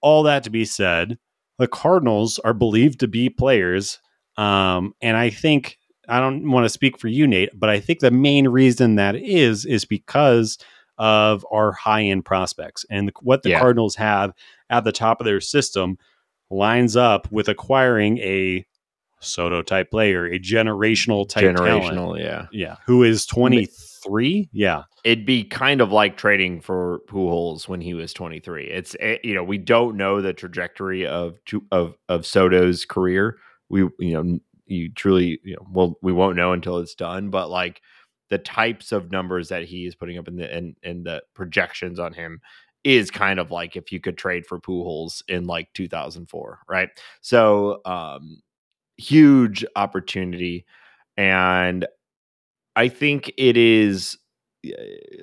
all 0.00 0.22
that 0.24 0.44
to 0.44 0.50
be 0.50 0.64
said, 0.64 1.18
the 1.58 1.66
Cardinals 1.68 2.38
are 2.40 2.54
believed 2.54 3.00
to 3.00 3.08
be 3.08 3.28
players. 3.28 3.98
Um, 4.36 4.94
and 5.00 5.16
I 5.16 5.30
think, 5.30 5.78
I 6.08 6.20
don't 6.20 6.50
want 6.50 6.64
to 6.64 6.68
speak 6.68 6.98
for 6.98 7.08
you, 7.08 7.26
Nate, 7.26 7.50
but 7.58 7.68
I 7.68 7.80
think 7.80 7.98
the 8.00 8.10
main 8.12 8.46
reason 8.48 8.94
that 8.94 9.16
is, 9.16 9.64
is 9.64 9.84
because 9.84 10.58
of 10.98 11.44
our 11.50 11.72
high 11.72 12.02
end 12.04 12.24
prospects 12.24 12.84
and 12.90 13.10
what 13.22 13.42
the 13.42 13.50
Yeah. 13.50 13.58
Cardinals 13.60 13.96
have 13.96 14.32
at 14.70 14.84
the 14.84 14.92
top 14.92 15.20
of 15.20 15.24
their 15.24 15.40
system 15.40 15.98
lines 16.50 16.96
up 16.96 17.30
with 17.32 17.48
acquiring 17.48 18.18
a 18.18 18.64
Soto 19.20 19.62
type 19.62 19.90
player, 19.90 20.26
a 20.26 20.38
generational 20.38 21.28
type 21.28 21.42
talent. 21.56 21.84
Generational, 21.84 22.18
yeah. 22.18 22.46
Yeah. 22.52 22.76
Who 22.86 23.02
is 23.02 23.26
23? 23.26 24.48
Yeah. 24.52 24.82
It'd 25.04 25.26
be 25.26 25.44
kind 25.44 25.80
of 25.80 25.90
like 25.90 26.16
trading 26.16 26.60
for 26.60 27.00
Pujols 27.08 27.68
when 27.68 27.80
he 27.80 27.94
was 27.94 28.12
23. 28.12 28.66
It's 28.66 28.94
eh, 29.00 29.18
you 29.24 29.34
know 29.34 29.44
we 29.44 29.58
don't 29.58 29.96
know 29.96 30.20
the 30.20 30.32
trajectory 30.32 31.06
of 31.06 31.38
of 31.72 31.96
of 32.08 32.26
Soto's 32.26 32.84
career. 32.84 33.38
We 33.68 33.80
you 33.98 34.12
know 34.12 34.38
you 34.66 34.92
truly 34.92 35.40
you 35.42 35.56
know 35.56 35.66
well 35.72 35.98
we 36.02 36.12
won't 36.12 36.36
know 36.36 36.52
until 36.52 36.78
it's 36.78 36.94
done. 36.94 37.30
But 37.30 37.50
like 37.50 37.80
the 38.30 38.38
types 38.38 38.92
of 38.92 39.10
numbers 39.10 39.48
that 39.48 39.64
he 39.64 39.86
is 39.86 39.94
putting 39.94 40.18
up 40.18 40.28
in 40.28 40.36
the 40.36 40.52
and 40.52 40.76
and 40.82 41.04
the 41.04 41.22
projections 41.34 41.98
on 41.98 42.12
him 42.12 42.40
is 42.84 43.10
kind 43.10 43.40
of 43.40 43.50
like 43.50 43.76
if 43.76 43.90
you 43.90 44.00
could 44.00 44.16
trade 44.16 44.46
for 44.46 44.60
Pujols 44.60 45.22
in 45.28 45.46
like 45.46 45.68
2004, 45.74 46.60
right? 46.68 46.88
So 47.20 47.80
um 47.84 48.40
huge 48.98 49.64
opportunity 49.76 50.66
and 51.16 51.86
I 52.76 52.88
think 52.88 53.32
it 53.36 53.56
is 53.56 54.18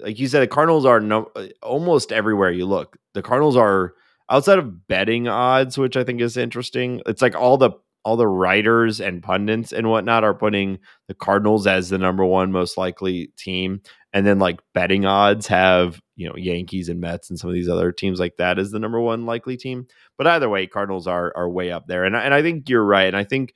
like 0.01 0.19
you 0.19 0.27
said, 0.27 0.41
the 0.41 0.47
Cardinals 0.47 0.85
are 0.85 0.99
no, 0.99 1.29
uh, 1.35 1.47
almost 1.61 2.11
everywhere 2.11 2.51
you 2.51 2.65
look. 2.65 2.97
The 3.13 3.21
Cardinals 3.21 3.55
are 3.55 3.93
outside 4.29 4.59
of 4.59 4.87
betting 4.87 5.27
odds, 5.27 5.77
which 5.77 5.97
I 5.97 6.03
think 6.03 6.21
is 6.21 6.37
interesting. 6.37 7.01
It's 7.05 7.21
like 7.21 7.35
all 7.35 7.57
the 7.57 7.71
all 8.05 8.15
the 8.15 8.27
writers 8.27 9.01
and 9.01 9.23
pundits 9.23 9.73
and 9.73 9.89
whatnot 9.89 10.23
are 10.23 10.35
putting 10.35 10.77
the 11.07 11.15
Cardinals 11.15 11.65
as 11.65 11.89
the 11.89 11.97
number 11.97 12.23
one 12.23 12.51
most 12.51 12.77
likely 12.77 13.31
team, 13.35 13.81
and 14.13 14.25
then 14.27 14.37
like 14.37 14.61
betting 14.73 15.05
odds 15.05 15.47
have 15.47 15.99
you 16.15 16.29
know 16.29 16.35
Yankees 16.37 16.87
and 16.87 17.01
Mets 17.01 17.29
and 17.29 17.39
some 17.39 17.49
of 17.49 17.55
these 17.55 17.67
other 17.67 17.91
teams 17.91 18.19
like 18.19 18.37
that 18.37 18.59
as 18.59 18.71
the 18.71 18.79
number 18.79 19.01
one 19.01 19.25
likely 19.25 19.57
team. 19.57 19.87
But 20.17 20.27
either 20.27 20.47
way, 20.47 20.67
Cardinals 20.67 21.07
are 21.07 21.33
are 21.35 21.49
way 21.49 21.71
up 21.71 21.87
there, 21.87 22.05
and 22.05 22.15
and 22.15 22.33
I 22.33 22.43
think 22.43 22.69
you're 22.69 22.85
right, 22.85 23.07
and 23.07 23.17
I 23.17 23.23
think 23.23 23.55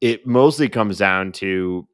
it 0.00 0.26
mostly 0.26 0.70
comes 0.70 0.98
down 0.98 1.32
to 1.32 1.86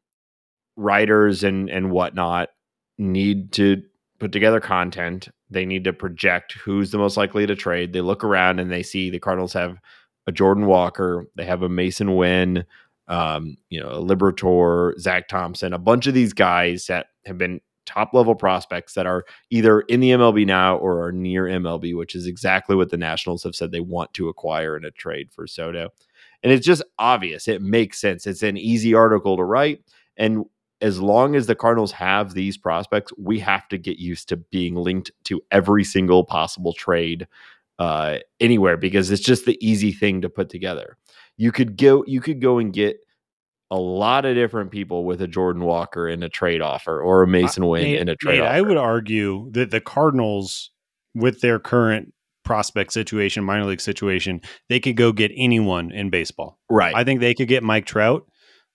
writers 0.76 1.42
and 1.42 1.68
and 1.68 1.90
whatnot 1.90 2.50
need 2.96 3.52
to 3.52 3.82
put 4.20 4.30
together 4.30 4.60
content. 4.60 5.28
They 5.50 5.66
need 5.66 5.84
to 5.84 5.92
project 5.92 6.52
who's 6.52 6.92
the 6.92 6.98
most 6.98 7.16
likely 7.16 7.44
to 7.46 7.56
trade. 7.56 7.92
They 7.92 8.00
look 8.00 8.22
around 8.22 8.60
and 8.60 8.70
they 8.70 8.84
see 8.84 9.10
the 9.10 9.18
Cardinals 9.18 9.52
have 9.52 9.78
a 10.26 10.32
Jordan 10.32 10.66
Walker, 10.66 11.26
they 11.36 11.44
have 11.44 11.62
a 11.62 11.68
Masyn 11.68 12.16
Winn, 12.16 12.64
um, 13.08 13.56
you 13.68 13.80
know, 13.80 13.88
a 13.88 14.02
Liberatore, 14.02 14.98
Zack 14.98 15.28
Thompson, 15.28 15.72
a 15.72 15.78
bunch 15.78 16.06
of 16.06 16.14
these 16.14 16.32
guys 16.32 16.86
that 16.86 17.06
have 17.26 17.38
been 17.38 17.60
top 17.86 18.14
level 18.14 18.34
prospects 18.34 18.94
that 18.94 19.06
are 19.06 19.24
either 19.50 19.80
in 19.82 20.00
the 20.00 20.10
MLB 20.10 20.46
now 20.46 20.76
or 20.76 21.04
are 21.04 21.12
near 21.12 21.44
MLB, 21.44 21.94
which 21.96 22.14
is 22.14 22.26
exactly 22.26 22.74
what 22.74 22.90
the 22.90 22.96
Nationals 22.96 23.42
have 23.42 23.54
said 23.54 23.72
they 23.72 23.80
want 23.80 24.12
to 24.14 24.28
acquire 24.28 24.76
in 24.76 24.84
a 24.84 24.90
trade 24.90 25.30
for 25.30 25.46
Soto. 25.46 25.90
And 26.42 26.52
it's 26.52 26.66
just 26.66 26.82
obvious. 26.98 27.48
It 27.48 27.62
makes 27.62 28.00
sense. 28.00 28.26
It's 28.26 28.42
an 28.42 28.56
easy 28.56 28.94
article 28.94 29.36
to 29.36 29.44
write. 29.44 29.82
And 30.16 30.44
as 30.80 31.00
long 31.00 31.34
as 31.34 31.46
the 31.46 31.54
Cardinals 31.54 31.92
have 31.92 32.34
these 32.34 32.58
prospects, 32.58 33.12
we 33.16 33.38
have 33.40 33.68
to 33.68 33.78
get 33.78 33.98
used 33.98 34.28
to 34.28 34.36
being 34.36 34.74
linked 34.74 35.10
to 35.24 35.42
every 35.50 35.84
single 35.84 36.24
possible 36.24 36.72
trade 36.72 37.26
uh, 37.78 38.18
anywhere 38.40 38.76
because 38.76 39.10
it's 39.10 39.22
just 39.22 39.44
the 39.46 39.58
easy 39.66 39.92
thing 39.92 40.20
to 40.22 40.28
put 40.28 40.48
together. 40.48 40.96
You 41.36 41.50
could 41.52 41.76
go, 41.76 42.04
you 42.06 42.20
could 42.20 42.40
go 42.40 42.58
and 42.58 42.72
get 42.72 42.98
a 43.70 43.78
lot 43.78 44.24
of 44.24 44.34
different 44.36 44.70
people 44.70 45.04
with 45.04 45.20
a 45.20 45.26
Jordan 45.26 45.64
Walker 45.64 46.06
in 46.08 46.22
a 46.22 46.28
trade 46.28 46.60
offer 46.62 47.00
or 47.00 47.22
a 47.24 47.26
Masyn 47.26 47.68
Winn 47.68 47.82
Nate- 47.82 48.00
in 48.00 48.08
a 48.08 48.16
trade 48.16 48.34
Nate, 48.38 48.42
offer. 48.42 48.54
I 48.54 48.60
would 48.60 48.76
argue 48.76 49.50
that 49.52 49.70
the 49.70 49.80
Cardinals, 49.80 50.70
with 51.14 51.40
their 51.40 51.58
current 51.58 52.12
prospect 52.44 52.92
situation, 52.92 53.42
minor 53.42 53.64
league 53.64 53.80
situation, 53.80 54.40
they 54.68 54.78
could 54.78 54.96
go 54.96 55.10
get 55.12 55.32
anyone 55.34 55.90
in 55.90 56.10
baseball. 56.10 56.58
right. 56.70 56.94
I 56.94 57.02
think 57.02 57.20
they 57.20 57.34
could 57.34 57.48
get 57.48 57.62
Mike 57.62 57.86
Trout. 57.86 58.26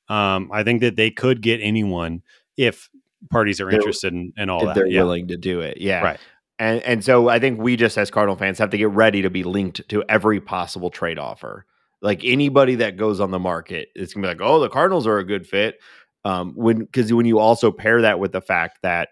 Um, 0.10 0.50
I 0.52 0.64
think 0.64 0.82
that 0.82 0.96
they 0.96 1.12
could 1.12 1.42
get 1.42 1.60
anyone 1.62 2.24
if 2.58 2.90
parties 3.30 3.62
are 3.62 3.66
They're- 3.66 3.76
interested 3.76 4.12
in, 4.12 4.34
in 4.38 4.50
all 4.50 4.62
if 4.62 4.66
that. 4.68 4.76
they're 4.76 4.88
yeah. 4.88 5.02
willing 5.04 5.28
to 5.28 5.38
do 5.38 5.62
it. 5.62 5.78
Yeah. 5.80 6.02
Right. 6.02 6.20
And 6.60 6.82
and 6.84 7.04
so 7.04 7.30
I 7.30 7.40
think 7.40 7.60
we 7.60 7.78
just 7.78 7.98
as 7.98 8.12
Cardinal 8.12 8.36
fans 8.36 8.60
have 8.60 8.70
to 8.72 8.78
get 8.78 8.90
ready 8.90 9.22
to 9.22 9.30
be 9.30 9.44
linked 9.44 9.88
to 9.90 10.04
every 10.10 10.42
possible 10.42 10.90
trade 10.90 11.18
offer. 11.18 11.66
Like 12.02 12.24
anybody 12.24 12.76
that 12.76 12.98
goes 12.98 13.20
on 13.20 13.32
the 13.32 13.40
market, 13.40 13.90
it's 13.96 14.14
gonna 14.14 14.28
be 14.28 14.34
like, 14.34 14.42
oh, 14.42 14.60
the 14.60 14.70
Cardinals 14.70 15.08
are 15.08 15.18
a 15.18 15.24
good 15.26 15.48
fit. 15.48 15.80
Um, 16.26 16.54
when 16.56 16.80
because 16.80 17.12
when 17.14 17.26
you 17.26 17.40
also 17.40 17.72
pair 17.72 18.02
that 18.02 18.20
with 18.20 18.34
the 18.34 18.42
fact 18.42 18.80
that 18.84 19.10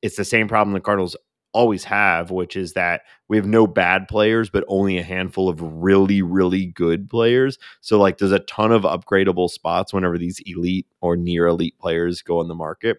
it's 0.00 0.16
the 0.16 0.24
same 0.24 0.48
problem 0.48 0.72
the 0.72 0.80
Cardinals 0.80 1.14
always 1.52 1.84
have, 1.84 2.30
which 2.30 2.56
is 2.56 2.74
that 2.74 3.02
we 3.28 3.36
have 3.36 3.46
no 3.46 3.66
bad 3.66 4.08
players, 4.08 4.48
but 4.50 4.64
only 4.68 4.98
a 4.98 5.02
handful 5.02 5.48
of 5.48 5.60
really, 5.60 6.22
really 6.22 6.66
good 6.66 7.08
players. 7.10 7.58
So 7.80 7.98
like 7.98 8.18
there's 8.18 8.32
a 8.32 8.38
ton 8.40 8.72
of 8.72 8.82
upgradable 8.82 9.50
spots 9.50 9.92
whenever 9.92 10.18
these 10.18 10.40
elite 10.46 10.86
or 11.00 11.16
near 11.16 11.46
elite 11.46 11.78
players 11.78 12.22
go 12.22 12.40
on 12.40 12.48
the 12.48 12.54
market. 12.54 12.98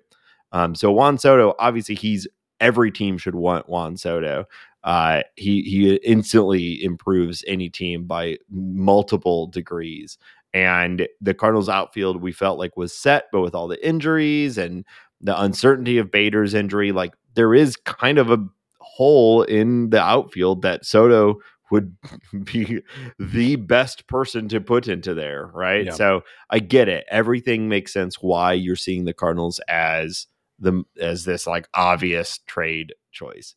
Um, 0.51 0.75
so 0.75 0.91
Juan 0.91 1.17
Soto, 1.17 1.55
obviously 1.59 1.95
he's 1.95 2.27
every 2.59 2.91
team 2.91 3.17
should 3.17 3.35
want 3.35 3.69
Juan 3.69 3.97
Soto. 3.97 4.45
Uh, 4.83 5.23
he 5.35 5.61
he 5.63 5.95
instantly 5.95 6.83
improves 6.83 7.43
any 7.47 7.69
team 7.69 8.05
by 8.05 8.37
multiple 8.49 9.47
degrees. 9.47 10.17
And 10.53 11.07
the 11.21 11.33
Cardinals 11.33 11.69
outfield 11.69 12.21
we 12.21 12.31
felt 12.31 12.57
like 12.57 12.77
was 12.77 12.95
set, 12.95 13.25
but 13.31 13.41
with 13.41 13.53
all 13.53 13.67
the 13.67 13.85
injuries 13.87 14.57
and 14.57 14.85
the 15.21 15.39
uncertainty 15.39 15.97
of 15.97 16.11
Bader's 16.11 16.53
injury, 16.53 16.91
like 16.91 17.13
there 17.35 17.53
is 17.53 17.75
kind 17.75 18.17
of 18.17 18.31
a 18.31 18.43
hole 18.79 19.43
in 19.43 19.91
the 19.91 20.01
outfield 20.01 20.61
that 20.63 20.85
Soto 20.85 21.39
would 21.71 21.95
be 22.43 22.81
the 23.19 23.57
best 23.57 24.07
person 24.07 24.47
to 24.49 24.61
put 24.61 24.87
into 24.87 25.13
there, 25.13 25.51
right? 25.53 25.85
Yeah. 25.85 25.91
So 25.91 26.23
I 26.49 26.59
get 26.59 26.87
it. 26.87 27.05
Everything 27.11 27.69
makes 27.69 27.93
sense 27.93 28.21
why 28.21 28.53
you're 28.53 28.75
seeing 28.75 29.05
the 29.05 29.13
Cardinals 29.13 29.59
as 29.67 30.27
the 30.59 30.83
as 30.99 31.25
this 31.25 31.47
like 31.47 31.67
obvious 31.73 32.39
trade 32.47 32.93
choice. 33.11 33.55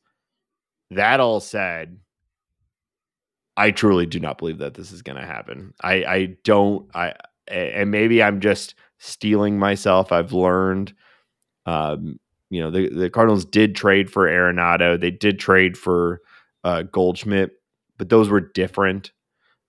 That 0.90 1.20
all 1.20 1.40
said, 1.40 1.98
I 3.57 3.70
truly 3.70 4.07
do 4.07 4.20
not 4.20 4.38
believe 4.38 4.59
that 4.59 4.74
this 4.74 4.92
is 4.92 5.03
going 5.03 5.18
to 5.18 5.26
happen. 5.26 5.74
I 5.82 6.05
I 6.05 6.36
don't 6.44 6.88
I 6.94 7.14
and 7.48 7.90
maybe 7.90 8.22
I'm 8.22 8.40
just 8.40 8.74
stealing 8.98 9.59
myself. 9.59 10.12
I've 10.12 10.32
learned 10.32 10.94
um 11.66 12.18
you 12.50 12.62
know 12.62 12.70
the 12.70 12.88
the 12.88 13.11
Cardinals 13.11 13.44
did 13.44 13.74
trade 13.76 14.11
for 14.11 14.26
Arenado. 14.28 15.00
They 15.00 15.11
did 15.11 15.38
trade 15.38 15.76
for 15.76 16.20
uh 16.64 16.82
Goldschmidt, 16.82 17.53
but 17.98 18.09
those 18.09 18.28
were 18.28 18.40
different. 18.40 19.12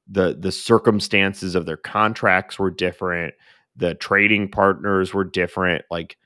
The 0.07 0.35
the 0.39 0.51
circumstances 0.51 1.55
of 1.55 1.65
their 1.65 1.77
contracts 1.77 2.59
were 2.59 2.71
different. 2.71 3.35
The 3.75 3.95
trading 3.95 4.49
partners 4.49 5.13
were 5.13 5.23
different. 5.25 5.83
Like 5.91 6.17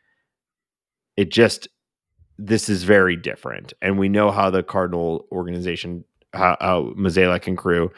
it 1.17 1.31
just 1.31 1.67
this 2.37 2.69
is 2.69 2.83
very 2.83 3.15
different. 3.15 3.73
And 3.81 3.97
we 3.97 4.09
know 4.09 4.29
how 4.29 4.51
the 4.51 4.61
Cardinal 4.61 5.27
organization, 5.31 6.05
how, 6.33 6.55
how 6.61 6.93
Mozeliak 6.95 7.47
and 7.47 7.57
crew 7.57 7.91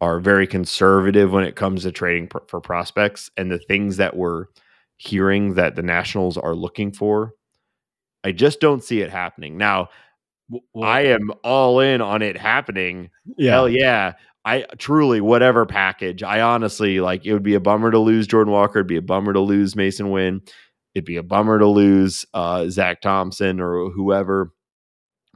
are 0.00 0.20
very 0.20 0.46
conservative 0.46 1.32
when 1.32 1.44
it 1.44 1.56
comes 1.56 1.82
to 1.82 1.92
trading 1.92 2.28
pr- 2.28 2.38
for 2.46 2.60
prospects. 2.60 3.30
And 3.36 3.50
the 3.50 3.58
things 3.58 3.96
that 3.96 4.16
we're 4.16 4.46
hearing 4.96 5.54
that 5.54 5.74
the 5.74 5.82
Nationals 5.82 6.38
are 6.38 6.54
looking 6.54 6.92
for 6.92 7.34
I 8.24 8.32
just 8.32 8.60
don't 8.60 8.82
see 8.82 9.00
it 9.00 9.10
happening. 9.10 9.56
Now, 9.56 9.88
well, 10.48 10.88
I 10.88 11.02
am 11.02 11.30
all 11.44 11.80
in 11.80 12.00
on 12.00 12.22
it 12.22 12.36
happening. 12.36 13.10
Yeah. 13.36 13.52
Hell 13.52 13.68
yeah. 13.68 14.14
I 14.44 14.62
truly, 14.78 15.20
whatever 15.20 15.66
package, 15.66 16.22
I 16.22 16.40
honestly 16.40 17.00
like 17.00 17.26
it 17.26 17.32
would 17.32 17.42
be 17.42 17.54
a 17.54 17.60
bummer 17.60 17.90
to 17.90 17.98
lose 17.98 18.26
Jordan 18.26 18.52
Walker. 18.52 18.78
It'd 18.78 18.86
be 18.86 18.96
a 18.96 19.02
bummer 19.02 19.32
to 19.32 19.40
lose 19.40 19.74
Masyn 19.74 20.10
Winn. 20.10 20.40
It'd 20.94 21.04
be 21.04 21.16
a 21.16 21.22
bummer 21.22 21.58
to 21.58 21.66
lose 21.66 22.24
uh, 22.34 22.68
Zack 22.68 23.00
Thompson 23.00 23.60
or 23.60 23.90
whoever, 23.90 24.52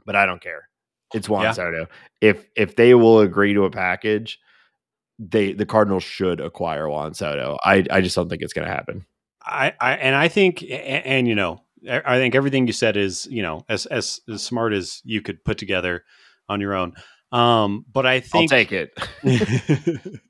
but 0.05 0.15
I 0.15 0.25
don't 0.25 0.41
care. 0.41 0.69
It's 1.13 1.29
Juan 1.29 1.43
yeah. 1.43 1.51
Soto. 1.53 1.87
If 2.21 2.45
if 2.55 2.75
they 2.75 2.93
will 2.93 3.21
agree 3.21 3.53
to 3.53 3.63
a 3.63 3.69
package, 3.69 4.39
they 5.17 5.53
the 5.53 5.65
Cardinals 5.65 6.03
should 6.03 6.39
acquire 6.39 6.89
Juan 6.89 7.13
Soto. 7.13 7.57
I 7.63 7.85
I 7.89 8.01
just 8.01 8.15
don't 8.15 8.29
think 8.29 8.41
it's 8.41 8.53
going 8.53 8.67
to 8.67 8.73
happen. 8.73 9.05
I, 9.41 9.73
I 9.79 9.93
and 9.93 10.15
I 10.15 10.27
think 10.27 10.61
and, 10.63 10.71
and 10.71 11.27
you 11.27 11.35
know 11.35 11.61
I 11.87 12.17
think 12.17 12.35
everything 12.35 12.67
you 12.67 12.73
said 12.73 12.97
is 12.97 13.27
you 13.27 13.43
know 13.43 13.63
as 13.69 13.85
as, 13.85 14.19
as 14.27 14.43
smart 14.43 14.73
as 14.73 15.01
you 15.05 15.21
could 15.21 15.43
put 15.45 15.57
together 15.57 16.03
on 16.49 16.59
your 16.59 16.73
own. 16.73 16.93
Um, 17.31 17.85
but 17.91 18.05
I 18.05 18.19
think 18.19 18.51
I'll 18.51 18.57
take 18.57 18.71
it. 18.71 18.91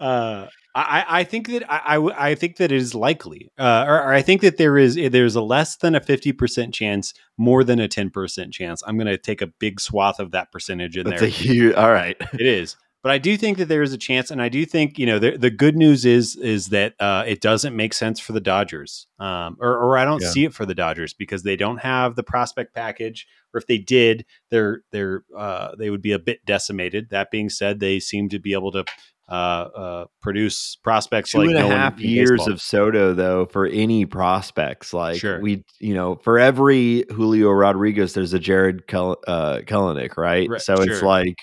uh, 0.00 0.46
I, 0.74 1.04
I 1.08 1.24
think 1.24 1.48
that 1.48 1.62
I, 1.70 1.96
I 2.16 2.34
think 2.34 2.56
that 2.56 2.72
it 2.72 2.76
is 2.76 2.94
likely, 2.94 3.52
uh, 3.58 3.84
or, 3.86 4.02
or, 4.02 4.12
I 4.12 4.22
think 4.22 4.40
that 4.40 4.56
there 4.56 4.76
is 4.76 4.96
there's 4.96 5.36
a 5.36 5.40
less 5.40 5.76
than 5.76 5.94
a 5.94 6.00
fifty 6.00 6.32
percent 6.32 6.74
chance, 6.74 7.14
more 7.38 7.62
than 7.62 7.78
a 7.78 7.86
ten 7.86 8.10
percent 8.10 8.52
chance. 8.52 8.82
I'm 8.86 8.96
going 8.96 9.06
to 9.06 9.16
take 9.18 9.40
a 9.40 9.46
big 9.46 9.80
swath 9.80 10.18
of 10.18 10.32
that 10.32 10.50
percentage 10.50 10.96
in 10.96 11.06
That's 11.06 11.20
there. 11.20 11.28
A 11.28 11.32
huge, 11.32 11.74
all 11.74 11.92
right, 11.92 12.16
it 12.32 12.46
is. 12.46 12.76
But 13.04 13.12
I 13.12 13.18
do 13.18 13.36
think 13.36 13.58
that 13.58 13.66
there 13.66 13.82
is 13.82 13.92
a 13.92 13.98
chance, 13.98 14.30
and 14.30 14.40
I 14.40 14.48
do 14.48 14.64
think 14.64 14.98
you 14.98 15.04
know 15.04 15.18
the, 15.18 15.36
the 15.36 15.50
good 15.50 15.76
news 15.76 16.06
is 16.06 16.36
is 16.36 16.68
that 16.68 16.94
uh, 16.98 17.22
it 17.26 17.42
doesn't 17.42 17.76
make 17.76 17.92
sense 17.92 18.18
for 18.18 18.32
the 18.32 18.40
Dodgers, 18.40 19.06
um, 19.18 19.58
or, 19.60 19.76
or 19.76 19.98
I 19.98 20.06
don't 20.06 20.22
yeah. 20.22 20.30
see 20.30 20.44
it 20.46 20.54
for 20.54 20.64
the 20.64 20.74
Dodgers 20.74 21.12
because 21.12 21.42
they 21.42 21.54
don't 21.54 21.82
have 21.82 22.16
the 22.16 22.22
prospect 22.22 22.74
package, 22.74 23.26
or 23.52 23.58
if 23.58 23.66
they 23.66 23.76
did, 23.76 24.24
they're 24.50 24.80
they're 24.90 25.22
uh, 25.36 25.76
they 25.78 25.90
would 25.90 26.00
be 26.00 26.12
a 26.12 26.18
bit 26.18 26.46
decimated. 26.46 27.10
That 27.10 27.30
being 27.30 27.50
said, 27.50 27.78
they 27.78 28.00
seem 28.00 28.30
to 28.30 28.38
be 28.38 28.54
able 28.54 28.72
to 28.72 28.86
produce 29.28 30.76
prospects 30.82 31.32
Two 31.32 31.38
like 31.38 31.48
and 31.48 31.58
a 31.58 31.60
no 31.62 31.68
half 31.68 31.98
years 32.00 32.46
of 32.46 32.60
Soto 32.60 33.14
though 33.14 33.46
for 33.46 33.66
any 33.66 34.06
prospects. 34.06 34.92
Like 34.92 35.20
sure. 35.20 35.40
we, 35.40 35.64
you 35.80 35.94
know, 35.94 36.16
for 36.16 36.38
every 36.38 37.04
Julio 37.10 37.50
Rodriguez, 37.50 38.14
there's 38.14 38.34
a 38.34 38.38
Jarred 38.38 38.86
Kel- 38.86 39.20
uh, 39.26 39.60
Kelenic, 39.66 40.16
right? 40.16 40.48
right? 40.48 40.60
So 40.60 40.76
sure. 40.76 40.92
it's 40.92 41.02
like 41.02 41.36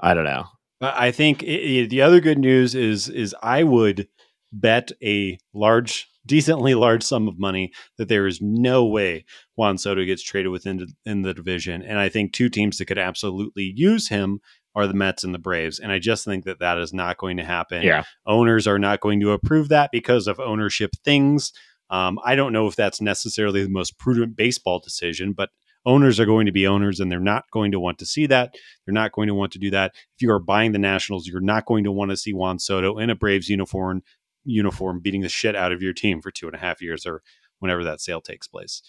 I 0.00 0.14
don't 0.14 0.24
know. 0.24 0.44
I 0.80 1.10
think 1.10 1.42
it, 1.42 1.90
the 1.90 2.02
other 2.02 2.20
good 2.20 2.38
news 2.38 2.74
is 2.74 3.08
is 3.08 3.34
I 3.42 3.64
would 3.64 4.08
bet 4.52 4.92
a 5.02 5.38
large, 5.52 6.08
decently 6.24 6.74
large 6.74 7.02
sum 7.02 7.26
of 7.28 7.38
money 7.38 7.72
that 7.96 8.08
there 8.08 8.26
is 8.26 8.40
no 8.40 8.86
way 8.86 9.24
Juan 9.56 9.76
Soto 9.76 10.04
gets 10.04 10.22
traded 10.22 10.52
within 10.52 10.86
in 11.04 11.22
the 11.22 11.34
division, 11.34 11.82
and 11.82 11.98
I 11.98 12.08
think 12.08 12.32
two 12.32 12.48
teams 12.48 12.78
that 12.78 12.86
could 12.86 12.98
absolutely 12.98 13.72
use 13.74 14.08
him 14.08 14.40
are 14.78 14.86
the 14.86 14.94
Mets 14.94 15.24
and 15.24 15.34
the 15.34 15.38
Braves, 15.38 15.78
and 15.78 15.90
I 15.90 15.98
just 15.98 16.24
think 16.24 16.44
that 16.44 16.60
that 16.60 16.78
is 16.78 16.92
not 16.92 17.18
going 17.18 17.36
to 17.38 17.44
happen. 17.44 17.82
Yeah, 17.82 18.04
owners 18.26 18.66
are 18.66 18.78
not 18.78 19.00
going 19.00 19.20
to 19.20 19.32
approve 19.32 19.68
that 19.68 19.90
because 19.92 20.26
of 20.26 20.38
ownership 20.38 20.90
things. 21.04 21.52
Um, 21.90 22.18
I 22.24 22.36
don't 22.36 22.52
know 22.52 22.66
if 22.66 22.76
that's 22.76 23.00
necessarily 23.00 23.62
the 23.62 23.70
most 23.70 23.98
prudent 23.98 24.36
baseball 24.36 24.78
decision, 24.78 25.32
but 25.32 25.50
owners 25.84 26.20
are 26.20 26.26
going 26.26 26.46
to 26.46 26.52
be 26.52 26.66
owners 26.66 27.00
and 27.00 27.10
they're 27.10 27.18
not 27.18 27.44
going 27.50 27.72
to 27.72 27.80
want 27.80 27.98
to 27.98 28.06
see 28.06 28.26
that. 28.26 28.54
They're 28.84 28.92
not 28.92 29.12
going 29.12 29.28
to 29.28 29.34
want 29.34 29.52
to 29.52 29.58
do 29.58 29.70
that. 29.70 29.92
If 29.94 30.22
you 30.22 30.30
are 30.30 30.38
buying 30.38 30.72
the 30.72 30.78
Nationals, 30.78 31.26
you're 31.26 31.40
not 31.40 31.64
going 31.64 31.84
to 31.84 31.92
want 31.92 32.10
to 32.10 32.16
see 32.16 32.34
Juan 32.34 32.58
Soto 32.58 32.98
in 32.98 33.10
a 33.10 33.14
Braves 33.14 33.48
uniform 33.48 34.02
uniform 34.44 35.00
beating 35.00 35.22
the 35.22 35.28
shit 35.28 35.56
out 35.56 35.72
of 35.72 35.82
your 35.82 35.92
team 35.92 36.22
for 36.22 36.30
two 36.30 36.46
and 36.46 36.54
a 36.54 36.58
half 36.58 36.80
years 36.80 37.04
or 37.04 37.22
whenever 37.58 37.84
that 37.84 38.00
sale 38.00 38.20
takes 38.20 38.46
place. 38.46 38.82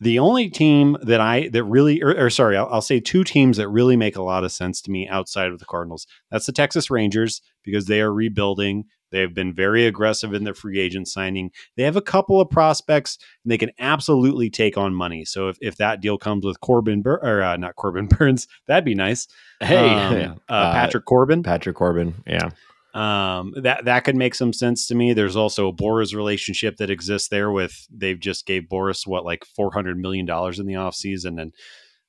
The 0.00 0.18
only 0.18 0.50
team 0.50 0.96
that 1.02 1.20
I 1.20 1.48
that 1.48 1.64
really, 1.64 2.02
or, 2.02 2.26
or 2.26 2.30
sorry, 2.30 2.56
I'll, 2.56 2.68
I'll, 2.70 2.82
say 2.82 3.00
two 3.00 3.24
teams 3.24 3.56
that 3.56 3.68
really 3.68 3.96
make 3.96 4.16
a 4.16 4.22
lot 4.22 4.44
of 4.44 4.52
sense 4.52 4.82
to 4.82 4.90
me 4.90 5.08
outside 5.08 5.48
of 5.48 5.58
the 5.58 5.64
Cardinals. 5.64 6.06
That's 6.30 6.44
the 6.44 6.52
Texas 6.52 6.90
Rangers 6.90 7.40
because 7.64 7.86
they 7.86 8.02
are 8.02 8.12
rebuilding. 8.12 8.84
They 9.12 9.20
have 9.20 9.34
been 9.34 9.54
very 9.54 9.86
aggressive 9.86 10.34
in 10.34 10.44
their 10.44 10.54
free 10.54 10.78
agent 10.78 11.08
signing. 11.08 11.50
They 11.76 11.84
have 11.84 11.96
a 11.96 12.02
couple 12.02 12.40
of 12.40 12.50
prospects, 12.50 13.18
and 13.44 13.50
they 13.50 13.58
can 13.58 13.70
absolutely 13.78 14.50
take 14.50 14.76
on 14.76 14.94
money. 14.94 15.24
So 15.24 15.48
if, 15.48 15.56
if 15.60 15.76
that 15.76 16.00
deal 16.00 16.18
comes 16.18 16.44
with 16.44 16.60
Corbin 16.60 17.02
Bur- 17.02 17.20
or 17.22 17.42
uh, 17.42 17.56
not 17.56 17.76
Corbin 17.76 18.06
Burnes, 18.18 18.46
that'd 18.66 18.84
be 18.84 18.94
nice. 18.94 19.28
Hey, 19.60 19.88
um, 19.94 20.40
uh, 20.48 20.52
uh, 20.52 20.72
Patrick 20.72 21.04
Corbin, 21.04 21.42
Patrick 21.42 21.76
Corbin, 21.76 22.14
yeah. 22.26 22.50
Um, 22.96 23.52
that 23.62 23.84
that 23.84 24.04
could 24.04 24.16
make 24.16 24.34
some 24.34 24.54
sense 24.54 24.86
to 24.86 24.94
me. 24.94 25.12
There's 25.12 25.36
also 25.36 25.68
a 25.68 25.72
Boras 25.72 26.14
relationship 26.14 26.78
that 26.78 26.88
exists 26.88 27.28
there 27.28 27.50
with 27.50 27.86
they've 27.90 28.18
just 28.18 28.46
gave 28.46 28.62
Boras 28.72 29.06
what 29.06 29.24
like 29.24 29.44
four 29.44 29.70
hundred 29.70 29.98
million 29.98 30.24
dollars 30.24 30.58
in 30.58 30.66
the 30.66 30.74
offseason 30.74 31.40
and 31.40 31.52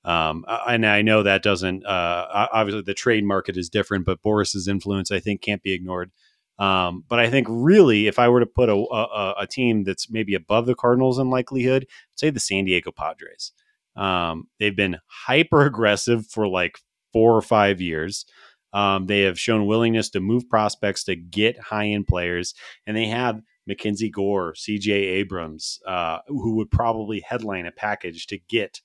um, 0.05 0.45
and 0.65 0.85
I 0.85 1.01
know 1.01 1.23
that 1.23 1.43
doesn't 1.43 1.85
uh, 1.85 2.47
obviously 2.53 2.83
the 2.83 2.93
trade 2.93 3.25
market 3.25 3.57
is 3.57 3.67
different, 3.67 4.05
but 4.05 4.21
Boras's 4.21 4.69
influence 4.69 5.11
I 5.11 5.19
think 5.19 5.41
can't 5.41 5.61
be 5.61 5.73
ignored. 5.73 6.11
Um, 6.57 7.03
but 7.09 7.19
I 7.19 7.29
think 7.29 7.47
really, 7.49 8.07
if 8.07 8.17
I 8.17 8.29
were 8.29 8.39
to 8.39 8.45
put 8.45 8.69
a, 8.69 8.73
a, 8.73 9.35
a, 9.41 9.47
team 9.47 9.83
that's 9.83 10.09
maybe 10.09 10.33
above 10.33 10.65
the 10.65 10.73
Cardinals 10.73 11.19
in 11.19 11.29
likelihood, 11.29 11.85
say 12.15 12.31
the 12.31 12.39
San 12.39 12.65
Diego 12.65 12.91
Padres. 12.91 13.51
Um, 13.95 14.47
they've 14.59 14.75
been 14.75 14.97
hyper 15.05 15.65
aggressive 15.65 16.25
for 16.25 16.47
like 16.47 16.79
four 17.13 17.35
or 17.35 17.43
five 17.43 17.79
years. 17.79 18.25
Um, 18.74 19.05
they 19.05 19.22
have 19.22 19.39
shown 19.39 19.65
willingness 19.65 20.09
to 20.11 20.20
move 20.20 20.49
prospects 20.49 21.03
to 21.05 21.15
get 21.15 21.59
high 21.59 21.88
end 21.88 22.07
players, 22.07 22.53
and 22.86 22.95
they 22.95 23.07
have 23.07 23.41
Mackenzie 23.65 24.09
Gore, 24.09 24.53
CJ 24.53 24.89
Abrams, 24.89 25.80
uh, 25.88 26.20
who 26.28 26.55
would 26.55 26.72
probably 26.72 27.22
headline 27.22 27.65
a 27.65 27.72
package 27.72 28.28
to 28.28 28.38
get 28.38 28.82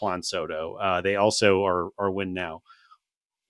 Juan 0.00 0.22
Soto. 0.22 0.74
Uh, 0.74 1.00
they 1.00 1.16
also 1.16 1.64
are 1.64 1.90
are 1.98 2.10
win 2.10 2.34
now. 2.34 2.62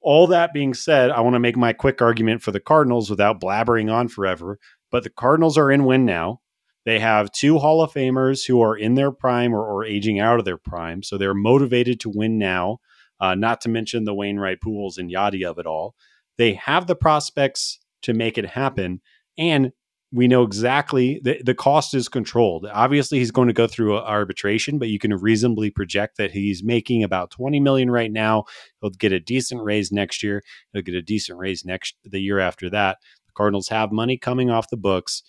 All 0.01 0.29
that 0.29 0.53
being 0.53 0.75
said, 0.75 1.11
I 1.11 1.21
want 1.21 1.35
to 1.35 1.41
make 1.41 1.57
my 1.57 1.73
quick 1.73 2.01
argument 2.01 2.43
for 2.43 2.53
the 2.53 2.61
Cardinals 2.61 3.11
without 3.11 3.41
blabbering 3.41 3.93
on 3.93 4.09
forever. 4.09 4.59
But 4.91 5.03
the 5.03 5.11
Cardinals 5.11 5.59
are 5.59 5.71
in 5.71 5.85
win 5.85 6.05
now. 6.05 6.41
They 6.85 7.01
have 7.01 7.33
two 7.33 7.59
Hall 7.59 7.83
of 7.83 7.93
Famers 7.93 8.47
who 8.47 8.63
are 8.63 8.77
in 8.77 8.95
their 8.95 9.11
prime 9.11 9.53
or, 9.53 9.63
or 9.63 9.85
aging 9.85 10.21
out 10.21 10.39
of 10.39 10.45
their 10.45 10.57
prime. 10.57 11.03
So 11.03 11.19
they're 11.19 11.35
motivated 11.35 12.01
to 12.01 12.13
win 12.15 12.39
now 12.39 12.79
uh, 13.21 13.35
not 13.35 13.61
to 13.63 13.69
mention 13.69 14.05
the 14.05 14.15
Wainwright 14.15 14.61
Pujols 14.61 14.99
and 14.99 15.11
Yadi 15.11 15.45
of 15.49 15.59
it 15.59 15.67
all. 15.67 15.95
They 16.37 16.55
have 16.55 16.87
the 16.87 16.97
prospects 16.97 17.79
to 18.03 18.15
make 18.15 18.39
it 18.39 18.47
happen. 18.47 19.01
And 19.37 19.73
we 20.11 20.27
know 20.27 20.43
exactly 20.43 21.21
the, 21.23 21.43
the 21.43 21.55
cost 21.55 21.93
is 21.95 22.09
controlled. 22.09 22.67
Obviously, 22.73 23.19
he's 23.19 23.31
going 23.31 23.49
to 23.49 23.55
go 23.55 23.67
through 23.67 23.99
arbitration, 23.99 24.79
but 24.79 24.89
you 24.89 24.99
can 24.99 25.13
reasonably 25.15 25.71
project 25.71 26.17
that 26.17 26.31
he's 26.31 26.65
making 26.65 27.05
about 27.05 27.31
20 27.31 27.61
million 27.61 27.91
right 27.91 28.11
now. 28.11 28.45
He'll 28.81 28.91
get 28.91 29.13
a 29.13 29.21
decent 29.21 29.63
raise 29.63 29.93
next 29.93 30.23
year. 30.23 30.43
He'll 30.73 30.83
get 30.83 30.95
a 30.95 31.03
decent 31.03 31.39
raise 31.39 31.65
next 31.65 31.95
the 32.05 32.21
year 32.21 32.39
after 32.39 32.71
that. 32.71 32.99
The 33.27 33.33
Cardinals 33.35 33.69
have 33.69 33.93
money 33.93 34.17
coming 34.17 34.49
off 34.49 34.71
the 34.71 34.79
books. 34.79 35.23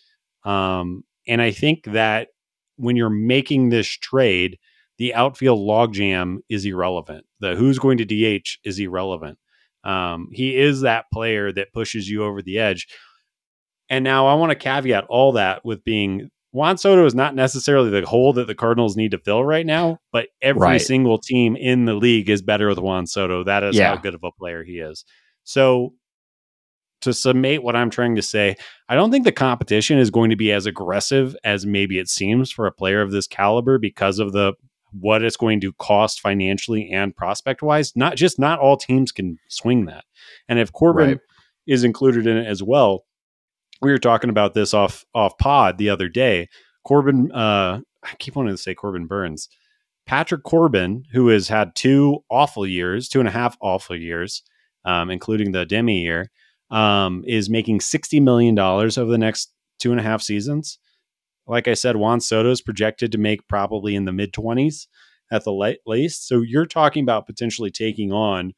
Um, 0.45 1.03
and 1.27 1.41
I 1.41 1.51
think 1.51 1.83
that 1.85 2.29
when 2.77 2.95
you're 2.95 3.09
making 3.09 3.69
this 3.69 3.87
trade, 3.87 4.57
the 4.99 5.15
outfield 5.15 5.59
logjam 5.59 6.39
is 6.49 6.65
irrelevant. 6.65 7.25
The 7.39 7.55
who's 7.55 7.79
going 7.79 7.97
to 7.99 8.05
DH 8.05 8.59
is 8.63 8.77
irrelevant. 8.77 9.39
Um, 9.83 10.27
he 10.31 10.55
is 10.55 10.81
that 10.81 11.05
player 11.11 11.51
that 11.53 11.73
pushes 11.73 12.07
you 12.07 12.23
over 12.25 12.41
the 12.41 12.59
edge. 12.59 12.87
And 13.89 14.03
now 14.03 14.27
I 14.27 14.35
want 14.35 14.51
to 14.51 14.55
caveat 14.55 15.05
all 15.09 15.31
that 15.31 15.65
with 15.65 15.83
being 15.83 16.29
Juan 16.51 16.77
Soto 16.77 17.05
is 17.05 17.15
not 17.15 17.33
necessarily 17.33 17.89
the 17.89 18.05
hole 18.05 18.33
that 18.33 18.47
the 18.47 18.55
Cardinals 18.55 18.97
need 18.97 19.11
to 19.11 19.19
fill 19.19 19.43
right 19.43 19.65
now, 19.65 19.99
but 20.11 20.27
every 20.41 20.61
right. 20.61 20.81
single 20.81 21.17
team 21.17 21.55
in 21.55 21.85
the 21.85 21.93
league 21.93 22.29
is 22.29 22.41
better 22.41 22.67
with 22.67 22.79
Juan 22.79 23.07
Soto. 23.07 23.43
That 23.43 23.63
is 23.63 23.77
yeah. 23.77 23.95
how 23.95 24.01
good 24.01 24.15
of 24.15 24.23
a 24.23 24.31
player 24.31 24.63
he 24.63 24.79
is. 24.79 25.05
So 25.43 25.93
to 27.01 27.13
summate 27.13 27.63
what 27.63 27.75
I'm 27.75 27.89
trying 27.89 28.15
to 28.15 28.21
say, 28.21 28.57
I 28.89 28.95
don't 28.95 29.11
think 29.11 29.25
the 29.25 29.31
competition 29.31 29.97
is 29.97 30.11
going 30.11 30.31
to 30.31 30.35
be 30.35 30.51
as 30.51 30.65
aggressive 30.65 31.35
as 31.43 31.65
maybe 31.65 31.99
it 31.99 32.09
seems 32.09 32.51
for 32.51 32.65
a 32.65 32.71
player 32.71 33.01
of 33.01 33.11
this 33.11 33.27
caliber 33.27 33.77
because 33.77 34.19
of 34.19 34.33
the 34.33 34.53
what 34.91 35.23
it's 35.23 35.37
going 35.37 35.61
to 35.61 35.73
cost 35.73 36.21
financially 36.21 36.89
and 36.91 37.15
prospect 37.15 37.61
wise. 37.61 37.95
Not 37.95 38.15
just 38.15 38.39
not 38.39 38.59
all 38.59 38.77
teams 38.77 39.11
can 39.11 39.37
swing 39.47 39.85
that. 39.85 40.05
And 40.47 40.59
if 40.59 40.71
Corbin 40.71 41.09
right. 41.09 41.19
is 41.67 41.83
included 41.83 42.27
in 42.27 42.37
it 42.37 42.47
as 42.47 42.63
well, 42.63 43.05
we 43.81 43.91
were 43.91 43.97
talking 43.97 44.29
about 44.29 44.53
this 44.53 44.73
off 44.73 45.05
off 45.13 45.37
pod 45.37 45.77
the 45.77 45.89
other 45.89 46.09
day. 46.09 46.49
Corbin, 46.83 47.31
uh, 47.31 47.81
I 48.03 48.15
keep 48.19 48.35
wanting 48.35 48.53
to 48.53 48.61
say 48.61 48.73
Corbin 48.73 49.05
Burnes, 49.05 49.49
Patrick 50.05 50.43
Corbin, 50.43 51.03
who 51.13 51.27
has 51.27 51.47
had 51.47 51.75
two 51.75 52.19
awful 52.29 52.65
years, 52.65 53.07
two 53.07 53.19
and 53.19 53.27
a 53.27 53.31
half 53.31 53.57
awful 53.61 53.95
years, 53.95 54.43
um, 54.85 55.09
including 55.09 55.51
the 55.51 55.65
Demi 55.65 56.01
year, 56.01 56.31
um, 56.71 57.23
is 57.27 57.49
making 57.49 57.81
sixty 57.81 58.19
million 58.19 58.55
dollars 58.55 58.97
over 58.97 59.11
the 59.11 59.17
next 59.17 59.53
two 59.79 59.91
and 59.91 59.99
a 59.99 60.03
half 60.03 60.21
seasons. 60.21 60.79
Like 61.49 61.67
I 61.67 61.73
said, 61.73 61.95
Juan 61.97 62.21
Soto 62.21 62.51
is 62.51 62.61
projected 62.61 63.11
to 63.11 63.17
make 63.17 63.47
probably 63.47 63.95
in 63.95 64.05
the 64.05 64.11
mid 64.13 64.33
20s 64.33 64.87
at 65.31 65.43
the 65.43 65.75
least. 65.85 66.27
So 66.27 66.41
you're 66.41 66.65
talking 66.65 67.03
about 67.03 67.27
potentially 67.27 67.71
taking 67.71 68.11
on, 68.11 68.53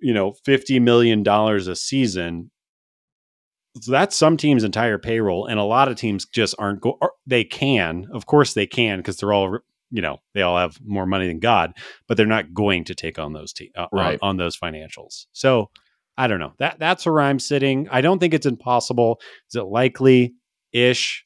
you 0.00 0.12
know, 0.12 0.34
$50 0.46 0.80
million 0.82 1.26
a 1.26 1.76
season. 1.76 2.50
So 3.80 3.90
that's 3.90 4.16
some 4.16 4.36
teams' 4.36 4.64
entire 4.64 4.98
payroll. 4.98 5.46
And 5.46 5.58
a 5.58 5.64
lot 5.64 5.88
of 5.88 5.96
teams 5.96 6.26
just 6.26 6.54
aren't 6.58 6.80
go, 6.80 6.98
they 7.26 7.44
can, 7.44 8.06
of 8.12 8.26
course 8.26 8.54
they 8.54 8.66
can, 8.66 8.98
because 8.98 9.16
they're 9.16 9.32
all 9.32 9.58
you 9.92 10.00
know 10.00 10.16
they 10.34 10.40
all 10.42 10.56
have 10.56 10.78
more 10.84 11.06
money 11.06 11.26
than 11.26 11.38
God, 11.38 11.74
but 12.08 12.16
they're 12.16 12.26
not 12.26 12.54
going 12.54 12.84
to 12.84 12.94
take 12.94 13.18
on 13.18 13.34
those 13.34 13.52
te- 13.52 13.72
uh, 13.76 13.86
Right. 13.92 14.18
on, 14.22 14.30
on 14.30 14.36
those 14.38 14.56
financials. 14.56 15.26
So 15.32 15.70
I 16.16 16.26
don't 16.26 16.40
know. 16.40 16.54
That 16.58 16.78
that's 16.78 17.06
where 17.06 17.20
I'm 17.20 17.38
sitting. 17.38 17.88
I 17.90 18.00
don't 18.00 18.18
think 18.18 18.34
it's 18.34 18.46
impossible. 18.46 19.20
Is 19.50 19.56
it 19.56 19.64
likely 19.64 20.34
ish? 20.72 21.24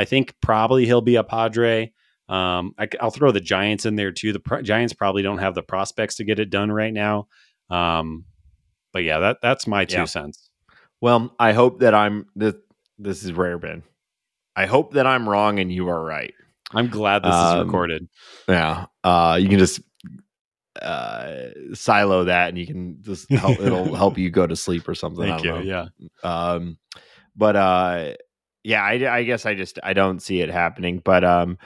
I 0.00 0.04
think 0.06 0.34
probably 0.40 0.86
he'll 0.86 1.00
be 1.02 1.16
a 1.16 1.24
Padre. 1.24 1.92
Um, 2.28 2.74
I, 2.78 2.88
will 3.02 3.10
throw 3.10 3.32
the 3.32 3.40
Giants 3.40 3.84
in 3.84 3.96
there 3.96 4.12
too. 4.12 4.32
The 4.32 4.40
pro- 4.40 4.62
Giants 4.62 4.94
probably 4.94 5.22
don't 5.22 5.38
have 5.38 5.54
the 5.54 5.62
prospects 5.62 6.14
to 6.16 6.24
get 6.24 6.38
it 6.38 6.48
done 6.48 6.70
right 6.72 6.92
now. 6.92 7.26
Um, 7.68 8.24
but 8.92 9.02
yeah, 9.04 9.18
that 9.18 9.38
that's 9.42 9.66
my 9.66 9.84
two 9.84 9.98
Yeah. 9.98 10.04
cents. 10.06 10.48
Well, 11.02 11.34
I 11.38 11.52
hope 11.52 11.80
that 11.80 11.94
I'm 11.94 12.26
this. 12.34 12.54
This 12.98 13.24
is 13.24 13.32
rare, 13.32 13.58
Ben. 13.58 13.82
I 14.56 14.66
hope 14.66 14.92
that 14.94 15.06
I'm 15.06 15.28
wrong 15.28 15.58
and 15.58 15.72
you 15.72 15.88
are 15.88 16.02
right. 16.02 16.32
I'm 16.72 16.88
glad 16.88 17.22
this 17.24 17.34
is 17.34 17.40
Um, 17.40 17.66
recorded. 17.66 18.08
Yeah. 18.48 18.86
Uh, 19.04 19.38
you 19.40 19.48
can 19.48 19.58
just 19.58 19.80
uh, 20.80 21.48
silo 21.74 22.24
that, 22.24 22.48
and 22.50 22.58
you 22.58 22.66
can 22.66 22.98
just 23.02 23.30
help, 23.30 23.58
it'll 23.60 23.94
help 24.02 24.18
you 24.18 24.30
go 24.30 24.46
to 24.46 24.56
sleep 24.56 24.88
or 24.88 24.94
something. 24.94 25.24
I 25.24 25.30
Thank 25.38 25.44
you. 25.44 25.50
know. 25.52 25.60
Yeah. 25.60 25.86
Um, 26.22 26.78
but 27.36 27.56
uh, 27.56 28.12
yeah, 28.64 28.82
I, 28.82 29.16
I 29.18 29.22
guess 29.24 29.46
I 29.46 29.54
just 29.54 29.78
I 29.82 29.92
don't 29.92 30.20
see 30.20 30.40
it 30.40 30.50
happening. 30.50 31.00
But 31.04 31.24
um, 31.24 31.58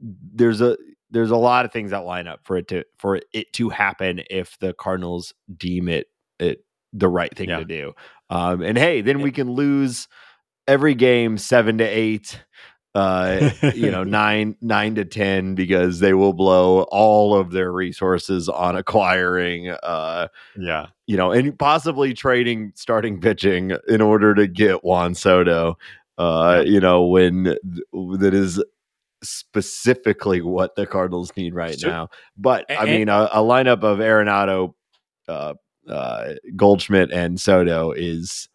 there's 0.00 0.60
a 0.60 0.76
there's 1.10 1.30
a 1.30 1.36
lot 1.36 1.64
of 1.64 1.72
things 1.72 1.90
that 1.92 2.04
line 2.04 2.26
up 2.26 2.40
for 2.44 2.56
it 2.56 2.68
to 2.68 2.84
for 2.98 3.20
it 3.32 3.52
to 3.54 3.68
happen 3.70 4.22
if 4.30 4.58
the 4.58 4.72
Cardinals 4.74 5.32
deem 5.56 5.88
it 5.88 6.08
it 6.38 6.64
the 6.92 7.08
right 7.08 7.34
thing 7.34 7.48
Yeah. 7.48 7.58
to 7.58 7.64
do. 7.64 7.92
Um, 8.30 8.62
and 8.62 8.76
hey, 8.78 9.00
then 9.00 9.20
we 9.20 9.30
can 9.32 9.50
lose 9.52 10.08
every 10.66 10.94
game 10.94 11.38
seven 11.38 11.78
to 11.78 11.84
eight. 11.84 12.40
Uh, 12.94 13.50
you 13.74 13.90
know, 13.90 14.04
nine 14.22 14.56
nine 14.60 14.94
to 14.94 15.04
ten 15.04 15.54
because 15.56 15.98
they 15.98 16.14
will 16.14 16.32
blow 16.32 16.82
all 16.92 17.34
of 17.36 17.50
their 17.50 17.72
resources 17.72 18.48
on 18.48 18.76
acquiring 18.76 19.70
uh 19.70 20.28
Yeah. 20.56 20.86
you 21.08 21.16
know, 21.16 21.32
and 21.32 21.58
possibly 21.58 22.14
trading 22.14 22.70
starting 22.76 23.20
pitching 23.20 23.72
in 23.88 24.00
order 24.00 24.34
to 24.36 24.46
get 24.46 24.84
Juan 24.84 25.14
Soto. 25.16 25.76
Uh, 26.18 26.62
you 26.64 26.78
know, 26.80 27.04
when 27.06 27.42
that 27.42 28.30
is 28.32 28.62
specifically 29.22 30.40
what 30.40 30.76
the 30.76 30.86
Cardinals 30.86 31.32
need 31.36 31.54
right 31.54 31.78
So- 31.78 31.88
now. 31.88 32.08
But 32.36 32.66
I 32.70 32.84
mean, 32.84 33.08
a, 33.08 33.28
a 33.32 33.38
lineup 33.38 33.82
of 33.82 33.98
Arenado, 33.98 34.74
uh, 35.28 35.54
uh, 35.88 36.34
Goldschmidt, 36.56 37.10
and 37.12 37.40
Soto 37.40 37.92
is 37.92 38.48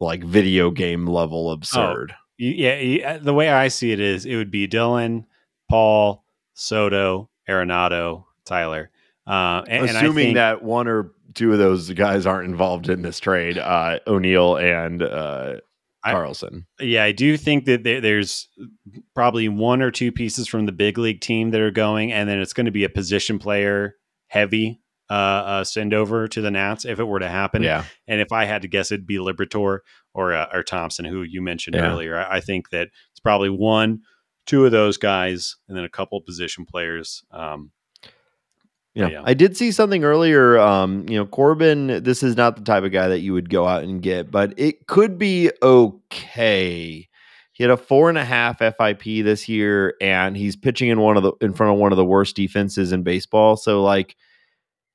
like 0.00 0.22
video 0.24 0.70
game 0.70 1.06
level 1.06 1.50
absurd. 1.52 2.14
You- 2.38 2.52
Yeah. 2.52 3.08
uh, 3.14 3.18
the 3.18 3.34
way 3.34 3.48
I 3.50 3.68
see 3.68 3.92
it 3.92 4.00
is, 4.00 4.24
it 4.24 4.36
would 4.36 4.50
be 4.50 4.66
Dylan, 4.68 5.24
Paul, 5.68 6.24
Soto, 6.54 7.28
Arenado, 7.48 8.24
Tyler. 8.44 8.90
Uh, 9.26 9.62
and, 9.68 9.88
and 9.88 9.96
Assuming 9.96 10.14
think- 10.26 10.34
that 10.36 10.62
one 10.62 10.88
or 10.88 11.12
two 11.34 11.52
of 11.52 11.58
those 11.58 11.90
guys 11.92 12.26
aren't 12.26 12.48
involved 12.48 12.88
in 12.88 13.02
this 13.02 13.20
trade, 13.20 13.58
uh, 13.58 13.98
O'Neill 14.06 14.56
and 14.56 15.02
uh, 15.02 15.56
I- 16.02 16.12
Carlson. 16.12 16.66
Yeah, 16.80 17.04
I 17.04 17.12
do 17.12 17.36
think 17.36 17.66
that 17.66 17.84
there, 17.84 18.00
there's 18.00 18.48
probably 19.14 19.48
one 19.48 19.82
or 19.82 19.90
two 19.90 20.12
pieces 20.12 20.48
from 20.48 20.66
the 20.66 20.72
big 20.72 20.96
league 20.98 21.20
team 21.20 21.50
that 21.50 21.60
are 21.60 21.70
going, 21.70 22.12
and 22.12 22.28
then 22.28 22.38
it's 22.40 22.52
going 22.54 22.66
to 22.66 22.70
be 22.72 22.84
a 22.84 22.88
position 22.88 23.38
player 23.38 23.94
heavy 24.28 24.80
uh, 25.10 25.12
uh, 25.12 25.64
send 25.64 25.92
over 25.92 26.28
to 26.28 26.40
the 26.40 26.50
Nats 26.52 26.84
if 26.84 27.00
it 27.00 27.04
were 27.04 27.18
to 27.18 27.28
happen. 27.28 27.62
yeah, 27.64 27.84
And 28.06 28.20
if 28.20 28.30
I 28.32 28.44
had 28.44 28.62
to 28.62 28.68
guess, 28.68 28.92
it'd 28.92 29.06
be 29.08 29.16
Liberatore 29.18 29.80
or 30.14 30.32
uh, 30.32 30.46
or 30.52 30.62
Thompson, 30.62 31.04
who 31.04 31.22
you 31.22 31.42
mentioned 31.42 31.74
Yeah. 31.74 31.90
earlier. 31.90 32.16
I, 32.16 32.36
I 32.36 32.40
think 32.40 32.70
that 32.70 32.88
it's 33.10 33.20
probably 33.20 33.50
one, 33.50 34.00
two 34.46 34.64
of 34.64 34.70
those 34.72 34.96
guys, 34.96 35.56
and 35.68 35.76
then 35.76 35.84
a 35.84 35.88
couple 35.88 36.20
position 36.20 36.64
players. 36.64 37.24
Um, 37.32 37.72
Yeah. 38.94 39.08
yeah. 39.08 39.22
I 39.24 39.34
did 39.34 39.56
see 39.56 39.70
something 39.70 40.04
earlier. 40.04 40.58
Um, 40.58 41.08
you 41.08 41.16
know, 41.16 41.26
Corbin, 41.26 42.02
this 42.02 42.22
is 42.22 42.36
not 42.36 42.56
the 42.56 42.62
type 42.62 42.82
of 42.82 42.92
guy 42.92 43.08
that 43.08 43.20
you 43.20 43.32
would 43.32 43.48
go 43.48 43.66
out 43.66 43.84
and 43.84 44.02
get, 44.02 44.30
but 44.30 44.54
it 44.56 44.86
could 44.86 45.18
be 45.18 45.50
okay. 45.62 47.08
He 47.52 47.64
had 47.64 47.70
a 47.70 47.76
four 47.76 48.08
and 48.08 48.18
a 48.18 48.24
half 48.24 48.58
FIP 48.58 49.02
this 49.02 49.48
year, 49.48 49.94
and 50.00 50.36
he's 50.36 50.56
pitching 50.56 50.88
in 50.88 51.00
one 51.00 51.16
of 51.16 51.22
the 51.22 51.32
in 51.40 51.52
front 51.52 51.74
of 51.74 51.78
one 51.78 51.92
of 51.92 51.96
the 51.96 52.04
worst 52.04 52.34
defenses 52.34 52.90
in 52.90 53.02
baseball. 53.02 53.56
So, 53.56 53.82
like, 53.82 54.16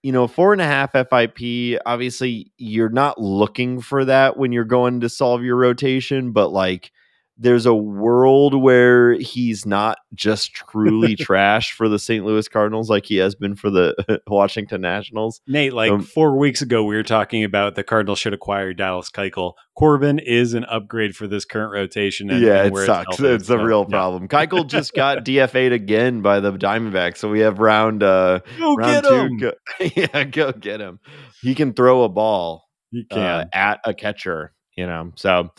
you 0.01 0.11
know, 0.11 0.27
four 0.27 0.51
and 0.51 0.61
a 0.61 0.65
half 0.65 0.91
FIP, 0.91 1.79
obviously 1.85 2.51
you're 2.57 2.89
not 2.89 3.21
looking 3.21 3.81
for 3.81 4.05
that 4.05 4.37
when 4.37 4.51
you're 4.51 4.63
going 4.63 5.01
to 5.01 5.09
solve 5.09 5.43
your 5.43 5.55
rotation, 5.55 6.31
but 6.31 6.49
like 6.49 6.91
there's 7.37 7.65
a 7.65 7.73
world 7.73 8.53
where 8.53 9.13
he's 9.13 9.65
not 9.65 9.97
just 10.13 10.53
truly 10.53 11.15
trash 11.19 11.73
for 11.73 11.89
the 11.89 11.99
St. 11.99 12.25
Louis 12.25 12.47
Cardinals 12.47 12.89
like 12.89 13.05
he 13.05 13.17
has 13.17 13.35
been 13.35 13.55
for 13.55 13.69
the 13.69 14.21
Washington 14.27 14.81
Nationals. 14.81 15.41
Nate, 15.47 15.73
like 15.73 15.91
Um, 15.91 16.01
four 16.01 16.37
weeks 16.37 16.61
ago, 16.61 16.83
we 16.83 16.95
were 16.95 17.03
talking 17.03 17.43
about 17.43 17.75
the 17.75 17.83
Cardinals 17.83 18.19
should 18.19 18.33
acquire 18.33 18.73
Dallas 18.73 19.09
Keuchel. 19.09 19.53
Corbin 19.77 20.19
is 20.19 20.53
an 20.53 20.63
upgrade 20.65 21.15
for 21.15 21.27
this 21.27 21.43
current 21.43 21.73
rotation. 21.73 22.29
And, 22.29 22.41
yeah, 22.41 22.63
and 22.63 22.77
it 22.77 22.85
sucks. 22.85 23.17
healthy. 23.17 23.33
It's 23.35 23.49
a 23.49 23.57
real 23.57 23.85
yeah. 23.89 23.97
problem. 23.97 24.27
Keuchel 24.29 24.67
just 24.67 24.93
got 24.93 25.25
DFA'd 25.25 25.73
again 25.73 26.21
by 26.21 26.39
the 26.39 26.53
Diamondbacks, 26.53 27.17
so 27.17 27.29
we 27.29 27.41
have 27.41 27.59
round 27.59 28.01
uh 28.03 28.39
Go 28.57 28.75
round 28.75 29.03
get 29.03 29.09
two. 29.09 29.15
him. 29.15 29.37
Go, 29.37 29.51
yeah, 29.95 30.23
go 30.23 30.51
get 30.53 30.79
him. 30.79 30.99
He 31.41 31.53
can 31.55 31.73
throw 31.73 32.03
a 32.03 32.09
ball. 32.09 32.63
You 32.91 33.03
uh, 33.11 33.15
can. 33.15 33.49
at 33.51 33.79
a 33.83 33.93
catcher, 33.93 34.53
you 34.77 34.87
know. 34.87 35.11
So, 35.15 35.49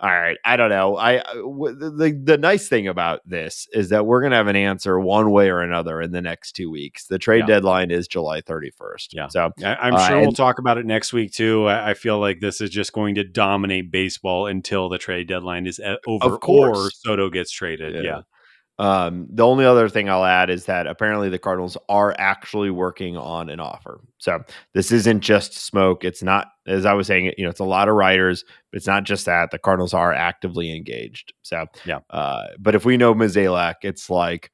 all 0.00 0.08
right, 0.10 0.38
I 0.44 0.56
don't 0.56 0.70
know. 0.70 0.96
I 0.96 1.18
w- 1.34 1.74
the, 1.74 2.18
the 2.24 2.38
nice 2.38 2.68
thing 2.68 2.88
about 2.88 3.20
this 3.28 3.68
is 3.72 3.90
that 3.90 4.06
we're 4.06 4.22
gonna 4.22 4.36
have 4.36 4.46
an 4.46 4.56
answer 4.56 4.98
one 4.98 5.30
way 5.30 5.50
or 5.50 5.60
another 5.60 6.00
in 6.00 6.10
the 6.12 6.22
next 6.22 6.52
two 6.52 6.70
weeks. 6.70 7.06
The 7.06 7.18
trade 7.18 7.40
Yeah. 7.40 7.54
deadline 7.56 7.90
is 7.90 8.08
July 8.08 8.40
thirty 8.40 8.70
first. 8.76 9.12
Yeah. 9.14 9.28
So 9.28 9.50
I, 9.62 9.74
I'm 9.76 9.94
uh, 9.94 10.08
sure 10.08 10.16
we'll 10.18 10.28
and- 10.28 10.36
talk 10.36 10.58
about 10.58 10.78
it 10.78 10.86
next 10.86 11.12
week 11.12 11.32
too. 11.32 11.66
I, 11.66 11.90
I 11.90 11.94
feel 11.94 12.18
like 12.18 12.40
this 12.40 12.60
is 12.60 12.70
just 12.70 12.92
going 12.92 13.14
to 13.16 13.24
dominate 13.24 13.90
baseball 13.90 14.46
until 14.46 14.88
the 14.88 14.98
trade 14.98 15.28
deadline 15.28 15.66
is 15.66 15.78
uh, 15.78 15.96
over 16.06 16.34
Of 16.34 16.40
course. 16.40 16.78
or 16.78 16.90
Soto 16.90 17.28
gets 17.30 17.50
traded. 17.50 17.94
Yeah. 17.94 18.00
Yeah. 18.02 18.20
Um, 18.80 19.26
the 19.30 19.44
only 19.44 19.66
other 19.66 19.90
thing 19.90 20.08
I'll 20.08 20.24
add 20.24 20.48
is 20.48 20.64
that 20.64 20.86
apparently 20.86 21.28
the 21.28 21.38
Cardinals 21.38 21.76
are 21.90 22.14
actually 22.18 22.70
working 22.70 23.14
on 23.14 23.50
an 23.50 23.60
offer. 23.60 24.00
So 24.16 24.42
this 24.72 24.90
isn't 24.90 25.20
just 25.20 25.52
smoke. 25.54 26.02
It's 26.02 26.22
not, 26.22 26.46
as 26.66 26.86
I 26.86 26.94
was 26.94 27.06
saying, 27.06 27.34
you 27.36 27.44
know, 27.44 27.50
it's 27.50 27.60
a 27.60 27.64
lot 27.64 27.90
of 27.90 27.94
writers, 27.94 28.42
but 28.72 28.78
it's 28.78 28.86
not 28.86 29.04
just 29.04 29.26
that. 29.26 29.50
The 29.50 29.58
Cardinals 29.58 29.92
are 29.92 30.14
actively 30.14 30.74
engaged. 30.74 31.34
So 31.42 31.66
Yeah. 31.84 31.98
Uh, 32.08 32.44
but 32.58 32.74
if 32.74 32.86
we 32.86 32.96
know 32.96 33.14
Mozeliak, 33.14 33.74
it's 33.82 34.08
like, 34.08 34.50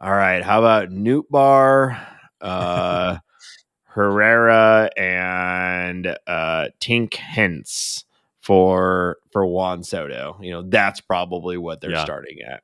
all 0.00 0.10
right, 0.16 0.42
how 0.42 0.58
about 0.58 0.88
Nootbaar, 0.88 1.96
uh, 2.40 3.18
Herrera, 3.84 4.90
and 4.96 6.16
uh, 6.26 6.68
Tink 6.80 7.14
Hence 7.14 8.04
for 8.40 9.18
for 9.32 9.46
Juan 9.46 9.84
Soto? 9.84 10.38
You 10.40 10.52
know, 10.54 10.62
that's 10.62 11.00
probably 11.00 11.56
what 11.56 11.80
they're 11.80 11.90
Yeah. 11.92 12.04
starting 12.04 12.38
at. 12.42 12.62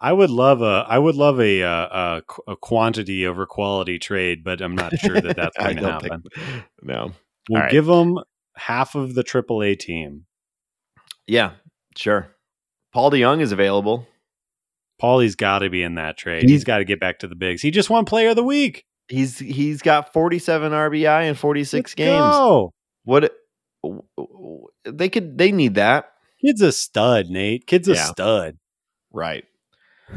I- 0.00 0.12
would 0.12 0.30
love 0.30 0.60
a 0.62 0.84
I 0.88 0.98
would 0.98 1.14
love 1.16 1.40
a, 1.40 1.62
uh, 1.62 2.22
a 2.46 2.52
a 2.52 2.56
quantity 2.56 3.26
over 3.26 3.46
quality 3.46 3.98
trade, 3.98 4.44
but 4.44 4.60
I'm 4.60 4.74
not 4.74 4.96
sure 4.98 5.20
that 5.20 5.36
that's 5.36 5.56
going 5.58 5.76
to 5.76 5.92
happen. 5.92 6.22
think. 6.34 6.64
No. 6.82 7.12
We'll 7.48 7.62
right. 7.62 7.70
give 7.72 7.86
them 7.86 8.18
half 8.56 8.94
of 8.94 9.14
the 9.14 9.24
AAA 9.24 9.78
team. 9.78 10.26
Yeah, 11.26 11.52
sure. 11.96 12.28
Paul 12.92 13.10
DeJong 13.10 13.40
is 13.40 13.50
available. 13.52 14.06
Paulie's 15.00 15.34
got 15.34 15.60
to 15.60 15.70
be 15.70 15.82
in 15.82 15.94
that 15.96 16.16
trade. 16.18 16.48
He's- 16.48 16.64
got 16.64 16.78
to 16.78 16.84
get 16.84 17.00
back 17.00 17.18
to 17.20 17.26
the 17.28 17.34
bigs. 17.34 17.62
He 17.62 17.70
just 17.70 17.90
won 17.90 18.04
Player 18.04 18.28
of 18.30 18.36
the 18.36 18.44
Week. 18.44 18.84
He's 19.08 19.38
he's 19.38 19.82
got 19.82 20.12
47 20.12 20.70
RBI 20.72 21.28
in 21.28 21.34
46 21.34 21.74
Let's 21.90 21.94
games. 21.94 22.20
go. 22.20 22.72
What 23.04 23.32
they 24.84 25.08
could 25.08 25.36
they 25.38 25.50
need 25.52 25.74
that. 25.74 26.12
Kid's 26.44 26.60
a 26.62 26.72
stud, 26.72 27.26
Nate. 27.28 27.66
Kid's 27.66 27.88
a 27.88 27.94
Yeah. 27.94 28.04
stud. 28.04 28.56
Right. 29.12 29.44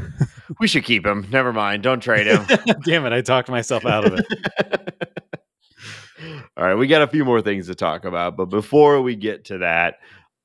we 0.60 0.68
should 0.68 0.84
keep 0.84 1.06
him. 1.06 1.26
Never 1.30 1.52
mind. 1.52 1.82
Don't 1.82 2.00
trade 2.00 2.26
him. 2.26 2.44
Damn 2.84 3.06
it! 3.06 3.12
I 3.12 3.20
talked 3.20 3.48
myself 3.48 3.84
out 3.84 4.04
of 4.06 4.18
it. 4.18 5.22
All 6.56 6.64
right, 6.64 6.74
we 6.74 6.86
got 6.86 7.02
a 7.02 7.06
few 7.06 7.24
more 7.24 7.42
things 7.42 7.66
to 7.66 7.74
talk 7.74 8.04
about, 8.06 8.36
but 8.36 8.46
before 8.46 9.02
we 9.02 9.14
get 9.14 9.44
to 9.46 9.58
that, 9.58 9.96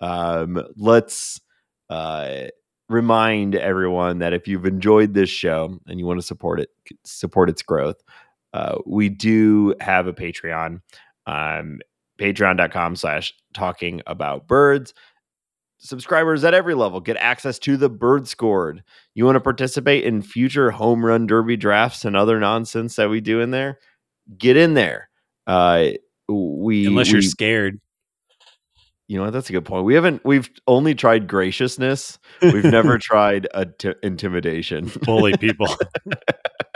um, 0.01 0.61
let's 0.75 1.39
uh, 1.89 2.47
remind 2.89 3.55
everyone 3.55 4.19
that 4.19 4.33
if 4.33 4.47
you've 4.47 4.65
enjoyed 4.65 5.13
this 5.13 5.29
show 5.29 5.79
and 5.87 5.99
you 5.99 6.05
want 6.05 6.19
to 6.19 6.25
support 6.25 6.59
it, 6.59 6.69
support 7.05 7.49
its 7.49 7.61
growth, 7.61 8.03
uh, 8.53 8.79
we 8.85 9.07
do 9.07 9.73
have 9.79 10.07
a 10.07 10.13
Patreon, 10.13 10.81
um, 11.25 11.79
patreon.com 12.19 12.97
slash 12.97 13.33
talking 13.53 14.01
about 14.05 14.47
birds. 14.47 14.93
Subscribers 15.83 16.43
at 16.43 16.53
every 16.53 16.75
level 16.75 16.99
get 16.99 17.17
access 17.17 17.57
to 17.57 17.75
the 17.75 17.89
bird 17.89 18.27
scored. 18.27 18.83
You 19.15 19.25
want 19.25 19.35
to 19.35 19.41
participate 19.41 20.03
in 20.03 20.21
future 20.21 20.69
home 20.69 21.03
run 21.03 21.25
derby 21.25 21.57
drafts 21.57 22.05
and 22.05 22.15
other 22.15 22.39
nonsense 22.39 22.97
that 22.97 23.09
we 23.09 23.19
do 23.19 23.41
in 23.41 23.49
there? 23.49 23.79
Get 24.37 24.57
in 24.57 24.75
there. 24.75 25.09
Uh, 25.47 25.87
we 26.27 26.85
Unless 26.85 27.11
you're 27.11 27.23
scared. 27.23 27.79
you 29.07 29.17
know 29.17 29.23
what, 29.23 29.33
that's 29.33 29.49
a 29.49 29.53
good 29.53 29.65
point. 29.65 29.85
We 29.85 29.95
haven't. 29.95 30.23
We've 30.23 30.47
only 30.67 30.93
tried 30.93 31.27
graciousness. 31.27 32.19
We've 32.43 32.63
never 32.63 32.97
tried 33.01 33.47
a 33.55 33.65
t- 33.65 33.95
intimidation. 34.03 34.91
bully 35.01 35.35
people. 35.35 35.67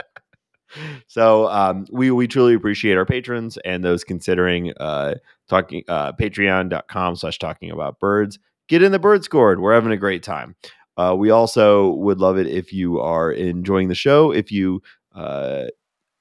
so 1.06 1.48
um, 1.48 1.86
we 1.92 2.10
we 2.10 2.26
truly 2.26 2.54
appreciate 2.54 2.96
our 2.96 3.06
patrons 3.06 3.56
and 3.64 3.84
those 3.84 4.02
considering 4.02 4.72
uh, 4.80 5.14
talking 5.48 5.84
uh, 5.86 6.10
patreon.com 6.12 7.14
slash 7.14 7.38
talking 7.38 7.70
about 7.70 8.00
birds 8.00 8.40
get 8.68 8.82
in 8.82 8.92
the 8.92 8.98
bird 8.98 9.24
scored. 9.24 9.60
We're 9.60 9.74
having 9.74 9.92
a 9.92 9.96
great 9.96 10.22
time. 10.22 10.56
Uh, 10.96 11.14
we 11.16 11.30
also 11.30 11.90
would 11.90 12.18
love 12.18 12.38
it 12.38 12.46
if 12.46 12.72
you 12.72 13.00
are 13.00 13.30
enjoying 13.30 13.88
the 13.88 13.94
show 13.94 14.30
if 14.32 14.50
you 14.50 14.82
uh, 15.14 15.66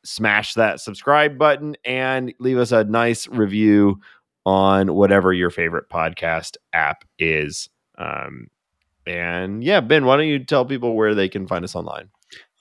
smash 0.03 0.53
that 0.55 0.81
subscribe 0.81 1.37
button 1.37 1.75
and 1.85 2.33
leave 2.39 2.57
us 2.57 2.71
a 2.71 2.83
nice 2.83 3.27
review 3.27 3.99
on 4.45 4.93
whatever 4.93 5.33
your 5.33 5.49
favorite 5.49 5.89
podcast 5.89 6.57
app 6.73 7.05
is. 7.17 7.69
Um, 7.97 8.47
and 9.07 9.63
yeah 9.63 9.81
ben 9.81 10.05
why 10.05 10.17
don't 10.17 10.27
you 10.27 10.43
tell 10.43 10.65
people 10.65 10.95
where 10.95 11.13
they 11.13 11.29
can 11.29 11.47
find 11.47 11.63
us 11.63 11.75
online 11.75 12.09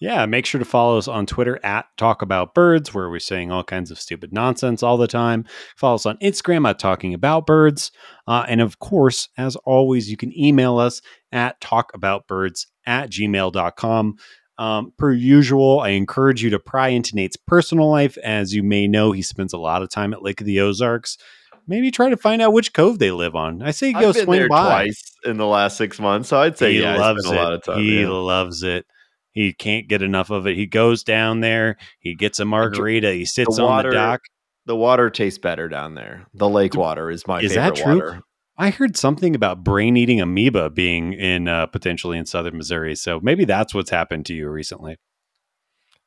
Yeah, 0.00 0.26
make 0.26 0.44
sure 0.44 0.58
to 0.58 0.64
follow 0.64 0.98
us 0.98 1.06
on 1.06 1.24
Twitter 1.24 1.58
at 1.64 1.86
Talk 1.96 2.20
About 2.20 2.52
Birds, 2.52 2.92
where 2.92 3.08
we're 3.08 3.20
saying 3.20 3.52
all 3.52 3.62
kinds 3.62 3.90
of 3.90 4.00
stupid 4.00 4.32
nonsense 4.32 4.82
all 4.82 4.96
the 4.96 5.06
time. 5.06 5.44
Follow 5.76 5.94
us 5.94 6.06
on 6.06 6.18
Instagram 6.18 6.68
at 6.68 6.78
Talking 6.78 7.14
About 7.14 7.46
Birds. 7.46 7.92
Uh, 8.26 8.44
and 8.48 8.60
of 8.60 8.80
course, 8.80 9.28
as 9.38 9.56
always, 9.56 10.10
you 10.10 10.16
can 10.16 10.36
email 10.38 10.78
us 10.78 11.00
at 11.30 11.60
talkaboutbirds 11.60 12.66
at 12.86 13.10
gmail.com. 13.10 14.16
Um, 14.56 14.92
per 14.98 15.12
usual, 15.12 15.80
I 15.80 15.90
encourage 15.90 16.42
you 16.42 16.50
to 16.50 16.58
pry 16.58 16.88
into 16.88 17.14
Nate's 17.14 17.36
personal 17.36 17.90
life. 17.90 18.16
As 18.18 18.52
you 18.54 18.62
may 18.62 18.86
know, 18.86 19.12
he 19.12 19.22
spends 19.22 19.52
a 19.52 19.58
lot 19.58 19.82
of 19.82 19.90
time 19.90 20.12
at 20.12 20.22
Lake 20.22 20.40
of 20.40 20.46
the 20.46 20.60
Ozarks. 20.60 21.18
Maybe 21.66 21.90
try 21.90 22.10
to 22.10 22.16
find 22.16 22.42
out 22.42 22.52
which 22.52 22.74
cove 22.74 22.98
they 22.98 23.10
live 23.10 23.34
on. 23.34 23.62
I 23.62 23.70
say 23.70 23.92
go 23.92 24.12
swing 24.12 24.48
by. 24.48 24.84
twice 24.84 25.16
in 25.24 25.38
the 25.38 25.46
last 25.46 25.78
six 25.78 25.98
months, 25.98 26.28
so 26.28 26.38
I'd 26.38 26.58
say 26.58 26.74
he 26.74 26.82
yeah, 26.82 26.96
loves 26.96 27.24
it. 27.24 27.32
a 27.32 27.36
lot 27.36 27.52
of 27.54 27.62
time. 27.62 27.78
he 27.78 28.02
yeah. 28.02 28.08
loves 28.08 28.62
it. 28.62 28.86
He 29.34 29.52
can't 29.52 29.88
get 29.88 30.00
enough 30.00 30.30
of 30.30 30.46
it. 30.46 30.56
He 30.56 30.64
goes 30.64 31.02
down 31.02 31.40
there. 31.40 31.76
He 31.98 32.14
gets 32.14 32.38
a 32.38 32.44
margarita. 32.44 33.12
He 33.12 33.24
sits 33.26 33.58
on 33.58 33.66
water- 33.66 33.90
the 33.90 33.94
dock. 33.96 34.20
The 34.66 34.76
water 34.76 35.10
tastes 35.10 35.38
better 35.38 35.68
down 35.68 35.94
there. 35.94 36.24
The 36.32 36.48
lake 36.48 36.74
water 36.74 37.10
is 37.10 37.26
my 37.26 37.40
Is 37.40 37.52
favorite 37.52 37.74
that 37.76 37.82
true? 37.84 37.94
water. 37.96 38.20
I 38.56 38.70
heard 38.70 38.96
something 38.96 39.34
about 39.34 39.62
brain 39.64 39.96
eating 39.96 40.20
amoeba 40.20 40.70
being 40.70 41.12
in 41.12 41.48
uh, 41.48 41.66
potentially 41.66 42.16
in 42.16 42.24
southern 42.24 42.56
Missouri. 42.56 42.94
So 42.94 43.20
maybe 43.20 43.44
that's 43.44 43.74
what's 43.74 43.90
happened 43.90 44.24
to 44.26 44.34
you 44.34 44.48
recently. 44.48 44.96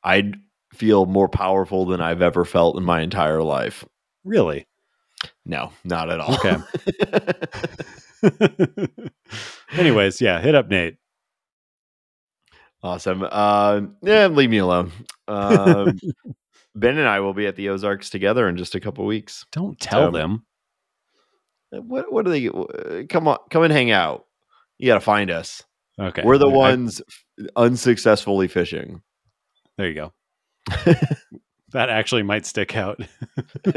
I 0.02 0.32
feel 0.74 1.06
more 1.06 1.28
powerful 1.28 1.84
than 1.86 2.00
I've 2.00 2.22
ever 2.22 2.44
felt 2.44 2.76
in 2.76 2.82
my 2.82 3.02
entire 3.02 3.42
life. 3.42 3.84
Really? 4.24 4.66
No, 5.44 5.72
not 5.84 6.10
at 6.10 6.18
all. 6.20 6.34
Okay. 6.34 6.56
Anyways, 9.72 10.20
yeah, 10.20 10.40
hit 10.40 10.54
up 10.54 10.68
Nate. 10.68 10.96
Awesome. 12.88 13.26
Uh, 13.28 13.80
yeah, 14.02 14.26
leave 14.28 14.50
me 14.50 14.58
alone. 14.58 14.92
Um, 15.26 15.98
ben 16.74 16.98
and 16.98 17.08
I 17.08 17.20
will 17.20 17.34
be 17.34 17.46
at 17.46 17.56
the 17.56 17.68
Ozarks 17.70 18.10
together 18.10 18.48
in 18.48 18.56
just 18.56 18.74
a 18.74 18.80
couple 18.80 19.04
weeks. 19.06 19.44
Don't 19.52 19.78
tell 19.78 20.08
So- 20.08 20.10
them. 20.18 20.44
What? 21.70 22.10
What 22.10 22.26
are 22.26 22.30
they? 22.30 22.48
uh, 22.48 23.02
Come 23.10 23.28
on, 23.28 23.36
come 23.50 23.62
and 23.62 23.72
hang 23.72 23.90
out. 23.90 24.24
You 24.78 24.86
got 24.86 24.94
to 24.94 25.00
find 25.00 25.30
us. 25.30 25.62
Okay. 26.00 26.22
We're 26.24 26.38
the 26.38 26.46
I- 26.48 26.52
I- 26.52 26.56
ones 26.56 27.02
unsuccessfully 27.56 28.48
fishing. 28.48 29.02
there 29.76 29.88
you 29.88 29.94
go. 29.94 30.12
that 31.72 31.90
actually 31.90 32.22
might 32.22 32.46
stick 32.46 32.74
out. 32.76 33.00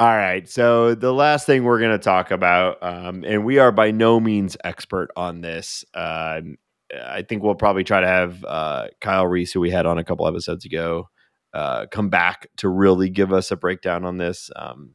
All 0.00 0.06
right. 0.06 0.48
So 0.48 0.94
the 0.94 1.12
last 1.12 1.44
thing 1.44 1.62
we're 1.62 1.78
going 1.78 1.90
to 1.90 1.98
talk 1.98 2.30
about, 2.30 2.82
um, 2.82 3.22
and 3.22 3.44
we 3.44 3.58
are 3.58 3.70
by 3.70 3.90
no 3.90 4.18
means 4.18 4.56
expert 4.64 5.10
on 5.14 5.42
this. 5.42 5.84
Um 5.94 6.56
I 6.92 7.22
think 7.22 7.42
we'll 7.42 7.54
probably 7.54 7.84
try 7.84 8.00
to 8.00 8.06
have 8.06 8.44
uh, 8.44 8.88
Kyle 9.00 9.26
Reese, 9.26 9.52
who 9.52 9.60
we 9.60 9.70
had 9.70 9.86
on 9.86 9.98
a 9.98 10.04
couple 10.04 10.26
episodes 10.26 10.64
ago, 10.64 11.08
uh, 11.54 11.86
come 11.90 12.08
back 12.08 12.48
to 12.56 12.68
really 12.68 13.08
give 13.10 13.32
us 13.32 13.50
a 13.50 13.56
breakdown 13.56 14.04
on 14.04 14.16
this. 14.16 14.50
Um, 14.56 14.94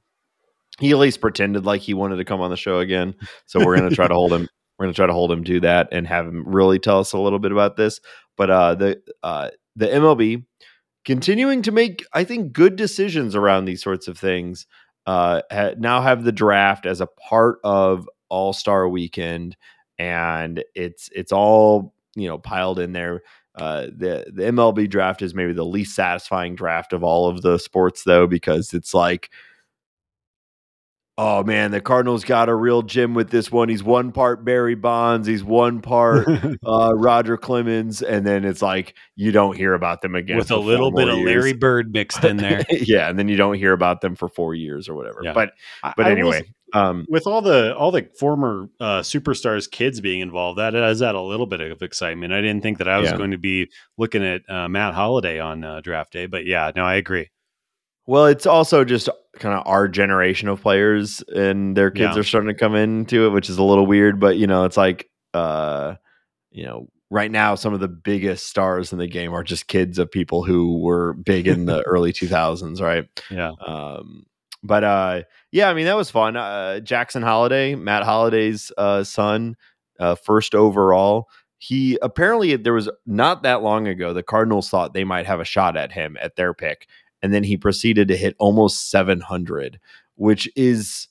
he 0.80 0.91
at 0.91 0.97
least 0.97 1.22
pretended 1.22 1.66
like 1.66 1.82
he 1.82 1.93
wanted 1.93 2.18
to 2.18 2.26
come 2.26 2.41
on 2.41 2.49
the 2.49 2.58
show 2.58 2.80
again, 2.80 3.16
so 3.45 3.64
we're 3.64 3.78
going 3.78 3.89
to 3.89 3.95
try 3.95 4.08
to 4.08 4.14
hold 4.14 4.34
him. 4.34 4.49
We're 4.78 4.88
going 4.88 4.93
to 4.93 4.97
try 4.97 5.08
to 5.08 5.14
hold 5.14 5.32
him 5.32 5.45
to 5.45 5.62
that 5.62 5.88
and 5.93 6.06
have 6.06 6.26
him 6.26 6.43
really 6.45 6.80
tell 6.80 6.99
us 6.99 7.14
a 7.14 7.18
little 7.18 7.39
bit 7.39 7.53
about 7.53 7.78
this. 7.78 8.01
But 8.36 8.49
uh, 8.49 8.76
the 8.76 9.01
uh, 9.24 9.51
the 9.78 9.88
MLB 9.88 10.43
continuing 11.06 11.62
to 11.62 11.72
make, 11.72 12.03
I 12.12 12.26
think, 12.26 12.51
good 12.51 12.76
decisions 12.76 13.36
around 13.36 13.64
these 13.64 13.82
sorts 13.82 14.10
of 14.10 14.18
things. 14.18 14.66
Uh, 15.06 15.41
ha- 15.51 15.74
now 15.78 16.01
have 16.01 16.24
the 16.24 16.32
draft 16.32 16.86
as 16.86 17.01
a 17.01 17.08
part 17.08 17.60
of 17.64 18.10
All 18.30 18.53
Star 18.53 18.89
Weekend, 18.89 19.56
and 19.99 20.64
it's 20.76 21.10
it's 21.16 21.32
all 21.32 21.93
you 22.16 22.28
know 22.28 22.38
piled 22.38 22.80
in 22.80 22.91
there. 22.93 23.22
Uh, 23.56 23.84
the 23.95 24.26
the 24.34 24.43
MLB 24.43 24.88
draft 24.89 25.22
is 25.22 25.34
maybe 25.34 25.53
the 25.53 25.66
least 25.66 25.95
satisfying 25.95 26.56
draft 26.56 26.91
of 26.93 27.03
all 27.03 27.28
of 27.30 27.41
the 27.41 27.58
sports, 27.60 28.03
though, 28.03 28.28
because 28.28 28.74
it's 28.74 28.93
like, 28.93 29.30
oh 31.18 31.43
man, 31.43 31.72
the 31.72 31.82
Cardinals 31.82 32.24
got 32.24 32.49
a 32.49 32.55
real 32.55 32.82
gem 32.82 33.13
with 33.13 33.30
this 33.30 33.51
one. 33.51 33.70
He's 33.70 33.84
one 33.84 34.11
part 34.11 34.43
Barry 34.43 34.76
Bonds, 34.76 35.28
he's 35.28 35.43
one 35.43 35.82
part 35.82 36.28
uh, 36.66 36.93
Roger 36.95 37.38
Clemens, 37.38 38.01
and 38.01 38.26
then 38.26 38.43
it's 38.45 38.61
like 38.61 38.95
you 39.16 39.32
don't 39.32 39.55
hear 39.55 39.74
about 39.74 40.01
them 40.01 40.16
again 40.16 40.38
With 40.38 40.51
a 40.51 40.57
little 40.57 40.91
bit 40.91 41.07
more 41.07 41.18
of. 41.18 41.24
Larry 41.24 41.53
Bird 41.53 41.93
mixed 41.93 42.24
in 42.24 42.38
there. 42.38 42.63
yeah, 42.70 43.09
and 43.09 43.18
then 43.18 43.28
you 43.30 43.38
don't 43.38 43.55
hear 43.55 43.74
about 43.74 44.01
them 44.01 44.16
for 44.16 44.28
four 44.30 44.55
years 44.55 44.89
or 44.89 44.95
whatever. 44.95 45.20
Yeah. 45.24 45.34
But 45.34 45.51
I- 45.84 45.93
but 45.95 46.05
I 46.05 46.09
will 46.09 46.18
anyway, 46.18 46.41
um, 46.74 47.05
with 47.09 47.26
all 47.28 47.41
the 47.41 47.76
all 47.76 47.91
the 47.91 48.09
former 48.20 48.70
uh, 48.80 48.99
superstars 49.01 49.70
kids 49.70 50.01
being 50.01 50.20
involved 50.20 50.59
that 50.59 50.72
does 50.72 51.01
add 51.01 51.16
a 51.16 51.22
little 51.22 51.45
bit 51.45 51.61
of 51.61 51.82
excitement 51.82 52.34
i 52.34 52.41
didn't 52.41 52.61
think 52.61 52.80
that 52.80 52.88
i 52.88 52.97
was 52.97 53.11
Yeah. 53.11 53.18
going 53.18 53.32
to 53.32 53.38
be 53.38 53.70
looking 53.97 54.26
at 54.26 54.41
uh, 54.49 54.68
matt 54.68 54.93
holliday 54.93 55.39
on 55.39 55.63
uh, 55.63 55.80
draft 55.82 56.11
day 56.11 56.26
but 56.26 56.45
yeah 56.45 56.72
no 56.76 56.84
i 56.84 56.95
agree 56.95 57.30
well, 58.08 58.26
it's 58.28 58.45
also 58.45 58.84
just 58.86 59.10
kind 59.39 59.56
of 59.56 59.64
our 59.66 59.88
generation 59.88 60.47
of 60.47 60.62
players, 60.62 61.22
and 61.36 61.76
their 61.76 61.91
kids 61.91 62.16
Yeah. 62.16 62.20
are 62.22 62.24
starting 62.24 62.47
to 62.49 62.53
come 62.53 62.76
into 62.76 63.26
it, 63.26 63.30
which 63.30 63.49
is 63.49 63.58
a 63.58 63.64
little 63.64 63.86
weird. 63.86 64.20
But 64.20 64.38
you 64.38 64.47
know, 64.47 64.64
it's 64.66 64.78
like 64.78 65.10
uh, 65.34 65.95
you 66.51 66.66
know. 66.66 66.88
Right 67.12 67.30
now, 67.30 67.53
some 67.53 67.72
of 67.76 67.80
the 67.80 67.88
biggest 67.88 68.47
stars 68.47 68.91
in 68.91 68.97
the 68.97 69.06
game 69.08 69.32
are 69.32 69.43
just 69.43 69.68
kids 69.68 69.99
of 69.99 70.10
people 70.12 70.43
who 70.43 70.80
were 70.80 71.14
big 71.14 71.47
in 71.47 71.66
the 71.66 71.82
early 71.86 72.12
2000s, 72.12 72.82
right? 72.82 73.06
yeah 73.30 73.51
Um, 73.66 74.26
but 74.64 74.84
uh, 74.84 75.22
yeah, 75.51 75.70
I 75.70 75.76
mean 75.76 75.86
that 75.86 75.95
was 75.95 76.10
fun. 76.10 76.36
Uh, 76.36 76.80
Jackson 76.80 77.22
Holliday, 77.22 77.76
Matt 77.76 78.03
Holliday's 78.03 78.72
uh, 78.76 79.03
son, 79.03 79.56
uh, 79.99 80.16
first 80.16 80.56
overall. 80.56 81.30
He 81.60 81.99
apparently 82.01 82.56
there 82.56 82.74
was 82.74 82.89
not 83.06 83.43
that 83.43 83.62
long 83.62 83.88
ago. 83.88 84.12
The 84.12 84.24
Cardinals 84.24 84.70
thought 84.72 84.95
they 84.95 85.03
might 85.06 85.28
have 85.28 85.39
a 85.39 85.45
shot 85.45 85.78
at 85.78 85.91
him 85.91 86.18
at 86.20 86.36
their 86.38 86.56
pick, 86.56 86.88
and 87.26 87.34
then 87.34 87.43
he 87.43 87.57
proceeded 87.57 88.07
to 88.07 88.15
hit 88.15 88.36
almost 88.38 88.89
700, 88.91 89.80
which 90.15 90.47
is 90.55 91.07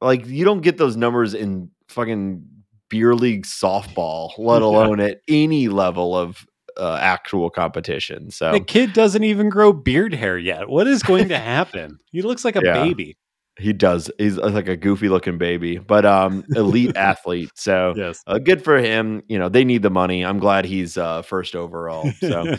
like 0.00 0.26
you 0.26 0.44
don't 0.44 0.60
get 0.62 0.76
those 0.78 0.96
numbers 0.96 1.32
in 1.32 1.70
fucking 1.88 2.44
beer 2.90 3.14
league 3.14 3.46
softball, 3.46 4.32
let 4.36 4.58
Yeah. 4.60 4.66
alone 4.66 5.00
at 5.00 5.20
any 5.28 5.68
level 5.68 6.16
of 6.16 6.44
uh, 6.76 6.98
actual 7.00 7.50
competition. 7.50 8.30
So 8.30 8.50
the 8.52 8.60
kid 8.60 8.92
doesn't 8.92 9.22
even 9.22 9.48
grow 9.48 9.72
beard 9.72 10.12
hair 10.14 10.36
yet 10.38 10.68
what 10.68 10.86
is 10.86 11.02
going 11.02 11.28
to 11.28 11.38
happen 11.38 11.98
he 12.12 12.22
looks 12.22 12.44
like 12.46 12.56
a 12.56 12.62
Yeah. 12.64 12.72
baby 12.72 13.16
He 13.58 13.72
does. 13.72 14.10
He's 14.18 14.38
uh, 14.38 14.48
like 14.50 14.68
a 14.68 14.76
goofy 14.76 15.08
looking 15.08 15.36
baby, 15.36 15.78
but 15.78 16.06
um, 16.06 16.44
elite 16.56 16.96
athlete. 16.96 17.50
So 17.54 17.92
yes 17.96 18.22
uh, 18.26 18.38
good 18.38 18.64
for 18.64 18.78
him. 18.78 19.22
You 19.28 19.38
know 19.38 19.48
they 19.48 19.64
need 19.64 19.82
the 19.82 19.90
money. 19.90 20.24
I'm 20.24 20.38
glad 20.38 20.64
he's 20.64 20.96
uh, 20.96 21.22
first 21.22 21.54
overall. 21.54 22.10
So, 22.20 22.56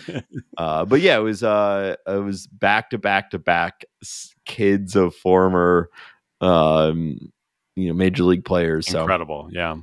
uh, 0.58 0.86
but 0.86 1.02
yeah, 1.02 1.18
it 1.18 1.22
was 1.22 1.42
uh, 1.42 1.96
it 2.06 2.24
was 2.24 2.48
back 2.48 2.90
to 2.92 2.98
back 2.98 3.32
to 3.32 3.40
back 3.40 3.86
kids 4.46 4.96
of 4.96 5.16
former, 5.16 5.90
um, 6.42 7.18
you 7.76 7.88
know, 7.88 7.94
major 7.94 8.24
league 8.24 8.46
players. 8.46 8.88
So 8.88 9.02
incredible 9.02 9.50
yeah 9.52 9.78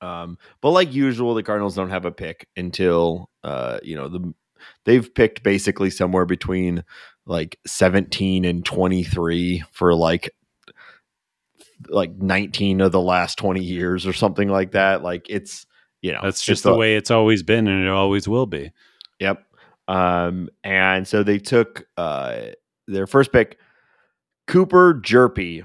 um, 0.00 0.38
but 0.60 0.70
like 0.70 0.94
usual, 0.94 1.34
the 1.34 1.42
Cardinals 1.42 1.74
don't 1.74 1.90
have 1.90 2.04
a 2.04 2.12
pick 2.12 2.46
until 2.56 3.30
uh, 3.44 3.78
you 3.82 3.96
know 3.96 4.08
the 4.08 4.32
they've 4.84 5.14
picked 5.14 5.42
basically 5.42 5.90
somewhere 5.90 6.24
between 6.24 6.84
like 7.26 7.58
17 7.66 8.44
and 8.44 8.64
23 8.64 9.64
for 9.72 9.94
like 9.94 10.30
like 11.88 12.12
19 12.16 12.80
of 12.80 12.92
the 12.92 13.00
last 13.00 13.38
20 13.38 13.62
years 13.62 14.06
or 14.06 14.12
something 14.12 14.48
like 14.48 14.72
that. 14.72 15.02
Like 15.02 15.26
it's 15.28 15.66
you 16.02 16.12
know 16.12 16.20
that's 16.22 16.42
just 16.42 16.64
a- 16.64 16.68
the 16.68 16.74
way 16.76 16.96
it's 16.96 17.10
always 17.10 17.42
been 17.42 17.68
and 17.68 17.84
it 17.84 17.90
always 17.90 18.26
will 18.28 18.46
be 18.46 18.70
Yep. 19.20 19.44
Um, 19.86 20.48
and 20.64 21.06
so 21.06 21.22
they 21.22 21.38
took 21.38 21.86
uh, 21.96 22.40
their 22.88 23.06
first 23.06 23.32
pick, 23.32 23.58
Cooper 24.46 24.94
Hjerpe, 24.94 25.62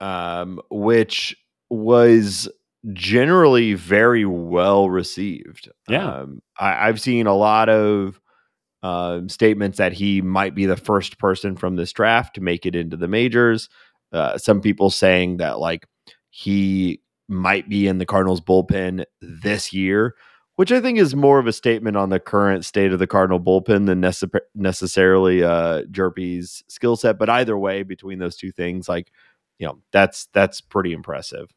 um, 0.00 0.60
which 0.70 1.36
was 1.70 2.48
generally 2.92 3.74
very 3.74 4.24
well 4.24 4.90
received. 4.90 5.70
Yeah. 5.88 6.06
Um, 6.06 6.40
I, 6.58 6.88
I've 6.88 7.00
seen 7.00 7.26
a 7.26 7.34
lot 7.34 7.68
of 7.68 8.20
um, 8.82 9.28
statements 9.28 9.78
that 9.78 9.92
he 9.92 10.20
might 10.20 10.54
be 10.54 10.66
the 10.66 10.76
first 10.76 11.18
person 11.18 11.56
from 11.56 11.76
this 11.76 11.92
draft 11.92 12.34
to 12.34 12.40
make 12.40 12.66
it 12.66 12.74
into 12.74 12.96
the 12.96 13.08
majors. 13.08 13.68
Uh, 14.14 14.38
some 14.38 14.60
people 14.60 14.90
saying 14.90 15.38
that 15.38 15.58
like 15.58 15.86
he 16.30 17.00
might 17.28 17.68
be 17.68 17.86
in 17.86 17.98
the 17.98 18.06
Cardinals 18.06 18.40
bullpen 18.40 19.04
this 19.20 19.72
year, 19.72 20.14
which 20.56 20.70
I 20.70 20.80
think 20.80 20.98
is 20.98 21.16
more 21.16 21.38
of 21.38 21.46
a 21.46 21.52
statement 21.52 21.96
on 21.96 22.10
the 22.10 22.20
current 22.20 22.64
state 22.64 22.92
of 22.92 22.98
the 22.98 23.06
Cardinal 23.06 23.40
bullpen 23.40 23.86
than 23.86 24.00
nece- 24.00 24.40
necessarily 24.54 25.42
uh, 25.42 25.82
Hjerpe's 25.82 26.62
skill 26.68 26.96
set. 26.96 27.18
But 27.18 27.28
either 27.28 27.58
way, 27.58 27.82
between 27.82 28.18
those 28.18 28.36
two 28.36 28.52
things, 28.52 28.88
like 28.88 29.10
you 29.58 29.66
know, 29.66 29.80
that's 29.92 30.28
that's 30.32 30.60
pretty 30.60 30.92
impressive. 30.92 31.50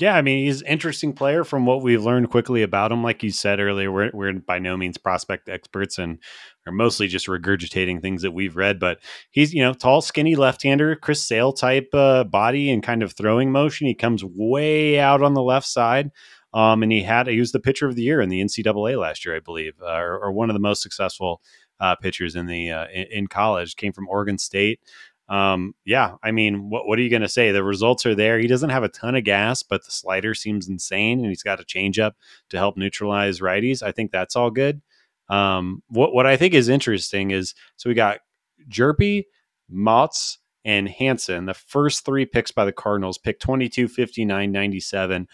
Yeah, 0.00 0.16
I 0.16 0.22
mean, 0.22 0.44
he's 0.44 0.62
an 0.62 0.68
interesting 0.68 1.12
player 1.12 1.44
from 1.44 1.64
what 1.64 1.82
we've 1.82 2.02
learned 2.02 2.30
quickly 2.30 2.62
about 2.62 2.92
him. 2.92 3.02
Like 3.02 3.22
you 3.22 3.30
said 3.30 3.60
earlier, 3.60 3.90
we're, 3.90 4.10
we're 4.12 4.32
by 4.34 4.58
no 4.58 4.76
means 4.76 4.98
prospect 4.98 5.48
experts 5.48 5.98
and 5.98 6.18
are 6.66 6.72
mostly 6.72 7.06
just 7.08 7.26
regurgitating 7.26 8.02
things 8.02 8.22
that 8.22 8.32
we've 8.32 8.56
read. 8.56 8.78
But 8.78 8.98
he's, 9.30 9.54
you 9.54 9.62
know, 9.62 9.72
tall, 9.72 10.00
skinny 10.00 10.34
left 10.34 10.62
hander, 10.62 10.96
Chris 10.96 11.22
Sale 11.22 11.52
type 11.52 11.88
uh, 11.94 12.24
body 12.24 12.70
and 12.70 12.82
kind 12.82 13.02
of 13.02 13.12
throwing 13.12 13.52
motion. 13.52 13.86
He 13.86 13.94
comes 13.94 14.24
way 14.24 14.98
out 14.98 15.22
on 15.22 15.34
the 15.34 15.42
left 15.42 15.66
side. 15.66 16.10
Um, 16.52 16.82
and 16.82 16.90
he 16.90 17.02
had, 17.02 17.26
he 17.26 17.38
was 17.38 17.52
the 17.52 17.60
pitcher 17.60 17.86
of 17.86 17.96
the 17.96 18.02
year 18.02 18.20
in 18.20 18.28
the 18.28 18.40
NCAA 18.40 18.98
last 18.98 19.24
year, 19.26 19.36
I 19.36 19.40
believe, 19.40 19.74
uh, 19.82 19.98
or, 19.98 20.18
or, 20.18 20.32
one 20.32 20.48
of 20.48 20.54
the 20.54 20.60
most 20.60 20.80
successful 20.80 21.42
uh, 21.80 21.96
pitchers 21.96 22.34
in 22.34 22.46
the 22.46 22.70
uh, 22.70 22.86
in, 22.94 23.06
in 23.10 23.26
college. 23.26 23.76
Came 23.76 23.92
from 23.92 24.08
Oregon 24.08 24.38
State 24.38 24.80
um, 25.28 25.74
yeah, 25.84 26.14
I 26.22 26.30
mean, 26.30 26.70
what, 26.70 26.86
what 26.86 26.98
are 26.98 27.02
you 27.02 27.10
going 27.10 27.22
to 27.22 27.28
say? 27.28 27.50
The 27.50 27.64
results 27.64 28.06
are 28.06 28.14
there. 28.14 28.38
He 28.38 28.46
doesn't 28.46 28.70
have 28.70 28.84
a 28.84 28.88
ton 28.88 29.16
of 29.16 29.24
gas, 29.24 29.62
but 29.62 29.84
the 29.84 29.90
slider 29.90 30.34
seems 30.34 30.68
insane, 30.68 31.18
and 31.18 31.28
he's 31.28 31.42
got 31.42 31.60
a 31.60 31.64
changeup 31.64 32.12
to 32.50 32.58
help 32.58 32.76
neutralize 32.76 33.40
righties. 33.40 33.82
I 33.82 33.92
think 33.92 34.12
that's 34.12 34.36
all 34.36 34.50
good. 34.50 34.80
Um, 35.28 35.82
what 35.88 36.14
what 36.14 36.26
I 36.26 36.36
think 36.36 36.54
is 36.54 36.68
interesting 36.68 37.32
is 37.32 37.54
so 37.74 37.90
we 37.90 37.94
got 37.94 38.20
Hjerpe, 38.68 39.24
Mautz, 39.72 40.36
and 40.64 40.88
Hansen, 40.88 41.46
the 41.46 41.54
first 41.54 42.04
three 42.04 42.26
picks 42.26 42.52
by 42.52 42.64
the 42.64 42.72
Cardinals, 42.72 43.18
pick 43.18 43.40
22, 43.40 43.88
59, 43.88 44.52
97, 44.52 45.26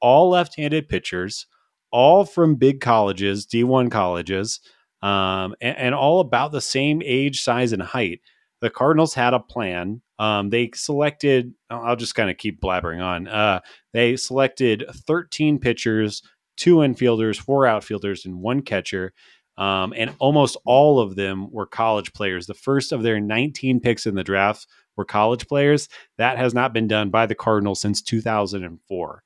all 0.00 0.30
left 0.30 0.56
handed 0.56 0.88
pitchers, 0.88 1.46
all 1.90 2.24
from 2.24 2.54
big 2.54 2.80
colleges, 2.80 3.46
D1 3.46 3.90
colleges, 3.90 4.60
um, 5.02 5.56
and, 5.60 5.76
and 5.76 5.94
all 5.96 6.20
about 6.20 6.52
the 6.52 6.60
same 6.60 7.02
age, 7.04 7.40
size, 7.42 7.72
and 7.72 7.82
height 7.82 8.20
the 8.62 8.70
Cardinals 8.70 9.12
had 9.12 9.34
a 9.34 9.40
plan. 9.40 10.00
Um, 10.20 10.48
they 10.48 10.70
selected, 10.72 11.52
I'll 11.68 11.96
just 11.96 12.14
kind 12.14 12.30
of 12.30 12.38
keep 12.38 12.60
blabbering 12.60 13.02
on. 13.02 13.26
Uh, 13.26 13.60
they 13.92 14.16
selected 14.16 14.84
13 15.08 15.58
pitchers, 15.58 16.22
two 16.56 16.76
infielders, 16.76 17.38
four 17.38 17.66
outfielders, 17.66 18.24
and 18.24 18.40
one 18.40 18.62
catcher. 18.62 19.12
Um, 19.58 19.92
and 19.96 20.14
almost 20.20 20.56
all 20.64 21.00
of 21.00 21.16
them 21.16 21.50
were 21.50 21.66
college 21.66 22.12
players. 22.12 22.46
The 22.46 22.54
first 22.54 22.92
of 22.92 23.02
their 23.02 23.20
19 23.20 23.80
picks 23.80 24.06
in 24.06 24.14
the 24.14 24.24
draft 24.24 24.68
were 24.96 25.04
college 25.04 25.48
players. 25.48 25.88
That 26.16 26.38
has 26.38 26.54
not 26.54 26.72
been 26.72 26.86
done 26.86 27.10
by 27.10 27.26
the 27.26 27.34
Cardinals 27.34 27.80
since 27.80 28.00
2004. 28.00 29.22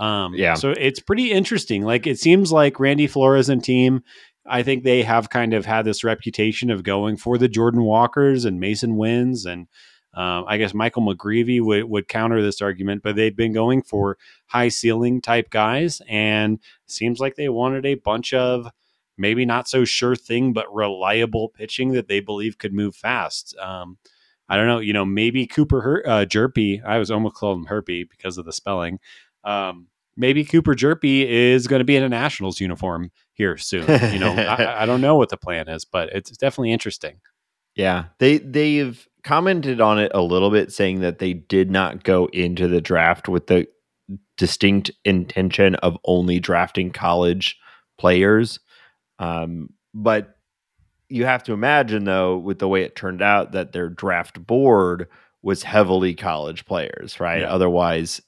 Um, 0.00 0.34
yeah. 0.34 0.54
So 0.54 0.70
it's 0.70 0.98
pretty 0.98 1.30
interesting. 1.30 1.82
Like 1.82 2.06
it 2.06 2.18
seems 2.18 2.50
like 2.50 2.80
Randy 2.80 3.06
Flores 3.06 3.48
and 3.48 3.62
team 3.62 4.02
I 4.46 4.62
think 4.62 4.84
they 4.84 5.02
have 5.02 5.30
kind 5.30 5.54
of 5.54 5.66
had 5.66 5.84
this 5.84 6.02
reputation 6.02 6.70
of 6.70 6.82
going 6.82 7.16
for 7.16 7.38
the 7.38 7.48
Jordan 7.48 7.82
Walkers 7.82 8.44
and 8.44 8.60
Masyn 8.60 8.96
Winns 8.96 9.46
and 9.46 9.68
um, 10.14 10.44
I 10.48 10.56
guess 10.56 10.74
Michael 10.74 11.02
McGreevy 11.02 11.60
would, 11.60 11.84
would 11.84 12.08
counter 12.08 12.42
this 12.42 12.60
argument, 12.60 13.02
but 13.02 13.14
they've 13.14 13.36
been 13.36 13.52
going 13.52 13.82
for 13.82 14.18
high 14.46 14.68
ceiling 14.68 15.20
type 15.20 15.50
guys, 15.50 16.02
and 16.08 16.58
seems 16.86 17.20
like 17.20 17.36
they 17.36 17.48
wanted 17.48 17.86
a 17.86 17.94
bunch 17.94 18.34
of 18.34 18.68
maybe 19.16 19.44
not 19.44 19.68
so 19.68 19.84
sure 19.84 20.16
thing, 20.16 20.52
but 20.52 20.74
reliable 20.74 21.50
pitching 21.50 21.92
that 21.92 22.08
they 22.08 22.18
believe 22.18 22.58
could 22.58 22.72
move 22.72 22.96
fast. 22.96 23.56
Um, 23.58 23.98
I 24.48 24.56
don't 24.56 24.66
know, 24.66 24.80
you 24.80 24.92
know, 24.92 25.04
maybe 25.04 25.46
Cooper 25.46 25.80
Her- 25.82 26.08
uh, 26.08 26.24
Hjerpe. 26.24 26.84
I 26.84 26.98
was 26.98 27.10
almost 27.10 27.36
called 27.36 27.58
him 27.58 27.66
Herpy 27.66 28.08
because 28.10 28.36
of 28.36 28.46
the 28.46 28.52
spelling. 28.52 28.98
Um, 29.44 29.86
maybe 30.16 30.44
Cooper 30.44 30.74
Hjerpe 30.74 31.24
is 31.24 31.68
going 31.68 31.78
to 31.78 31.84
be 31.84 31.94
in 31.94 32.02
a 32.02 32.08
Nationals 32.08 32.60
uniform 32.60 33.12
here 33.40 33.56
soon. 33.56 33.88
You 34.12 34.18
know, 34.18 34.34
I, 34.34 34.82
I, 34.82 34.86
don't 34.86 35.00
know 35.00 35.16
what 35.16 35.30
the 35.30 35.38
plan 35.38 35.66
is, 35.66 35.86
but 35.86 36.10
it's 36.10 36.30
definitely 36.36 36.72
interesting. 36.72 37.20
Yeah, 37.74 38.06
they 38.18 38.36
they've 38.36 39.08
commented 39.24 39.80
on 39.80 39.98
it 39.98 40.12
a 40.14 40.20
little 40.20 40.50
bit, 40.50 40.72
saying 40.72 41.00
that 41.00 41.20
they 41.20 41.32
did 41.32 41.70
not 41.70 42.04
go 42.04 42.26
into 42.34 42.68
the 42.68 42.82
draft 42.82 43.28
with 43.28 43.46
the 43.46 43.66
distinct 44.36 44.90
intention 45.06 45.74
of 45.76 45.96
only 46.04 46.38
drafting 46.38 46.90
college 46.90 47.58
players. 47.96 48.60
Um, 49.18 49.70
but 49.94 50.36
you 51.08 51.24
have 51.24 51.42
to 51.44 51.54
imagine, 51.54 52.04
though, 52.04 52.36
with 52.36 52.58
the 52.58 52.68
way 52.68 52.82
it 52.82 52.94
turned 52.94 53.22
out, 53.22 53.52
that 53.52 53.72
their 53.72 53.88
draft 53.88 54.44
board 54.46 55.08
was 55.42 55.62
heavily 55.62 56.14
college 56.14 56.66
players, 56.66 57.18
right? 57.18 57.40
Yeah. 57.40 57.50
Otherwise, 57.50 58.20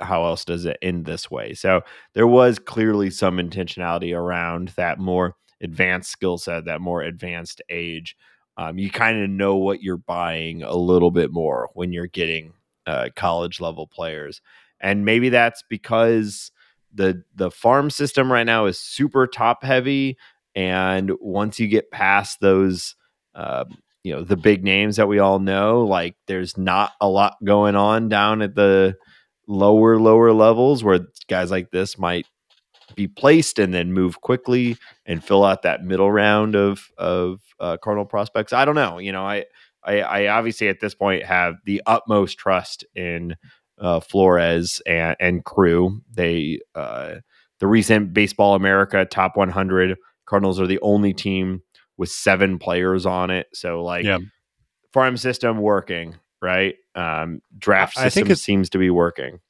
how 0.00 0.24
else 0.24 0.44
does 0.44 0.64
it 0.64 0.78
end 0.82 1.04
this 1.04 1.30
way? 1.30 1.54
So 1.54 1.82
there 2.14 2.26
was 2.26 2.58
clearly 2.58 3.10
some 3.10 3.38
intentionality 3.38 4.16
around 4.16 4.68
that 4.76 4.98
more 4.98 5.36
advanced 5.60 6.10
skill 6.10 6.38
set, 6.38 6.64
that 6.66 6.80
more 6.80 7.02
advanced 7.02 7.62
age. 7.68 8.16
Um, 8.56 8.78
you 8.78 8.90
kind 8.90 9.22
of 9.22 9.30
know 9.30 9.56
what 9.56 9.82
you're 9.82 9.96
buying 9.96 10.62
a 10.62 10.74
little 10.74 11.10
bit 11.10 11.32
more 11.32 11.70
when 11.74 11.92
you're 11.92 12.06
getting 12.08 12.52
uh, 12.86 13.10
college 13.14 13.60
level 13.60 13.86
players, 13.86 14.40
and 14.80 15.04
maybe 15.04 15.28
that's 15.28 15.62
because 15.68 16.50
the 16.92 17.22
the 17.34 17.50
farm 17.50 17.90
system 17.90 18.32
right 18.32 18.44
now 18.44 18.66
is 18.66 18.78
super 18.78 19.26
top 19.26 19.62
heavy, 19.62 20.16
and 20.54 21.12
once 21.20 21.60
you 21.60 21.68
get 21.68 21.90
past 21.90 22.40
those. 22.40 22.94
Uh, 23.34 23.64
you 24.04 24.14
know 24.14 24.22
the 24.22 24.36
big 24.36 24.64
names 24.64 24.96
that 24.96 25.08
we 25.08 25.18
all 25.18 25.38
know 25.38 25.84
like 25.84 26.16
there's 26.26 26.56
not 26.56 26.92
a 27.00 27.08
lot 27.08 27.36
going 27.44 27.74
on 27.74 28.08
down 28.08 28.40
at 28.40 28.54
the 28.54 28.96
lower 29.48 29.98
lower 29.98 30.32
levels 30.32 30.84
where 30.84 31.00
guys 31.26 31.50
like 31.50 31.70
this 31.70 31.98
might 31.98 32.26
be 32.94 33.08
placed 33.08 33.58
and 33.58 33.74
then 33.74 33.92
move 33.92 34.20
quickly 34.20 34.76
and 35.06 35.24
fill 35.24 35.44
out 35.44 35.62
that 35.62 35.84
middle 35.84 36.12
round 36.12 36.54
of 36.54 36.88
of 36.98 37.40
uh, 37.58 37.76
Cardinal 37.78 38.04
prospects. 38.04 38.52
I 38.52 38.64
don't 38.64 38.74
know. 38.74 38.98
You 38.98 39.12
know, 39.12 39.24
I, 39.24 39.44
I, 39.82 40.00
I 40.00 40.26
obviously 40.28 40.68
at 40.68 40.80
this 40.80 40.94
point 40.94 41.24
have 41.24 41.56
the 41.64 41.82
utmost 41.86 42.38
trust 42.38 42.84
in 42.94 43.36
uh, 43.78 44.00
Flores 44.00 44.80
and, 44.86 45.16
and 45.18 45.44
crew. 45.44 46.00
They 46.12 46.60
uh, 46.74 47.16
the 47.58 47.66
recent 47.66 48.12
Baseball 48.12 48.54
America 48.54 49.04
Top 49.04 49.36
100 49.36 49.96
Cardinals 50.26 50.60
are 50.60 50.66
the 50.66 50.80
only 50.80 51.14
team 51.14 51.62
with 51.96 52.10
seven 52.10 52.58
players 52.58 53.06
on 53.06 53.30
it. 53.30 53.48
So 53.54 53.82
like 53.82 54.04
yeah. 54.04 54.18
farm 54.92 55.16
system 55.16 55.58
working 55.58 56.16
right? 56.40 56.76
Um, 56.98 57.40
draft 57.56 57.94
system 57.94 58.06
I 58.06 58.10
think 58.10 58.30
it 58.30 58.38
seems 58.38 58.70
to 58.70 58.78
be 58.78 58.90
working. 58.90 59.40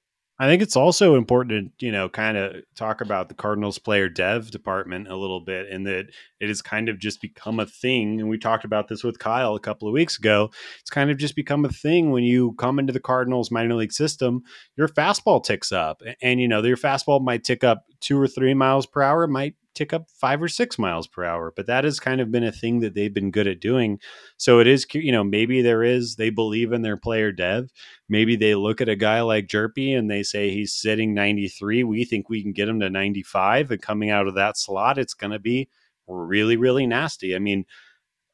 I 0.41 0.47
think 0.47 0.63
it's 0.63 0.77
also 0.77 1.17
important 1.17 1.77
to, 1.81 1.87
you 1.87 1.91
know, 1.91 2.09
kind 2.09 2.37
of 2.37 2.63
talk 2.77 3.01
about 3.01 3.29
the 3.29 3.35
Cardinals 3.35 3.79
player 3.79 4.09
dev 4.09 4.53
department 4.53 5.09
a 5.09 5.17
little 5.17 5.41
bit 5.41 5.69
and 5.69 5.85
that 5.89 6.11
it 6.39 6.47
has 6.47 6.63
kind 6.63 6.89
of 6.89 7.01
just 7.01 7.21
become 7.21 7.59
a 7.59 7.67
thing. 7.67 8.21
And 8.21 8.29
we 8.29 8.39
talked 8.39 8.65
about 8.65 8.87
this 8.87 9.03
with 9.03 9.19
Kyle 9.19 9.57
a 9.57 9.61
couple 9.61 9.89
of 9.89 9.95
weeks 9.95 10.17
ago. 10.17 10.51
It's 10.81 10.91
kind 10.91 11.11
of 11.11 11.19
just 11.19 11.35
become 11.35 11.65
a 11.65 11.71
thing 11.71 12.13
when 12.13 12.23
you 12.23 12.53
come 12.53 12.79
into 12.79 12.93
the 12.93 13.01
Cardinals 13.01 13.51
minor 13.51 13.75
league 13.75 13.93
system, 13.93 14.43
your 14.77 14.87
fastball 14.87 15.43
ticks 15.43 15.73
up. 15.73 16.03
And, 16.23 16.41
you 16.41 16.47
know, 16.47 16.63
your 16.63 16.77
fastball 16.77 17.21
might 17.21 17.43
tick 17.43 17.65
up 17.65 17.87
two 18.01 18.21
or 18.21 18.29
three 18.29 18.55
miles 18.55 18.87
per 18.87 19.03
hour. 19.03 19.25
It 19.25 19.29
might 19.29 19.57
tick 19.79 19.93
up 19.93 20.11
five 20.11 20.43
or 20.43 20.49
six 20.49 20.79
miles 20.79 21.07
per 21.07 21.25
hour. 21.25 21.53
But 21.55 21.67
that 21.67 21.85
has 21.85 22.01
kind 22.01 22.21
of 22.21 22.33
been 22.33 22.45
a 22.45 22.53
thing 22.53 22.81
that 22.81 22.95
they've 22.95 23.13
been 23.13 23.31
good 23.31 23.47
at 23.47 23.61
doing. 23.61 24.01
So 24.37 24.59
it 24.59 24.67
is, 24.67 24.87
you 24.93 25.13
know, 25.13 25.23
maybe 25.23 25.63
there 25.63 25.85
is, 25.85 26.17
they 26.17 26.31
believe 26.31 26.73
in 26.73 26.83
their 26.83 26.97
player 26.97 27.31
dev. 27.31 27.71
Maybe 28.09 28.35
they 28.35 28.55
look 28.55 28.81
at 28.81 28.89
a 28.89 28.97
guy 28.97 29.21
like 29.21 29.47
Hjerpe 29.47 29.97
and 29.97 30.11
they 30.11 30.23
say 30.23 30.51
he's 30.51 30.75
sitting 30.75 31.15
93. 31.15 31.85
We 31.85 32.05
think 32.05 32.29
we 32.29 32.43
can 32.43 32.53
get 32.53 32.69
him 32.69 32.81
to 32.81 32.91
95. 32.91 33.71
And 33.71 33.81
coming 33.81 34.11
out 34.11 34.27
of 34.27 34.35
that 34.35 34.59
slot, 34.59 34.99
it's 34.99 35.15
going 35.15 35.33
to 35.33 35.39
be 35.39 35.69
really, 36.09 36.57
really 36.57 36.87
nasty. 36.87 37.37
I 37.37 37.39
mean, 37.39 37.65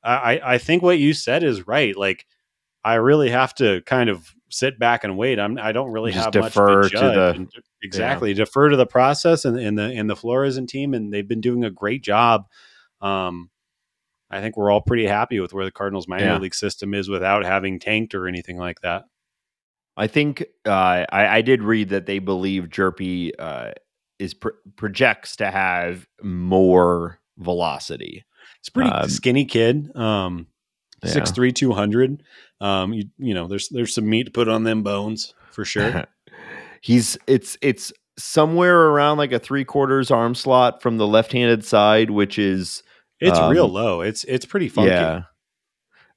I, 0.03 0.41
I 0.45 0.59
think 0.59 0.83
what 0.83 0.99
you 0.99 1.15
said 1.15 1.43
is 1.43 1.67
right. 1.67 1.97
Like, 1.97 2.27
I 2.85 2.95
really 2.95 3.31
have 3.31 3.55
to 3.57 3.81
kind 3.83 4.11
of 4.11 4.35
sit 4.51 4.79
back 4.79 5.05
and 5.05 5.17
wait. 5.17 5.39
I'm 5.39 5.59
I 5.59 5.73
don't 5.73 5.91
really 5.91 6.13
Just 6.13 6.25
have 6.25 6.33
defer 6.33 6.83
much 6.83 6.93
to, 6.93 6.99
to 6.99 7.07
the 7.07 7.49
exactly 7.83 8.31
yeah. 8.31 8.37
defer 8.37 8.69
to 8.69 8.77
the 8.77 8.87
process 8.87 9.45
and, 9.45 9.59
and 9.59 9.79
the 9.79 9.85
and 9.85 10.09
the 10.09 10.17
Flores 10.17 10.57
and 10.57 10.69
team, 10.69 10.95
and 10.95 11.13
they've 11.13 11.27
been 11.27 11.41
doing 11.41 11.65
a 11.65 11.71
great 11.71 12.03
job. 12.03 12.47
Um, 13.01 13.51
I 14.31 14.41
think 14.41 14.57
we're 14.57 14.71
all 14.71 14.81
pretty 14.81 15.07
happy 15.07 15.41
with 15.41 15.53
where 15.53 15.65
the 15.65 15.71
Cardinals 15.71 16.09
minor 16.09 16.25
yeah. 16.25 16.39
league 16.39 16.55
system 16.55 16.95
is 16.95 17.09
without 17.09 17.45
having 17.45 17.79
tanked 17.79 18.15
or 18.15 18.27
anything 18.27 18.57
like 18.57 18.81
that. 18.81 19.05
I 19.97 20.07
think 20.09 20.45
uh, 20.67 21.05
I, 21.11 21.27
I, 21.37 21.43
did 21.43 21.63
read 21.63 21.91
that 21.91 22.07
they 22.07 22.19
believe 22.19 22.65
Hjerpe 22.65 23.31
uh, 23.39 23.73
is 24.19 24.35
pro- 24.35 24.53
projects 24.75 25.37
to 25.37 25.49
have 25.49 26.09
more 26.21 27.21
velocity. 27.39 28.25
It's 28.59 28.71
pretty 28.71 28.91
um, 28.91 29.09
skinny 29.09 29.45
kid. 29.45 29.95
Um, 29.95 30.49
six 31.05 31.31
three 31.31 31.53
two 31.53 31.73
hundred. 31.73 32.23
Um, 32.61 32.93
you 32.93 33.05
you 33.19 33.35
know, 33.35 33.47
there's 33.47 33.69
there's 33.69 33.95
some 33.95 34.09
meat 34.09 34.25
to 34.25 34.31
put 34.31 34.49
on 34.49 34.65
them 34.65 34.83
bones 34.83 35.35
for 35.51 35.65
sure. 35.65 36.05
He's 36.81 37.17
it's 37.27 37.57
it's 37.63 37.93
somewhere 38.19 38.79
around 38.89 39.19
like 39.19 39.33
a 39.33 39.39
three 39.39 39.65
quarters 39.65 40.11
arm 40.11 40.35
slot 40.35 40.83
from 40.83 40.97
the 40.99 41.07
left 41.07 41.33
handed 41.33 41.65
side, 41.65 42.11
which 42.11 42.39
is 42.39 42.83
it's 43.21 43.39
um, 43.39 43.51
real 43.53 43.69
low. 43.69 44.01
It's 44.03 44.25
it's 44.25 44.47
pretty 44.47 44.69
funky. 44.69 44.91
Yeah, 44.91 45.23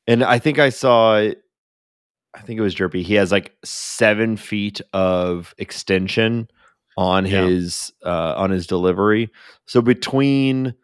and 0.08 0.24
I 0.24 0.40
think 0.40 0.60
I 0.60 0.70
saw. 0.70 1.16
I 1.18 2.42
think 2.42 2.60
it 2.60 2.62
was 2.62 2.76
Hjerpe. 2.76 3.02
He 3.02 3.16
has 3.16 3.32
like 3.32 3.56
seven 3.64 4.38
feet 4.38 4.80
of 4.94 5.56
extension 5.58 6.50
on 6.98 7.26
Yeah. 7.26 7.46
his 7.46 7.92
uh, 8.06 8.36
on 8.38 8.52
his 8.52 8.68
delivery. 8.68 9.32
So 9.66 9.82
between 9.82 10.76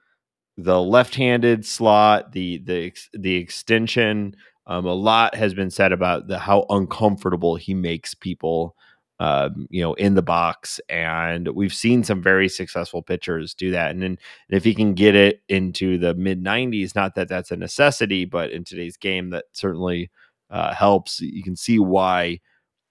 the 0.57 0.81
left-handed 0.81 1.65
slot, 1.65 2.31
the 2.31 2.57
the 2.59 2.93
the 3.13 3.35
extension, 3.35 4.35
um, 4.67 4.85
a 4.85 4.93
lot 4.93 5.35
has 5.35 5.53
been 5.53 5.69
said 5.69 5.91
about 5.91 6.27
the 6.27 6.39
how 6.39 6.65
uncomfortable 6.69 7.55
he 7.55 7.73
makes 7.73 8.13
people, 8.13 8.75
um, 9.19 9.67
you 9.69 9.81
know, 9.81 9.93
in 9.95 10.15
the 10.15 10.21
box, 10.21 10.79
and 10.89 11.49
we've 11.49 11.73
seen 11.73 12.03
some 12.03 12.21
very 12.21 12.47
successful 12.47 13.01
pitchers 13.01 13.53
do 13.53 13.71
that. 13.71 13.91
And 13.91 14.03
and 14.03 14.19
if 14.49 14.63
he 14.63 14.73
can 14.73 14.93
get 14.93 15.15
it 15.15 15.41
into 15.49 15.97
the 15.97 16.13
mid 16.13 16.43
90s, 16.43 16.95
not 16.95 17.15
that 17.15 17.27
that's 17.27 17.51
a 17.51 17.57
necessity, 17.57 18.25
but 18.25 18.51
in 18.51 18.63
today's 18.63 18.97
game, 18.97 19.31
that 19.31 19.45
certainly 19.51 20.09
uh, 20.49 20.73
helps. 20.73 21.19
You 21.19 21.43
can 21.43 21.55
see 21.55 21.79
why 21.79 22.39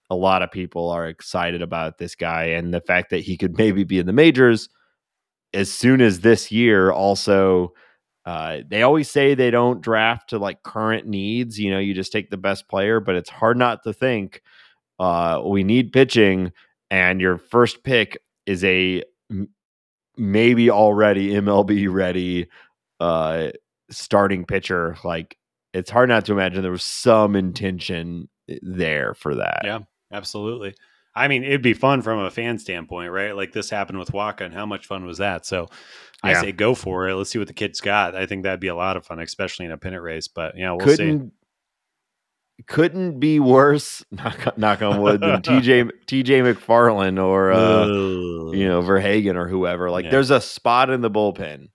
a 0.09 0.15
lot 0.15 0.43
of 0.43 0.51
people 0.51 0.89
are 0.89 1.07
excited 1.07 1.61
about 1.61 1.97
this 1.97 2.13
guy 2.13 2.45
and 2.45 2.73
the 2.73 2.81
fact 2.81 3.09
that 3.09 3.21
he 3.21 3.37
could 3.37 3.57
maybe 3.57 3.83
be 3.83 3.97
in 3.97 4.05
the 4.05 4.13
majors 4.13 4.69
as 5.53 5.71
soon 5.71 6.01
as 6.01 6.19
this 6.19 6.51
year. 6.51 6.91
Also, 6.91 7.73
uh, 8.25 8.59
they 8.67 8.81
always 8.83 9.09
say 9.09 9.33
they 9.35 9.51
don't 9.51 9.81
draft 9.81 10.29
to 10.29 10.37
like 10.37 10.63
current 10.63 11.07
needs. 11.07 11.59
You 11.59 11.71
know, 11.71 11.79
you 11.79 11.93
just 11.93 12.11
take 12.11 12.29
the 12.29 12.37
best 12.37 12.67
player, 12.67 12.99
but 12.99 13.15
it's 13.15 13.29
hard 13.29 13.57
not 13.57 13.83
to 13.83 13.93
think 13.93 14.41
uh, 14.99 15.41
we 15.45 15.63
need 15.63 15.91
pitching, 15.91 16.51
and 16.89 17.19
your 17.19 17.37
first 17.37 17.83
pick 17.83 18.17
is 18.45 18.63
a 18.63 19.03
m- 19.29 19.49
maybe 20.17 20.69
already 20.69 21.31
MLB 21.31 21.91
ready 21.91 22.47
uh, 22.99 23.49
starting 23.89 24.45
pitcher. 24.45 24.97
Like 25.03 25.37
it's 25.73 25.89
hard 25.89 26.09
not 26.09 26.25
to 26.25 26.31
imagine 26.31 26.61
there 26.61 26.71
was 26.71 26.83
some 26.83 27.35
intention 27.35 28.29
eh, 28.49 28.59
there 28.61 29.13
for 29.15 29.35
that. 29.35 29.61
Yeah. 29.63 29.79
Absolutely. 30.13 30.75
I 31.15 31.27
mean, 31.27 31.43
it'd 31.43 31.61
be 31.61 31.73
fun 31.73 32.01
from 32.01 32.19
a 32.19 32.31
fan 32.31 32.57
standpoint, 32.57 33.11
right? 33.11 33.35
Like 33.35 33.51
this 33.51 33.69
happened 33.69 33.99
with 33.99 34.11
Wacha, 34.11 34.41
and 34.41 34.53
how 34.53 34.65
much 34.65 34.87
fun 34.87 35.05
was 35.05 35.19
that? 35.19 35.45
So 35.45 35.67
I 36.23 36.33
say 36.33 36.51
go 36.51 36.73
for 36.73 37.07
it. 37.07 37.15
Let's 37.15 37.29
see 37.29 37.37
what 37.39 37.47
the 37.47 37.53
kid's 37.53 37.81
got. 37.81 38.15
I 38.15 38.25
think 38.25 38.43
that'd 38.43 38.59
be 38.59 38.67
a 38.69 38.75
lot 38.75 38.97
of 38.97 39.05
fun, 39.05 39.19
especially 39.19 39.65
in 39.65 39.71
a 39.71 39.77
pennant 39.77 40.01
race. 40.03 40.27
But 40.27 40.57
yeah, 40.57 40.71
we'll 40.71 40.79
see. 40.87 40.95
couldn't 40.97 41.33
couldn't 42.67 43.19
be 43.19 43.39
worse. 43.39 44.03
Knock, 44.11 44.57
knock 44.57 44.81
on 44.81 45.01
wood 45.01 45.21
than 45.21 45.41
TJ 45.41 45.91
TJ 46.07 46.53
McFarland 46.53 47.21
or 47.23 47.51
uh, 47.51 47.85
you 47.87 48.67
know 48.67 48.81
VerHagen 48.81 49.35
or 49.35 49.47
whoever. 49.47 49.89
Like 49.91 50.05
Yeah. 50.05 50.11
there's 50.11 50.31
a 50.31 50.39
spot 50.41 50.89
in 50.89 51.01
the 51.01 51.11
bullpen. 51.11 51.69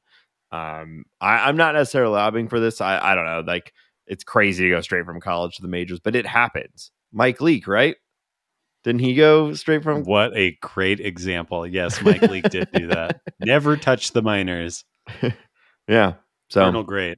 Um, 0.51 1.05
I, 1.20 1.48
I'm 1.48 1.56
not 1.56 1.74
necessarily 1.74 2.15
lobbying 2.15 2.48
for 2.48 2.59
this. 2.60 2.81
I 2.81 2.98
I 2.98 3.15
don't 3.15 3.24
know. 3.27 3.43
Like 3.47 3.73
it's 4.06 4.24
crazy 4.24 4.65
to 4.65 4.70
go 4.70 4.81
straight 4.81 5.05
from 5.05 5.20
college 5.20 5.56
to 5.56 5.62
the 5.62 5.69
majors, 5.69 6.01
but 6.01 6.16
it 6.16 6.27
happens. 6.27 6.90
Mike 7.12 7.40
Leake, 7.40 7.66
right? 7.69 7.97
Didn't 8.85 9.01
he 9.01 9.15
go 9.15 9.53
straight 9.55 9.83
from? 9.83 10.05
What 10.05 10.37
a 10.37 10.57
great 10.63 11.01
example. 11.01 11.67
Yes, 11.67 12.01
Mike 12.03 12.23
Leake 12.23 12.49
did 12.49 12.69
do 12.73 12.87
that. 12.89 13.21
Never 13.41 13.77
touch 13.77 14.13
the 14.13 14.23
minors. 14.23 14.85
Yeah. 15.89 16.15
So 16.51 16.61
Cardinal 16.61 16.85
great. 16.85 17.17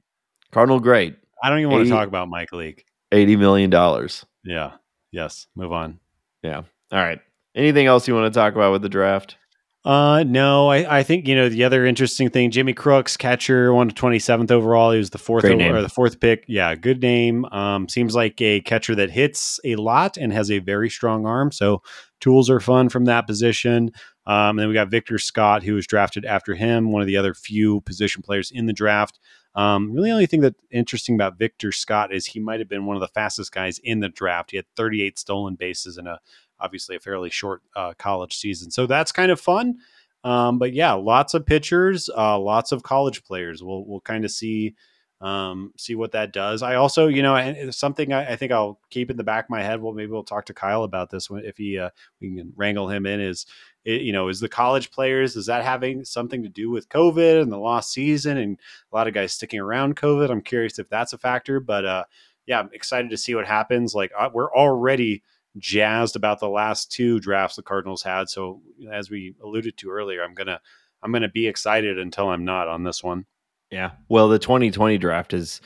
Cardinal, 0.53 0.79
great. 0.79 1.17
I 1.43 1.49
don't 1.49 1.59
even 1.59 1.71
want 1.71 1.83
to 1.83 1.91
talk 1.91 2.07
about 2.07 2.29
Mike 2.29 2.53
Leake. 2.53 2.85
eighty 3.11 3.35
million 3.35 3.69
dollars. 3.69 4.25
Yeah. 4.45 4.71
Yes. 5.11 5.47
Move 5.57 5.73
on. 5.73 5.99
Yeah. 6.41 6.61
All 6.91 6.99
right. 6.99 7.19
Anything 7.53 7.85
else 7.87 8.07
you 8.07 8.15
want 8.15 8.33
to 8.33 8.39
talk 8.39 8.55
about 8.55 8.71
with 8.71 8.81
the 8.81 8.87
draft? 8.87 9.35
Uh, 9.83 10.23
no, 10.27 10.69
I, 10.69 10.99
I 10.99 11.03
think 11.03 11.27
you 11.27 11.35
know 11.35 11.49
the 11.49 11.63
other 11.63 11.85
interesting 11.85 12.29
thing. 12.29 12.51
Jimmy 12.51 12.73
Crooks, 12.73 13.17
catcher, 13.17 13.73
one 13.73 13.89
to 13.89 13.95
twenty 13.95 14.19
seventh 14.19 14.51
overall. 14.51 14.91
He 14.91 14.99
was 14.99 15.09
the 15.09 15.17
fourth 15.17 15.43
over, 15.43 15.77
or 15.77 15.81
the 15.81 15.89
fourth 15.89 16.19
pick. 16.19 16.45
Yeah, 16.47 16.75
good 16.75 17.01
name. 17.01 17.45
Um, 17.45 17.89
seems 17.89 18.13
like 18.13 18.39
a 18.41 18.61
catcher 18.61 18.93
that 18.93 19.09
hits 19.09 19.59
a 19.63 19.75
lot 19.77 20.17
and 20.17 20.31
has 20.31 20.51
a 20.51 20.59
very 20.59 20.89
strong 20.89 21.25
arm. 21.25 21.51
So 21.51 21.81
tools 22.19 22.47
are 22.47 22.59
fun 22.59 22.89
from 22.89 23.05
that 23.05 23.25
position. 23.25 23.91
Um, 24.27 24.51
and 24.51 24.59
then 24.59 24.67
we 24.67 24.75
got 24.75 24.91
Victor 24.91 25.17
Scott, 25.17 25.63
who 25.63 25.73
was 25.73 25.87
drafted 25.87 26.25
after 26.25 26.53
him, 26.53 26.91
one 26.91 27.01
of 27.01 27.07
the 27.07 27.17
other 27.17 27.33
few 27.33 27.81
position 27.81 28.21
players 28.21 28.51
in 28.51 28.67
the 28.67 28.73
draft. 28.73 29.19
Um, 29.55 29.91
really, 29.91 30.11
only 30.11 30.27
thing 30.27 30.41
that 30.41 30.55
interesting 30.69 31.15
about 31.15 31.39
Victor 31.39 31.71
Scott 31.71 32.13
is 32.13 32.27
he 32.27 32.39
might 32.39 32.59
have 32.59 32.69
been 32.69 32.85
one 32.85 32.95
of 32.95 33.01
the 33.01 33.07
fastest 33.07 33.51
guys 33.51 33.79
in 33.83 33.99
the 33.99 34.09
draft. 34.09 34.51
He 34.51 34.57
had 34.57 34.67
38 34.77 35.17
stolen 35.17 35.55
bases 35.55 35.97
in 35.97 36.05
a 36.05 36.19
obviously 36.61 36.95
a 36.95 36.99
fairly 36.99 37.29
short 37.29 37.61
uh, 37.75 37.93
college 37.97 38.37
season, 38.37 38.71
so 38.71 38.85
that's 38.87 39.11
kind 39.11 39.31
of 39.31 39.39
fun. 39.39 39.77
Um, 40.23 40.59
but 40.59 40.73
yeah, 40.73 40.93
lots 40.93 41.33
of 41.33 41.45
pitchers, 41.45 42.09
uh, 42.15 42.37
lots 42.39 42.71
of 42.71 42.83
college 42.83 43.23
players. 43.23 43.63
We'll 43.63 43.85
we'll 43.85 44.01
kind 44.01 44.23
of 44.23 44.31
see 44.31 44.75
um, 45.21 45.71
see 45.77 45.93
what 45.93 46.13
that 46.13 46.33
does. 46.33 46.63
I 46.63 46.75
also, 46.75 47.07
you 47.07 47.21
know, 47.21 47.35
and 47.35 47.73
something 47.73 48.11
I, 48.11 48.31
I 48.31 48.35
think 48.35 48.51
I'll 48.51 48.79
keep 48.89 49.11
in 49.11 49.17
the 49.17 49.23
back 49.23 49.45
of 49.45 49.49
my 49.51 49.61
head. 49.61 49.79
Well, 49.81 49.93
maybe 49.93 50.11
we'll 50.11 50.23
talk 50.23 50.45
to 50.45 50.53
Kyle 50.53 50.83
about 50.83 51.11
this 51.11 51.27
if 51.31 51.57
he 51.57 51.77
uh, 51.77 51.91
we 52.19 52.35
can 52.35 52.53
wrangle 52.55 52.89
him 52.89 53.05
in. 53.05 53.19
Is 53.19 53.45
it, 53.85 54.01
you 54.01 54.13
know, 54.13 54.29
is 54.29 54.39
the 54.39 54.49
college 54.49 54.89
players 54.91 55.35
is 55.35 55.45
that 55.45 55.63
having 55.63 56.03
something 56.05 56.41
to 56.41 56.49
do 56.49 56.71
with 56.71 56.89
COVID 56.89 57.41
and 57.41 57.51
the 57.51 57.57
lost 57.57 57.91
season 57.91 58.37
and 58.37 58.59
a 58.91 58.95
lot 58.95 59.07
of 59.07 59.13
guys 59.13 59.33
sticking 59.33 59.59
around 59.59 59.95
COVID? 59.95 60.31
I'm 60.31 60.41
curious 60.41 60.79
if 60.79 60.89
that's 60.89 61.13
a 61.13 61.19
factor, 61.19 61.59
but 61.59 61.85
uh, 61.85 62.03
yeah, 62.47 62.59
I'm 62.59 62.69
excited 62.73 63.11
to 63.11 63.17
see 63.17 63.35
what 63.35 63.45
happens. 63.45 63.93
Like 63.93 64.11
uh, 64.17 64.29
we're 64.33 64.53
already 64.53 65.21
jazzed 65.57 66.15
about 66.15 66.39
the 66.39 66.49
last 66.49 66.91
two 66.91 67.19
drafts 67.19 67.55
the 67.55 67.63
Cardinals 67.63 68.03
had. 68.03 68.29
So 68.29 68.61
as 68.91 69.09
we 69.09 69.35
alluded 69.43 69.77
to 69.77 69.89
earlier, 69.89 70.23
I'm 70.23 70.33
gonna 70.33 70.59
I'm 71.03 71.11
gonna 71.11 71.29
be 71.29 71.47
excited 71.47 71.99
until 71.99 72.29
I'm 72.29 72.45
not 72.45 72.67
on 72.67 72.83
this 72.83 73.03
one. 73.03 73.25
Yeah. 73.71 73.91
Well, 74.09 74.27
the 74.29 74.39
2020 74.39 74.97
draft 74.97 75.33
is, 75.33 75.61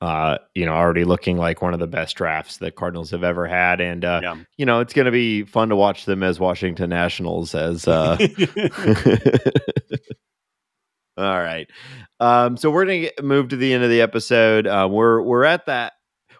uh, 0.00 0.38
you 0.54 0.64
know, 0.64 0.72
already 0.74 1.04
looking 1.04 1.36
like 1.36 1.60
one 1.60 1.74
of 1.74 1.80
the 1.80 1.88
best 1.88 2.14
drafts 2.16 2.58
that 2.58 2.76
Cardinals 2.76 3.10
have 3.10 3.24
ever 3.24 3.46
had, 3.48 3.80
and 3.80 4.04
uh, 4.04 4.20
Yeah. 4.22 4.36
you 4.56 4.64
know, 4.64 4.78
it's 4.80 4.94
going 4.94 5.06
to 5.06 5.10
be 5.10 5.42
fun 5.42 5.70
to 5.70 5.76
watch 5.76 6.04
them 6.04 6.22
as 6.22 6.38
Washington 6.38 6.90
Nationals 6.90 7.56
as. 7.56 7.88
Uh, 7.88 8.16
all 11.16 11.40
right. 11.40 11.68
Um, 12.20 12.56
so 12.56 12.70
we're 12.70 12.84
gonna 12.84 13.00
get, 13.00 13.24
move 13.24 13.48
to 13.48 13.56
the 13.56 13.72
end 13.72 13.82
of 13.84 13.90
the 13.90 14.00
episode. 14.00 14.66
Uh, 14.66 14.88
we're 14.90 15.20
we're 15.22 15.44
at 15.44 15.66
that. 15.66 15.94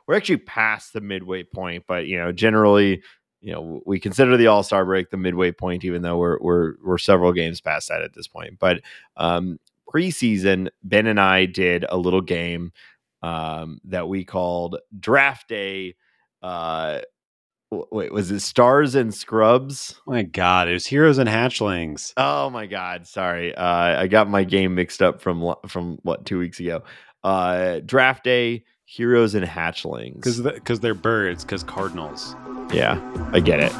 We're 0.08 0.16
actually 0.16 0.38
past 0.38 0.94
the 0.94 1.02
midway 1.02 1.42
point, 1.44 1.84
but 1.86 2.06
you 2.06 2.16
know, 2.16 2.32
generally, 2.32 3.02
you 3.42 3.52
know, 3.52 3.82
we 3.86 4.00
consider 4.00 4.36
the 4.38 4.46
All 4.46 4.62
Star 4.62 4.84
break 4.84 5.10
the 5.10 5.18
midway 5.18 5.52
point, 5.52 5.84
even 5.84 6.02
though 6.02 6.16
we're 6.16 6.38
we're 6.40 6.74
we're 6.82 6.98
several 6.98 7.32
games 7.32 7.60
past 7.60 7.88
that 7.90 8.02
at 8.02 8.14
this 8.14 8.26
point. 8.26 8.58
But 8.58 8.80
um, 9.18 9.60
preseason, 9.92 10.68
Ben 10.82 11.06
and 11.06 11.20
I 11.20 11.44
did 11.44 11.84
a 11.88 11.98
little 11.98 12.22
game 12.22 12.72
um, 13.22 13.80
that 13.84 14.08
we 14.08 14.24
called 14.24 14.78
Draft 14.98 15.48
Day. 15.48 15.94
Uh, 16.42 17.00
wait, 17.70 18.12
was 18.12 18.30
it 18.30 18.40
Stars 18.40 18.94
and 18.94 19.14
Scrubs? 19.14 20.00
Oh 20.06 20.12
my 20.12 20.22
God, 20.22 20.68
it 20.68 20.72
was 20.72 20.86
heroes 20.86 21.18
and 21.18 21.28
hatchlings. 21.28 22.12
Oh 22.16 22.50
my 22.50 22.66
God, 22.66 23.06
sorry, 23.06 23.54
uh, 23.54 24.00
I 24.00 24.06
got 24.06 24.28
my 24.28 24.44
game 24.44 24.74
mixed 24.74 25.02
up 25.02 25.20
from 25.20 25.54
from 25.66 25.98
what 26.02 26.24
two 26.24 26.38
weeks 26.38 26.60
ago. 26.60 26.82
Uh, 27.22 27.80
Draft 27.84 28.24
Day, 28.24 28.64
Heroes 28.92 29.34
and 29.34 29.44
Hatchlings. 29.44 30.14
Because 30.14 30.40
because 30.40 30.80
they're 30.80 30.94
birds. 30.94 31.44
Because 31.44 31.62
cardinals. 31.62 32.34
yeah, 32.72 32.98
I 33.34 33.40
get 33.40 33.60
it. 33.60 33.70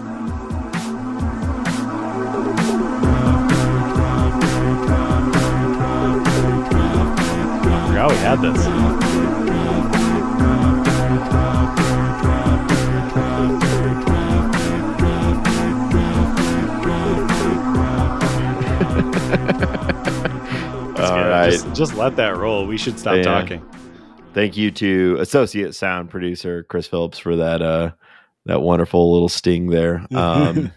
I 7.70 7.86
forgot 7.88 8.10
we 8.10 8.16
had 8.18 8.42
this. 8.42 8.66
All 20.98 21.16
right. 21.28 21.50
just, 21.52 21.72
just 21.74 21.94
let 21.94 22.16
that 22.16 22.36
roll. 22.36 22.66
We 22.66 22.76
should 22.76 22.98
stop 22.98 23.16
Yeah. 23.16 23.22
talking. 23.22 23.62
Thank 24.38 24.56
you 24.56 24.70
to 24.70 25.16
associate 25.18 25.74
sound 25.74 26.10
producer 26.10 26.62
Chris 26.62 26.86
Phillips 26.86 27.18
for 27.18 27.34
that 27.34 27.60
uh 27.60 27.90
that 28.46 28.62
wonderful 28.62 29.12
little 29.12 29.28
sting 29.28 29.66
there. 29.70 30.06
Um 30.14 30.70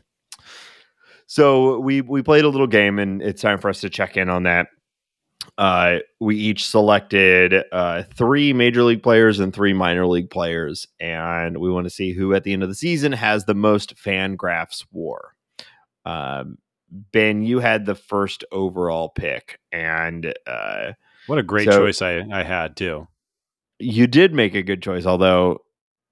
so 1.27 1.77
we 1.77 2.01
we 2.01 2.23
played 2.23 2.43
a 2.43 2.49
little 2.49 2.65
game 2.65 2.97
and 2.97 3.21
it's 3.21 3.39
time 3.39 3.59
for 3.59 3.69
us 3.69 3.81
to 3.81 3.89
check 3.91 4.17
in 4.17 4.29
on 4.29 4.43
that. 4.43 4.65
Uh 5.59 5.97
we 6.19 6.37
each 6.37 6.65
selected 6.65 7.63
uh 7.71 8.01
three 8.15 8.51
major 8.51 8.81
league 8.81 9.03
players 9.03 9.39
and 9.39 9.53
three 9.53 9.73
minor 9.73 10.07
league 10.07 10.31
players 10.31 10.87
and 10.99 11.55
we 11.59 11.69
want 11.69 11.85
to 11.85 11.91
see 11.91 12.13
who 12.13 12.33
at 12.33 12.43
the 12.43 12.53
end 12.53 12.63
of 12.63 12.69
the 12.69 12.73
season 12.73 13.11
has 13.11 13.45
the 13.45 13.53
most 13.53 13.95
FanGraphs 13.95 14.85
war. 14.91 15.35
Um 16.03 16.57
Ben, 16.89 17.43
you 17.43 17.59
had 17.59 17.85
the 17.85 17.93
first 17.93 18.43
overall 18.51 19.09
pick 19.09 19.59
and 19.71 20.33
uh 20.47 20.93
What 21.27 21.37
a 21.37 21.43
great 21.43 21.69
So- 21.69 21.77
choice 21.77 22.01
I, 22.01 22.25
I 22.33 22.41
had 22.41 22.75
too. 22.75 23.07
You 23.81 24.07
did 24.07 24.33
make 24.33 24.55
a 24.55 24.63
good 24.63 24.81
choice, 24.81 25.05
although 25.05 25.59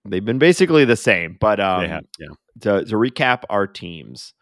they've 0.05 0.23
been 0.25 0.39
basically 0.39 0.85
the 0.85 0.95
same. 0.95 1.37
But 1.39 1.59
um, 1.59 1.85
had, 1.85 2.05
yeah. 2.19 2.27
to, 2.61 2.85
to 2.85 2.95
recap 2.95 3.43
our 3.49 3.67
teams, 3.67 4.33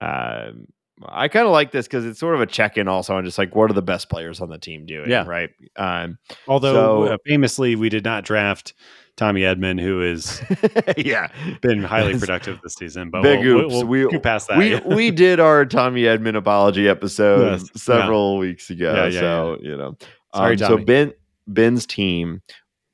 um, 0.00 0.66
I 1.06 1.28
kind 1.28 1.46
of 1.46 1.52
like 1.52 1.70
this 1.70 1.86
because 1.86 2.04
it's 2.04 2.18
sort 2.18 2.34
of 2.34 2.40
a 2.40 2.46
check 2.46 2.76
in 2.76 2.88
also 2.88 3.14
on 3.16 3.24
just 3.24 3.38
like 3.38 3.54
what 3.54 3.70
are 3.70 3.74
the 3.74 3.82
best 3.82 4.08
players 4.10 4.40
on 4.40 4.48
the 4.48 4.58
team 4.58 4.84
doing, 4.86 5.08
Yeah. 5.10 5.24
right? 5.26 5.50
Um, 5.76 6.18
Although 6.48 7.06
so- 7.06 7.12
uh, 7.14 7.16
famously, 7.26 7.76
we 7.76 7.88
did 7.88 8.04
not 8.04 8.24
draft 8.24 8.74
Tommy 9.16 9.42
Edman, 9.42 9.80
who 9.80 10.00
has 10.00 10.40
yeah, 10.96 11.28
been 11.60 11.82
highly 11.82 12.18
productive 12.18 12.60
this 12.62 12.74
season. 12.74 13.10
But 13.10 13.22
Big 13.22 13.40
we'll, 13.40 13.58
oops. 13.60 13.74
we'll, 13.74 13.84
We- 13.86 14.00
we'll 14.02 14.10
get 14.10 14.22
past 14.22 14.48
that. 14.48 14.58
we 14.58 14.76
we 14.94 15.10
did 15.12 15.38
our 15.40 15.64
Tommy 15.66 16.02
Edman 16.02 16.36
apology 16.36 16.88
episode 16.88 17.60
Yes, 17.60 17.82
several 17.82 18.38
weeks 18.38 18.70
ago. 18.70 18.92
Yeah, 18.94 19.06
yeah, 19.06 19.20
so 19.20 19.58
you 19.60 19.76
know, 19.76 19.96
Sorry, 20.34 20.52
um, 20.54 20.58
so 20.58 20.76
Ben 20.78 21.12
Ben's 21.46 21.86
team, 21.86 22.42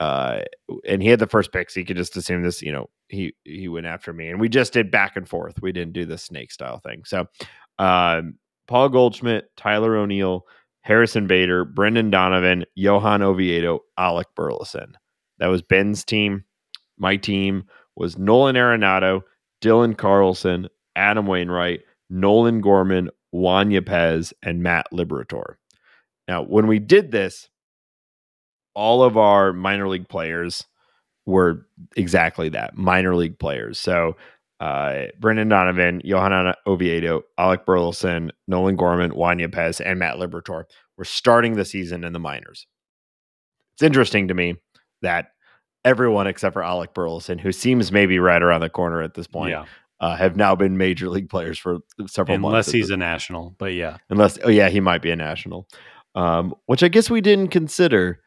uh, 0.01 0.41
and 0.87 1.03
he 1.03 1.09
had 1.09 1.21
the 1.21 1.27
first 1.27 1.53
pick, 1.53 1.71
so 1.71 1.81
you 1.81 1.87
could 1.87 1.97
just 1.97 2.17
assume 2.17 2.43
this. 2.43 2.63
You 2.63 2.73
know, 2.73 2.91
he 3.09 3.35
he 3.45 3.69
went 3.69 3.87
after 3.87 4.13
me, 4.13 4.29
and 4.29 4.41
we 4.41 4.49
just 4.49 4.73
did 4.73 4.91
back 4.91 5.17
and 5.17 5.29
forth. 5.29 5.61
We 5.63 5.73
didn't 5.73 5.93
do 5.93 6.05
the 6.05 6.19
snake 6.19 6.53
style 6.53 6.79
thing. 6.79 7.03
So, 7.05 7.27
um, 7.79 8.39
Paul 8.67 8.89
Goldschmidt, 8.89 9.51
Tyler 9.57 9.97
O'Neill, 9.97 10.47
Harrison 10.83 11.27
Bader, 11.27 11.65
Brendan 11.65 12.11
Donovan, 12.11 12.65
Johan 12.75 13.23
Oviedo, 13.23 13.81
Alec 13.99 14.29
Burleson. 14.35 14.97
That 15.39 15.47
was 15.49 15.63
Ben's 15.63 16.05
team. 16.05 16.45
My 16.99 17.17
team 17.17 17.65
was 17.97 18.19
Nolan 18.19 18.57
Arenado, 18.57 19.23
Dylan 19.63 19.97
Carlson, 19.97 20.69
Adam 20.97 21.27
Wainwright, 21.27 21.81
Nolan 22.11 22.61
Gorman, 22.61 23.11
Juan 23.31 23.71
Yepez, 23.71 24.33
and 24.43 24.63
Matt 24.63 24.87
Liberatore. 24.93 25.55
Now, 26.29 26.43
when 26.43 26.67
we 26.67 26.79
did 26.79 27.11
this, 27.11 27.49
all 28.75 29.03
of 29.03 29.17
our 29.17 29.53
minor 29.53 29.89
league 29.89 30.09
players 30.09 30.65
were 31.27 31.67
exactly 31.97 32.49
that 32.51 32.77
minor 32.77 33.15
league 33.15 33.39
players. 33.39 33.79
So, 33.79 34.17
uh, 34.61 35.07
Brendan 35.19 35.49
Donovan, 35.49 36.01
Johan 36.05 36.55
Oviedo, 36.67 37.23
Alec 37.39 37.67
Burleson, 37.67 38.31
Nolan 38.47 38.77
Gorman, 38.77 39.11
Juan 39.15 39.39
Yepez, 39.39 39.81
and 39.85 39.99
Matt 39.99 40.17
Liberatore 40.17 40.65
were 40.97 41.05
starting 41.05 41.55
the 41.55 41.65
season 41.65 42.05
in 42.05 42.13
the 42.13 42.19
minors. 42.19 42.67
It's 43.75 43.83
interesting 43.83 44.29
to 44.29 44.35
me 44.35 44.57
that 45.03 45.33
everyone 45.85 46.27
except 46.27 46.53
for 46.53 46.63
Alec 46.63 46.95
Burleson, 46.95 47.39
who 47.39 47.53
seems 47.53 47.91
maybe 47.91 48.19
right 48.19 48.43
around 48.43 48.61
the 48.61 48.71
corner 48.71 49.03
at 49.03 49.15
this 49.15 49.27
point, 49.27 49.51
yeah, 49.51 49.65
uh, 50.01 50.17
have 50.17 50.37
now 50.37 50.55
been 50.55 50.77
major 50.77 51.09
league 51.09 51.29
players 51.29 51.59
for 51.59 51.79
several 52.07 52.39
months. 52.39 52.53
unless 52.53 52.71
he's 52.71 52.91
a 52.91 52.97
national. 52.97 53.55
But 53.59 53.75
yeah, 53.75 53.99
unless 54.11 54.39
oh 54.45 54.51
yeah, 54.51 54.69
he 54.69 54.81
might 54.81 55.03
be 55.03 55.11
a 55.11 55.17
national, 55.17 55.67
um, 56.15 56.55
which 56.67 56.83
I 56.83 56.89
guess 56.89 57.11
we 57.11 57.21
didn't 57.21 57.49
consider. 57.49 58.21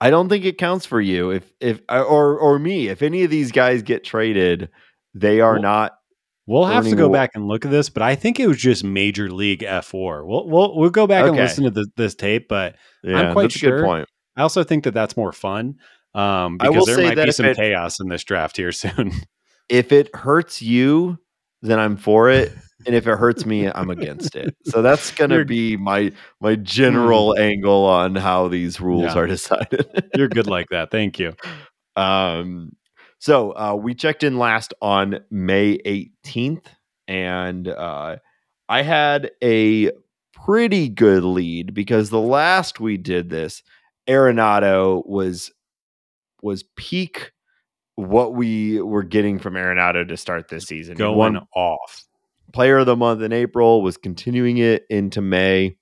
I 0.00 0.10
don't 0.10 0.28
think 0.28 0.44
it 0.44 0.58
counts 0.58 0.86
for 0.86 1.00
you 1.00 1.30
if 1.30 1.50
if 1.60 1.80
uh, 1.88 2.02
or 2.02 2.38
or 2.38 2.58
me 2.58 2.88
if 2.88 3.00
any 3.02 3.22
of 3.24 3.30
these 3.30 3.52
guys 3.52 3.82
get 3.82 4.04
traded, 4.04 4.68
they 5.14 5.40
are 5.40 5.54
Well, 5.54 5.62
not. 5.62 5.92
we'll 6.46 6.64
have 6.66 6.84
to 6.84 6.96
go 6.96 7.08
back 7.08 7.30
and 7.34 7.46
look 7.46 7.64
at 7.64 7.70
this. 7.70 7.88
But 7.88 8.02
I 8.02 8.14
think 8.14 8.38
it 8.40 8.46
was 8.46 8.58
just 8.58 8.84
Major 8.84 9.30
League 9.30 9.60
fWAR. 9.60 10.26
We'll 10.26 10.48
we'll, 10.48 10.76
we'll 10.76 10.90
go 10.90 11.06
back 11.06 11.26
and 11.26 11.36
listen 11.36 11.64
to 11.64 11.70
this, 11.70 11.86
this 11.96 12.14
tape. 12.14 12.48
But 12.48 12.76
Yeah, 13.02 13.32
quite 13.32 13.44
that's 13.44 13.56
a 13.56 13.58
sure 13.58 13.78
good 13.78 13.84
point. 13.84 14.08
I 14.36 14.42
also 14.42 14.64
think 14.64 14.84
that 14.84 14.94
that's 14.94 15.16
more 15.16 15.32
fun. 15.32 15.76
Um, 16.14 16.58
because 16.58 16.86
there 16.86 16.98
might 16.98 17.24
be 17.24 17.32
some 17.32 17.46
it- 17.46 17.56
chaos 17.56 17.98
in 18.00 18.08
this 18.08 18.24
draft 18.24 18.56
here 18.56 18.72
soon. 18.72 19.12
If 19.68 19.90
it 19.92 20.14
hurts 20.14 20.60
you, 20.60 21.18
then 21.62 21.78
I'm 21.78 21.96
for 21.96 22.28
it, 22.30 22.52
and 22.86 22.94
if 22.94 23.06
it 23.06 23.16
hurts 23.18 23.44
me, 23.46 23.68
I'm 23.70 23.90
against 23.90 24.36
it. 24.36 24.54
So 24.64 24.82
that's 24.82 25.10
gonna 25.16 25.34
You're- 25.36 25.44
be 25.44 25.76
my 25.76 26.12
my 26.40 26.54
general 26.56 27.36
angle 27.38 27.84
on 27.84 28.14
how 28.14 28.48
these 28.48 28.80
rules 28.80 29.14
Yeah. 29.14 29.18
are 29.20 29.26
decided. 29.36 29.86
You're 30.16 30.28
good 30.28 30.46
like 30.46 30.68
that. 30.70 30.90
Thank 30.90 31.18
you. 31.18 31.34
Um, 31.96 32.72
so 33.18 33.52
uh, 33.52 33.74
we 33.74 33.94
checked 33.94 34.22
in 34.24 34.38
last 34.38 34.74
on 34.82 35.20
May 35.30 35.78
18th, 35.78 36.66
and 37.08 37.66
uh, 37.68 38.16
I 38.68 38.82
had 38.82 39.30
a 39.42 39.90
pretty 40.44 40.88
good 40.90 41.24
lead 41.24 41.72
because 41.72 42.10
the 42.10 42.20
last 42.20 42.80
we 42.80 42.96
did 42.98 43.30
this, 43.30 43.62
Arenado 44.08 45.06
was 45.06 45.50
was 46.42 46.64
peak 46.76 47.32
what 47.96 48.34
we 48.34 48.80
were 48.82 49.04
getting 49.04 49.38
from 49.38 49.54
Arenado 49.54 50.06
to 50.06 50.16
start 50.16 50.48
this 50.48 50.64
season. 50.64 50.96
Going 50.96 51.16
won 51.16 51.46
off. 51.54 52.04
Player 52.52 52.78
of 52.78 52.86
the 52.86 52.96
month 52.96 53.22
in 53.22 53.32
April, 53.32 53.82
was 53.82 53.96
continuing 53.96 54.58
it 54.58 54.84
into 54.88 55.20
May. 55.20 55.76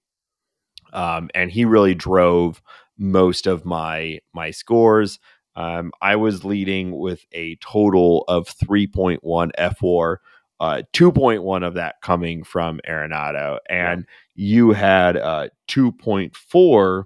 Um, 0.92 1.30
and 1.34 1.50
he 1.50 1.64
really 1.64 1.94
drove 1.94 2.62
most 2.98 3.46
of 3.46 3.64
my 3.64 4.20
my 4.32 4.50
scores. 4.50 5.18
Um, 5.54 5.92
I 6.00 6.16
was 6.16 6.44
leading 6.44 6.96
with 6.98 7.26
a 7.32 7.56
total 7.56 8.24
of 8.28 8.48
3.1 8.48 9.20
fWAR, 9.58 10.16
uh, 10.60 10.82
2.1 10.94 11.66
of 11.66 11.74
that 11.74 11.96
coming 12.00 12.42
from 12.42 12.80
Arenado, 12.88 13.58
and 13.68 14.06
you 14.34 14.72
had 14.72 15.16
uh, 15.16 15.48
2.4, 15.68 17.04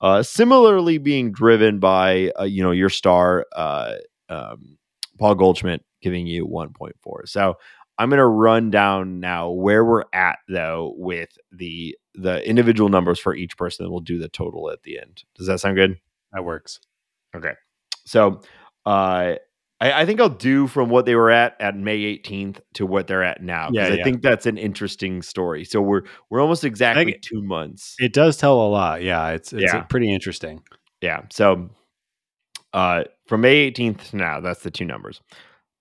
uh, 0.00 0.22
similarly 0.22 0.98
being 0.98 1.32
driven 1.32 1.80
by 1.80 2.30
uh, 2.38 2.44
you 2.44 2.62
know 2.62 2.70
your 2.70 2.90
star 2.90 3.46
uh, 3.56 3.94
um, 4.28 4.78
Paul 5.18 5.34
Goldschmidt 5.34 5.84
giving 6.00 6.26
you 6.26 6.46
1.4. 6.46 6.92
So 7.26 7.54
I'm 7.98 8.08
going 8.10 8.18
to 8.18 8.26
run 8.26 8.70
down 8.70 9.20
now 9.20 9.50
where 9.50 9.84
we're 9.84 10.04
at 10.12 10.38
though 10.48 10.94
with 10.96 11.30
the 11.52 11.96
the 12.14 12.46
individual 12.48 12.88
numbers 12.88 13.18
for 13.18 13.34
each 13.34 13.56
person. 13.56 13.84
and 13.84 13.92
We'll 13.92 14.00
do 14.00 14.18
the 14.18 14.28
total 14.28 14.70
at 14.70 14.82
the 14.82 14.98
end. 14.98 15.24
Does 15.36 15.46
that 15.46 15.60
sound 15.60 15.76
good? 15.76 15.98
That 16.32 16.44
works. 16.44 16.80
Okay. 17.34 17.52
So 18.06 18.40
uh 18.86 19.34
I, 19.80 19.92
I 20.02 20.06
think 20.06 20.20
I'll 20.20 20.28
do 20.28 20.66
from 20.66 20.88
what 20.90 21.06
they 21.06 21.14
were 21.14 21.30
at 21.30 21.56
at 21.60 21.76
May 21.76 21.98
18th 22.18 22.60
to 22.74 22.84
what 22.86 23.06
they're 23.06 23.22
at 23.22 23.42
now. 23.42 23.66
'cause 23.66 23.74
Yeah, 23.76 23.86
I 23.86 23.92
yeah. 23.94 24.04
think 24.04 24.22
that's 24.22 24.46
an 24.46 24.58
interesting 24.58 25.22
story. 25.22 25.64
So 25.64 25.80
we're 25.80 26.02
we're 26.30 26.40
almost 26.40 26.64
exactly 26.64 27.04
think- 27.12 27.22
two 27.22 27.42
months. 27.42 27.94
It 27.98 28.12
does 28.12 28.36
tell 28.36 28.60
a 28.60 28.68
lot. 28.68 29.02
Yeah, 29.02 29.30
it's 29.30 29.52
it's 29.52 29.72
Yeah. 29.72 29.82
pretty 29.82 30.12
interesting. 30.12 30.62
Yeah. 31.00 31.22
So 31.30 31.70
uh 32.72 33.04
from 33.26 33.40
May 33.42 33.70
18th 33.70 34.10
to 34.10 34.16
now, 34.16 34.40
that's 34.40 34.62
the 34.62 34.70
two 34.70 34.84
numbers. 34.84 35.20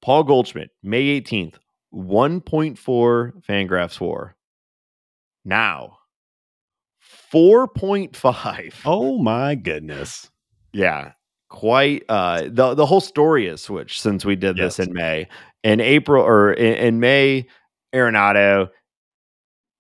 Paul 0.02 0.24
Goldschmidt, 0.24 0.70
May 0.84 1.20
18th, 1.20 1.56
1.4 1.98 2.78
Fangraphs 3.44 4.00
war. 4.00 4.36
Now 5.44 5.98
4.5. 7.34 8.74
Oh 8.86 9.18
my 9.18 9.56
goodness. 9.56 10.30
Yeah. 10.74 11.12
Quite 11.50 12.04
uh 12.10 12.44
the 12.50 12.74
the 12.76 12.86
whole 12.86 13.00
story 13.00 13.48
has 13.48 13.62
switched 13.62 14.02
since 14.02 14.26
we 14.26 14.36
did 14.36 14.58
this 14.58 14.80
in 14.80 14.92
May. 14.94 15.28
In 15.64 15.80
April 15.80 16.24
or 16.24 16.52
in, 16.54 16.74
in 16.76 17.00
May, 17.00 17.48
Arenado 17.96 18.68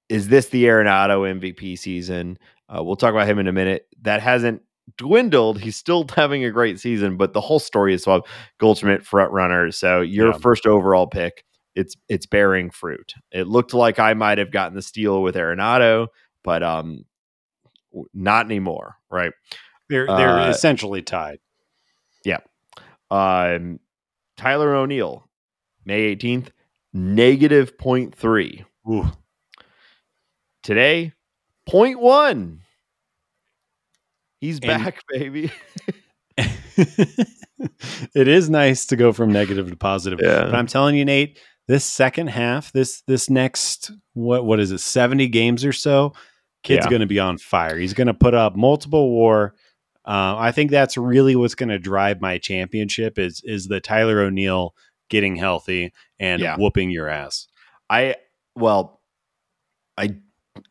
is 0.09 0.29
this 0.29 0.47
the 0.49 0.63
Arenado 0.65 1.39
MVP 1.39 1.77
season? 1.77 2.39
Uh, 2.73 2.81
we'll 2.83 2.95
talk 2.95 3.11
about 3.13 3.27
him 3.27 3.39
in 3.39 3.47
a 3.47 3.51
minute. 3.53 3.85
That 4.01 4.21
hasn't 4.21 4.61
dwindled. 4.97 5.59
He's 5.59 5.75
still 5.75 6.05
having 6.15 6.45
a 6.45 6.51
great 6.51 6.79
season, 6.79 7.17
but 7.17 7.33
the 7.33 7.41
whole 7.41 7.59
story 7.59 7.93
is 7.93 8.03
swapped. 8.03 8.29
Goldschmidt 8.59 9.05
front 9.05 9.31
runner. 9.33 9.69
So 9.71 9.99
your 9.99 10.31
Yeah. 10.31 10.37
first 10.37 10.65
overall 10.65 11.07
pick, 11.07 11.43
it's 11.77 11.95
it's 12.09 12.25
bearing 12.25 12.69
fruit. 12.71 13.13
It 13.31 13.47
looked 13.47 13.73
like 13.73 13.99
I 13.99 14.13
might 14.13 14.37
have 14.39 14.51
gotten 14.51 14.75
the 14.75 14.81
steal 14.81 15.21
with 15.21 15.35
Arenado, 15.35 16.07
but 16.43 16.63
um, 16.63 17.05
not 18.13 18.45
anymore. 18.45 18.95
Right. 19.09 19.31
They're 19.89 20.07
they're 20.07 20.39
Uh, 20.39 20.49
essentially 20.49 21.01
tied. 21.01 21.39
Um, 23.09 23.79
Tyler 24.35 24.75
O'Neill, 24.75 25.29
May 25.85 26.13
18th, 26.13 26.49
negative 26.91 27.77
0.3. 27.77 28.65
Ooh. 28.89 29.09
Today, 30.61 31.13
0.1. 31.69 32.59
He's 34.41 34.59
And- 34.59 34.83
back, 34.83 35.01
baby. 35.09 35.51
it 36.77 38.27
is 38.27 38.49
nice 38.49 38.85
to 38.87 38.95
go 38.95 39.13
from 39.13 39.31
negative 39.31 39.69
to 39.69 39.75
positive. 39.77 40.19
Yeah. 40.21 40.43
But 40.45 40.55
I'm 40.55 40.67
telling 40.67 40.95
you, 40.95 41.05
Nate, 41.05 41.39
this 41.67 41.85
second 41.85 42.27
half, 42.27 42.71
this 42.71 43.01
this 43.07 43.29
next 43.29 43.91
what 44.13 44.45
what 44.45 44.59
is 44.59 44.71
it, 44.71 44.79
70 44.79 45.27
games 45.27 45.65
or 45.65 45.73
so, 45.73 46.13
kid's 46.63 46.85
Yeah. 46.85 46.89
going 46.89 47.01
to 47.01 47.07
be 47.07 47.19
on 47.19 47.37
fire. 47.37 47.77
He's 47.77 47.93
going 47.93 48.07
to 48.07 48.13
put 48.13 48.33
up 48.33 48.55
multiple 48.55 49.09
war. 49.09 49.55
Uh, 50.05 50.35
I 50.37 50.51
think 50.53 50.71
that's 50.71 50.95
really 50.97 51.35
what's 51.35 51.55
going 51.55 51.69
to 51.69 51.79
drive 51.79 52.21
my 52.21 52.37
championship 52.37 53.19
is 53.19 53.41
is 53.43 53.67
the 53.67 53.79
Tyler 53.81 54.21
O'Neill 54.21 54.73
getting 55.09 55.35
healthy 55.35 55.93
and 56.19 56.41
Yeah. 56.41 56.55
whooping 56.57 56.89
your 56.91 57.09
ass. 57.09 57.47
I, 57.89 58.15
well, 58.55 59.01
I, 59.97 60.17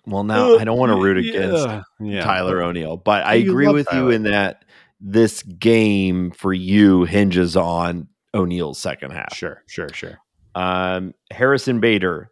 well, 0.06 0.24
now 0.24 0.56
I 0.58 0.64
don't 0.64 0.78
want 0.78 0.92
to 0.92 1.02
root 1.02 1.18
against 1.18 1.66
Yeah. 1.66 1.82
Yeah. 2.00 2.20
Tyler 2.22 2.62
O'Neill, 2.62 2.96
but 2.96 3.24
I 3.26 3.34
You 3.34 3.50
agree 3.50 3.68
with 3.68 3.88
you 3.92 4.10
in 4.10 4.24
that 4.24 4.64
this 5.00 5.42
game 5.42 6.30
for 6.30 6.52
you 6.52 7.04
hinges 7.04 7.56
on 7.56 8.08
O'Neill's 8.34 8.78
second 8.78 9.12
half. 9.12 9.34
Sure, 9.34 9.62
sure, 9.66 9.88
sure. 9.92 10.18
Um, 10.56 11.14
Harrison 11.30 11.78
Bader, 11.80 12.30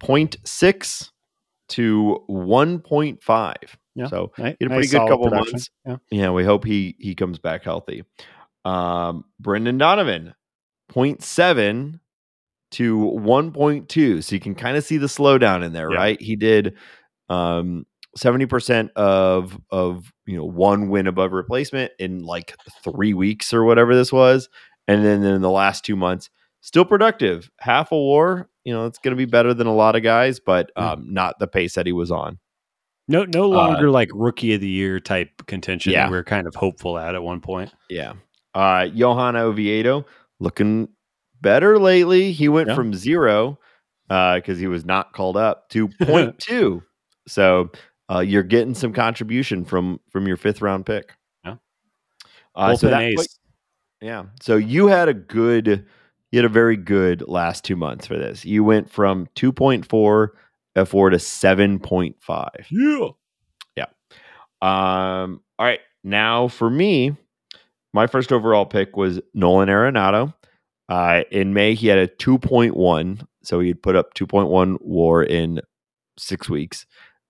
0.6 0.00 1.10
to 1.70 2.24
1.5. 2.28 3.54
Yeah. 3.96 4.06
So 4.08 4.32
Ni- 4.38 4.44
he 4.44 4.48
had 4.48 4.56
a 4.60 4.64
nice 4.68 4.76
pretty 4.76 4.88
good 4.88 5.08
couple 5.08 5.28
production. 5.28 5.52
months. 5.52 5.70
Yeah. 5.86 5.96
Yeah, 6.10 6.30
we 6.30 6.44
hope 6.44 6.64
he 6.64 6.94
he 6.98 7.14
comes 7.14 7.38
back 7.38 7.62
healthy. 7.64 8.04
Um, 8.64 9.24
Brendan 9.40 9.78
Donovan, 9.78 10.34
0.7 10.92 12.00
to 12.72 12.96
1.2. 12.98 14.22
So 14.24 14.34
you 14.34 14.40
can 14.40 14.54
kind 14.54 14.76
of 14.76 14.84
see 14.84 14.96
the 14.96 15.06
slowdown 15.06 15.64
in 15.64 15.72
there, 15.72 15.90
Yeah. 15.92 15.96
right? 15.98 16.20
He 16.20 16.36
did 16.36 16.74
um 17.28 17.86
70% 18.18 18.90
of 18.96 19.58
of 19.70 20.12
you 20.26 20.36
know, 20.36 20.44
one 20.44 20.88
win 20.88 21.06
above 21.06 21.32
replacement 21.32 21.92
in 21.98 22.22
like 22.24 22.54
three 22.82 23.14
weeks 23.14 23.52
or 23.54 23.64
whatever 23.64 23.94
this 23.94 24.12
was. 24.12 24.48
And 24.88 25.04
then 25.04 25.22
in 25.22 25.40
the 25.40 25.50
last 25.50 25.84
two 25.84 25.96
months, 25.96 26.30
still 26.64 26.84
productive. 26.86 27.50
Half 27.60 27.92
a 27.92 27.96
war, 27.96 28.48
you 28.64 28.72
know, 28.72 28.86
it's 28.86 28.98
going 28.98 29.12
to 29.12 29.16
be 29.16 29.26
better 29.26 29.52
than 29.52 29.66
a 29.66 29.74
lot 29.74 29.96
of 29.96 30.02
guys, 30.02 30.40
but 30.40 30.72
um, 30.76 31.12
not 31.12 31.38
the 31.38 31.46
pace 31.46 31.74
that 31.74 31.84
he 31.84 31.92
was 31.92 32.10
on. 32.10 32.38
No, 33.06 33.24
no 33.24 33.50
longer 33.50 33.88
uh, 33.88 33.92
like 33.92 34.08
rookie 34.14 34.54
of 34.54 34.62
the 34.62 34.68
year 34.68 34.98
type 34.98 35.46
contention. 35.46 35.92
Yeah. 35.92 36.10
we 36.10 36.16
are 36.16 36.24
kind 36.24 36.46
of 36.46 36.54
hopeful 36.54 36.98
at 36.98 37.14
at 37.14 37.22
one 37.22 37.42
point. 37.42 37.70
Yeah. 37.90 38.14
Uh, 38.54 38.88
Johan 38.94 39.36
Oviedo 39.36 40.06
looking 40.40 40.88
better 41.42 41.78
lately. 41.78 42.32
He 42.32 42.48
went 42.48 42.70
yeah. 42.70 42.74
from 42.74 42.94
zero 42.94 43.58
because 44.08 44.56
uh, 44.56 44.60
he 44.60 44.66
was 44.66 44.86
not 44.86 45.12
called 45.12 45.36
up 45.36 45.68
to 45.70 45.88
0.2. 46.00 46.82
so 47.28 47.70
uh, 48.10 48.20
you're 48.20 48.42
getting 48.42 48.74
some 48.74 48.94
contribution 48.94 49.66
from 49.66 50.00
from 50.10 50.26
your 50.26 50.38
fifth 50.38 50.62
round 50.62 50.86
pick. 50.86 51.12
Yeah. 51.44 51.56
Uh, 52.54 52.74
so 52.74 52.88
that, 52.88 53.02
ace. 53.02 53.38
yeah. 54.00 54.24
So 54.40 54.56
you 54.56 54.86
had 54.86 55.10
a 55.10 55.14
good, 55.14 55.86
you 56.34 56.38
had 56.38 56.44
a 56.44 56.52
very 56.52 56.76
good 56.76 57.22
last 57.28 57.64
two 57.64 57.76
months 57.76 58.08
for 58.08 58.18
this. 58.18 58.44
You 58.44 58.64
went 58.64 58.90
from 58.90 59.28
2.4 59.36 59.86
fWAR 59.86 61.10
to 61.12 61.16
7.5. 61.16 62.48
Yeah. 62.72 63.08
Yeah. 63.76 63.84
Um, 64.60 65.40
all 65.60 65.66
right. 65.66 65.78
Now 66.02 66.48
for 66.48 66.68
me, 66.68 67.16
my 67.92 68.08
first 68.08 68.32
overall 68.32 68.66
pick 68.66 68.96
was 68.96 69.20
Nolan 69.32 69.68
Arenado. 69.68 70.34
Uh, 70.88 71.22
in 71.30 71.54
May, 71.54 71.74
he 71.74 71.86
had 71.86 71.98
a 71.98 72.08
2.1. 72.08 73.24
So 73.44 73.60
he 73.60 73.68
had 73.68 73.80
put 73.80 73.94
up 73.94 74.14
2.1 74.14 74.78
war 74.80 75.22
in 75.22 75.60
six 76.18 76.48
weeks. 76.50 76.84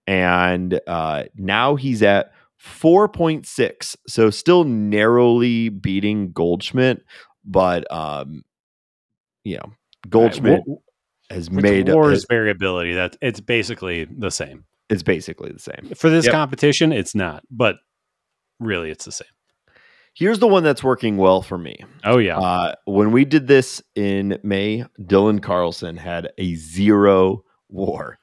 And 0.06 0.80
uh, 0.86 1.24
now 1.36 1.76
he's 1.76 2.02
at 2.02 2.32
4.6. 2.58 3.96
So 4.08 4.30
still 4.30 4.64
narrowly 4.64 5.68
beating 5.68 6.32
Goldschmidt. 6.32 7.04
But, 7.44 7.92
um, 7.92 8.44
you 9.44 9.56
know, 9.56 9.72
Goldschmidt 10.08 10.52
right. 10.52 10.62
well, 10.66 10.82
has 11.30 11.50
made 11.50 11.88
wars 11.88 12.26
variability. 12.28 12.94
That 12.94 13.16
it's 13.22 13.40
basically 13.40 14.04
the 14.04 14.30
same. 14.30 14.64
It's 14.90 15.02
basically 15.02 15.52
the 15.52 15.58
same. 15.58 15.92
For 15.94 16.10
this 16.10 16.26
yep. 16.26 16.32
competition, 16.32 16.92
it's 16.92 17.14
not. 17.14 17.42
But 17.50 17.76
really, 18.60 18.90
it's 18.90 19.04
the 19.04 19.12
same. 19.12 19.28
Here's 20.14 20.38
the 20.38 20.46
one 20.46 20.62
that's 20.62 20.84
working 20.84 21.16
well 21.16 21.42
for 21.42 21.58
me. 21.58 21.76
Oh 22.04 22.18
yeah. 22.18 22.38
Uh, 22.38 22.74
when 22.84 23.10
we 23.10 23.24
did 23.24 23.48
this 23.48 23.82
in 23.94 24.38
May, 24.42 24.84
Dylan 25.00 25.42
Carlson 25.42 25.96
had 25.96 26.30
a 26.38 26.54
zero 26.54 27.42
WAR. 27.68 28.18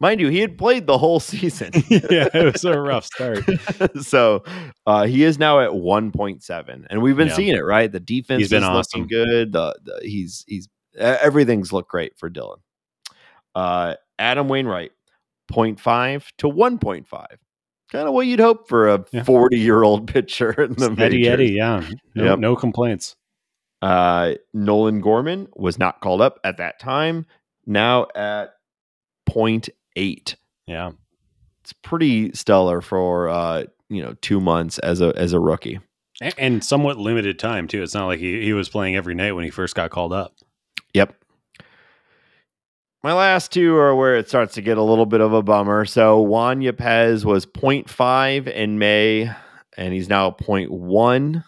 Mind 0.00 0.20
you, 0.20 0.28
he 0.28 0.40
had 0.40 0.58
played 0.58 0.86
the 0.86 0.98
whole 0.98 1.20
season. 1.20 1.70
yeah, 1.88 2.28
it 2.34 2.52
was 2.52 2.64
a 2.64 2.78
rough 2.78 3.04
start. 3.04 3.44
so 4.02 4.44
uh, 4.86 5.06
he 5.06 5.24
is 5.24 5.38
now 5.38 5.60
at 5.60 5.70
1.7, 5.70 6.86
and 6.90 7.02
we've 7.02 7.16
been 7.16 7.28
yeah. 7.28 7.34
seeing 7.34 7.56
it. 7.56 7.64
Right, 7.64 7.90
the 7.90 8.00
defense 8.00 8.40
he's 8.40 8.50
been 8.50 8.62
is 8.62 8.68
awesome. 8.68 9.02
looking 9.02 9.08
good. 9.08 9.52
The, 9.52 9.78
the, 9.82 10.00
he's 10.02 10.44
he's 10.46 10.68
everything's 10.96 11.72
looked 11.72 11.90
great 11.90 12.18
for 12.18 12.30
Dylan. 12.30 12.58
Uh, 13.54 13.94
Adam 14.18 14.48
Wainwright, 14.48 14.92
0.5 15.50 16.24
to 16.38 16.48
1.5 16.48 17.26
kind 17.92 18.08
of 18.08 18.14
what 18.14 18.26
you'd 18.26 18.40
hope 18.40 18.66
for 18.68 18.88
a 18.88 19.04
40 19.24 19.56
yeah. 19.56 19.62
year 19.62 19.82
old 19.82 20.08
pitcher 20.08 20.50
in 20.62 20.72
the 20.72 20.96
Eddie 20.98 21.28
Eddie, 21.28 21.52
yeah. 21.52 21.86
No, 22.14 22.24
yep. 22.24 22.38
no 22.38 22.56
complaints. 22.56 23.16
Uh, 23.82 24.34
Nolan 24.54 25.00
Gorman 25.00 25.48
was 25.54 25.78
not 25.78 26.00
called 26.00 26.22
up 26.22 26.38
at 26.42 26.56
that 26.56 26.80
time. 26.80 27.26
Now 27.66 28.06
at 28.14 28.54
0.8. 29.32 30.34
Yeah. 30.66 30.92
It's 31.62 31.72
pretty 31.72 32.32
stellar 32.32 32.80
for 32.80 33.28
uh, 33.28 33.64
you 33.88 34.02
know, 34.02 34.16
two 34.20 34.40
months 34.40 34.78
as 34.78 35.00
a 35.00 35.12
as 35.16 35.32
a 35.32 35.40
rookie. 35.40 35.80
And, 36.20 36.34
and 36.38 36.64
somewhat 36.64 36.98
limited 36.98 37.38
time 37.38 37.68
too. 37.68 37.82
It's 37.82 37.94
not 37.94 38.06
like 38.06 38.20
he, 38.20 38.42
he 38.42 38.52
was 38.52 38.68
playing 38.68 38.96
every 38.96 39.14
night 39.14 39.32
when 39.32 39.44
he 39.44 39.50
first 39.50 39.74
got 39.74 39.90
called 39.90 40.12
up. 40.12 40.34
Yep. 40.94 41.14
My 43.02 43.12
last 43.12 43.52
two 43.52 43.76
are 43.76 43.96
where 43.96 44.14
it 44.14 44.28
starts 44.28 44.54
to 44.54 44.62
get 44.62 44.78
a 44.78 44.82
little 44.82 45.06
bit 45.06 45.20
of 45.20 45.32
a 45.32 45.42
bummer. 45.42 45.84
So 45.84 46.20
Juan 46.20 46.60
Yepez 46.60 47.24
was 47.24 47.44
0.5 47.46 48.46
in 48.46 48.78
May, 48.78 49.28
and 49.76 49.92
he's 49.92 50.08
now 50.08 50.30
0.1. 50.30 51.42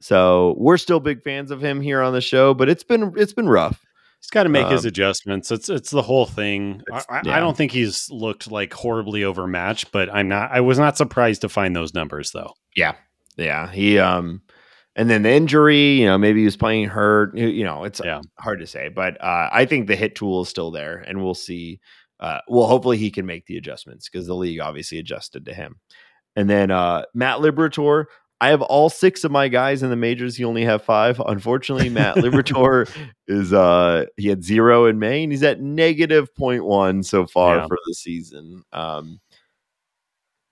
So 0.00 0.54
we're 0.56 0.76
still 0.76 1.00
big 1.00 1.22
fans 1.22 1.50
of 1.50 1.60
him 1.60 1.80
here 1.80 2.00
on 2.00 2.12
the 2.12 2.20
show, 2.20 2.54
but 2.54 2.68
it's 2.68 2.84
been 2.84 3.14
it's 3.16 3.32
been 3.32 3.48
rough. 3.48 3.84
He's 4.24 4.30
got 4.30 4.44
to 4.44 4.48
make 4.48 4.64
um, 4.64 4.72
his 4.72 4.86
adjustments. 4.86 5.50
It's 5.50 5.68
it's 5.68 5.90
the 5.90 6.00
whole 6.00 6.24
thing. 6.24 6.80
I, 6.90 7.20
yeah. 7.24 7.36
I, 7.36 7.40
don't 7.40 7.54
think 7.54 7.72
he's 7.72 8.08
looked 8.10 8.50
like 8.50 8.72
horribly 8.72 9.22
overmatched, 9.22 9.92
but 9.92 10.08
I'm 10.10 10.28
not. 10.28 10.50
I 10.50 10.60
was 10.62 10.78
not 10.78 10.96
surprised 10.96 11.42
to 11.42 11.50
find 11.50 11.76
those 11.76 11.92
numbers 11.92 12.30
though. 12.30 12.54
Yeah, 12.74 12.94
yeah. 13.36 13.70
He 13.70 13.98
um 13.98 14.40
and 14.96 15.10
then 15.10 15.24
the 15.24 15.30
injury, 15.30 16.00
you 16.00 16.06
know, 16.06 16.16
maybe 16.16 16.40
he 16.40 16.46
was 16.46 16.56
playing 16.56 16.88
hurt. 16.88 17.36
You 17.36 17.64
know, 17.64 17.84
it's 17.84 18.00
yeah. 18.02 18.22
hard 18.38 18.60
to 18.60 18.66
say, 18.66 18.88
but 18.88 19.22
uh, 19.22 19.50
I 19.52 19.66
think 19.66 19.88
the 19.88 19.96
hit 19.96 20.14
tool 20.14 20.40
is 20.40 20.48
still 20.48 20.70
there, 20.70 21.04
and 21.06 21.22
we'll 21.22 21.34
see. 21.34 21.80
Uh, 22.18 22.38
well, 22.48 22.66
hopefully 22.66 22.96
he 22.96 23.10
can 23.10 23.26
make 23.26 23.44
the 23.44 23.58
adjustments 23.58 24.08
because 24.08 24.26
the 24.26 24.34
league 24.34 24.60
obviously 24.60 24.98
adjusted 24.98 25.44
to 25.44 25.52
him. 25.52 25.80
And 26.34 26.48
then 26.48 26.70
uh, 26.70 27.04
Matt 27.12 27.40
Liberatore, 27.40 28.06
I 28.40 28.48
have 28.48 28.62
all 28.62 28.90
six 28.90 29.24
of 29.24 29.30
my 29.30 29.48
guys 29.48 29.82
in 29.82 29.90
the 29.90 29.96
majors. 29.96 30.38
You 30.38 30.46
only 30.48 30.64
have 30.64 30.82
five. 30.82 31.20
Unfortunately, 31.20 31.88
Matt 31.88 32.16
Liberatore 32.16 32.90
is 33.26 33.52
uh 33.52 34.06
he 34.16 34.28
had 34.28 34.44
zero 34.44 34.86
in 34.86 34.98
May 34.98 35.22
and 35.22 35.32
he's 35.32 35.42
at 35.42 35.60
negative 35.60 36.28
0.1 36.34 37.04
so 37.04 37.26
far 37.26 37.56
yeah. 37.56 37.66
for 37.66 37.78
the 37.86 37.94
season. 37.94 38.62
Um, 38.72 39.20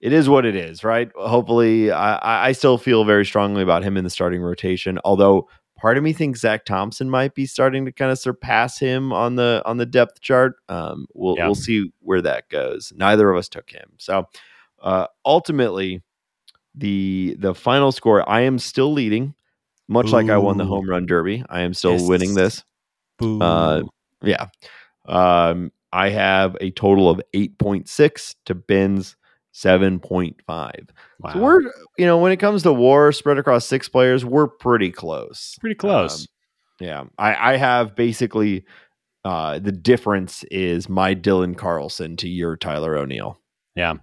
it 0.01 0.13
is 0.13 0.29
what 0.29 0.45
it 0.45 0.57
is, 0.57 0.83
right? 0.83 1.11
Hopefully, 1.15 1.93
I, 1.93 2.49
I 2.49 2.53
still 2.53 2.77
feel 2.77 3.05
very 3.05 3.25
strongly 3.25 3.63
about 3.63 3.85
him 3.85 3.97
in 3.97 4.03
the 4.03 4.11
starting 4.11 4.43
rotation. 4.43 4.99
Although 5.05 5.49
part 5.83 5.97
of 5.97 6.03
me 6.03 6.13
thinks 6.13 6.41
Zack 6.41 6.65
Thompson 6.65 7.09
might 7.09 7.35
be 7.35 7.47
starting 7.47 7.85
to 7.85 7.93
kind 7.93 8.11
of 8.11 8.19
surpass 8.19 8.79
him 8.79 9.13
on 9.13 9.37
the 9.37 9.63
on 9.65 9.77
the 9.77 9.87
depth 9.87 10.21
chart. 10.21 10.55
Um, 10.69 11.07
we'll 11.15 11.37
yeah. 11.37 11.47
we'll 11.47 11.55
see 11.55 11.93
where 12.01 12.23
that 12.23 12.49
goes. 12.49 12.93
Neither 12.97 13.31
of 13.31 13.37
us 13.37 13.49
took 13.49 13.71
him, 13.71 13.93
so 13.99 14.27
uh, 14.83 15.07
ultimately, 15.25 16.03
the 16.75 17.37
the 17.39 17.55
final 17.55 17.93
score, 17.93 18.29
I 18.29 18.43
am 18.43 18.59
still 18.59 18.93
leading, 18.93 19.35
much 19.89 20.09
like 20.09 20.31
I 20.31 20.39
won 20.39 20.59
the 20.59 20.65
home 20.65 20.89
run 20.89 21.07
derby. 21.07 21.45
I 21.49 21.61
am 21.63 21.75
still 21.75 21.93
yes. 21.93 22.09
winning 22.09 22.35
this. 22.35 22.65
Uh, 23.21 23.83
yeah, 24.23 24.47
um, 25.07 25.71
I 25.93 26.09
have 26.09 26.57
a 26.61 26.71
total 26.71 27.09
of 27.11 27.21
eight 27.35 27.59
point 27.59 27.89
six 27.89 28.35
to 28.47 28.55
Ben's 28.55 29.17
7.5. 29.55 30.35
Wow. 30.49 31.33
So 31.33 31.39
we're, 31.39 31.61
you 31.99 32.07
know, 32.07 32.19
when 32.19 32.33
it 32.33 32.39
comes 32.39 32.63
to 32.63 32.73
war 32.73 33.13
spread 33.13 33.39
across 33.39 33.67
six 33.67 33.89
players, 33.89 34.25
we're 34.25 34.49
pretty 34.49 34.91
close. 34.91 35.57
Pretty 35.61 35.75
close. 35.75 36.23
Um, 36.23 36.27
yeah. 36.81 37.05
I, 37.19 37.53
I 37.53 37.57
have 37.57 37.95
basically 37.95 38.65
uh, 39.25 39.59
the 39.59 39.73
difference 39.73 40.45
is 40.45 40.89
my 40.89 41.15
Dylan 41.15 41.57
Carlson 41.57 42.17
to 42.19 42.29
your 42.29 42.57
Tyler 42.57 42.97
O'Neill. 42.97 43.39
Yeah. 43.75 43.95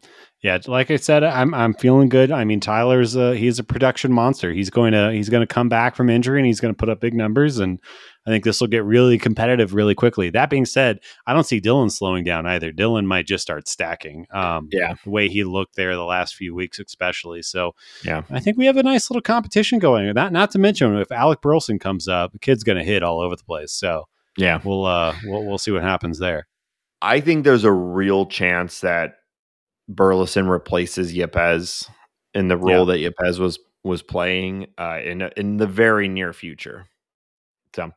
Yeah, 0.42 0.58
like 0.68 0.90
I 0.90 0.96
said, 0.96 1.26
I'm 1.26 1.54
I'm 1.54 1.74
feeling 1.74 2.08
good. 2.08 2.32
I 2.32 2.46
mean, 2.46 2.62
Tyler's 2.62 3.18
a, 3.18 3.36
he's 3.36 3.60
a 3.60 3.64
production 3.64 4.14
monster. 4.14 4.54
He's 4.54 4.70
going 4.70 4.94
to 4.94 5.12
he's 5.12 5.28
going 5.28 5.46
to 5.46 5.54
come 5.54 5.68
back 5.68 5.98
from 5.98 6.10
injury 6.10 6.40
and 6.40 6.48
he's 6.48 6.62
going 6.62 6.74
to 6.74 6.78
put 6.78 6.88
up 6.88 7.02
big 7.02 7.14
numbers. 7.14 7.60
And 7.60 7.78
I 8.26 8.30
think 8.30 8.46
this 8.46 8.62
will 8.62 8.70
get 8.70 8.86
really 8.86 9.18
competitive 9.18 9.74
really 9.74 9.96
quickly. 9.96 10.30
That 10.30 10.50
being 10.50 10.66
said, 10.66 11.02
I 11.28 11.34
don't 11.34 11.44
see 11.44 11.60
Dylan 11.60 11.92
slowing 11.92 12.24
down 12.24 12.46
either. 12.46 12.72
Dylan 12.72 13.06
might 13.06 13.28
just 13.28 13.42
start 13.42 13.68
stacking. 13.68 14.28
Um, 14.32 14.70
yeah, 14.72 14.96
the 15.04 15.10
way 15.10 15.28
he 15.28 15.44
looked 15.44 15.76
there 15.76 15.94
the 15.94 16.06
last 16.06 16.36
few 16.36 16.56
weeks, 16.56 16.80
especially. 16.80 17.42
So 17.42 17.76
yeah, 18.06 18.22
I 18.30 18.40
think 18.40 18.58
we 18.58 18.66
have 18.66 18.78
a 18.78 18.84
nice 18.84 19.10
little 19.10 19.22
competition 19.22 19.78
going. 19.78 20.14
That 20.14 20.32
not 20.32 20.52
to 20.52 20.60
mention 20.60 20.96
if 20.96 21.12
Alec 21.12 21.42
Burleson 21.42 21.80
comes 21.80 22.08
up, 22.08 22.32
the 22.32 22.40
kid's 22.40 22.64
going 22.64 22.78
to 22.78 22.84
hit 22.86 23.04
all 23.04 23.20
over 23.20 23.36
the 23.36 23.44
place. 23.44 23.74
So 23.74 24.06
yeah, 24.38 24.62
we'll 24.64 24.86
uh 24.86 25.16
we'll 25.26 25.44
we'll 25.44 25.58
see 25.58 25.72
what 25.72 25.82
happens 25.82 26.18
there. 26.18 26.48
I 27.02 27.20
think 27.20 27.44
there's 27.44 27.66
a 27.66 27.72
real 27.74 28.26
chance 28.26 28.80
that 28.82 29.16
Burleson 29.90 30.48
replaces 30.48 31.14
Yepez 31.14 31.90
in 32.34 32.48
the 32.48 32.58
role 32.58 32.88
yeah. 32.90 33.10
that 33.10 33.16
Yepez 33.16 33.40
was 33.40 33.60
was 33.84 34.02
playing 34.02 34.68
uh, 34.78 35.00
in 35.04 35.22
in 35.36 35.58
the 35.58 35.68
very 35.68 36.08
near 36.08 36.32
future. 36.32 36.86
So 37.76 37.92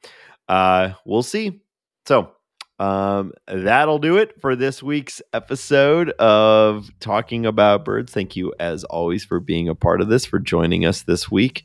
uh, 0.48 0.94
we'll 1.04 1.22
see. 1.22 1.60
So 2.06 2.32
um, 2.78 3.32
that'll 3.46 3.98
do 3.98 4.16
it 4.16 4.40
for 4.40 4.56
this 4.56 4.82
week's 4.82 5.22
episode 5.32 6.10
of 6.12 6.90
Talking 6.98 7.46
About 7.46 7.84
Birds. 7.84 8.12
Thank 8.12 8.34
you, 8.36 8.52
as 8.58 8.84
always, 8.84 9.24
for 9.24 9.38
being 9.38 9.68
a 9.68 9.74
part 9.74 10.00
of 10.00 10.08
this, 10.08 10.24
for 10.24 10.38
joining 10.38 10.84
us 10.84 11.02
this 11.02 11.30
week. 11.30 11.64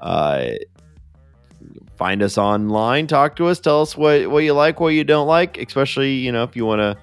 Uh, 0.00 0.52
find 1.96 2.22
us 2.22 2.36
online, 2.36 3.06
talk 3.06 3.36
to 3.36 3.46
us, 3.46 3.60
tell 3.60 3.82
us 3.82 3.96
what, 3.96 4.28
what 4.30 4.44
you 4.44 4.54
like, 4.54 4.80
what 4.80 4.88
you 4.88 5.04
don't 5.04 5.26
like, 5.26 5.56
especially, 5.58 6.14
you 6.14 6.32
know, 6.32 6.42
if 6.42 6.56
you 6.56 6.66
want 6.66 6.80
to 6.80 6.96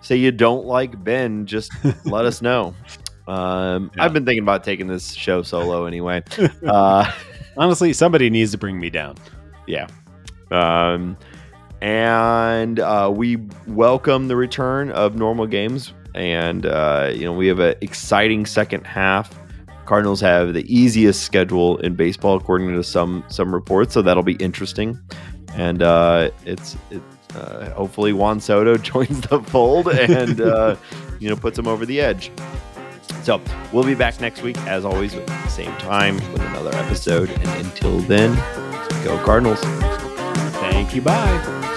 say 0.00 0.16
you 0.16 0.32
don't 0.32 0.66
like 0.66 1.02
Ben, 1.02 1.46
just 1.46 1.72
let 2.04 2.24
us 2.24 2.42
know. 2.42 2.74
Um, 3.28 3.90
yeah. 3.94 4.04
I've 4.04 4.14
been 4.14 4.24
thinking 4.24 4.42
about 4.42 4.64
taking 4.64 4.86
this 4.86 5.12
show 5.12 5.42
solo 5.42 5.84
anyway. 5.92 6.22
Uh, 6.66 7.12
Honestly, 7.58 7.92
somebody 7.92 8.30
needs 8.30 8.52
to 8.52 8.56
bring 8.56 8.80
me 8.80 8.88
down. 8.88 9.16
Yeah. 9.66 9.86
Um, 10.50 11.14
and 11.82 12.80
uh, 12.80 13.12
we 13.14 13.36
welcome 13.66 14.28
the 14.28 14.36
return 14.36 14.90
of 14.92 15.16
normal 15.16 15.46
games 15.46 15.92
and 16.14 16.66
uh, 16.66 17.10
you 17.14 17.24
know 17.24 17.32
we 17.32 17.46
have 17.46 17.60
an 17.60 17.74
exciting 17.80 18.44
second 18.46 18.86
half. 18.86 19.38
Cardinals 19.86 20.20
have 20.20 20.52
the 20.52 20.64
easiest 20.72 21.22
schedule 21.22 21.78
in 21.78 21.94
baseball, 21.94 22.36
according 22.36 22.74
to 22.74 22.82
some 22.82 23.24
some 23.28 23.54
reports. 23.54 23.94
So 23.94 24.02
that'll 24.02 24.22
be 24.22 24.34
interesting, 24.34 24.98
and 25.54 25.82
uh, 25.82 26.30
it's 26.44 26.76
it, 26.90 27.02
uh, 27.34 27.70
hopefully 27.70 28.12
Juan 28.12 28.40
Soto 28.40 28.76
joins 28.78 29.20
the 29.22 29.40
fold 29.40 29.88
and 29.88 30.40
uh, 30.40 30.76
you 31.18 31.28
know 31.28 31.36
puts 31.36 31.56
them 31.56 31.68
over 31.68 31.86
the 31.86 32.00
edge. 32.00 32.30
So 33.22 33.40
we'll 33.72 33.84
be 33.84 33.94
back 33.94 34.20
next 34.20 34.42
week, 34.42 34.56
as 34.58 34.84
always, 34.84 35.14
at 35.14 35.26
the 35.26 35.48
same 35.48 35.76
time 35.78 36.16
with 36.32 36.40
another 36.40 36.74
episode. 36.76 37.28
And 37.28 37.66
until 37.66 37.98
then, 38.00 38.34
go 39.04 39.22
Cardinals! 39.24 39.60
Thank 40.60 40.94
you. 40.94 41.02
Bye. 41.02 41.76